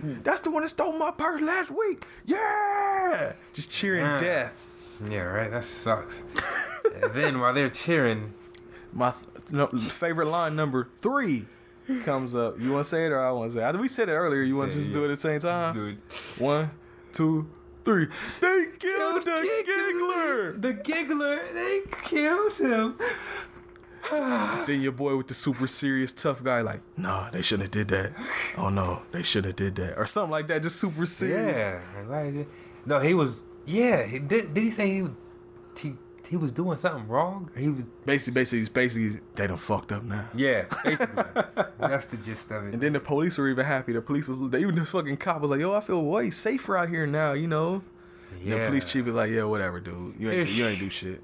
That's 0.00 0.40
the 0.42 0.50
one 0.50 0.62
that 0.62 0.68
stole 0.68 0.98
my 0.98 1.10
purse 1.12 1.40
last 1.40 1.70
week. 1.70 2.04
Yeah, 2.24 3.32
just 3.52 3.70
cheering 3.70 4.04
death. 4.20 4.68
Yeah, 5.08 5.22
right. 5.22 5.50
That 5.50 5.64
sucks. 5.64 6.22
and 7.02 7.12
then 7.14 7.40
while 7.40 7.54
they're 7.54 7.68
cheering, 7.70 8.32
My 8.92 9.12
th- 9.12 9.52
no, 9.52 9.66
favorite 9.66 10.26
line 10.26 10.56
number 10.56 10.88
three 10.98 11.46
comes 12.04 12.34
up. 12.34 12.58
You 12.60 12.72
want 12.72 12.84
to 12.84 12.88
say 12.88 13.06
it 13.06 13.12
or 13.12 13.20
I 13.20 13.30
want 13.30 13.52
to 13.52 13.58
say 13.58 13.68
it? 13.68 13.76
We 13.76 13.88
said 13.88 14.08
it 14.08 14.12
earlier. 14.12 14.42
You 14.42 14.56
want 14.56 14.72
to 14.72 14.78
just 14.78 14.90
it, 14.90 14.94
do 14.94 15.02
it 15.02 15.06
at 15.06 15.10
the 15.10 15.16
same 15.16 15.40
time? 15.40 15.74
dude, 15.74 15.98
One, 16.38 16.70
two, 17.12 17.48
three. 17.84 18.06
They 18.40 18.66
killed 18.78 19.24
the 19.24 19.62
giggler. 19.66 20.60
the 20.60 20.72
giggler, 20.74 21.40
they 21.52 21.80
killed 22.02 22.52
him. 22.54 22.94
Then 24.66 24.82
your 24.82 24.92
boy 24.92 25.16
with 25.16 25.26
the 25.26 25.34
super 25.34 25.66
serious 25.66 26.12
tough 26.12 26.42
guy 26.44 26.60
like, 26.60 26.80
nah, 26.96 27.28
they 27.30 27.42
shouldn't 27.42 27.74
have 27.74 27.88
did 27.88 27.88
that. 27.88 28.12
Oh 28.56 28.68
no, 28.68 29.02
they 29.10 29.24
shouldn't 29.24 29.46
have 29.46 29.56
did 29.56 29.74
that 29.84 29.98
or 29.98 30.06
something 30.06 30.30
like 30.30 30.46
that. 30.46 30.62
Just 30.62 30.76
super 30.76 31.06
serious. 31.06 31.58
Yeah. 31.58 31.80
Like, 31.96 32.08
why 32.08 32.22
is 32.26 32.36
it? 32.36 32.48
No, 32.84 33.00
he 33.00 33.14
was. 33.14 33.42
Yeah. 33.66 34.04
He, 34.06 34.20
did, 34.20 34.54
did 34.54 34.62
he 34.62 34.70
say 34.70 34.88
he, 34.88 35.02
was- 35.02 35.10
he 35.76 35.94
he 36.26 36.36
was 36.36 36.52
doing 36.52 36.76
something 36.78 37.08
wrong? 37.08 37.50
He 37.56 37.68
was. 37.68 37.84
Basically, 38.04 38.40
basically, 38.40 38.72
basically, 38.72 39.20
they 39.34 39.46
done 39.46 39.56
fucked 39.56 39.92
up 39.92 40.02
now. 40.02 40.28
Yeah. 40.34 40.64
Basically. 40.84 41.22
that's 41.78 42.06
the 42.06 42.16
gist 42.16 42.50
of 42.50 42.66
it. 42.66 42.74
And 42.74 42.82
then 42.82 42.92
the 42.92 43.00
police 43.00 43.38
were 43.38 43.48
even 43.48 43.64
happy. 43.64 43.92
The 43.92 44.02
police 44.02 44.28
was 44.28 44.36
even 44.54 44.74
the 44.74 44.84
fucking 44.84 45.16
cop 45.18 45.40
was 45.40 45.50
like, 45.50 45.60
"Yo, 45.60 45.74
I 45.74 45.80
feel 45.80 46.02
way 46.02 46.30
safer 46.30 46.76
out 46.76 46.88
here 46.88 47.06
now," 47.06 47.32
you 47.32 47.46
know. 47.46 47.82
Yeah. 48.42 48.58
The 48.58 48.66
police 48.66 48.90
chief 48.90 49.06
was 49.06 49.14
like, 49.14 49.30
"Yeah, 49.30 49.44
whatever, 49.44 49.80
dude. 49.80 50.14
You 50.18 50.30
ain't 50.30 50.50
you 50.50 50.66
ain't 50.66 50.78
do 50.78 50.90
shit." 50.90 51.22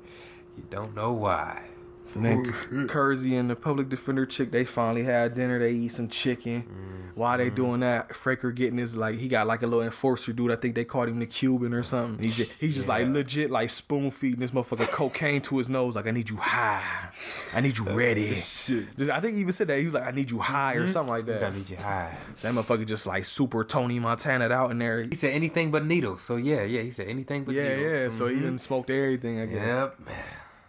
You 0.56 0.64
don't 0.70 0.94
know 0.94 1.12
why. 1.12 1.62
So 2.04 2.20
then 2.20 2.52
Kersey 2.88 3.36
and 3.36 3.48
the 3.48 3.56
public 3.56 3.88
defender 3.88 4.26
chick, 4.26 4.50
they 4.50 4.64
finally 4.64 5.04
had 5.04 5.34
dinner. 5.34 5.58
They 5.58 5.72
eat 5.72 5.92
some 5.92 6.08
chicken. 6.08 6.62
Mm. 6.62 7.01
While 7.14 7.38
they 7.38 7.50
doing 7.50 7.80
that, 7.80 8.10
Fraker 8.10 8.54
getting 8.54 8.78
his 8.78 8.96
like 8.96 9.16
he 9.16 9.28
got 9.28 9.46
like 9.46 9.62
a 9.62 9.66
little 9.66 9.82
enforcer 9.84 10.32
dude. 10.32 10.50
I 10.50 10.56
think 10.56 10.74
they 10.74 10.84
called 10.84 11.08
him 11.08 11.18
the 11.18 11.26
Cuban 11.26 11.74
or 11.74 11.82
something. 11.82 12.22
He's 12.22 12.36
just, 12.36 12.60
he's 12.60 12.74
just 12.74 12.88
like 12.88 13.06
legit 13.08 13.50
like 13.50 13.70
spoon 13.70 14.10
feeding 14.10 14.40
this 14.40 14.50
motherfucker 14.52 14.88
cocaine 14.88 15.40
to 15.42 15.58
his 15.58 15.68
nose. 15.68 15.94
Like 15.96 16.06
I 16.06 16.10
need 16.10 16.30
you 16.30 16.36
high, 16.36 17.10
I 17.54 17.60
need 17.60 17.76
you 17.78 17.84
ready. 17.90 18.34
Shit. 18.36 18.96
Just, 18.96 19.10
I 19.10 19.20
think 19.20 19.34
he 19.34 19.40
even 19.40 19.52
said 19.52 19.66
that 19.68 19.78
he 19.78 19.84
was 19.84 19.94
like 19.94 20.04
I 20.06 20.10
need 20.10 20.30
you 20.30 20.38
high 20.38 20.74
or 20.74 20.88
something 20.88 21.12
like 21.14 21.26
that. 21.26 21.42
I 21.42 21.50
need 21.50 21.68
you 21.68 21.76
high. 21.76 22.16
So 22.36 22.50
that 22.50 22.54
motherfucker 22.58 22.86
just 22.86 23.06
like 23.06 23.24
super 23.24 23.64
Tony 23.64 23.98
Montana 23.98 24.48
out 24.48 24.70
in 24.70 24.78
there. 24.78 25.02
He 25.02 25.14
said 25.14 25.32
anything 25.32 25.70
but 25.70 25.84
needles. 25.84 26.22
So 26.22 26.36
yeah, 26.36 26.62
yeah. 26.62 26.82
He 26.82 26.90
said 26.90 27.08
anything 27.08 27.44
but 27.44 27.54
Yeah, 27.54 27.76
needles. 27.76 27.92
yeah. 27.92 28.08
So 28.08 28.26
he 28.28 28.36
Mhm. 28.36 28.40
didn't 28.40 28.58
smoked 28.58 28.90
everything. 28.90 29.40
I 29.40 29.46
guess. 29.46 29.66
Yep. 29.66 30.00
Man. 30.06 30.24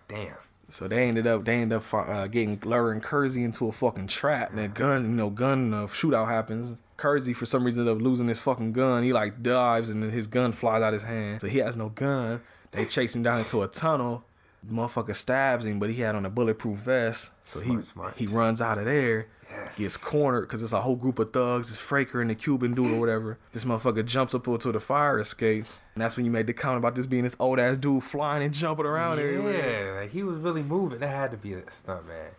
Damn. 0.08 0.36
So 0.74 0.88
they 0.88 1.08
ended 1.08 1.28
up 1.28 1.46
they 1.46 1.58
ended 1.58 1.78
up 1.78 1.94
uh, 1.94 2.26
getting 2.26 2.60
luring 2.64 3.00
Kersey 3.00 3.44
into 3.44 3.68
a 3.68 3.72
fucking 3.72 4.08
trap. 4.08 4.50
And 4.50 4.60
a 4.60 4.68
gun, 4.68 5.04
you 5.04 5.10
know, 5.12 5.30
gun 5.30 5.72
uh, 5.72 5.84
shootout 5.86 6.28
happens. 6.30 6.76
Kersey 6.98 7.34
for 7.34 7.46
some 7.46 7.64
reason 7.64 7.82
ended 7.88 7.98
up 7.98 8.02
losing 8.04 8.28
his 8.28 8.40
fucking 8.40 8.74
gun. 8.74 9.04
He 9.04 9.14
like 9.14 9.44
dives 9.44 9.92
and 9.92 10.02
then 10.02 10.10
his 10.10 10.26
gun 10.26 10.52
flies 10.52 10.82
out 10.82 10.96
of 10.96 11.02
his 11.02 11.04
hand. 11.04 11.42
So 11.42 11.48
he 11.48 11.60
has 11.60 11.78
no 11.78 11.90
gun. 11.90 12.42
They 12.72 12.86
chase 12.86 13.14
him 13.16 13.22
down 13.22 13.38
into 13.38 13.62
a 13.62 13.68
tunnel. 13.68 14.24
The 14.64 14.74
motherfucker 14.74 15.16
stabs 15.16 15.64
him, 15.64 15.78
but 15.78 15.92
he 15.92 16.02
had 16.02 16.16
on 16.16 16.26
a 16.26 16.30
bulletproof 16.32 16.80
vest. 16.80 17.32
So 17.44 17.60
he 17.60 17.68
Smart, 17.70 17.84
smart. 17.84 18.18
he 18.18 18.26
runs 18.26 18.60
out 18.60 18.80
of 18.80 18.86
there. 18.86 19.28
Yes. 19.50 19.80
Gets 19.80 19.98
cornered 19.98 20.42
because 20.42 20.64
it's 20.64 20.74
a 20.74 20.82
whole 20.82 20.96
group 20.96 21.20
of 21.20 21.34
thugs. 21.34 21.70
It's 21.70 21.82
Fraker 21.82 22.22
and 22.22 22.30
the 22.30 22.36
Cuban 22.36 22.74
dude 22.74 22.92
or 22.92 23.00
whatever. 23.00 23.38
This 23.52 23.66
motherfucker 23.66 24.06
jumps 24.06 24.34
up 24.34 24.48
onto 24.48 24.72
the 24.72 24.80
fire 24.80 25.20
escape. 25.20 25.66
And 25.96 26.02
that's 26.02 26.16
when 26.16 26.26
you 26.26 26.32
made 26.32 26.48
the 26.48 26.54
comment 26.54 26.80
about 26.80 26.96
this 26.96 27.06
being 27.06 27.24
this 27.24 27.36
old 27.40 27.60
ass 27.60 27.78
dude 27.78 28.04
flying 28.04 28.44
and 28.44 28.54
jumping 28.54 28.86
around 28.86 29.20
everywhere. 29.20 29.94
Yeah, 29.94 30.02
like 30.02 30.12
he 30.12 30.24
was 30.24 30.38
really 30.38 30.64
moving. 30.64 31.00
That 31.00 31.10
had 31.10 31.32
to 31.32 31.38
be 31.38 31.54
a 31.54 31.72
stunt 31.72 32.08
man. 32.08 32.32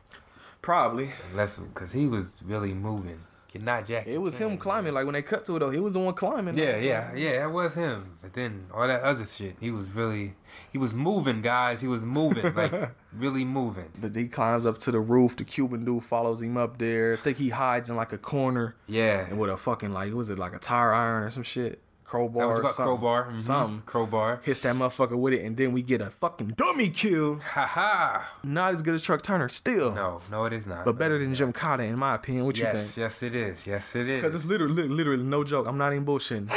Probably. 0.62 1.10
Unless 1.30 1.58
because 1.58 1.92
he 1.92 2.06
was 2.06 2.40
really 2.44 2.74
moving. 2.74 3.20
You're 3.54 3.62
not 3.62 3.86
Jackie. 3.86 4.12
It 4.12 4.18
was 4.20 4.36
him 4.36 4.50
Chan. 4.50 4.58
climbing. 4.58 4.92
Like 4.94 5.04
when 5.06 5.14
they 5.14 5.22
cut 5.22 5.44
to 5.46 5.56
it 5.56 5.60
though, 5.60 5.70
he 5.70 5.78
was 5.80 5.92
the 5.92 6.00
one 6.00 6.12
climbing. 6.14 6.56
Yeah, 6.58 6.76
yeah, 6.76 7.14
yeah. 7.14 7.44
It 7.44 7.50
was 7.52 7.74
him. 7.74 8.18
But 8.20 8.34
then 8.34 8.66
all 8.74 8.86
that 8.86 9.02
other 9.02 9.24
shit, 9.24 9.56
he 9.60 9.70
was 9.70 9.88
really, 9.94 10.34
he 10.72 10.78
was 10.78 10.92
moving, 10.92 11.40
guys. 11.40 11.80
He 11.80 11.86
was 11.88 12.04
moving, 12.04 12.52
like 12.54 12.72
really 13.16 13.44
moving. 13.44 13.90
But 14.00 14.14
he 14.16 14.26
climbs 14.28 14.66
up 14.66 14.78
to 14.78 14.90
the 14.90 15.00
roof. 15.00 15.36
The 15.36 15.44
Cuban 15.44 15.84
dude 15.84 16.02
follows 16.02 16.42
him 16.42 16.56
up 16.56 16.78
there. 16.78 17.12
I 17.14 17.16
think 17.16 17.38
he 17.38 17.50
hides 17.50 17.88
in 17.88 17.96
like 17.96 18.12
a 18.12 18.18
corner 18.18 18.74
Yeah. 18.88 19.26
and 19.28 19.38
with 19.38 19.50
a 19.50 19.56
fucking 19.56 19.92
like 19.92 20.12
was 20.12 20.28
it 20.28 20.38
like 20.38 20.52
a 20.54 20.58
tire 20.58 20.92
iron 20.92 21.22
or 21.22 21.30
some 21.30 21.44
shit 21.44 21.80
crowbar, 22.14 22.44
or 22.46 22.56
something. 22.62 22.84
crowbar. 22.84 23.24
mhm, 23.32 23.38
Something. 23.38 23.82
Crowbar. 23.86 24.40
Hits 24.44 24.60
that 24.60 24.74
motherfucker 24.76 25.16
with 25.18 25.34
it, 25.34 25.42
and 25.44 25.56
then 25.56 25.72
we 25.72 25.82
get 25.82 26.00
a 26.00 26.10
fucking 26.10 26.48
dummy 26.56 26.88
kill. 26.90 27.40
Ha 27.40 27.66
ha. 27.66 28.30
Not 28.44 28.74
as 28.74 28.82
good 28.82 28.94
as 28.94 29.02
Truck 29.02 29.22
Turner, 29.22 29.48
still. 29.48 29.92
No, 29.92 30.20
no, 30.30 30.44
it 30.44 30.52
is 30.52 30.66
not. 30.66 30.84
But 30.84 30.98
better 30.98 31.18
than 31.18 31.32
Gymkata, 31.32 31.88
in 31.88 31.96
my 31.98 32.14
opinion. 32.14 32.44
What 32.46 32.56
you 32.56 32.64
think? 32.64 32.74
yes, 32.76 32.96
yes 32.98 33.22
it 33.22 33.34
is. 33.34 33.66
Yes, 33.66 33.96
it 33.96 34.08
is. 34.08 34.22
Because 34.22 34.34
it's 34.34 34.44
literally, 34.44 34.88
literally 34.88 35.22
no 35.24 35.42
joke. 35.44 35.66
I'm 35.66 35.78
not 35.78 35.92
even 35.92 36.04
bullshitting. 36.06 36.50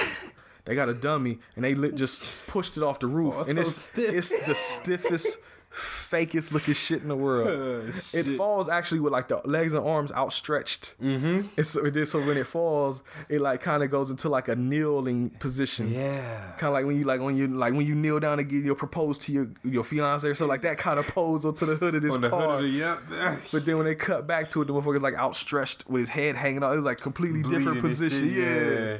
they 0.65 0.75
got 0.75 0.89
a 0.89 0.93
dummy, 0.93 1.39
and 1.55 1.65
they 1.65 1.73
lit, 1.75 1.95
just 1.95 2.23
pushed 2.47 2.77
it 2.77 2.83
off 2.83 2.99
the 2.99 3.07
roof, 3.07 3.33
Oh, 3.37 3.43
and 3.43 3.55
so 3.55 3.61
it's 3.61 3.75
stiff. 3.75 4.13
it's 4.13 4.45
the 4.45 4.53
stiffest, 4.55 5.37
fakest 5.71 6.51
looking 6.53 6.73
shit 6.73 7.01
in 7.01 7.07
the 7.09 7.15
world. 7.15 7.47
Oh, 7.87 8.17
it 8.17 8.23
falls 8.37 8.67
actually 8.69 8.99
with 8.99 9.13
like 9.13 9.27
the 9.27 9.41
legs 9.45 9.73
and 9.73 9.85
arms 9.85 10.11
outstretched. 10.11 10.99
Mm-hmm. 11.01 11.41
And 11.57 11.67
so 11.67 11.85
it 11.85 11.93
did. 11.93 12.07
So 12.07 12.19
when 12.25 12.37
it 12.37 12.47
falls, 12.47 13.03
it 13.29 13.41
like 13.41 13.61
kind 13.61 13.83
of 13.83 13.91
goes 13.91 14.09
into 14.09 14.29
like 14.29 14.47
a 14.47 14.55
kneeling 14.55 15.29
position. 15.31 15.91
Yeah. 15.91 16.51
Kind 16.57 16.69
of 16.69 16.73
like 16.73 16.85
when 16.85 16.97
you 16.97 17.03
like 17.05 17.21
when 17.21 17.35
you 17.37 17.47
like 17.47 17.73
when 17.73 17.85
you 17.85 17.95
kneel 17.95 18.19
down 18.19 18.37
to 18.37 18.43
get 18.43 18.63
your 18.63 18.75
propose 18.75 19.17
to 19.19 19.31
your 19.31 19.49
your 19.63 19.83
fiance 19.83 20.27
or 20.27 20.35
so 20.35 20.45
like 20.45 20.61
that 20.61 20.77
kind 20.77 20.99
of 20.99 21.07
pose 21.07 21.45
onto 21.45 21.65
the 21.65 21.75
hood 21.75 21.95
of 21.95 22.01
this 22.01 22.15
On 22.15 22.21
the 22.21 22.29
car. 22.29 22.57
hood 22.57 22.65
of 22.65 22.71
the 22.71 22.77
yep. 22.77 23.39
But 23.51 23.65
then 23.65 23.77
when 23.77 23.85
they 23.85 23.95
cut 23.95 24.25
back 24.27 24.49
to 24.51 24.61
it, 24.61 24.65
the 24.65 24.73
motherfucker's 24.73 25.01
like 25.01 25.15
outstretched 25.15 25.87
with 25.89 26.01
his 26.01 26.09
head 26.09 26.35
hanging 26.35 26.63
out. 26.63 26.73
It 26.73 26.77
was 26.77 26.85
like 26.85 26.99
completely 26.99 27.41
different 27.43 27.63
Bleeding 27.65 27.77
and 27.79 27.87
position. 27.89 28.29
shit, 28.29 28.37
Yeah. 28.79 28.97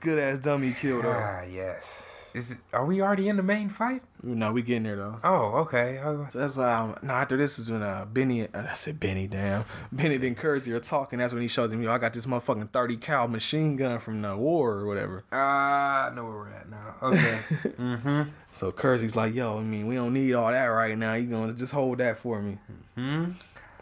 Good 0.00 0.18
ass 0.18 0.38
dummy 0.38 0.72
killed 0.72 1.04
though. 1.04 1.12
Ah, 1.14 1.42
yes. 1.50 2.08
Is 2.34 2.52
it? 2.52 2.58
Are 2.72 2.86
we 2.86 3.02
already 3.02 3.28
in 3.28 3.36
the 3.36 3.42
main 3.42 3.68
fight? 3.68 4.02
no, 4.22 4.52
we 4.52 4.62
getting 4.62 4.84
there 4.84 4.96
though. 4.96 5.18
Oh, 5.24 5.56
okay. 5.62 6.00
Oh, 6.02 6.26
So 6.30 6.38
that's 6.38 6.56
um 6.56 6.96
no 7.02 7.12
after 7.12 7.36
this 7.36 7.58
is 7.58 7.70
when 7.70 7.82
uh 7.82 8.06
Benny 8.10 8.42
uh, 8.48 8.62
I 8.70 8.74
said 8.74 8.98
Benny 9.00 9.26
damn 9.26 9.64
Benny 9.92 10.14
and 10.26 10.36
Kersey 10.36 10.72
are 10.72 10.80
talking. 10.80 11.18
That's 11.18 11.32
when 11.34 11.42
he 11.42 11.48
shows 11.48 11.72
him, 11.72 11.82
yo, 11.82 11.90
I 11.92 11.98
got 11.98 12.14
this 12.14 12.24
motherfucking 12.24 12.70
thirty 12.70 12.96
cal 12.96 13.28
machine 13.28 13.76
gun 13.76 13.98
from 13.98 14.22
the 14.22 14.34
war 14.36 14.72
or 14.72 14.86
whatever. 14.86 15.24
Ah, 15.32 16.08
I 16.10 16.14
know 16.14 16.24
where 16.24 16.32
we're 16.32 16.50
at 16.52 16.70
now. 16.70 16.94
Okay. 17.02 17.38
mm-hmm. 17.78 18.22
So 18.50 18.72
Kersey's 18.72 19.14
like, 19.16 19.34
yo, 19.34 19.58
I 19.58 19.62
mean, 19.62 19.86
we 19.86 19.94
don't 19.96 20.14
need 20.14 20.32
all 20.34 20.50
that 20.50 20.66
right 20.66 20.96
now. 20.96 21.14
You 21.14 21.26
gonna 21.26 21.52
just 21.52 21.72
hold 21.72 21.98
that 21.98 22.16
for 22.18 22.40
me. 22.40 22.58
Hmm. 22.96 23.32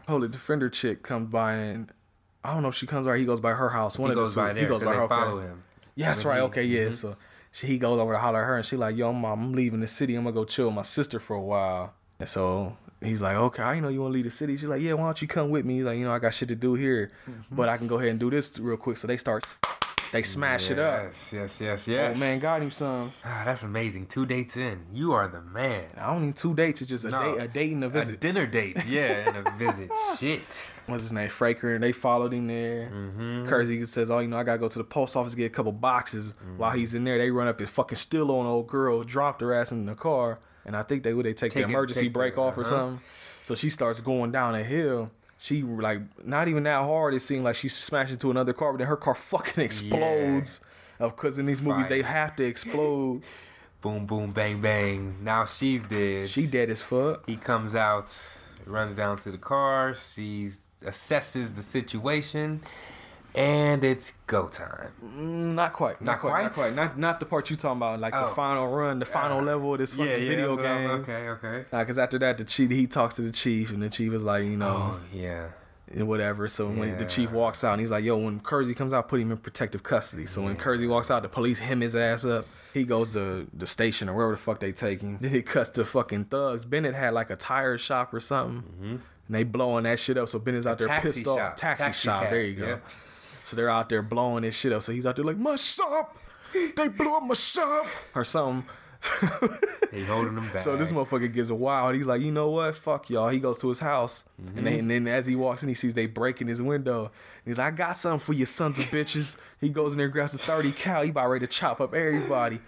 Hold 0.09 0.23
the 0.23 0.29
defender 0.29 0.69
chick 0.71 1.03
comes 1.05 1.31
by 1.31 1.53
and 1.55 1.93
I 2.43 2.53
don't 2.55 2.63
know 2.63 2.71
if 2.71 2.75
she 2.75 2.87
comes 2.87 3.07
by. 3.07 3.19
He 3.19 3.25
goes 3.27 3.39
by 3.41 3.53
her 3.53 3.69
house. 3.69 3.99
One 3.99 4.09
He 4.09 4.13
of 4.13 4.17
the 4.17 4.23
goes 4.23 4.35
two. 4.35 4.41
by 4.41 4.53
there 4.55 4.63
He 4.65 4.69
goes 4.69 4.83
by 4.83 4.95
her. 4.95 5.07
follow 5.07 5.39
him. 5.39 5.63
Yeah, 5.95 6.07
that's 6.09 6.25
When 6.25 6.31
right. 6.33 6.37
he- 6.39 6.43
Okay, 6.47 6.65
yeah. 6.65 6.85
mhm. 6.89 6.95
So 6.95 7.17
she, 7.53 7.67
he 7.67 7.79
goes 7.79 7.99
over 7.99 8.13
to 8.13 8.19
holler 8.19 8.41
at 8.43 8.47
her, 8.47 8.57
and 8.57 8.65
she 8.67 8.77
like, 8.77 8.97
"Yo, 8.97 9.13
mom, 9.13 9.41
I'm 9.41 9.53
leaving 9.53 9.81
the 9.81 9.87
city. 9.87 10.15
I'm 10.15 10.25
gonna 10.25 10.35
go 10.35 10.45
chill 10.45 10.67
with 10.67 10.75
my 10.77 10.83
sister 10.83 11.19
for 11.21 11.35
a 11.37 11.41
while." 11.41 11.95
And 12.19 12.29
so 12.29 12.77
he's 13.03 13.23
like, 13.23 13.37
"Okay, 13.37 13.63
I 13.63 13.81
know 13.81 13.89
you 13.89 14.01
want 14.03 14.13
to 14.13 14.15
leave 14.17 14.25
the 14.27 14.31
city." 14.31 14.57
She's 14.57 14.69
like, 14.69 14.83
"Yeah, 14.83 14.93
why 14.95 15.05
don't 15.05 15.21
you 15.23 15.29
come 15.29 15.51
with 15.51 15.65
me?" 15.65 15.77
He's 15.77 15.85
like, 15.85 15.99
"You 15.99 16.05
know, 16.05 16.13
I 16.13 16.19
got 16.19 16.35
shit 16.35 16.49
to 16.51 16.55
do 16.57 16.75
here, 16.75 17.11
Mm-hmm. 17.29 17.57
but 17.57 17.69
I 17.69 17.77
can 17.77 17.87
go 17.87 17.97
ahead 17.99 18.11
and 18.11 18.21
do 18.21 18.31
this 18.31 18.59
real 18.59 18.77
quick." 18.77 18.97
So 18.99 19.07
they 19.07 19.17
start, 19.17 19.45
they 20.13 20.23
smash 20.23 20.71
it 20.71 20.79
up. 20.79 21.05
Yes, 21.05 21.33
yes, 21.33 21.61
yes, 21.61 21.89
yes. 21.89 22.17
Oh 22.17 22.21
man, 22.21 22.39
got 22.41 22.61
him 22.63 22.71
some. 22.71 23.13
Ah, 23.25 23.43
that's 23.45 23.63
amazing. 23.63 24.07
Two 24.07 24.27
dates 24.27 24.57
in. 24.57 24.85
You 24.93 25.13
are 25.13 25.27
the 25.29 25.41
man. 25.43 25.87
I 25.97 26.07
don't 26.13 26.27
need 26.27 26.37
two 26.37 26.55
dates. 26.55 26.83
It's 26.83 26.91
just 26.91 27.05
a 27.05 27.09
No. 27.09 27.35
date, 27.35 27.43
a 27.43 27.49
date 27.49 27.73
and 27.73 27.85
a 27.85 27.89
visit. 27.89 28.15
A 28.15 28.17
dinner 28.19 28.47
date. 28.47 28.77
Yeah, 28.87 29.29
and 29.35 29.47
a 29.47 29.51
visit. 29.53 29.91
Shit. 30.19 30.75
What's 30.91 31.05
his 31.05 31.13
name? 31.13 31.29
Fraker, 31.29 31.75
and 31.75 31.83
they 31.83 31.93
followed 31.93 32.33
him 32.33 32.47
there. 32.47 32.91
Mm-hmm. 32.93 33.47
Kersey 33.47 33.85
says, 33.87 34.11
"Oh, 34.11 34.19
you 34.19 34.29
know, 34.29 34.37
I 34.37 34.45
gotta 34.45 34.59
go 34.59 34.69
to 34.69 34.79
the 34.79 34.85
post 34.85 35.17
office 35.17 35.35
get 35.35 35.47
a 35.47 35.51
couple 35.51 35.73
boxes." 35.73 36.33
Mm-hmm. 36.33 36.59
While 36.59 36.73
he's 36.73 36.95
in 36.95 37.05
there, 37.05 37.19
they 37.19 37.31
run 37.31 37.49
up 37.49 37.61
and 37.61 37.69
fucking 37.69 37.97
steal 37.97 38.31
on 38.31 38.47
old 38.47 38.67
girl, 38.67 39.03
dropped 39.03 39.41
her 39.41 39.53
ass 39.53 39.73
in 39.73 39.87
the 39.87 39.95
car, 39.95 40.39
and 40.65 40.77
I 40.77 40.83
think 40.83 41.03
they 41.03 41.15
would 41.15 41.27
they 41.27 41.35
take, 41.35 41.53
Take 41.53 41.67
the 41.67 41.71
emergency 41.71 42.09
brake 42.09 42.39
off 42.39 42.57
or 42.57 42.63
uh-huh. 42.63 42.71
something. 42.71 43.01
So 43.43 43.55
she 43.55 43.71
starts 43.71 44.01
going 44.01 44.33
down 44.33 44.55
a 44.55 44.63
hill. 44.63 45.11
She 45.39 45.63
like 45.63 46.01
not 46.25 46.49
even 46.49 46.65
that 46.65 46.85
hard. 46.85 47.15
It 47.15 47.21
seemed 47.21 47.45
like 47.45 47.57
she 47.57 47.69
smashed 47.69 48.13
into 48.13 48.31
another 48.31 48.53
car, 48.53 48.73
but 48.73 48.79
then 48.79 48.89
her 48.89 48.97
car 48.97 49.15
fucking 49.17 49.63
explodes. 49.65 50.61
Of 50.99 51.17
because 51.17 51.39
in 51.39 51.47
these 51.47 51.63
movies 51.63 51.89
they 51.89 52.03
have 52.03 52.37
to 52.37 52.45
explode. 52.45 53.23
Boom, 53.81 54.05
boom, 54.05 54.31
bang, 54.33 54.61
bang. 54.61 55.25
Now 55.25 55.47
she's 55.47 55.83
dead. 55.85 56.29
She 56.29 56.47
dead 56.47 56.69
as 56.69 56.83
fuck. 56.83 57.27
He 57.27 57.37
comes 57.37 57.75
out, 57.75 58.15
runs 58.67 58.95
down 58.95 59.19
to 59.19 59.31
the 59.31 59.39
car, 59.39 59.95
sees, 59.95 60.67
assesses 60.85 61.55
the 61.57 61.63
situation, 61.63 62.61
and 63.35 63.85
it's 63.85 64.13
go 64.27 64.49
time. 64.49 64.91
Mm, 65.05 65.55
Not 65.55 65.73
quite. 65.73 66.01
Not, 66.01 66.13
Not 66.15 66.21
quite. 66.21 66.43
Not 66.43 66.53
quite? 66.53 66.67
quite. 66.69 66.75
Not 66.75 66.99
not 66.99 67.21
the 67.21 67.27
part 67.27 67.49
you 67.51 67.57
talking 67.57 67.77
about. 67.77 68.01
Like 68.01 68.13
the 68.13 68.27
Oh. 68.27 68.35
final 68.35 68.67
run, 68.69 68.99
the 68.99 69.05
final 69.05 69.41
level 69.43 69.73
of 69.75 69.79
this 69.79 69.93
fucking 69.93 70.07
video 70.07 70.57
that's 70.57 70.57
what 70.57 70.67
I'm- 70.67 70.87
game. 70.89 71.01
Okay, 71.03 71.29
okay. 71.29 71.65
Nah, 71.73 71.85
cause 71.85 71.99
after 71.99 72.19
that, 72.19 72.39
the 72.39 72.45
chief 72.45 72.71
he 72.71 72.87
talks 72.87 73.15
to 73.17 73.23
the 73.23 73.31
chief, 73.31 73.71
and 73.71 73.83
the 73.83 73.89
chief 73.89 74.13
is 74.13 74.23
like, 74.23 74.45
you 74.45 74.57
know, 74.57 74.95
Oh 74.95 75.01
yeah. 75.13 75.49
And 75.93 76.07
whatever. 76.09 76.47
So 76.49 76.69
when 76.69 76.97
the 76.99 77.05
chief 77.05 77.33
walks 77.33 77.65
out, 77.65 77.73
and 77.73 77.81
he's 77.81 77.91
like, 77.91 78.05
"Yo, 78.05 78.17
when 78.17 78.41
Kersey 78.41 78.75
comes 78.75 78.93
out, 78.93 79.09
put 79.09 79.21
him 79.21 79.31
in 79.31 79.37
protective 79.39 79.83
custody." 79.83 80.27
So 80.27 80.43
when 80.43 80.57
Kersey 80.57 80.87
walks 80.87 81.11
out, 81.11 81.23
the 81.23 81.29
police 81.29 81.59
hem 81.59 81.81
his 81.81 81.95
ass 81.97 82.25
up. 82.25 82.47
He 82.73 82.85
goes 82.85 83.13
to 83.15 83.49
the 83.53 83.67
station 83.67 84.09
or 84.09 84.15
wherever 84.15 84.33
the 84.35 84.39
fuck 84.41 84.61
they 84.61 84.71
take 84.73 85.01
him. 85.01 85.19
Then 85.21 85.31
he 85.33 85.43
cuts 85.43 85.71
to 85.71 85.85
fucking 85.85 86.25
thugs. 86.27 86.65
Bennett 86.65 86.95
had 86.95 87.15
like 87.15 87.31
a 87.31 87.37
tire 87.37 87.77
shop 87.79 88.15
or 88.15 88.21
something, 88.21 88.63
and 88.81 89.01
they 89.29 89.43
blowing 89.43 89.85
that 89.85 89.99
shit 89.99 90.17
up. 90.17 90.29
So 90.29 90.39
Bennett's 90.39 90.67
out 90.67 90.79
there 90.79 90.89
Mm-hmm. 90.89 91.03
pissed 91.03 91.25
shop. 91.25 91.39
off. 91.41 91.57
Taxi, 91.57 91.83
Taxi 91.85 92.03
shop. 92.07 92.23
cab, 92.23 92.31
There 92.33 92.43
you 92.43 92.55
go. 92.55 92.67
yeah. 92.67 92.77
So 93.43 93.57
they're 93.57 93.71
out 93.71 93.89
there 93.89 94.03
blowing 94.03 94.43
this 94.43 94.55
shit 94.55 94.73
up. 94.73 94.83
So 94.83 94.93
he's 94.93 95.07
out 95.07 95.17
there 95.17 95.25
like, 95.25 95.37
"My 95.39 95.57
shop, 95.57 96.17
they 96.77 96.87
blew 96.89 97.17
up 97.17 97.25
my 97.25 97.35
shop," 97.35 97.87
or 98.15 98.23
something. 98.23 98.65
They 99.91 100.03
holding 100.05 100.37
him 100.37 100.49
back. 100.51 100.61
So 100.61 100.77
this 100.77 100.93
motherfucker 100.93 101.33
gets 101.33 101.51
wild. 101.51 101.95
He's 101.95 102.07
like, 102.07 102.21
you 102.21 102.31
know 102.31 102.51
what? 102.51 102.77
Fuck 102.77 103.11
y'all. 103.11 103.29
He 103.29 103.41
goes 103.41 103.59
to 103.61 103.69
his 103.69 103.81
house, 103.81 104.25
and, 104.39 104.49
mm-hmm. 104.49 104.65
then, 104.65 104.79
and 104.79 104.91
then 104.91 105.09
as 105.09 105.27
he 105.27 105.35
walks 105.35 105.63
in, 105.63 105.69
he 105.69 105.75
sees 105.75 105.95
they 105.95 106.07
breaking 106.07 106.49
his 106.49 106.63
window. 106.63 107.05
And 107.05 107.11
he's 107.45 107.59
like, 107.59 107.73
I 107.73 107.77
got 107.77 107.97
something 107.97 108.21
for 108.21 108.33
you, 108.35 108.47
sons 108.47 108.79
of 108.79 108.85
bitches. 108.87 109.37
He 109.61 109.69
goes 109.69 109.93
in 109.93 109.99
there, 109.99 110.09
grabs 110.09 110.35
a 110.35 110.39
thirty 110.39 110.73
cal. 110.73 111.03
He 111.03 111.11
about 111.11 111.29
ready 111.29 111.47
to 111.47 111.51
chop 111.53 111.81
up 111.81 111.95
everybody. 111.95 112.61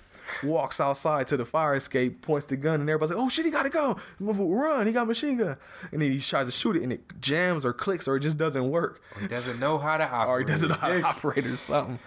Walks 0.42 0.80
outside 0.80 1.26
to 1.26 1.36
the 1.36 1.44
fire 1.44 1.74
escape, 1.74 2.22
points 2.22 2.46
the 2.46 2.56
gun, 2.56 2.80
and 2.80 2.88
everybody's 2.88 3.14
like, 3.14 3.22
"Oh 3.22 3.28
shit, 3.28 3.44
he 3.44 3.50
gotta 3.50 3.68
go! 3.68 3.98
Run! 4.18 4.86
He 4.86 4.92
got 4.92 5.02
a 5.02 5.06
machine 5.06 5.36
gun!" 5.36 5.58
And 5.90 6.00
then 6.00 6.10
he 6.10 6.20
tries 6.20 6.46
to 6.46 6.52
shoot 6.52 6.76
it, 6.76 6.82
and 6.82 6.92
it 6.92 7.20
jams 7.20 7.66
or 7.66 7.74
clicks, 7.74 8.08
or 8.08 8.16
it 8.16 8.20
just 8.20 8.38
doesn't 8.38 8.70
work, 8.70 9.02
He 9.20 9.26
doesn't 9.26 9.60
know 9.60 9.76
how 9.76 9.98
to 9.98 10.08
operate. 10.08 10.28
or 10.28 10.38
he 10.38 10.44
doesn't 10.46 10.68
know 10.70 10.76
how 10.76 10.88
to 10.88 11.02
operate 11.02 11.44
or 11.44 11.56
something. 11.56 11.98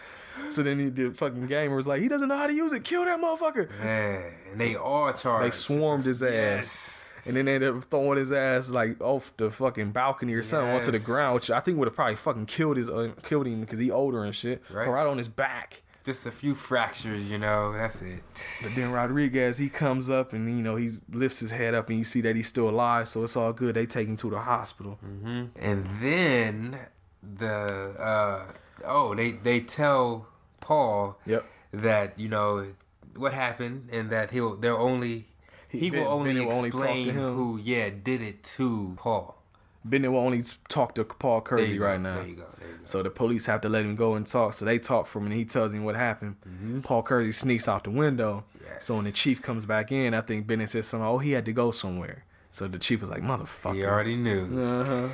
So 0.50 0.64
then 0.64 0.80
he, 0.80 0.90
the 0.90 1.12
fucking 1.12 1.48
gamer 1.48 1.76
was 1.76 1.88
like, 1.88 2.02
"He 2.02 2.08
doesn't 2.08 2.28
know 2.28 2.38
how 2.38 2.48
to 2.48 2.54
use 2.54 2.74
it. 2.74 2.84
Kill 2.84 3.06
that 3.06 3.20
motherfucker!" 3.20 3.70
Yeah, 3.84 4.22
and 4.52 4.60
they 4.60 4.76
all 4.76 5.12
charged. 5.14 5.46
They 5.46 5.52
swarmed 5.52 6.06
his 6.06 6.22
ass. 6.22 6.32
Yes. 6.32 7.02
And 7.28 7.36
then 7.36 7.46
they 7.46 7.56
ended 7.56 7.76
up 7.76 7.84
throwing 7.86 8.20
his 8.20 8.32
ass 8.32 8.70
like 8.70 9.02
off 9.02 9.36
the 9.38 9.50
fucking 9.50 9.92
balcony 9.92 10.34
or 10.34 10.44
something 10.44 10.70
onto 10.70 10.92
the 10.92 11.00
ground, 11.00 11.36
which 11.36 11.50
I 11.50 11.60
think 11.60 11.80
would 11.80 11.88
have 11.88 11.96
probably 11.96 12.16
fucking 12.16 12.46
killed 12.46 12.78
his 12.78 12.90
uh, 12.90 13.14
killed 13.24 13.48
him 13.48 13.62
because 13.62 13.80
he 13.80 13.90
older 13.90 14.24
and 14.24 14.36
shit. 14.36 14.62
Right. 14.72 14.88
Right. 14.88 15.08
on 15.08 15.18
his 15.18 15.28
back. 15.28 15.82
Just 16.04 16.28
a 16.28 16.32
few 16.32 16.54
fractures, 16.54 17.32
you 17.32 17.40
know. 17.40 17.74
That's 17.74 18.04
it. 18.04 18.22
But 18.62 18.76
then 18.76 18.92
Rodriguez 18.92 19.58
he 19.58 19.70
comes 19.70 20.08
up 20.08 20.34
and 20.34 20.48
you 20.48 20.62
know 20.64 20.76
he 20.76 20.92
lifts 21.12 21.40
his 21.40 21.50
head 21.50 21.74
up 21.74 21.90
and 21.90 21.98
you 21.98 22.04
see 22.04 22.22
that 22.22 22.36
he's 22.36 22.48
still 22.48 22.70
alive, 22.70 23.08
so 23.08 23.24
it's 23.24 23.36
all 23.36 23.54
good. 23.54 23.74
They 23.76 23.88
take 23.88 24.08
him 24.08 24.16
to 24.18 24.30
the 24.30 24.40
hospital. 24.40 25.00
Mm-hmm. 25.04 25.46
And 25.60 25.88
then 26.00 26.80
the 27.24 27.96
uh 27.98 28.44
oh 28.88 29.14
they 29.16 29.32
they 29.32 29.60
tell 29.60 30.28
Paul 30.62 31.20
Yep. 31.26 31.46
that 31.74 32.18
you 32.20 32.30
know 32.30 32.68
what 33.16 33.34
happened 33.34 33.90
and 33.92 34.10
that 34.10 34.32
he'll 34.32 34.56
they'll 34.56 34.76
only 34.78 35.28
he, 35.70 35.80
He- 35.80 35.90
Ben- 35.92 36.02
will 36.04 36.10
only 36.12 36.34
Bennett 36.34 36.48
will 36.48 36.56
only 36.56 36.72
talk 36.72 36.80
to 36.80 36.86
explain 36.86 37.06
him. 37.10 37.36
who 37.36 37.60
yeah 37.62 37.90
did 37.90 38.22
it 38.22 38.44
to 38.56 38.94
Paul. 38.98 39.42
Bennett 39.84 40.12
will 40.12 40.20
only 40.20 40.42
talk 40.68 40.96
to 40.96 41.04
Paul 41.04 41.42
Kersey 41.42 41.78
right 41.78 42.00
now. 42.00 42.16
There 42.16 42.26
you 42.28 42.36
go. 42.38 42.46
There 42.60 42.70
you 42.70 42.74
go. 42.76 42.80
So 42.86 43.04
the 43.04 43.12
police 43.12 43.46
have 43.46 43.62
to 43.62 43.70
let 43.70 43.86
him 43.86 43.94
go 43.96 44.16
and 44.16 44.26
talk. 44.26 44.54
So 44.54 44.66
they 44.66 44.80
talk 44.80 45.06
for 45.06 45.20
him, 45.20 45.26
and 45.26 45.34
he 45.36 45.46
tells 45.46 45.74
him 45.76 45.84
what 45.84 45.96
happened. 45.96 46.38
Paul 46.84 47.04
Kersey 47.04 47.32
sneaks 47.32 47.68
out 47.68 47.84
the 47.84 47.92
window. 47.92 48.46
Yes. 48.66 48.84
So 48.86 48.96
when 48.96 49.04
the 49.06 49.12
chief 49.12 49.44
comes 49.44 49.68
back 49.68 49.92
in, 49.92 50.16
I 50.16 50.22
think 50.22 50.48
Bennett 50.48 50.70
says 50.72 50.88
something. 50.88 51.06
Oh, 51.08 51.20
he 51.20 51.34
had 51.34 51.46
to 51.46 51.54
go 51.54 51.70
somewhere. 51.70 52.24
So 52.50 52.68
the 52.68 52.80
chief 52.80 53.02
was 53.02 53.12
like, 53.12 53.22
"Motherfucker." 53.22 53.76
He 53.76 53.86
already 53.86 54.16
knew. 54.16 54.60
Uh 54.60 54.86
huh. 54.86 55.08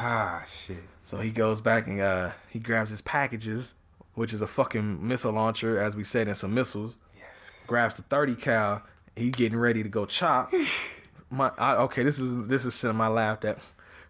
Ah 0.00 0.42
shit. 0.48 0.76
So 1.02 1.18
he 1.18 1.30
goes 1.30 1.60
back 1.60 1.86
and 1.86 2.00
uh, 2.00 2.32
he 2.48 2.58
grabs 2.58 2.90
his 2.90 3.00
packages, 3.00 3.74
which 4.14 4.32
is 4.32 4.40
a 4.40 4.46
fucking 4.46 5.06
missile 5.06 5.32
launcher, 5.32 5.78
as 5.78 5.96
we 5.96 6.04
said, 6.04 6.28
and 6.28 6.36
some 6.36 6.54
missiles. 6.54 6.96
Yes. 7.16 7.64
Grabs 7.66 7.96
the 7.96 8.02
thirty 8.02 8.34
cal. 8.34 8.82
He 9.16 9.30
getting 9.30 9.58
ready 9.58 9.82
to 9.82 9.88
go 9.88 10.06
chop. 10.06 10.52
my 11.30 11.50
I, 11.58 11.74
okay, 11.74 12.04
this 12.04 12.18
is 12.18 12.46
this 12.46 12.64
is 12.64 12.74
sitting 12.74 12.96
my 12.96 13.08
lap 13.08 13.42
that. 13.42 13.58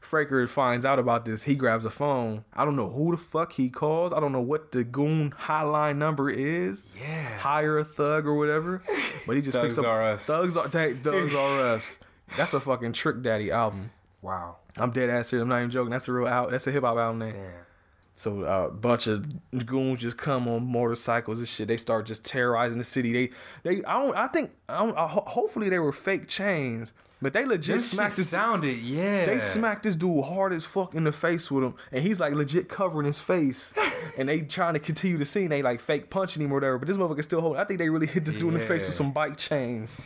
Fraker 0.02 0.46
finds 0.48 0.84
out 0.84 0.98
about 0.98 1.24
this. 1.24 1.44
He 1.44 1.54
grabs 1.54 1.84
a 1.84 1.90
phone. 1.90 2.44
I 2.52 2.64
don't 2.64 2.76
know 2.76 2.88
who 2.88 3.12
the 3.12 3.16
fuck 3.16 3.52
he 3.52 3.70
calls. 3.70 4.12
I 4.12 4.20
don't 4.20 4.32
know 4.32 4.40
what 4.40 4.72
the 4.72 4.84
goon 4.84 5.30
hotline 5.30 5.96
number 5.96 6.28
is. 6.28 6.82
Yeah. 7.00 7.38
Hire 7.38 7.78
a 7.78 7.84
thug 7.84 8.26
or 8.26 8.34
whatever. 8.34 8.82
But 9.26 9.36
he 9.36 9.42
just 9.42 9.56
picks 9.56 9.76
Thugs 9.76 9.78
up. 9.78 9.86
Are 9.86 10.02
Us. 10.02 10.26
Thugs 10.26 10.56
are 10.56 10.68
Thugs 10.68 11.34
are 11.34 11.60
us. 11.60 11.98
That's 12.36 12.52
a 12.52 12.60
fucking 12.60 12.92
Trick 12.92 13.22
Daddy 13.22 13.50
album. 13.50 13.90
Wow. 14.20 14.56
I'm 14.78 14.90
dead 14.90 15.10
ass 15.10 15.28
serious. 15.28 15.42
I'm 15.42 15.48
not 15.48 15.58
even 15.58 15.70
joking. 15.70 15.90
That's 15.90 16.08
a 16.08 16.12
real 16.12 16.26
out. 16.26 16.50
That's 16.50 16.66
a 16.66 16.70
hip 16.72 16.82
hop 16.84 16.96
album 16.96 17.18
name. 17.20 17.32
Damn. 17.32 17.52
So 18.14 18.42
uh, 18.44 18.66
a 18.68 18.70
bunch 18.70 19.06
of 19.06 19.26
goons 19.66 20.00
just 20.00 20.18
come 20.18 20.46
on 20.46 20.70
motorcycles 20.70 21.38
and 21.38 21.48
shit. 21.48 21.68
They 21.68 21.78
start 21.78 22.04
just 22.06 22.24
terrorizing 22.24 22.76
the 22.78 22.84
city. 22.84 23.12
They 23.12 23.30
they 23.62 23.84
I 23.84 23.94
don't 24.02 24.14
I 24.16 24.26
think 24.28 24.50
I 24.68 24.78
don't, 24.78 24.96
I, 24.96 25.06
ho- 25.06 25.24
hopefully 25.26 25.70
they 25.70 25.78
were 25.78 25.92
fake 25.92 26.28
chains, 26.28 26.92
but 27.22 27.32
they 27.32 27.46
legit 27.46 27.76
This 27.76 27.90
smacked 27.90 28.16
this. 28.18 28.28
sounded, 28.28 28.76
yeah. 28.76 29.24
They 29.24 29.40
smacked 29.40 29.84
this 29.84 29.96
dude 29.96 30.24
hard 30.24 30.52
as 30.52 30.66
fuck 30.66 30.94
in 30.94 31.04
the 31.04 31.12
face 31.12 31.50
with 31.50 31.64
him, 31.64 31.74
and 31.90 32.02
he's 32.02 32.20
like 32.20 32.34
legit 32.34 32.68
covering 32.68 33.06
his 33.06 33.18
face. 33.18 33.72
and 34.18 34.28
they 34.28 34.42
trying 34.42 34.74
to 34.74 34.80
continue 34.80 35.16
the 35.16 35.24
scene. 35.24 35.48
They 35.48 35.62
like 35.62 35.80
fake 35.80 36.10
punching 36.10 36.42
him 36.42 36.50
or 36.52 36.56
whatever, 36.56 36.78
but 36.78 36.88
this 36.88 36.98
motherfucker 36.98 37.24
still 37.24 37.40
holding. 37.40 37.60
I 37.60 37.64
think 37.64 37.78
they 37.78 37.88
really 37.88 38.06
hit 38.06 38.26
this 38.26 38.34
dude 38.34 38.52
in 38.52 38.54
the 38.54 38.60
face 38.60 38.84
with 38.86 38.94
some 38.94 39.12
bike 39.12 39.38
chains. 39.38 39.96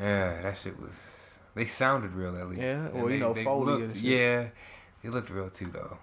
Yeah, 0.00 0.40
that 0.42 0.56
shit 0.56 0.80
was. 0.80 1.21
They 1.54 1.66
sounded 1.66 2.12
real 2.12 2.36
at 2.36 2.48
least. 2.48 2.60
Yeah, 2.62 2.86
And 2.86 2.94
well, 2.94 3.02
you 3.04 3.08
they- 3.10 3.18
know, 3.20 3.32
they 3.34 3.44
Foley 3.44 3.82
looked-. 3.82 3.96
Yeah, 3.96 4.46
they 5.02 5.08
looked 5.08 5.30
real 5.30 5.50
too 5.50 5.70
though. 5.72 5.98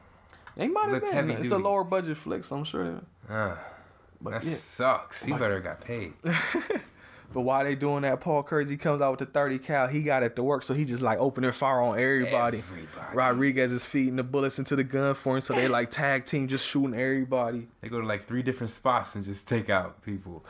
They 0.56 0.68
might 0.68 0.90
have 0.90 1.02
been. 1.04 1.12
heavy 1.14 1.34
It's 1.34 1.52
a 1.52 1.58
lower 1.58 1.84
budget 1.84 2.18
flick, 2.18 2.44
so 2.44 2.58
I'm 2.58 2.64
sure. 2.66 3.02
Uh, 3.30 3.56
but 4.22 4.32
that 4.32 4.44
yeah. 4.44 4.50
sucks. 4.52 5.24
He 5.24 5.32
better 5.32 5.60
got 5.60 5.82
paid. 5.82 6.14
But 7.32 7.42
while 7.42 7.64
they 7.64 7.76
doing 7.76 8.02
that, 8.02 8.22
Paul 8.22 8.42
Kersey 8.42 8.76
comes 8.76 9.02
out 9.02 9.12
with 9.12 9.20
the 9.20 9.26
30 9.32 9.60
cal. 9.60 9.86
He 9.88 10.02
got 10.02 10.24
it 10.24 10.36
to 10.36 10.42
work, 10.42 10.64
so 10.64 10.74
he 10.74 10.84
just 10.84 11.04
like 11.04 11.20
opening 11.20 11.52
fire 11.52 11.80
on 11.80 12.00
everybody. 12.00 12.58
Everybody. 12.58 13.16
Rodriguez 13.16 13.72
is 13.72 13.86
feeding 13.86 14.16
the 14.16 14.24
bullets 14.24 14.58
into 14.58 14.76
the 14.76 14.84
gun 14.84 15.14
for 15.14 15.36
him, 15.36 15.42
so 15.42 15.54
they 15.54 15.68
like 15.68 15.92
tag 15.92 16.26
team 16.26 16.48
just 16.48 16.66
shooting 16.68 17.00
everybody. 17.00 17.68
They 17.82 17.90
go 17.90 18.02
to 18.02 18.08
like 18.08 18.26
three 18.26 18.42
different 18.42 18.72
spots 18.72 19.14
and 19.14 19.24
just 19.24 19.48
take 19.48 19.70
out 19.70 20.02
people. 20.02 20.44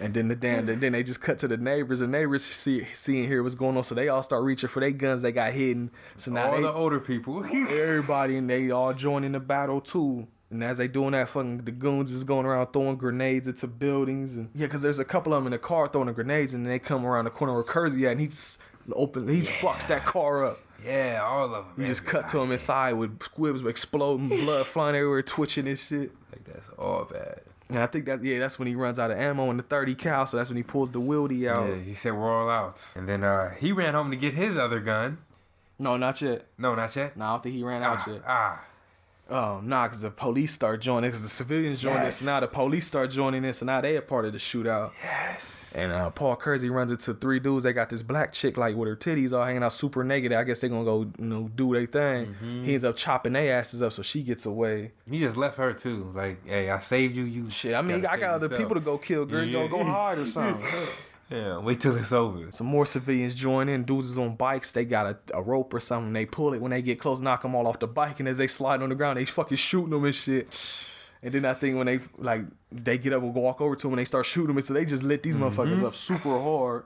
And 0.00 0.14
then 0.14 0.28
the 0.28 0.34
damn, 0.34 0.64
then 0.66 0.92
they 0.92 1.02
just 1.02 1.20
cut 1.20 1.38
to 1.38 1.48
the 1.48 1.58
neighbors. 1.58 1.98
The 2.00 2.06
neighbors 2.06 2.44
see 2.44 2.86
seeing 2.94 3.28
here 3.28 3.42
what's 3.42 3.54
going 3.54 3.76
on, 3.76 3.84
so 3.84 3.94
they 3.94 4.08
all 4.08 4.22
start 4.22 4.42
reaching 4.42 4.68
for 4.68 4.80
their 4.80 4.92
guns. 4.92 5.20
They 5.22 5.30
got 5.32 5.52
hidden, 5.52 5.90
so 6.16 6.30
now 6.32 6.50
All 6.50 6.56
they, 6.56 6.62
the 6.62 6.72
older 6.72 7.00
people. 7.00 7.44
everybody 7.68 8.36
and 8.36 8.48
they 8.48 8.70
all 8.70 8.94
join 8.94 9.24
in 9.24 9.32
the 9.32 9.40
battle 9.40 9.80
too. 9.80 10.26
And 10.48 10.64
as 10.64 10.78
they 10.78 10.88
doing 10.88 11.12
that, 11.12 11.28
fucking 11.28 11.58
the 11.58 11.70
goons 11.70 12.12
is 12.12 12.24
going 12.24 12.46
around 12.46 12.72
throwing 12.72 12.96
grenades 12.96 13.46
into 13.46 13.66
buildings 13.66 14.36
and 14.36 14.48
yeah, 14.54 14.66
because 14.66 14.82
there's 14.82 14.98
a 14.98 15.04
couple 15.04 15.32
of 15.34 15.38
them 15.38 15.46
in 15.46 15.52
the 15.52 15.58
car 15.58 15.86
throwing 15.86 16.06
the 16.08 16.12
grenades, 16.14 16.54
and 16.54 16.64
then 16.64 16.72
they 16.72 16.78
come 16.78 17.04
around 17.04 17.26
the 17.26 17.30
corner 17.30 17.52
where 17.52 17.62
Kersey 17.62 18.06
at, 18.06 18.12
and 18.12 18.20
he 18.20 18.26
just 18.28 18.58
open, 18.92 19.28
he 19.28 19.42
fucks 19.42 19.86
that 19.88 20.04
car 20.04 20.46
up. 20.46 20.58
yeah, 20.84 21.20
all 21.22 21.44
of 21.44 21.50
them. 21.52 21.64
You 21.76 21.86
just 21.86 22.06
cut 22.06 22.26
to 22.28 22.38
him 22.40 22.50
inside 22.52 22.94
with 22.94 23.22
squibs 23.22 23.62
exploding, 23.64 24.28
blood 24.28 24.66
flying 24.66 24.96
everywhere, 24.96 25.22
twitching 25.22 25.68
and 25.68 25.78
shit. 25.78 26.10
Like 26.32 26.44
that's 26.44 26.68
all 26.78 27.04
bad. 27.04 27.42
And 27.70 27.78
I 27.78 27.86
think 27.86 28.06
that 28.06 28.22
yeah, 28.24 28.38
that's 28.40 28.58
when 28.58 28.68
he 28.68 28.74
runs 28.74 28.98
out 28.98 29.10
of 29.10 29.18
ammo 29.18 29.50
in 29.50 29.56
the 29.56 29.62
30 29.62 29.94
cal, 29.94 30.26
so 30.26 30.36
that's 30.36 30.50
when 30.50 30.56
he 30.56 30.62
pulls 30.62 30.90
the 30.90 31.00
Wildey 31.00 31.48
out. 31.48 31.66
Yeah, 31.68 31.76
he 31.76 31.94
said 31.94 32.12
we're 32.14 32.30
all 32.30 32.50
out. 32.50 32.92
And 32.96 33.08
then 33.08 33.22
uh, 33.24 33.50
he 33.58 33.72
ran 33.72 33.94
home 33.94 34.10
to 34.10 34.16
get 34.16 34.34
his 34.34 34.56
other 34.56 34.80
gun. 34.80 35.18
No, 35.78 35.96
not 35.96 36.20
yet. 36.20 36.46
No, 36.58 36.74
not 36.74 36.94
yet. 36.96 37.16
No, 37.16 37.24
I 37.24 37.28
don't 37.32 37.42
think 37.42 37.54
he 37.54 37.62
ran 37.62 37.82
out 37.82 38.00
Ah, 38.00 38.10
yet. 38.12 38.22
ah, 38.26 38.64
Oh, 39.30 39.60
nah, 39.62 39.86
because 39.86 40.00
the 40.02 40.10
police 40.10 40.52
start 40.52 40.80
joining, 40.80 41.08
because 41.08 41.22
the 41.22 41.28
civilians 41.28 41.80
join 41.80 41.94
Yes. 41.94 42.18
this. 42.18 42.26
Now 42.26 42.40
the 42.40 42.48
police 42.48 42.86
start 42.86 43.10
joining 43.10 43.42
this, 43.42 43.60
and 43.62 43.66
now 43.66 43.80
they 43.80 43.96
a 43.96 44.02
part 44.02 44.24
of 44.24 44.32
the 44.32 44.38
shootout. 44.38 44.90
yes. 45.02 45.72
And 45.76 45.92
uh, 45.92 46.10
Paul 46.10 46.34
Kersey 46.34 46.68
runs 46.68 46.90
into 46.90 47.14
three 47.14 47.38
dudes. 47.38 47.62
They 47.62 47.72
got 47.72 47.90
this 47.90 48.02
black 48.02 48.32
chick 48.32 48.56
like 48.56 48.74
with 48.74 48.88
her 48.88 48.96
titties 48.96 49.32
all 49.32 49.44
hanging 49.44 49.62
out, 49.62 49.72
super 49.72 50.02
naked. 50.02 50.32
I 50.32 50.42
guess 50.42 50.60
they're 50.60 50.68
gonna 50.70 50.84
go, 50.84 51.02
you 51.16 51.24
know, 51.24 51.48
do 51.54 51.72
their 51.74 51.86
thing. 51.86 52.26
Mm-hmm. 52.34 52.64
He 52.64 52.72
ends 52.72 52.82
up 52.82 52.96
chopping 52.96 53.34
their 53.34 53.56
asses 53.56 53.80
up, 53.80 53.92
so 53.92 54.02
she 54.02 54.24
gets 54.24 54.46
away. 54.46 54.90
He 55.08 55.20
just 55.20 55.36
left 55.36 55.58
her 55.58 55.72
too. 55.72 56.10
Like, 56.12 56.44
hey, 56.44 56.68
I 56.70 56.80
saved 56.80 57.14
you. 57.14 57.22
You 57.22 57.48
Shit, 57.50 57.74
I 57.74 57.82
mean, 57.82 58.04
I 58.04 58.16
got 58.16 58.30
other 58.30 58.46
yourself. 58.46 58.58
people 58.60 58.74
to 58.74 58.80
go 58.80 58.98
kill. 58.98 59.26
Girl, 59.26 59.44
Yeah. 59.44 59.68
go 59.68 59.78
go 59.78 59.84
hard 59.84 60.18
or 60.18 60.26
something. 60.26 60.66
Yeah, 61.30 61.58
wait 61.58 61.80
till 61.80 61.96
it's 61.96 62.12
over. 62.12 62.50
Some 62.50 62.66
more 62.66 62.84
civilians 62.84 63.36
join 63.36 63.68
in. 63.68 63.84
Dudes 63.84 64.08
is 64.08 64.18
on 64.18 64.34
bikes. 64.34 64.72
They 64.72 64.84
got 64.84 65.06
a, 65.06 65.38
a 65.38 65.42
rope 65.42 65.72
or 65.72 65.78
something. 65.78 66.12
They 66.12 66.26
pull 66.26 66.54
it 66.54 66.60
when 66.60 66.72
they 66.72 66.82
get 66.82 66.98
close, 66.98 67.20
knock 67.20 67.42
them 67.42 67.54
all 67.54 67.68
off 67.68 67.78
the 67.78 67.86
bike, 67.86 68.18
and 68.18 68.28
as 68.28 68.38
they 68.38 68.48
slide 68.48 68.82
on 68.82 68.88
the 68.88 68.96
ground, 68.96 69.16
they 69.16 69.24
fucking 69.24 69.56
shooting 69.56 69.90
them 69.90 70.04
and 70.04 70.14
shit. 70.14 70.86
And 71.22 71.32
then 71.32 71.44
I 71.44 71.52
think 71.52 71.76
when 71.76 71.86
they 71.86 72.00
like 72.18 72.42
they 72.72 72.98
get 72.98 73.12
up 73.12 73.22
and 73.22 73.32
go 73.32 73.40
walk 73.40 73.60
over 73.60 73.76
to 73.76 73.82
them 73.82 73.92
and 73.92 74.00
they 74.00 74.06
start 74.06 74.26
shooting 74.26 74.48
them, 74.48 74.56
and 74.56 74.66
so 74.66 74.74
they 74.74 74.84
just 74.84 75.02
lit 75.02 75.22
these 75.22 75.36
motherfuckers 75.36 75.84
up 75.84 75.94
super 75.94 76.36
hard. 76.40 76.84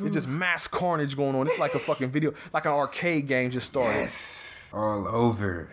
It's 0.00 0.14
just 0.14 0.28
mass 0.28 0.66
carnage 0.66 1.16
going 1.16 1.34
on. 1.34 1.46
It's 1.46 1.58
like 1.58 1.74
a 1.74 1.78
fucking 1.78 2.10
video, 2.10 2.34
like 2.52 2.66
an 2.66 2.72
arcade 2.72 3.26
game 3.26 3.50
just 3.50 3.68
started. 3.68 4.00
Yes, 4.00 4.70
all 4.74 5.06
over, 5.08 5.70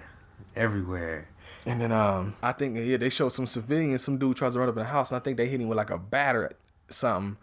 everywhere. 0.55 1.27
And 1.65 1.81
then 1.81 1.91
um, 1.91 2.35
I 2.43 2.51
think 2.51 2.77
yeah, 2.77 2.97
they 2.97 3.09
show 3.09 3.27
some 3.27 3.47
civilians. 3.47 4.03
Some 4.03 4.19
dude 4.19 4.37
tries 4.37 4.53
to 4.53 4.59
run 4.59 4.69
up 4.69 4.77
in 4.77 4.83
the 4.83 4.89
house, 4.89 5.11
and 5.11 5.19
I 5.19 5.23
think 5.23 5.35
they 5.35 5.47
hit 5.47 5.59
him 5.59 5.67
with 5.67 5.77
like 5.77 5.89
a 5.89 5.97
batter, 5.97 6.51
something. 6.89 7.37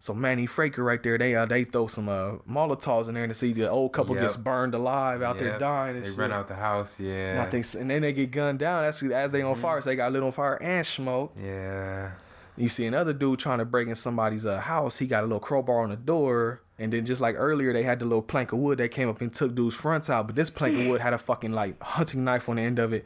So 0.00 0.14
Manny 0.14 0.46
Fraker 0.46 0.84
right 0.84 1.02
there, 1.02 1.18
they 1.18 1.34
uh 1.34 1.44
they 1.46 1.64
throw 1.64 1.86
some 1.88 2.08
uh 2.08 2.36
Molotovs 2.48 3.08
in 3.08 3.14
there 3.14 3.26
to 3.26 3.34
see 3.34 3.52
the 3.52 3.68
old 3.68 3.92
couple 3.92 4.14
Yep. 4.14 4.22
gets 4.24 4.36
burned 4.36 4.74
alive 4.74 5.22
out 5.22 5.38
there 5.38 5.58
dying. 5.58 5.96
And 5.96 6.04
They 6.04 6.10
shit. 6.10 6.18
run 6.18 6.32
out 6.32 6.46
the 6.48 6.54
house. 6.54 6.98
And 6.98 7.08
Yeah. 7.08 7.44
I 7.46 7.50
think, 7.50 7.66
and 7.74 7.90
then 7.90 8.02
they 8.02 8.12
get 8.12 8.30
gunned 8.30 8.60
down. 8.60 8.84
That's 8.84 9.02
as 9.02 9.32
they 9.32 9.42
on 9.42 9.56
fire. 9.56 9.80
So 9.80 9.90
they 9.90 9.96
got 9.96 10.12
lit 10.12 10.22
on 10.22 10.30
fire 10.32 10.54
and 10.62 10.86
smoke. 10.86 11.32
Yeah. 11.36 12.12
You 12.56 12.68
see 12.68 12.86
another 12.86 13.12
dude 13.12 13.38
trying 13.38 13.58
to 13.58 13.64
break 13.64 13.86
in 13.88 13.94
somebody's 13.94 14.44
uh, 14.46 14.58
house. 14.60 14.98
He 14.98 15.06
got 15.06 15.22
a 15.22 15.26
little 15.26 15.40
crowbar 15.40 15.80
on 15.82 15.90
the 15.90 15.96
door. 15.96 16.60
And 16.80 16.92
then 16.92 17.04
just 17.04 17.20
like 17.20 17.34
earlier, 17.36 17.72
they 17.72 17.82
had 17.82 17.98
the 17.98 18.04
little 18.04 18.22
plank 18.22 18.52
of 18.52 18.58
wood 18.60 18.78
that 18.78 18.90
came 18.90 19.08
up 19.08 19.20
and 19.20 19.32
took 19.32 19.54
dude's 19.54 19.74
fronts 19.74 20.08
out. 20.08 20.28
But 20.28 20.36
this 20.36 20.48
plank 20.50 20.78
of 20.78 20.86
wood 20.86 21.00
had 21.00 21.12
a 21.12 21.18
fucking 21.18 21.52
like 21.52 21.80
hunting 21.82 22.22
knife 22.24 22.48
on 22.48 22.54
the 22.56 22.62
end 22.62 22.78
of 22.78 22.92
it. 22.92 23.04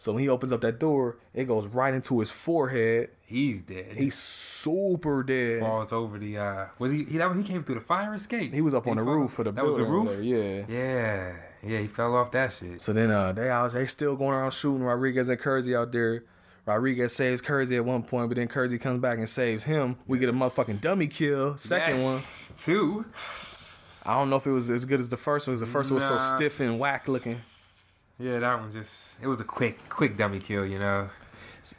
So 0.00 0.12
when 0.14 0.22
he 0.22 0.30
opens 0.30 0.50
up 0.50 0.62
that 0.62 0.78
door, 0.78 1.18
it 1.34 1.44
goes 1.46 1.66
right 1.66 1.92
into 1.92 2.20
his 2.20 2.30
forehead. 2.30 3.10
He's 3.26 3.60
dead. 3.60 3.96
He's 3.98 4.14
super 4.18 5.22
dead. 5.22 5.60
falls 5.60 5.92
over 5.92 6.16
the. 6.18 6.38
uh 6.38 6.66
Was 6.78 6.90
he? 6.90 7.04
He 7.04 7.18
that 7.18 7.36
he 7.36 7.42
came 7.42 7.62
through 7.64 7.74
the 7.74 7.80
fire 7.82 8.14
escape. 8.14 8.54
He 8.54 8.62
was 8.62 8.72
up 8.72 8.84
Did 8.84 8.92
on 8.92 8.96
the 8.96 9.04
fall- 9.04 9.14
roof 9.14 9.32
for 9.32 9.44
the 9.44 9.52
That 9.52 9.66
was 9.66 9.76
the 9.76 9.84
roof. 9.84 10.08
there, 10.08 10.22
yeah. 10.22 10.64
Yeah. 10.68 11.36
Yeah. 11.62 11.78
He 11.80 11.86
fell 11.86 12.14
off 12.16 12.30
that 12.30 12.50
shit. 12.50 12.80
So 12.80 12.94
then 12.94 13.10
uh 13.10 13.32
they 13.32 13.50
out 13.50 13.72
they 13.74 13.84
still 13.84 14.16
going 14.16 14.32
around 14.32 14.52
shooting 14.52 14.82
Rodriguez 14.82 15.28
and 15.28 15.38
Kersey 15.38 15.76
out 15.76 15.92
there. 15.92 16.24
Rodriguez 16.64 17.12
saves 17.14 17.42
Kersey 17.42 17.76
at 17.76 17.84
one 17.84 18.02
point, 18.02 18.30
but 18.30 18.36
then 18.36 18.48
Kersey 18.48 18.78
comes 18.78 19.00
back 19.02 19.18
and 19.18 19.28
saves 19.28 19.64
him. 19.64 19.96
We 20.06 20.18
get 20.18 20.30
a 20.30 20.32
motherfucking 20.32 20.80
dummy 20.80 21.08
kill. 21.08 21.58
Second 21.58 21.96
yes, 21.96 22.54
Two. 22.64 23.04
I 24.06 24.18
don't 24.18 24.30
know 24.30 24.36
if 24.36 24.46
it 24.46 24.50
was 24.52 24.70
as 24.70 24.86
good 24.86 24.98
as 25.00 25.10
the 25.10 25.18
first 25.18 25.46
one. 25.46 25.54
'cause 25.54 25.60
The 25.60 25.66
first 25.66 25.90
one 25.90 25.96
was 25.96 26.08
so 26.08 26.16
stiff 26.16 26.60
and 26.60 26.78
whack 26.78 27.06
looking. 27.06 27.42
Yeah, 28.20 28.38
that 28.40 28.60
one 28.60 28.70
just. 28.72 29.16
It 29.22 29.26
was 29.26 29.40
a 29.40 29.44
quick, 29.44 29.78
quick 29.88 30.16
dummy 30.16 30.38
kill. 30.38 30.64
You 30.66 30.78
know. 30.78 31.08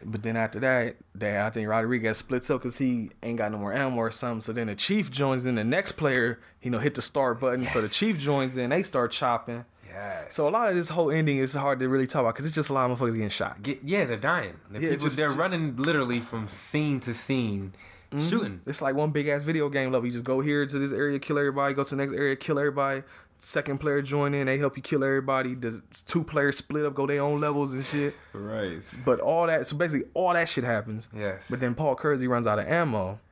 But 0.06 0.22
then 0.24 0.38
after 0.38 0.60
that, 0.60 0.96
they, 1.16 1.40
I 1.42 1.50
think 1.50 1.68
Rodriguez 1.68 2.18
splits 2.18 2.50
up 2.50 2.62
because 2.62 2.78
he 2.78 3.10
ain't 3.24 3.38
got 3.38 3.52
no 3.52 3.58
more 3.58 3.74
ammo 3.74 3.96
or 3.98 4.12
something. 4.12 4.42
So 4.42 4.54
then 4.54 4.68
the 4.68 4.76
Chief 4.76 5.10
joins 5.10 5.46
in. 5.46 5.56
The 5.56 5.64
next 5.64 5.94
player, 5.94 6.40
you 6.62 6.70
know, 6.70 6.78
hit 6.78 6.94
the 6.96 7.02
start 7.02 7.40
button. 7.40 7.66
So 7.68 7.82
the 7.82 7.90
Chief 7.90 8.20
joins 8.20 8.58
in. 8.58 8.70
They 8.70 8.84
start 8.84 9.12
chopping. 9.12 9.66
Yeah. 9.88 10.26
So 10.30 10.48
a 10.48 10.52
lot 10.52 10.70
of 10.70 10.76
this 10.76 10.90
whole 10.90 11.12
ending 11.12 11.38
is 11.40 11.54
hard 11.54 11.80
to 11.80 11.90
really 11.90 12.08
talk 12.08 12.22
about 12.22 12.36
because 12.36 12.46
it's 12.46 12.56
just 12.56 12.70
a 12.70 12.74
lot 12.74 12.90
of 12.90 12.98
motherfuckers 12.98 13.14
getting 13.14 13.30
shot. 13.30 13.62
Get, 13.62 13.80
yeah, 13.84 14.06
they're 14.06 14.18
dying. 14.18 14.58
The 14.70 14.80
Yeah, 14.80 14.90
people, 14.92 15.06
just- 15.06 15.18
they're 15.18 15.28
just- 15.30 15.40
running 15.40 15.76
literally 15.76 16.20
from 16.22 16.48
scene 16.48 17.00
to 17.02 17.14
scene, 17.14 17.74
Mm-hmm. 18.12 18.28
shooting. 18.28 18.62
It's 18.66 18.82
like 18.82 18.94
one 18.94 19.12
big 19.12 19.28
ass 19.30 19.44
video 19.44 19.70
game 19.70 19.92
level. 19.92 20.06
You 20.06 20.12
just 20.12 20.26
go 20.26 20.42
here 20.42 20.66
to 20.66 20.80
this 20.80 20.92
area, 20.92 21.18
kill 21.18 21.40
everybody. 21.40 21.74
Go 21.74 21.86
to 21.86 21.96
the 21.96 22.02
next 22.02 22.14
area, 22.14 22.36
kill 22.36 22.60
everybody. 22.60 23.04
Second 23.38 23.80
player 23.80 24.02
join 24.02 24.34
in, 24.34 24.48
they 24.48 24.58
help 24.58 24.76
you 24.76 24.84
kill 24.84 25.04
everybody. 25.04 25.56
The 25.56 25.82
two 26.06 26.24
players 26.24 26.58
split 26.58 26.86
up, 26.86 26.94
go 26.94 27.08
their 27.08 27.22
own 27.22 27.40
levels 27.40 27.74
and 27.74 27.84
shit. 27.86 28.14
Right. 28.34 28.80
But 29.06 29.20
all 29.22 29.48
that, 29.48 29.66
so 29.66 29.78
basically 29.78 30.10
all 30.14 30.34
that 30.34 30.50
shit 30.50 30.64
happens. 30.64 31.10
Yes. 31.16 31.50
But 31.50 31.60
then 31.62 31.74
Paul 31.74 31.96
Kersey 31.96 32.28
runs 32.28 32.48
out 32.48 32.60
of 32.60 32.68
ammo. 32.68 33.20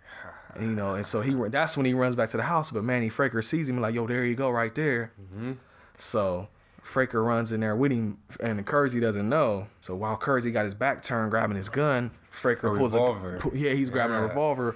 You 0.60 0.72
know, 0.72 0.96
and 0.96 1.06
so 1.06 1.22
he 1.22 1.36
that's 1.50 1.78
when 1.78 1.86
he 1.86 1.94
runs 1.94 2.16
back 2.16 2.30
to 2.30 2.38
the 2.38 2.44
house. 2.44 2.72
But 2.72 2.84
Manny 2.84 3.08
Fraker 3.08 3.44
sees 3.44 3.70
him 3.70 3.80
like, 3.80 3.94
yo, 3.94 4.08
there 4.08 4.26
you 4.26 4.34
go, 4.34 4.50
right 4.50 4.74
there. 4.74 5.12
Mm-hmm. 5.32 5.54
So 5.96 6.48
Fraker 6.84 7.24
runs 7.24 7.52
in 7.52 7.60
there 7.62 7.76
with 7.76 7.92
him, 7.92 8.18
and 8.40 8.66
Kersey 8.66 9.00
doesn't 9.00 9.28
know. 9.28 9.68
So 9.80 9.96
while 9.96 10.18
Kersey 10.18 10.52
got 10.52 10.64
his 10.64 10.74
back 10.74 11.02
turned, 11.02 11.32
grabbing 11.32 11.58
his 11.58 11.70
gun, 11.70 12.12
Fraker 12.32 12.74
A 12.74 12.78
pulls 12.78 12.94
revolver. 12.94 13.36
a 13.38 13.58
yeah, 13.58 13.74
he's 13.74 13.90
grabbing 13.90 14.16
a 14.16 14.22
revolver. 14.22 14.76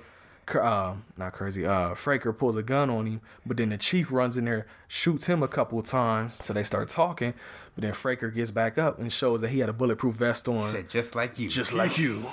Uh, 0.53 0.95
not 1.15 1.31
Kersey. 1.31 1.65
Uh, 1.65 1.91
Fraker 1.91 2.37
pulls 2.37 2.57
a 2.57 2.63
gun 2.63 2.89
on 2.89 3.05
him, 3.05 3.21
but 3.45 3.55
then 3.55 3.69
the 3.69 3.77
chief 3.77 4.11
runs 4.11 4.35
in 4.35 4.43
there, 4.45 4.67
shoots 4.89 5.27
him 5.27 5.41
a 5.41 5.47
couple 5.47 5.79
of 5.79 5.85
times. 5.85 6.37
So 6.41 6.51
they 6.51 6.63
start 6.63 6.89
talking, 6.89 7.33
but 7.75 7.81
then 7.83 7.93
Fraker 7.93 8.33
gets 8.33 8.51
back 8.51 8.77
up 8.77 8.99
and 8.99 9.11
shows 9.11 9.39
that 9.41 9.51
he 9.51 9.59
had 9.59 9.69
a 9.69 9.73
bulletproof 9.73 10.15
vest 10.15 10.49
on 10.49 10.63
Said 10.63 10.89
just 10.89 11.15
like 11.15 11.39
you. 11.39 11.47
just 11.47 11.71
like 11.73 11.97
you. 11.97 12.25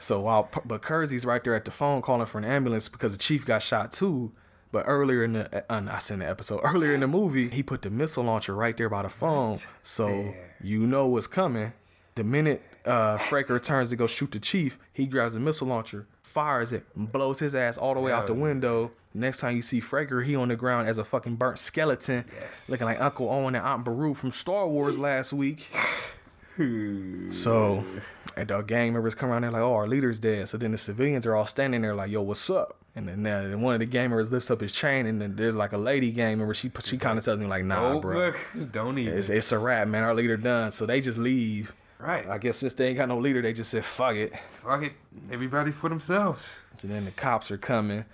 So 0.00 0.20
while 0.20 0.50
but 0.64 0.82
Kersey's 0.82 1.24
right 1.24 1.42
there 1.42 1.54
at 1.54 1.64
the 1.64 1.70
phone 1.70 2.02
calling 2.02 2.26
for 2.26 2.38
an 2.38 2.44
ambulance 2.44 2.88
because 2.88 3.12
the 3.12 3.18
chief 3.18 3.46
got 3.46 3.62
shot 3.62 3.92
too. 3.92 4.32
But 4.74 4.86
earlier 4.88 5.22
in 5.22 5.34
the 5.34 5.72
uh, 5.72 5.82
I 5.88 6.00
seen 6.00 6.18
the 6.18 6.28
episode 6.28 6.58
earlier 6.64 6.92
in 6.94 6.98
the 6.98 7.06
movie, 7.06 7.48
he 7.48 7.62
put 7.62 7.82
the 7.82 7.90
missile 7.90 8.24
launcher 8.24 8.56
right 8.56 8.76
there 8.76 8.88
by 8.88 9.02
the 9.02 9.08
phone, 9.08 9.58
so 9.84 10.34
you 10.60 10.84
know 10.84 11.06
what's 11.06 11.28
coming. 11.28 11.72
The 12.16 12.24
minute 12.24 12.60
uh, 12.84 13.16
Fraker 13.18 13.62
turns 13.62 13.90
to 13.90 13.96
go 13.96 14.08
shoot 14.08 14.32
the 14.32 14.40
chief, 14.40 14.80
he 14.92 15.06
grabs 15.06 15.34
the 15.34 15.38
missile 15.38 15.68
launcher, 15.68 16.08
fires 16.24 16.72
it, 16.72 16.86
blows 16.96 17.38
his 17.38 17.54
ass 17.54 17.78
all 17.78 17.94
the 17.94 18.00
way 18.00 18.10
out 18.10 18.26
the 18.26 18.34
window. 18.34 18.90
Next 19.14 19.38
time 19.38 19.54
you 19.54 19.62
see 19.62 19.80
Fraker, 19.80 20.24
he 20.24 20.34
on 20.34 20.48
the 20.48 20.56
ground 20.56 20.88
as 20.88 20.98
a 20.98 21.04
fucking 21.04 21.36
burnt 21.36 21.60
skeleton, 21.60 22.24
Yes. 22.40 22.68
looking 22.68 22.86
like 22.86 23.00
Uncle 23.00 23.30
Owen 23.30 23.54
and 23.54 23.64
Aunt 23.64 23.84
Beru 23.84 24.12
from 24.12 24.32
Star 24.32 24.66
Wars 24.66 24.98
last 24.98 25.32
week. 25.32 25.70
So, 26.56 27.84
and 28.36 28.48
the 28.48 28.62
gang 28.62 28.92
members 28.92 29.14
come 29.14 29.30
around 29.30 29.42
there 29.42 29.50
like, 29.50 29.62
"Oh, 29.62 29.74
our 29.74 29.88
leader's 29.88 30.18
dead." 30.18 30.48
So 30.48 30.56
then 30.58 30.72
the 30.72 30.78
civilians 30.78 31.26
are 31.26 31.34
all 31.34 31.46
standing 31.46 31.82
there 31.82 31.94
like, 31.94 32.10
"Yo, 32.10 32.22
what's 32.22 32.48
up?" 32.50 32.76
And 32.96 33.08
then, 33.08 33.26
uh, 33.26 33.48
then 33.48 33.60
one 33.60 33.74
of 33.74 33.80
the 33.80 33.86
gang 33.86 34.10
members 34.10 34.30
lifts 34.30 34.50
up 34.50 34.60
his 34.60 34.72
chain, 34.72 35.06
and 35.06 35.20
then 35.20 35.34
there's 35.36 35.56
like 35.56 35.72
a 35.72 35.78
lady 35.78 36.12
gang 36.12 36.38
member. 36.38 36.54
She 36.54 36.70
she 36.80 36.96
kind 36.98 37.18
of 37.18 37.24
tells 37.24 37.38
me 37.38 37.46
like, 37.46 37.64
"Nah, 37.64 37.94
Oh, 37.94 38.00
bro, 38.00 38.32
don't 38.72 38.98
even. 38.98 39.18
it's 39.18 39.28
it's 39.28 39.50
a 39.52 39.58
wrap, 39.58 39.88
man. 39.88 40.04
Our 40.04 40.14
leader 40.14 40.36
done." 40.36 40.70
So 40.70 40.86
they 40.86 41.00
just 41.00 41.18
leave. 41.18 41.74
Right. 41.98 42.26
I 42.28 42.38
guess 42.38 42.58
since 42.58 42.74
they 42.74 42.88
ain't 42.88 42.98
got 42.98 43.08
no 43.08 43.18
leader, 43.18 43.40
they 43.40 43.52
just 43.52 43.70
said 43.70 43.84
fuck 43.84 44.14
it. 44.16 44.32
Fuck 44.62 44.82
it. 44.82 44.92
Everybody 45.32 45.70
for 45.70 45.88
themselves. 45.88 46.66
And 46.82 46.90
then 46.92 47.04
the 47.06 47.10
cops 47.12 47.50
are 47.50 47.56
coming. 47.56 48.04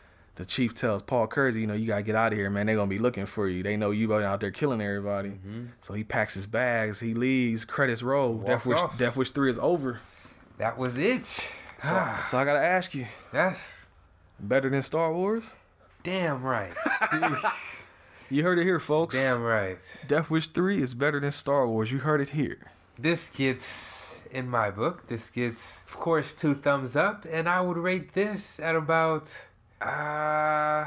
The 0.41 0.47
chief 0.47 0.73
tells 0.73 1.03
Paul 1.03 1.27
Kersey, 1.27 1.61
you 1.61 1.67
know, 1.67 1.75
you 1.75 1.87
gotta 1.87 2.01
get 2.03 2.15
out 2.15 2.33
of 2.33 2.39
here, 2.39 2.49
man. 2.49 2.65
They're 2.65 2.75
gonna 2.75 2.89
be 2.89 2.99
looking 2.99 3.27
for 3.27 3.47
you. 3.47 3.63
They 3.63 3.77
know 3.77 3.91
you 3.91 4.15
out 4.15 4.41
there 4.41 4.51
killing 4.51 4.81
everybody. 4.81 5.33
So 5.83 5.93
he 5.93 6.03
packs 6.03 6.33
his 6.33 6.47
bags, 6.47 6.99
he 7.01 7.13
leaves, 7.13 7.67
credits 7.67 8.03
roll. 8.03 8.39
Death 8.39 8.65
Wish. 8.65 8.81
Death 8.97 9.19
Wish 9.19 9.33
3 9.33 9.51
is 9.51 9.59
over. 9.59 10.01
That 10.57 10.79
was 10.79 10.97
it. 10.97 11.27
So, 11.27 11.51
Ah, 11.83 12.21
so 12.27 12.39
I 12.39 12.47
gotta 12.47 12.59
ask 12.65 12.95
you, 12.95 13.07
that's 13.33 13.85
better 14.39 14.71
than 14.71 14.81
Star 14.81 15.13
Wars? 15.13 15.51
damn 16.03 16.43
right. 16.43 16.73
You 18.31 18.43
heard 18.45 18.59
it 18.59 18.65
here, 18.65 18.79
folks. 18.81 19.15
damn 19.17 19.43
right. 19.43 19.77
Death 20.09 20.31
Wish 20.31 20.47
3 20.47 20.81
is 20.81 20.95
better 20.95 21.21
than 21.21 21.33
Star 21.33 21.67
Wars. 21.67 21.91
You 21.93 21.99
heard 21.99 22.21
it 22.23 22.31
here. 22.31 22.59
This 22.99 23.29
gets 23.29 24.19
in 24.31 24.49
my 24.49 24.71
book. 24.71 25.09
This 25.09 25.29
gets, 25.31 25.83
of 25.83 25.97
course, 25.99 26.33
two 26.33 26.55
thumbs 26.55 26.95
up, 26.97 27.27
and 27.29 27.47
I 27.49 27.61
would 27.61 27.77
rate 27.77 28.15
this 28.15 28.59
at 28.61 28.75
about. 28.77 29.47
Uh, 29.81 30.87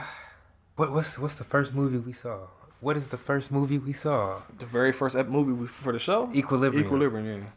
what 0.76 0.91
what's 0.91 1.18
what's 1.18 1.36
the 1.36 1.44
first 1.44 1.74
movie 1.74 1.98
we 1.98 2.14
saw? 2.14 2.48
What 2.80 2.98
is 2.98 3.08
the 3.08 3.18
first 3.18 3.52
movie 3.52 3.78
we 3.78 3.94
saw? 3.94 4.41
The 4.60 4.66
very 4.66 4.91
first 4.91 5.16
ep- 5.16 5.28
movie 5.28 5.54
we- 5.54 5.68
for 5.68 5.91
the 5.94 6.00
show? 6.00 6.30
Equilibrium. 6.34 6.86
Equilibrium, 6.86 7.26
yeah. 7.26 7.48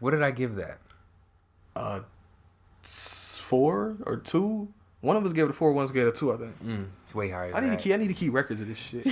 What 0.00 0.10
did 0.12 0.22
I 0.22 0.30
give 0.30 0.54
that? 0.56 0.78
Uh, 1.74 2.00
four 2.82 3.96
or 4.06 4.16
two? 4.16 4.68
One 5.00 5.16
of 5.16 5.24
us 5.24 5.32
gave 5.32 5.44
it 5.46 5.50
a 5.50 5.52
four, 5.54 5.72
one 5.72 5.84
of 5.84 5.90
us 5.90 5.94
gave 5.94 6.06
it 6.06 6.10
a 6.10 6.12
two, 6.12 6.32
I 6.32 6.36
think. 6.36 6.62
Mm, 6.64 6.86
it's 7.04 7.14
way 7.14 7.30
higher. 7.30 7.54
I 7.54 7.60
need 7.60 7.66
to 7.66 7.70
that. 7.72 7.80
keep. 7.82 7.92
I 7.94 7.96
need 7.96 8.08
to 8.08 8.14
keep 8.14 8.32
records 8.32 8.60
of 8.60 8.68
this 8.68 8.78
shit. 8.78 9.06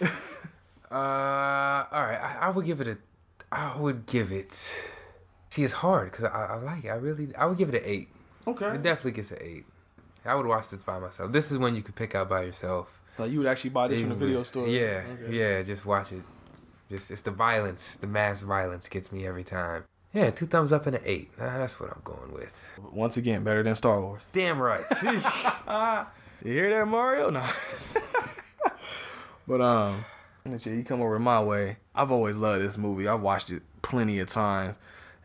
Uh, 0.90 1.84
all 1.92 2.02
right. 2.06 2.18
I, 2.18 2.38
I 2.46 2.48
would 2.48 2.64
give 2.64 2.80
it 2.80 2.88
a. 2.88 2.96
I 3.52 3.76
would 3.76 4.06
give 4.06 4.32
it. 4.32 4.52
See, 5.50 5.62
it's 5.62 5.74
hard 5.74 6.10
because 6.10 6.24
I, 6.24 6.46
I 6.46 6.56
like 6.56 6.82
it. 6.84 6.88
I 6.88 6.94
really. 6.94 7.28
I 7.36 7.44
would 7.44 7.58
give 7.58 7.68
it 7.68 7.74
an 7.74 7.82
eight. 7.84 8.08
okay. 8.46 8.68
It 8.68 8.82
definitely 8.82 9.10
gets 9.12 9.30
an 9.30 9.36
eight. 9.42 9.66
I 10.28 10.34
would 10.34 10.46
watch 10.46 10.68
this 10.68 10.82
by 10.82 10.98
myself. 10.98 11.32
This 11.32 11.50
is 11.50 11.58
one 11.58 11.74
you 11.74 11.82
could 11.82 11.96
pick 11.96 12.14
out 12.14 12.28
by 12.28 12.42
yourself. 12.42 13.00
Like 13.18 13.32
you 13.32 13.38
would 13.38 13.48
actually 13.48 13.70
buy 13.70 13.88
this 13.88 14.00
from 14.00 14.10
the 14.10 14.14
video 14.14 14.38
with- 14.38 14.46
store. 14.46 14.68
Yeah, 14.68 15.02
Okay. 15.24 15.36
yeah. 15.36 15.62
Just 15.62 15.84
watch 15.84 16.12
it. 16.12 16.22
Just 16.90 17.10
it's 17.10 17.22
the 17.22 17.30
violence, 17.32 17.96
the 17.96 18.06
mass 18.06 18.40
violence 18.40 18.88
gets 18.88 19.12
me 19.12 19.26
every 19.26 19.44
time. 19.44 19.84
Yeah, 20.14 20.30
two 20.30 20.46
thumbs 20.46 20.72
up 20.72 20.86
and 20.86 20.96
an 20.96 21.02
eight. 21.04 21.30
Nah, 21.38 21.58
that's 21.58 21.78
what 21.78 21.90
I'm 21.90 22.00
going 22.02 22.32
with. 22.32 22.66
Once 22.92 23.18
again, 23.18 23.44
better 23.44 23.62
than 23.62 23.74
Star 23.74 24.00
Wars. 24.00 24.22
Damn 24.32 24.60
right. 24.60 24.84
You 26.44 26.52
hear 26.52 26.70
that, 26.70 26.86
Mario? 26.86 27.30
No. 27.30 27.44
but 29.48 29.60
um, 29.60 30.04
you 30.46 30.84
come 30.84 31.02
over 31.02 31.18
my 31.18 31.42
way. 31.42 31.78
I've 31.94 32.12
always 32.12 32.36
loved 32.36 32.62
this 32.64 32.78
movie. 32.78 33.08
I've 33.08 33.20
watched 33.22 33.50
it 33.50 33.62
plenty 33.82 34.20
of 34.20 34.28
times, 34.28 34.76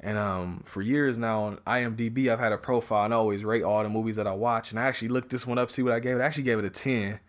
and 0.03 0.17
um, 0.17 0.63
for 0.65 0.81
years 0.81 1.17
now 1.17 1.43
on 1.45 1.57
IMDb, 1.65 2.27
I've 2.31 2.39
had 2.39 2.51
a 2.51 2.57
profile 2.57 3.05
and 3.05 3.13
I 3.13 3.17
always 3.17 3.43
rate 3.43 3.63
all 3.63 3.81
the 3.81 3.89
movies 3.89 4.17
that 4.17 4.27
I 4.27 4.33
watch. 4.33 4.71
And 4.71 4.79
I 4.79 4.83
actually 4.83 5.07
looked 5.07 5.29
this 5.29 5.47
one 5.47 5.57
up, 5.57 5.71
see 5.71 5.81
what 5.81 5.93
I 5.93 5.99
gave 5.99 6.17
it. 6.17 6.21
I 6.21 6.25
actually 6.25 6.43
gave 6.43 6.59
it 6.59 6.65
a 6.65 6.69
ten, 6.69 7.19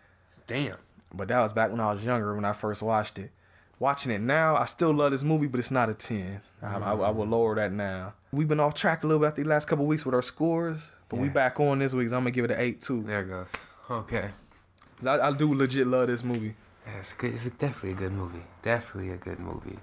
Damn. 0.45 0.75
but 1.13 1.27
that 1.29 1.39
was 1.39 1.53
back 1.53 1.71
when 1.71 1.79
I 1.79 1.91
was 1.91 2.03
younger 2.05 2.35
when 2.35 2.45
I 2.45 2.53
first 2.53 2.81
watched 2.83 3.17
it. 3.17 3.31
Watching 3.79 4.11
it 4.11 4.21
now, 4.21 4.55
I 4.55 4.65
still 4.65 4.93
love 4.93 5.11
this 5.11 5.23
movie, 5.23 5.47
but 5.47 5.59
it's 5.59 5.71
not 5.71 5.89
a 5.89 5.93
ten. 5.93 6.41
I, 6.61 6.75
I, 6.77 6.93
I 6.93 7.09
will 7.09 7.25
lower 7.27 7.55
that 7.55 7.71
now. 7.73 8.13
We've 8.31 8.47
been 8.47 8.59
off 8.61 8.73
track 8.73 9.03
a 9.03 9.07
little 9.07 9.19
bit 9.19 9.27
after 9.27 9.43
the 9.43 9.49
last 9.49 9.67
couple 9.67 9.85
weeks 9.85 10.05
with 10.05 10.15
our 10.15 10.21
scores, 10.21 10.91
but 11.09 11.19
we 11.19 11.29
back 11.29 11.59
on 11.59 11.79
this 11.79 11.93
week. 11.93 12.09
So 12.09 12.15
I'm 12.17 12.21
gonna 12.23 12.31
give 12.31 12.45
it 12.45 12.51
an 12.51 12.59
eight 12.59 12.79
too. 12.81 13.03
There 13.03 13.21
it 13.21 13.25
goes. 13.27 13.51
Okay. 13.89 14.31
'Cause 14.97 15.07
I, 15.07 15.27
I 15.27 15.31
do 15.33 15.53
legit 15.53 15.87
love 15.87 16.07
this 16.07 16.23
movie. 16.23 16.55
Yeah, 16.87 16.99
it's 16.99 17.11
good. 17.13 17.33
It's 17.33 17.47
definitely 17.47 17.91
a 17.91 17.95
good 17.95 18.13
movie. 18.13 18.43
Definitely 18.61 19.11
a 19.11 19.17
good 19.17 19.39
movie. 19.41 19.77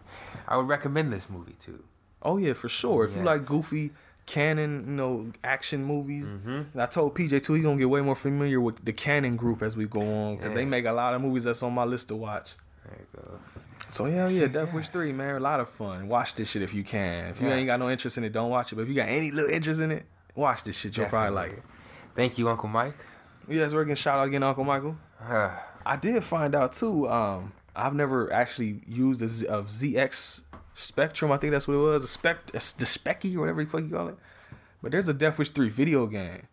I 0.49 0.57
would 0.57 0.69
recommend 0.69 1.13
this 1.13 1.29
movie 1.29 1.57
too. 1.61 1.83
Oh 2.23 2.37
yeah, 2.39 2.53
for 2.53 2.69
sure. 2.69 3.05
If 3.05 3.17
you 3.17 3.23
like 3.23 3.45
goofy 3.45 3.91
Cannon, 4.27 4.85
you 4.87 4.93
know, 4.93 5.33
action 5.43 5.85
movies, 5.85 6.27
Mm-hmm. 6.27 6.51
and 6.73 6.83
I 6.83 6.87
told 6.87 7.15
PJ 7.15 7.43
too, 7.43 7.55
he 7.55 7.63
gonna 7.63 7.77
get 7.77 7.91
way 7.91 8.01
more 8.01 8.15
familiar 8.15 8.61
with 8.61 8.85
the 8.85 8.93
Cannon 8.93 9.37
group 9.37 9.63
as 9.63 9.77
we 9.77 9.87
go 9.87 10.01
on 10.01 10.37
because 10.37 10.55
they 10.55 10.65
make 10.65 10.85
a 10.85 10.93
lot 10.93 11.15
of 11.15 11.21
movies 11.21 11.45
that's 11.45 11.63
on 11.63 11.73
my 11.75 11.85
list 11.85 12.09
to 12.09 12.17
watch. 12.17 12.53
There 12.85 12.95
it 12.99 13.13
goes. 13.17 13.41
So 13.89 14.07
yeah, 14.07 14.29
yeah, 14.29 14.47
Death 14.47 14.73
Wish 14.73 14.89
three, 14.89 15.13
man, 15.13 15.35
a 15.35 15.41
lot 15.41 15.61
of 15.61 15.69
fun. 15.69 16.09
Watch 16.09 16.35
this 16.35 16.51
shit 16.51 16.63
if 16.63 16.73
you 16.73 16.85
can. 16.85 17.27
If 17.31 17.41
you 17.41 17.49
ain't 17.49 17.67
got 17.67 17.79
no 17.81 17.91
interest 17.91 18.17
in 18.17 18.25
it, 18.25 18.33
don't 18.33 18.51
watch 18.51 18.73
it. 18.73 18.77
But 18.77 18.83
if 18.83 18.89
you 18.89 18.95
got 18.95 19.09
any 19.09 19.31
little 19.33 19.51
interest 19.51 19.81
in 19.81 19.91
it, 19.91 20.05
watch 20.35 20.63
this 20.63 20.79
shit. 20.79 20.97
You'll 20.97 21.07
probably 21.07 21.35
like 21.35 21.53
it. 21.53 21.63
Thank 22.15 22.39
you, 22.39 22.49
Uncle 22.49 22.69
Mike. 22.69 22.95
Yes, 23.49 23.75
we're 23.75 23.85
gonna 23.85 23.97
shout 23.97 24.19
out 24.21 24.29
again, 24.29 24.43
Uncle 24.45 24.65
Michael. 24.65 24.97
I 25.85 25.97
did 26.01 26.23
find 26.23 26.55
out 26.55 26.73
too. 26.73 27.09
Um, 27.09 27.53
I've 27.75 27.95
never 27.95 28.33
actually 28.33 28.83
used 28.87 29.21
a, 29.23 29.29
Z, 29.29 29.47
a 29.47 29.63
ZX 29.63 30.43
Spectrum. 30.75 31.31
I 31.33 31.37
think 31.37 31.53
that's 31.53 31.69
what 31.69 31.75
it 31.75 31.79
was. 31.79 32.05
A 32.05 32.09
spec, 32.09 32.37
a, 32.49 32.53
the 32.53 32.87
Speccy 32.87 33.37
or 33.37 33.41
whatever 33.41 33.65
the 33.65 33.71
fuck 33.71 33.83
you 33.83 33.91
call 33.91 34.09
it. 34.09 34.17
But 34.83 34.93
there's 34.93 35.09
a 35.09 35.15
Death 35.15 35.39
Wish 35.39 35.51
3 35.51 35.69
video 35.69 36.07
game, 36.07 36.49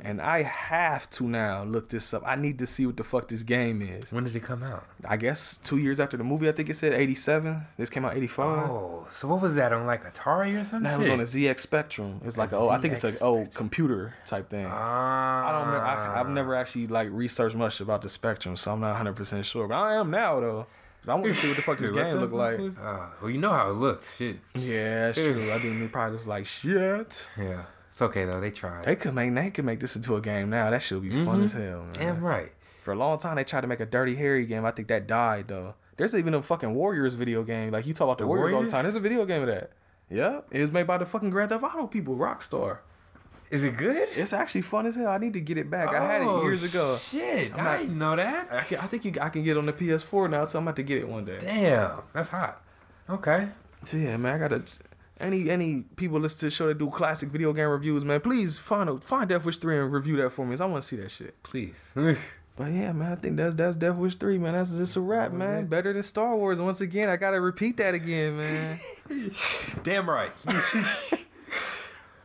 and 0.00 0.20
I 0.20 0.42
have 0.42 1.10
to 1.10 1.28
now 1.28 1.62
look 1.62 1.90
this 1.90 2.14
up. 2.14 2.22
I 2.24 2.34
need 2.36 2.58
to 2.60 2.66
see 2.66 2.86
what 2.86 2.96
the 2.96 3.04
fuck 3.04 3.28
this 3.28 3.42
game 3.42 3.82
is. 3.82 4.12
when 4.12 4.24
did 4.24 4.34
it 4.34 4.42
come 4.42 4.62
out? 4.62 4.86
I 5.06 5.16
guess 5.18 5.58
two 5.58 5.76
years 5.76 6.00
after 6.00 6.16
the 6.16 6.24
movie. 6.24 6.48
I 6.48 6.52
think 6.52 6.70
it 6.70 6.76
said 6.76 6.92
87. 6.94 7.66
This 7.76 7.90
came 7.90 8.04
out 8.06 8.16
85. 8.16 8.70
Oh, 8.70 9.06
so 9.10 9.28
what 9.28 9.42
was 9.42 9.56
that 9.56 9.72
on 9.74 9.86
like 9.86 10.04
Atari 10.10 10.58
or 10.60 10.64
something? 10.64 10.90
That 10.90 10.98
was 10.98 11.08
on 11.10 11.20
a 11.20 11.24
ZX 11.24 11.60
Spectrum. 11.60 12.20
It's 12.24 12.38
like 12.38 12.50
A 12.52 12.56
oh, 12.56 12.70
I 12.70 12.78
think 12.78 12.94
it's 12.94 13.04
an 13.04 13.10
ZX 13.10 13.22
old 13.22 13.46
Spectrum. 13.46 13.58
computer 13.58 14.14
type 14.24 14.48
thing. 14.48 14.66
Ah, 14.68 15.48
I 15.48 15.52
don't. 15.52 15.66
Remember, 15.68 15.86
I, 15.86 16.18
I've 16.20 16.28
never 16.30 16.54
actually 16.54 16.86
like 16.86 17.08
researched 17.12 17.54
much 17.56 17.80
about 17.80 18.00
the 18.02 18.08
Spectrum, 18.08 18.56
so 18.56 18.72
I'm 18.72 18.80
not 18.80 18.88
100 18.88 19.14
percent 19.14 19.44
sure. 19.44 19.68
But 19.68 19.76
I 19.76 19.96
am 19.96 20.10
now 20.10 20.40
though, 20.40 20.66
because 21.00 21.08
I 21.08 21.14
want 21.14 21.26
to 21.26 21.34
see 21.34 21.48
what 21.48 21.56
the 21.56 21.62
fuck 21.62 21.78
this 21.78 21.90
game 21.90 22.12
the 22.14 22.20
look 22.20 22.32
like. 22.32 22.58
was- 22.58 22.78
Uh, 22.78 23.08
well, 23.20 23.30
you 23.30 23.38
know 23.38 23.50
how 23.50 23.70
it 23.70 23.74
looked. 23.74 24.04
Shit. 24.16 24.36
Yeah, 24.54 25.06
that's 25.06 25.18
true. 25.18 25.52
I 25.52 25.58
think 25.60 25.90
probably 25.92 26.16
just 26.16 26.28
like 26.28 26.46
shit. 26.46 27.28
Yeah. 27.38 27.62
It's 27.88 28.00
okay 28.02 28.24
though. 28.24 28.40
They 28.40 28.50
tried. 28.50 28.84
They 28.84 28.96
could 28.96 29.14
make 29.14 29.34
they 29.34 29.50
could 29.50 29.64
make 29.64 29.80
this 29.80 29.96
into 29.96 30.14
a 30.16 30.20
game 30.20 30.50
now. 30.50 30.70
That 30.70 30.82
should 30.82 31.02
be 31.02 31.10
fun 31.24 31.40
Mhm. 31.40 31.44
as 31.44 31.52
hell, 31.54 31.82
man. 31.82 31.92
Damn 31.92 32.20
right. 32.20 32.52
For 32.84 32.92
a 32.92 32.96
long 32.96 33.18
time, 33.18 33.36
they 33.36 33.44
tried 33.44 33.62
to 33.62 33.66
make 33.66 33.80
a 33.80 33.86
Dirty 33.86 34.14
Harry 34.14 34.46
game. 34.46 34.64
I 34.64 34.70
think 34.70 34.88
that 34.88 35.06
died 35.06 35.48
though. 35.48 35.74
There's 35.96 36.14
even 36.14 36.32
a 36.34 36.40
fucking 36.42 36.72
Warriors 36.74 37.14
video 37.14 37.42
game. 37.42 37.72
Like 37.72 37.86
you 37.86 37.92
talk 37.92 38.06
about 38.06 38.18
the, 38.18 38.24
The 38.24 38.28
Warriors, 38.28 38.52
all 38.54 38.62
the 38.62 38.70
time. 38.70 38.84
There's 38.84 38.94
a 38.94 39.00
video 39.00 39.24
game 39.26 39.42
of 39.42 39.48
that. 39.48 39.72
Yeah, 40.08 40.40
it 40.50 40.60
was 40.60 40.72
made 40.72 40.86
by 40.86 40.98
the 40.98 41.04
fucking 41.06 41.30
Grand 41.30 41.50
Theft 41.50 41.62
Auto 41.62 41.86
people, 41.88 42.16
Rockstar. 42.16 42.78
Is 43.50 43.64
it 43.64 43.76
good? 43.76 44.08
It's 44.12 44.32
actually 44.32 44.62
fun 44.62 44.86
as 44.86 44.94
hell. 44.94 45.08
I 45.08 45.18
need 45.18 45.32
to 45.32 45.40
get 45.40 45.58
it 45.58 45.68
back. 45.68 45.92
I 45.92 46.04
had 46.04 46.22
it 46.22 46.24
Oh, 46.26 46.42
years 46.42 46.62
ago. 46.62 46.96
Shit, 46.98 47.52
I'm 47.52 47.66
I 47.66 47.78
didn't 47.78 47.98
know 47.98 48.14
that. 48.14 48.52
I, 48.52 48.60
can, 48.60 48.78
I 48.78 48.86
think 48.86 49.04
you, 49.04 49.12
I 49.20 49.28
can 49.28 49.42
get 49.42 49.56
it 49.56 49.58
on 49.58 49.66
the 49.66 49.72
PS4 49.72 50.30
now, 50.30 50.46
so 50.46 50.58
I'm 50.58 50.64
about 50.64 50.76
to 50.76 50.82
get 50.84 50.98
it 50.98 51.08
one 51.08 51.24
day. 51.24 51.38
Damn, 51.40 52.02
that's 52.12 52.28
hot. 52.28 52.62
Okay. 53.08 53.48
So 53.84 53.96
yeah, 53.96 54.16
man, 54.16 54.36
I 54.36 54.38
gotta. 54.38 54.62
Any 55.18 55.50
any 55.50 55.80
people 55.96 56.18
listen 56.20 56.38
to 56.40 56.46
the 56.46 56.50
show 56.50 56.68
that 56.68 56.78
do 56.78 56.88
classic 56.88 57.28
video 57.28 57.52
game 57.52 57.68
reviews, 57.68 58.04
man, 58.04 58.20
please 58.20 58.56
find 58.56 58.88
a, 58.88 58.96
find 58.98 59.28
Death 59.28 59.44
Wish 59.44 59.58
three 59.58 59.78
and 59.78 59.92
review 59.92 60.16
that 60.18 60.30
for 60.30 60.46
me. 60.46 60.56
I 60.58 60.64
want 60.64 60.82
to 60.82 60.88
see 60.88 60.96
that 60.96 61.10
shit. 61.10 61.42
Please. 61.42 61.92
But 62.56 62.72
yeah, 62.72 62.92
man, 62.92 63.12
I 63.12 63.14
think 63.14 63.38
that's 63.38 63.54
that's 63.54 63.74
Death 63.74 63.96
Wish 63.96 64.16
three, 64.16 64.36
man. 64.36 64.52
That's 64.52 64.72
just 64.72 64.94
a 64.96 65.00
wrap, 65.00 65.32
man. 65.32 65.64
Better 65.66 65.94
than 65.94 66.02
Star 66.02 66.36
Wars. 66.36 66.60
Once 66.60 66.82
again, 66.82 67.08
I 67.08 67.16
gotta 67.16 67.40
repeat 67.40 67.78
that 67.78 67.94
again, 67.94 68.36
man. 68.36 68.80
Damn 69.82 70.10
right. 70.10 70.30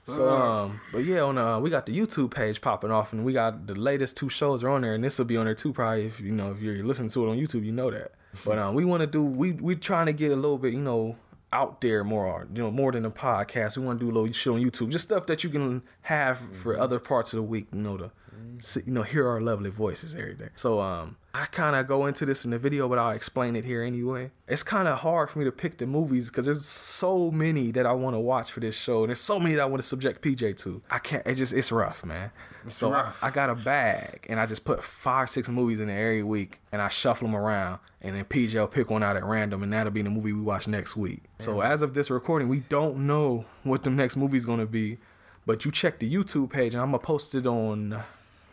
So 0.06 0.30
um, 0.30 0.82
but 0.92 1.04
yeah, 1.04 1.22
on 1.22 1.38
uh, 1.38 1.60
we 1.60 1.70
got 1.72 1.88
the 1.88 1.98
YouTube 1.98 2.32
page 2.32 2.62
popping 2.62 2.92
off, 2.92 3.12
and 3.12 3.26
we 3.26 3.34
got 3.34 3.66
the 3.66 3.74
latest 3.74 4.16
two 4.18 4.30
shows 4.30 4.64
are 4.64 4.70
on 4.70 4.82
there, 4.82 4.94
and 4.94 5.04
this 5.04 5.18
will 5.18 5.26
be 5.26 5.36
on 5.36 5.46
there 5.46 5.56
too. 5.56 5.74
Probably 5.74 6.04
if 6.04 6.22
you 6.22 6.32
know 6.32 6.52
if 6.52 6.62
you're 6.62 6.84
listening 6.84 7.10
to 7.10 7.26
it 7.26 7.32
on 7.32 7.38
YouTube, 7.38 7.66
you 7.66 7.72
know 7.72 7.90
that. 7.90 8.12
But 8.46 8.60
um, 8.60 8.76
we 8.76 8.86
want 8.86 9.02
to 9.02 9.08
do 9.08 9.24
we 9.24 9.54
we 9.54 9.76
trying 9.76 10.06
to 10.06 10.14
get 10.14 10.32
a 10.32 10.36
little 10.36 10.60
bit, 10.60 10.74
you 10.74 10.80
know, 10.80 11.16
out 11.52 11.82
there 11.82 12.04
more, 12.04 12.48
you 12.54 12.62
know, 12.62 12.70
more 12.70 12.92
than 12.92 13.06
a 13.06 13.12
podcast. 13.12 13.78
We 13.78 13.86
want 13.86 14.00
to 14.00 14.06
do 14.06 14.12
a 14.12 14.14
little 14.14 14.32
shit 14.32 14.54
on 14.54 14.62
YouTube, 14.62 14.90
just 14.92 15.06
stuff 15.06 15.26
that 15.26 15.44
you 15.44 15.50
can 15.50 15.82
have 16.04 16.40
for 16.62 16.78
other 16.78 17.00
parts 17.00 17.34
of 17.34 17.38
the 17.38 17.44
week, 17.44 17.68
you 17.74 17.82
know, 17.82 17.98
to 17.98 18.12
see, 18.60 18.82
you 18.86 18.92
know 18.92 19.04
hear 19.04 19.28
our 19.28 19.42
lovely 19.42 19.70
voices 19.70 20.16
every 20.16 20.36
day. 20.36 20.50
So 20.56 20.80
um, 20.80 21.18
I 21.34 21.46
kind 21.46 21.76
of 21.76 21.88
go 21.88 22.06
into 22.06 22.26
this 22.26 22.46
in 22.46 22.52
the 22.52 22.60
video, 22.60 22.88
but 22.88 22.98
I'll 22.98 23.12
explain 23.12 23.56
it 23.56 23.66
here 23.66 23.84
anyway. 23.84 24.32
It's 24.48 24.64
kind 24.64 24.88
of 24.88 25.00
hard 25.00 25.30
for 25.30 25.40
me 25.40 25.46
to 25.46 25.52
pick 25.52 25.78
the 25.78 25.86
movies 25.86 26.30
because 26.30 26.46
there's 26.46 26.66
so 26.66 27.32
many 27.32 27.72
that 27.72 27.86
I 27.86 27.94
want 27.94 28.16
to 28.16 28.20
watch 28.20 28.52
for 28.52 28.60
this 28.60 28.76
show, 28.76 29.00
and 29.00 29.10
there's 29.10 29.20
so 29.20 29.40
many 29.40 29.56
that 29.56 29.62
I 29.62 29.66
want 29.66 29.82
to 29.82 29.88
subject 29.88 30.24
PJ 30.24 30.58
to. 30.60 30.82
I 30.90 31.00
can't. 31.00 31.26
It 31.26 31.36
just 31.36 31.54
it's 31.54 31.72
rough, 31.72 32.06
man. 32.06 32.32
so 32.68 32.90
I- 32.90 33.04
rough. 33.04 33.24
I, 33.24 33.32
got 33.32 33.50
a 33.50 33.56
bag, 33.56 34.26
and 34.30 34.40
I 34.40 34.46
just 34.46 34.66
put 34.66 34.84
five, 34.84 35.30
six 35.30 35.50
movies 35.50 35.80
in 35.80 35.88
there 35.88 36.08
every 36.08 36.24
week, 36.24 36.60
and 36.72 36.82
I 36.82 36.90
shuffle 36.90 37.28
them 37.28 37.36
around, 37.36 37.80
and 38.02 38.16
then 38.16 38.26
PJ 38.26 38.56
will 38.56 38.68
pick 38.68 38.90
one 38.90 39.04
out 39.04 39.16
at 39.18 39.26
random, 39.26 39.64
and 39.64 39.74
that'll 39.74 39.92
be 39.92 40.02
the 40.02 40.10
movie 40.10 40.34
we 40.34 40.42
watch 40.42 40.68
next 40.68 40.96
week. 40.96 41.24
So 41.40 41.62
as 41.62 41.82
of 41.82 41.94
this 41.94 42.10
recording, 42.10 42.48
we 42.48 42.60
don't 42.60 43.08
know 43.08 43.46
what 43.64 43.84
the 43.84 43.90
next 43.90 44.16
movie's 44.16 44.46
gonna 44.46 44.66
be, 44.66 45.00
but 45.46 45.66
you 45.66 45.72
check 45.72 46.00
the 46.00 46.12
YouTube 46.12 46.50
page, 46.50 46.74
and 46.74 46.82
I'm 46.82 46.92
gonna 46.92 47.00
post 47.00 47.36
it 47.36 47.46
on 47.46 48.04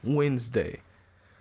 Wednesday. 0.04 0.80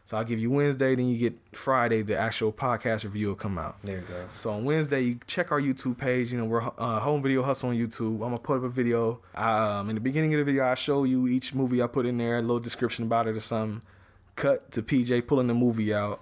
So 0.06 0.18
I'll 0.18 0.26
give 0.26 0.40
you 0.40 0.52
Wednesday, 0.52 0.94
then 0.96 1.08
you 1.08 1.18
get 1.18 1.36
Friday. 1.54 2.02
The 2.02 2.18
actual 2.18 2.52
podcast 2.52 3.04
review 3.04 3.30
will 3.30 3.36
come 3.36 3.58
out. 3.58 3.78
There 3.84 4.00
it 4.00 4.08
goes. 4.10 4.32
So 4.32 4.52
on 4.52 4.66
Wednesday, 4.66 5.02
you 5.02 5.20
check 5.26 5.52
our 5.52 5.62
YouTube 5.62 5.98
page. 5.98 6.34
You 6.34 6.40
know, 6.40 6.46
we're 6.46 6.64
uh, 6.78 7.00
Home 7.00 7.22
Video 7.22 7.44
Hustle 7.44 7.70
on 7.70 7.78
YouTube. 7.78 8.16
I'm 8.16 8.20
gonna 8.20 8.38
put 8.40 8.58
up 8.58 8.64
a 8.64 8.70
video. 8.70 9.22
Um, 9.36 9.90
in 9.90 9.96
the 9.96 10.02
beginning 10.02 10.34
of 10.34 10.40
the 10.40 10.44
video, 10.44 10.66
I 10.66 10.74
show 10.76 11.06
you 11.06 11.28
each 11.28 11.54
movie 11.54 11.82
I 11.82 11.88
put 11.88 12.06
in 12.06 12.18
there, 12.18 12.40
a 12.40 12.42
little 12.42 12.60
description 12.60 13.06
about 13.06 13.28
it 13.28 13.38
or 13.38 13.40
something. 13.40 13.88
Cut 14.36 14.72
to 14.72 14.82
PJ 14.82 15.28
pulling 15.28 15.48
the 15.48 15.54
movie 15.54 15.94
out, 15.94 16.20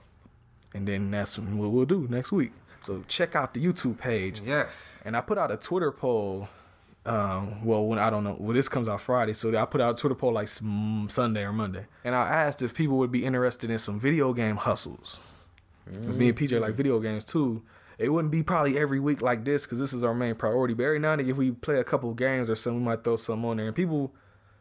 and 0.73 0.87
then 0.87 1.09
that's 1.09 1.39
what 1.39 1.71
we'll 1.71 1.85
do 1.85 2.05
next 2.09 2.31
week. 2.31 2.51
So 2.81 3.03
check 3.07 3.35
out 3.35 3.53
the 3.53 3.65
YouTube 3.65 3.97
page. 3.97 4.41
Yes. 4.41 5.01
And 5.03 5.17
I 5.17 5.21
put 5.21 5.37
out 5.37 5.51
a 5.51 5.57
Twitter 5.57 5.91
poll 5.91 6.49
Um, 7.05 7.65
well, 7.65 7.85
when 7.85 7.97
I 7.97 8.09
don't 8.09 8.23
know, 8.23 8.35
well, 8.39 8.53
this 8.53 8.69
comes 8.69 8.89
out 8.89 9.01
Friday, 9.01 9.33
so 9.33 9.57
I 9.57 9.65
put 9.65 9.81
out 9.81 9.97
a 9.97 10.01
Twitter 10.01 10.15
poll 10.15 10.33
like 10.33 10.47
Sunday 10.47 11.43
or 11.43 11.53
Monday, 11.53 11.85
and 12.03 12.13
I 12.13 12.27
asked 12.27 12.61
if 12.61 12.73
people 12.73 12.97
would 12.97 13.11
be 13.11 13.25
interested 13.25 13.71
in 13.71 13.79
some 13.79 13.99
video 13.99 14.33
game 14.33 14.57
hustles. 14.57 15.19
Because 15.91 16.17
me 16.17 16.29
and 16.29 16.37
PJ 16.37 16.59
like 16.59 16.73
video 16.75 16.99
games 16.99 17.25
too. 17.25 17.63
It 17.97 18.13
wouldn't 18.13 18.31
be 18.31 18.43
probably 18.43 18.77
every 18.77 18.99
week 18.99 19.21
like 19.21 19.43
this 19.43 19.65
because 19.65 19.79
this 19.79 19.91
is 19.91 20.03
our 20.03 20.13
main 20.13 20.35
priority. 20.35 20.73
But 20.73 20.83
every 20.83 20.99
now 20.99 21.13
and 21.13 21.19
then, 21.19 21.29
if 21.29 21.37
we 21.37 21.51
play 21.51 21.79
a 21.79 21.83
couple 21.83 22.13
games 22.13 22.49
or 22.49 22.55
something, 22.55 22.79
we 22.79 22.85
might 22.85 23.03
throw 23.03 23.17
some 23.17 23.43
on 23.43 23.57
there. 23.57 23.67
And 23.67 23.75
people, 23.75 24.13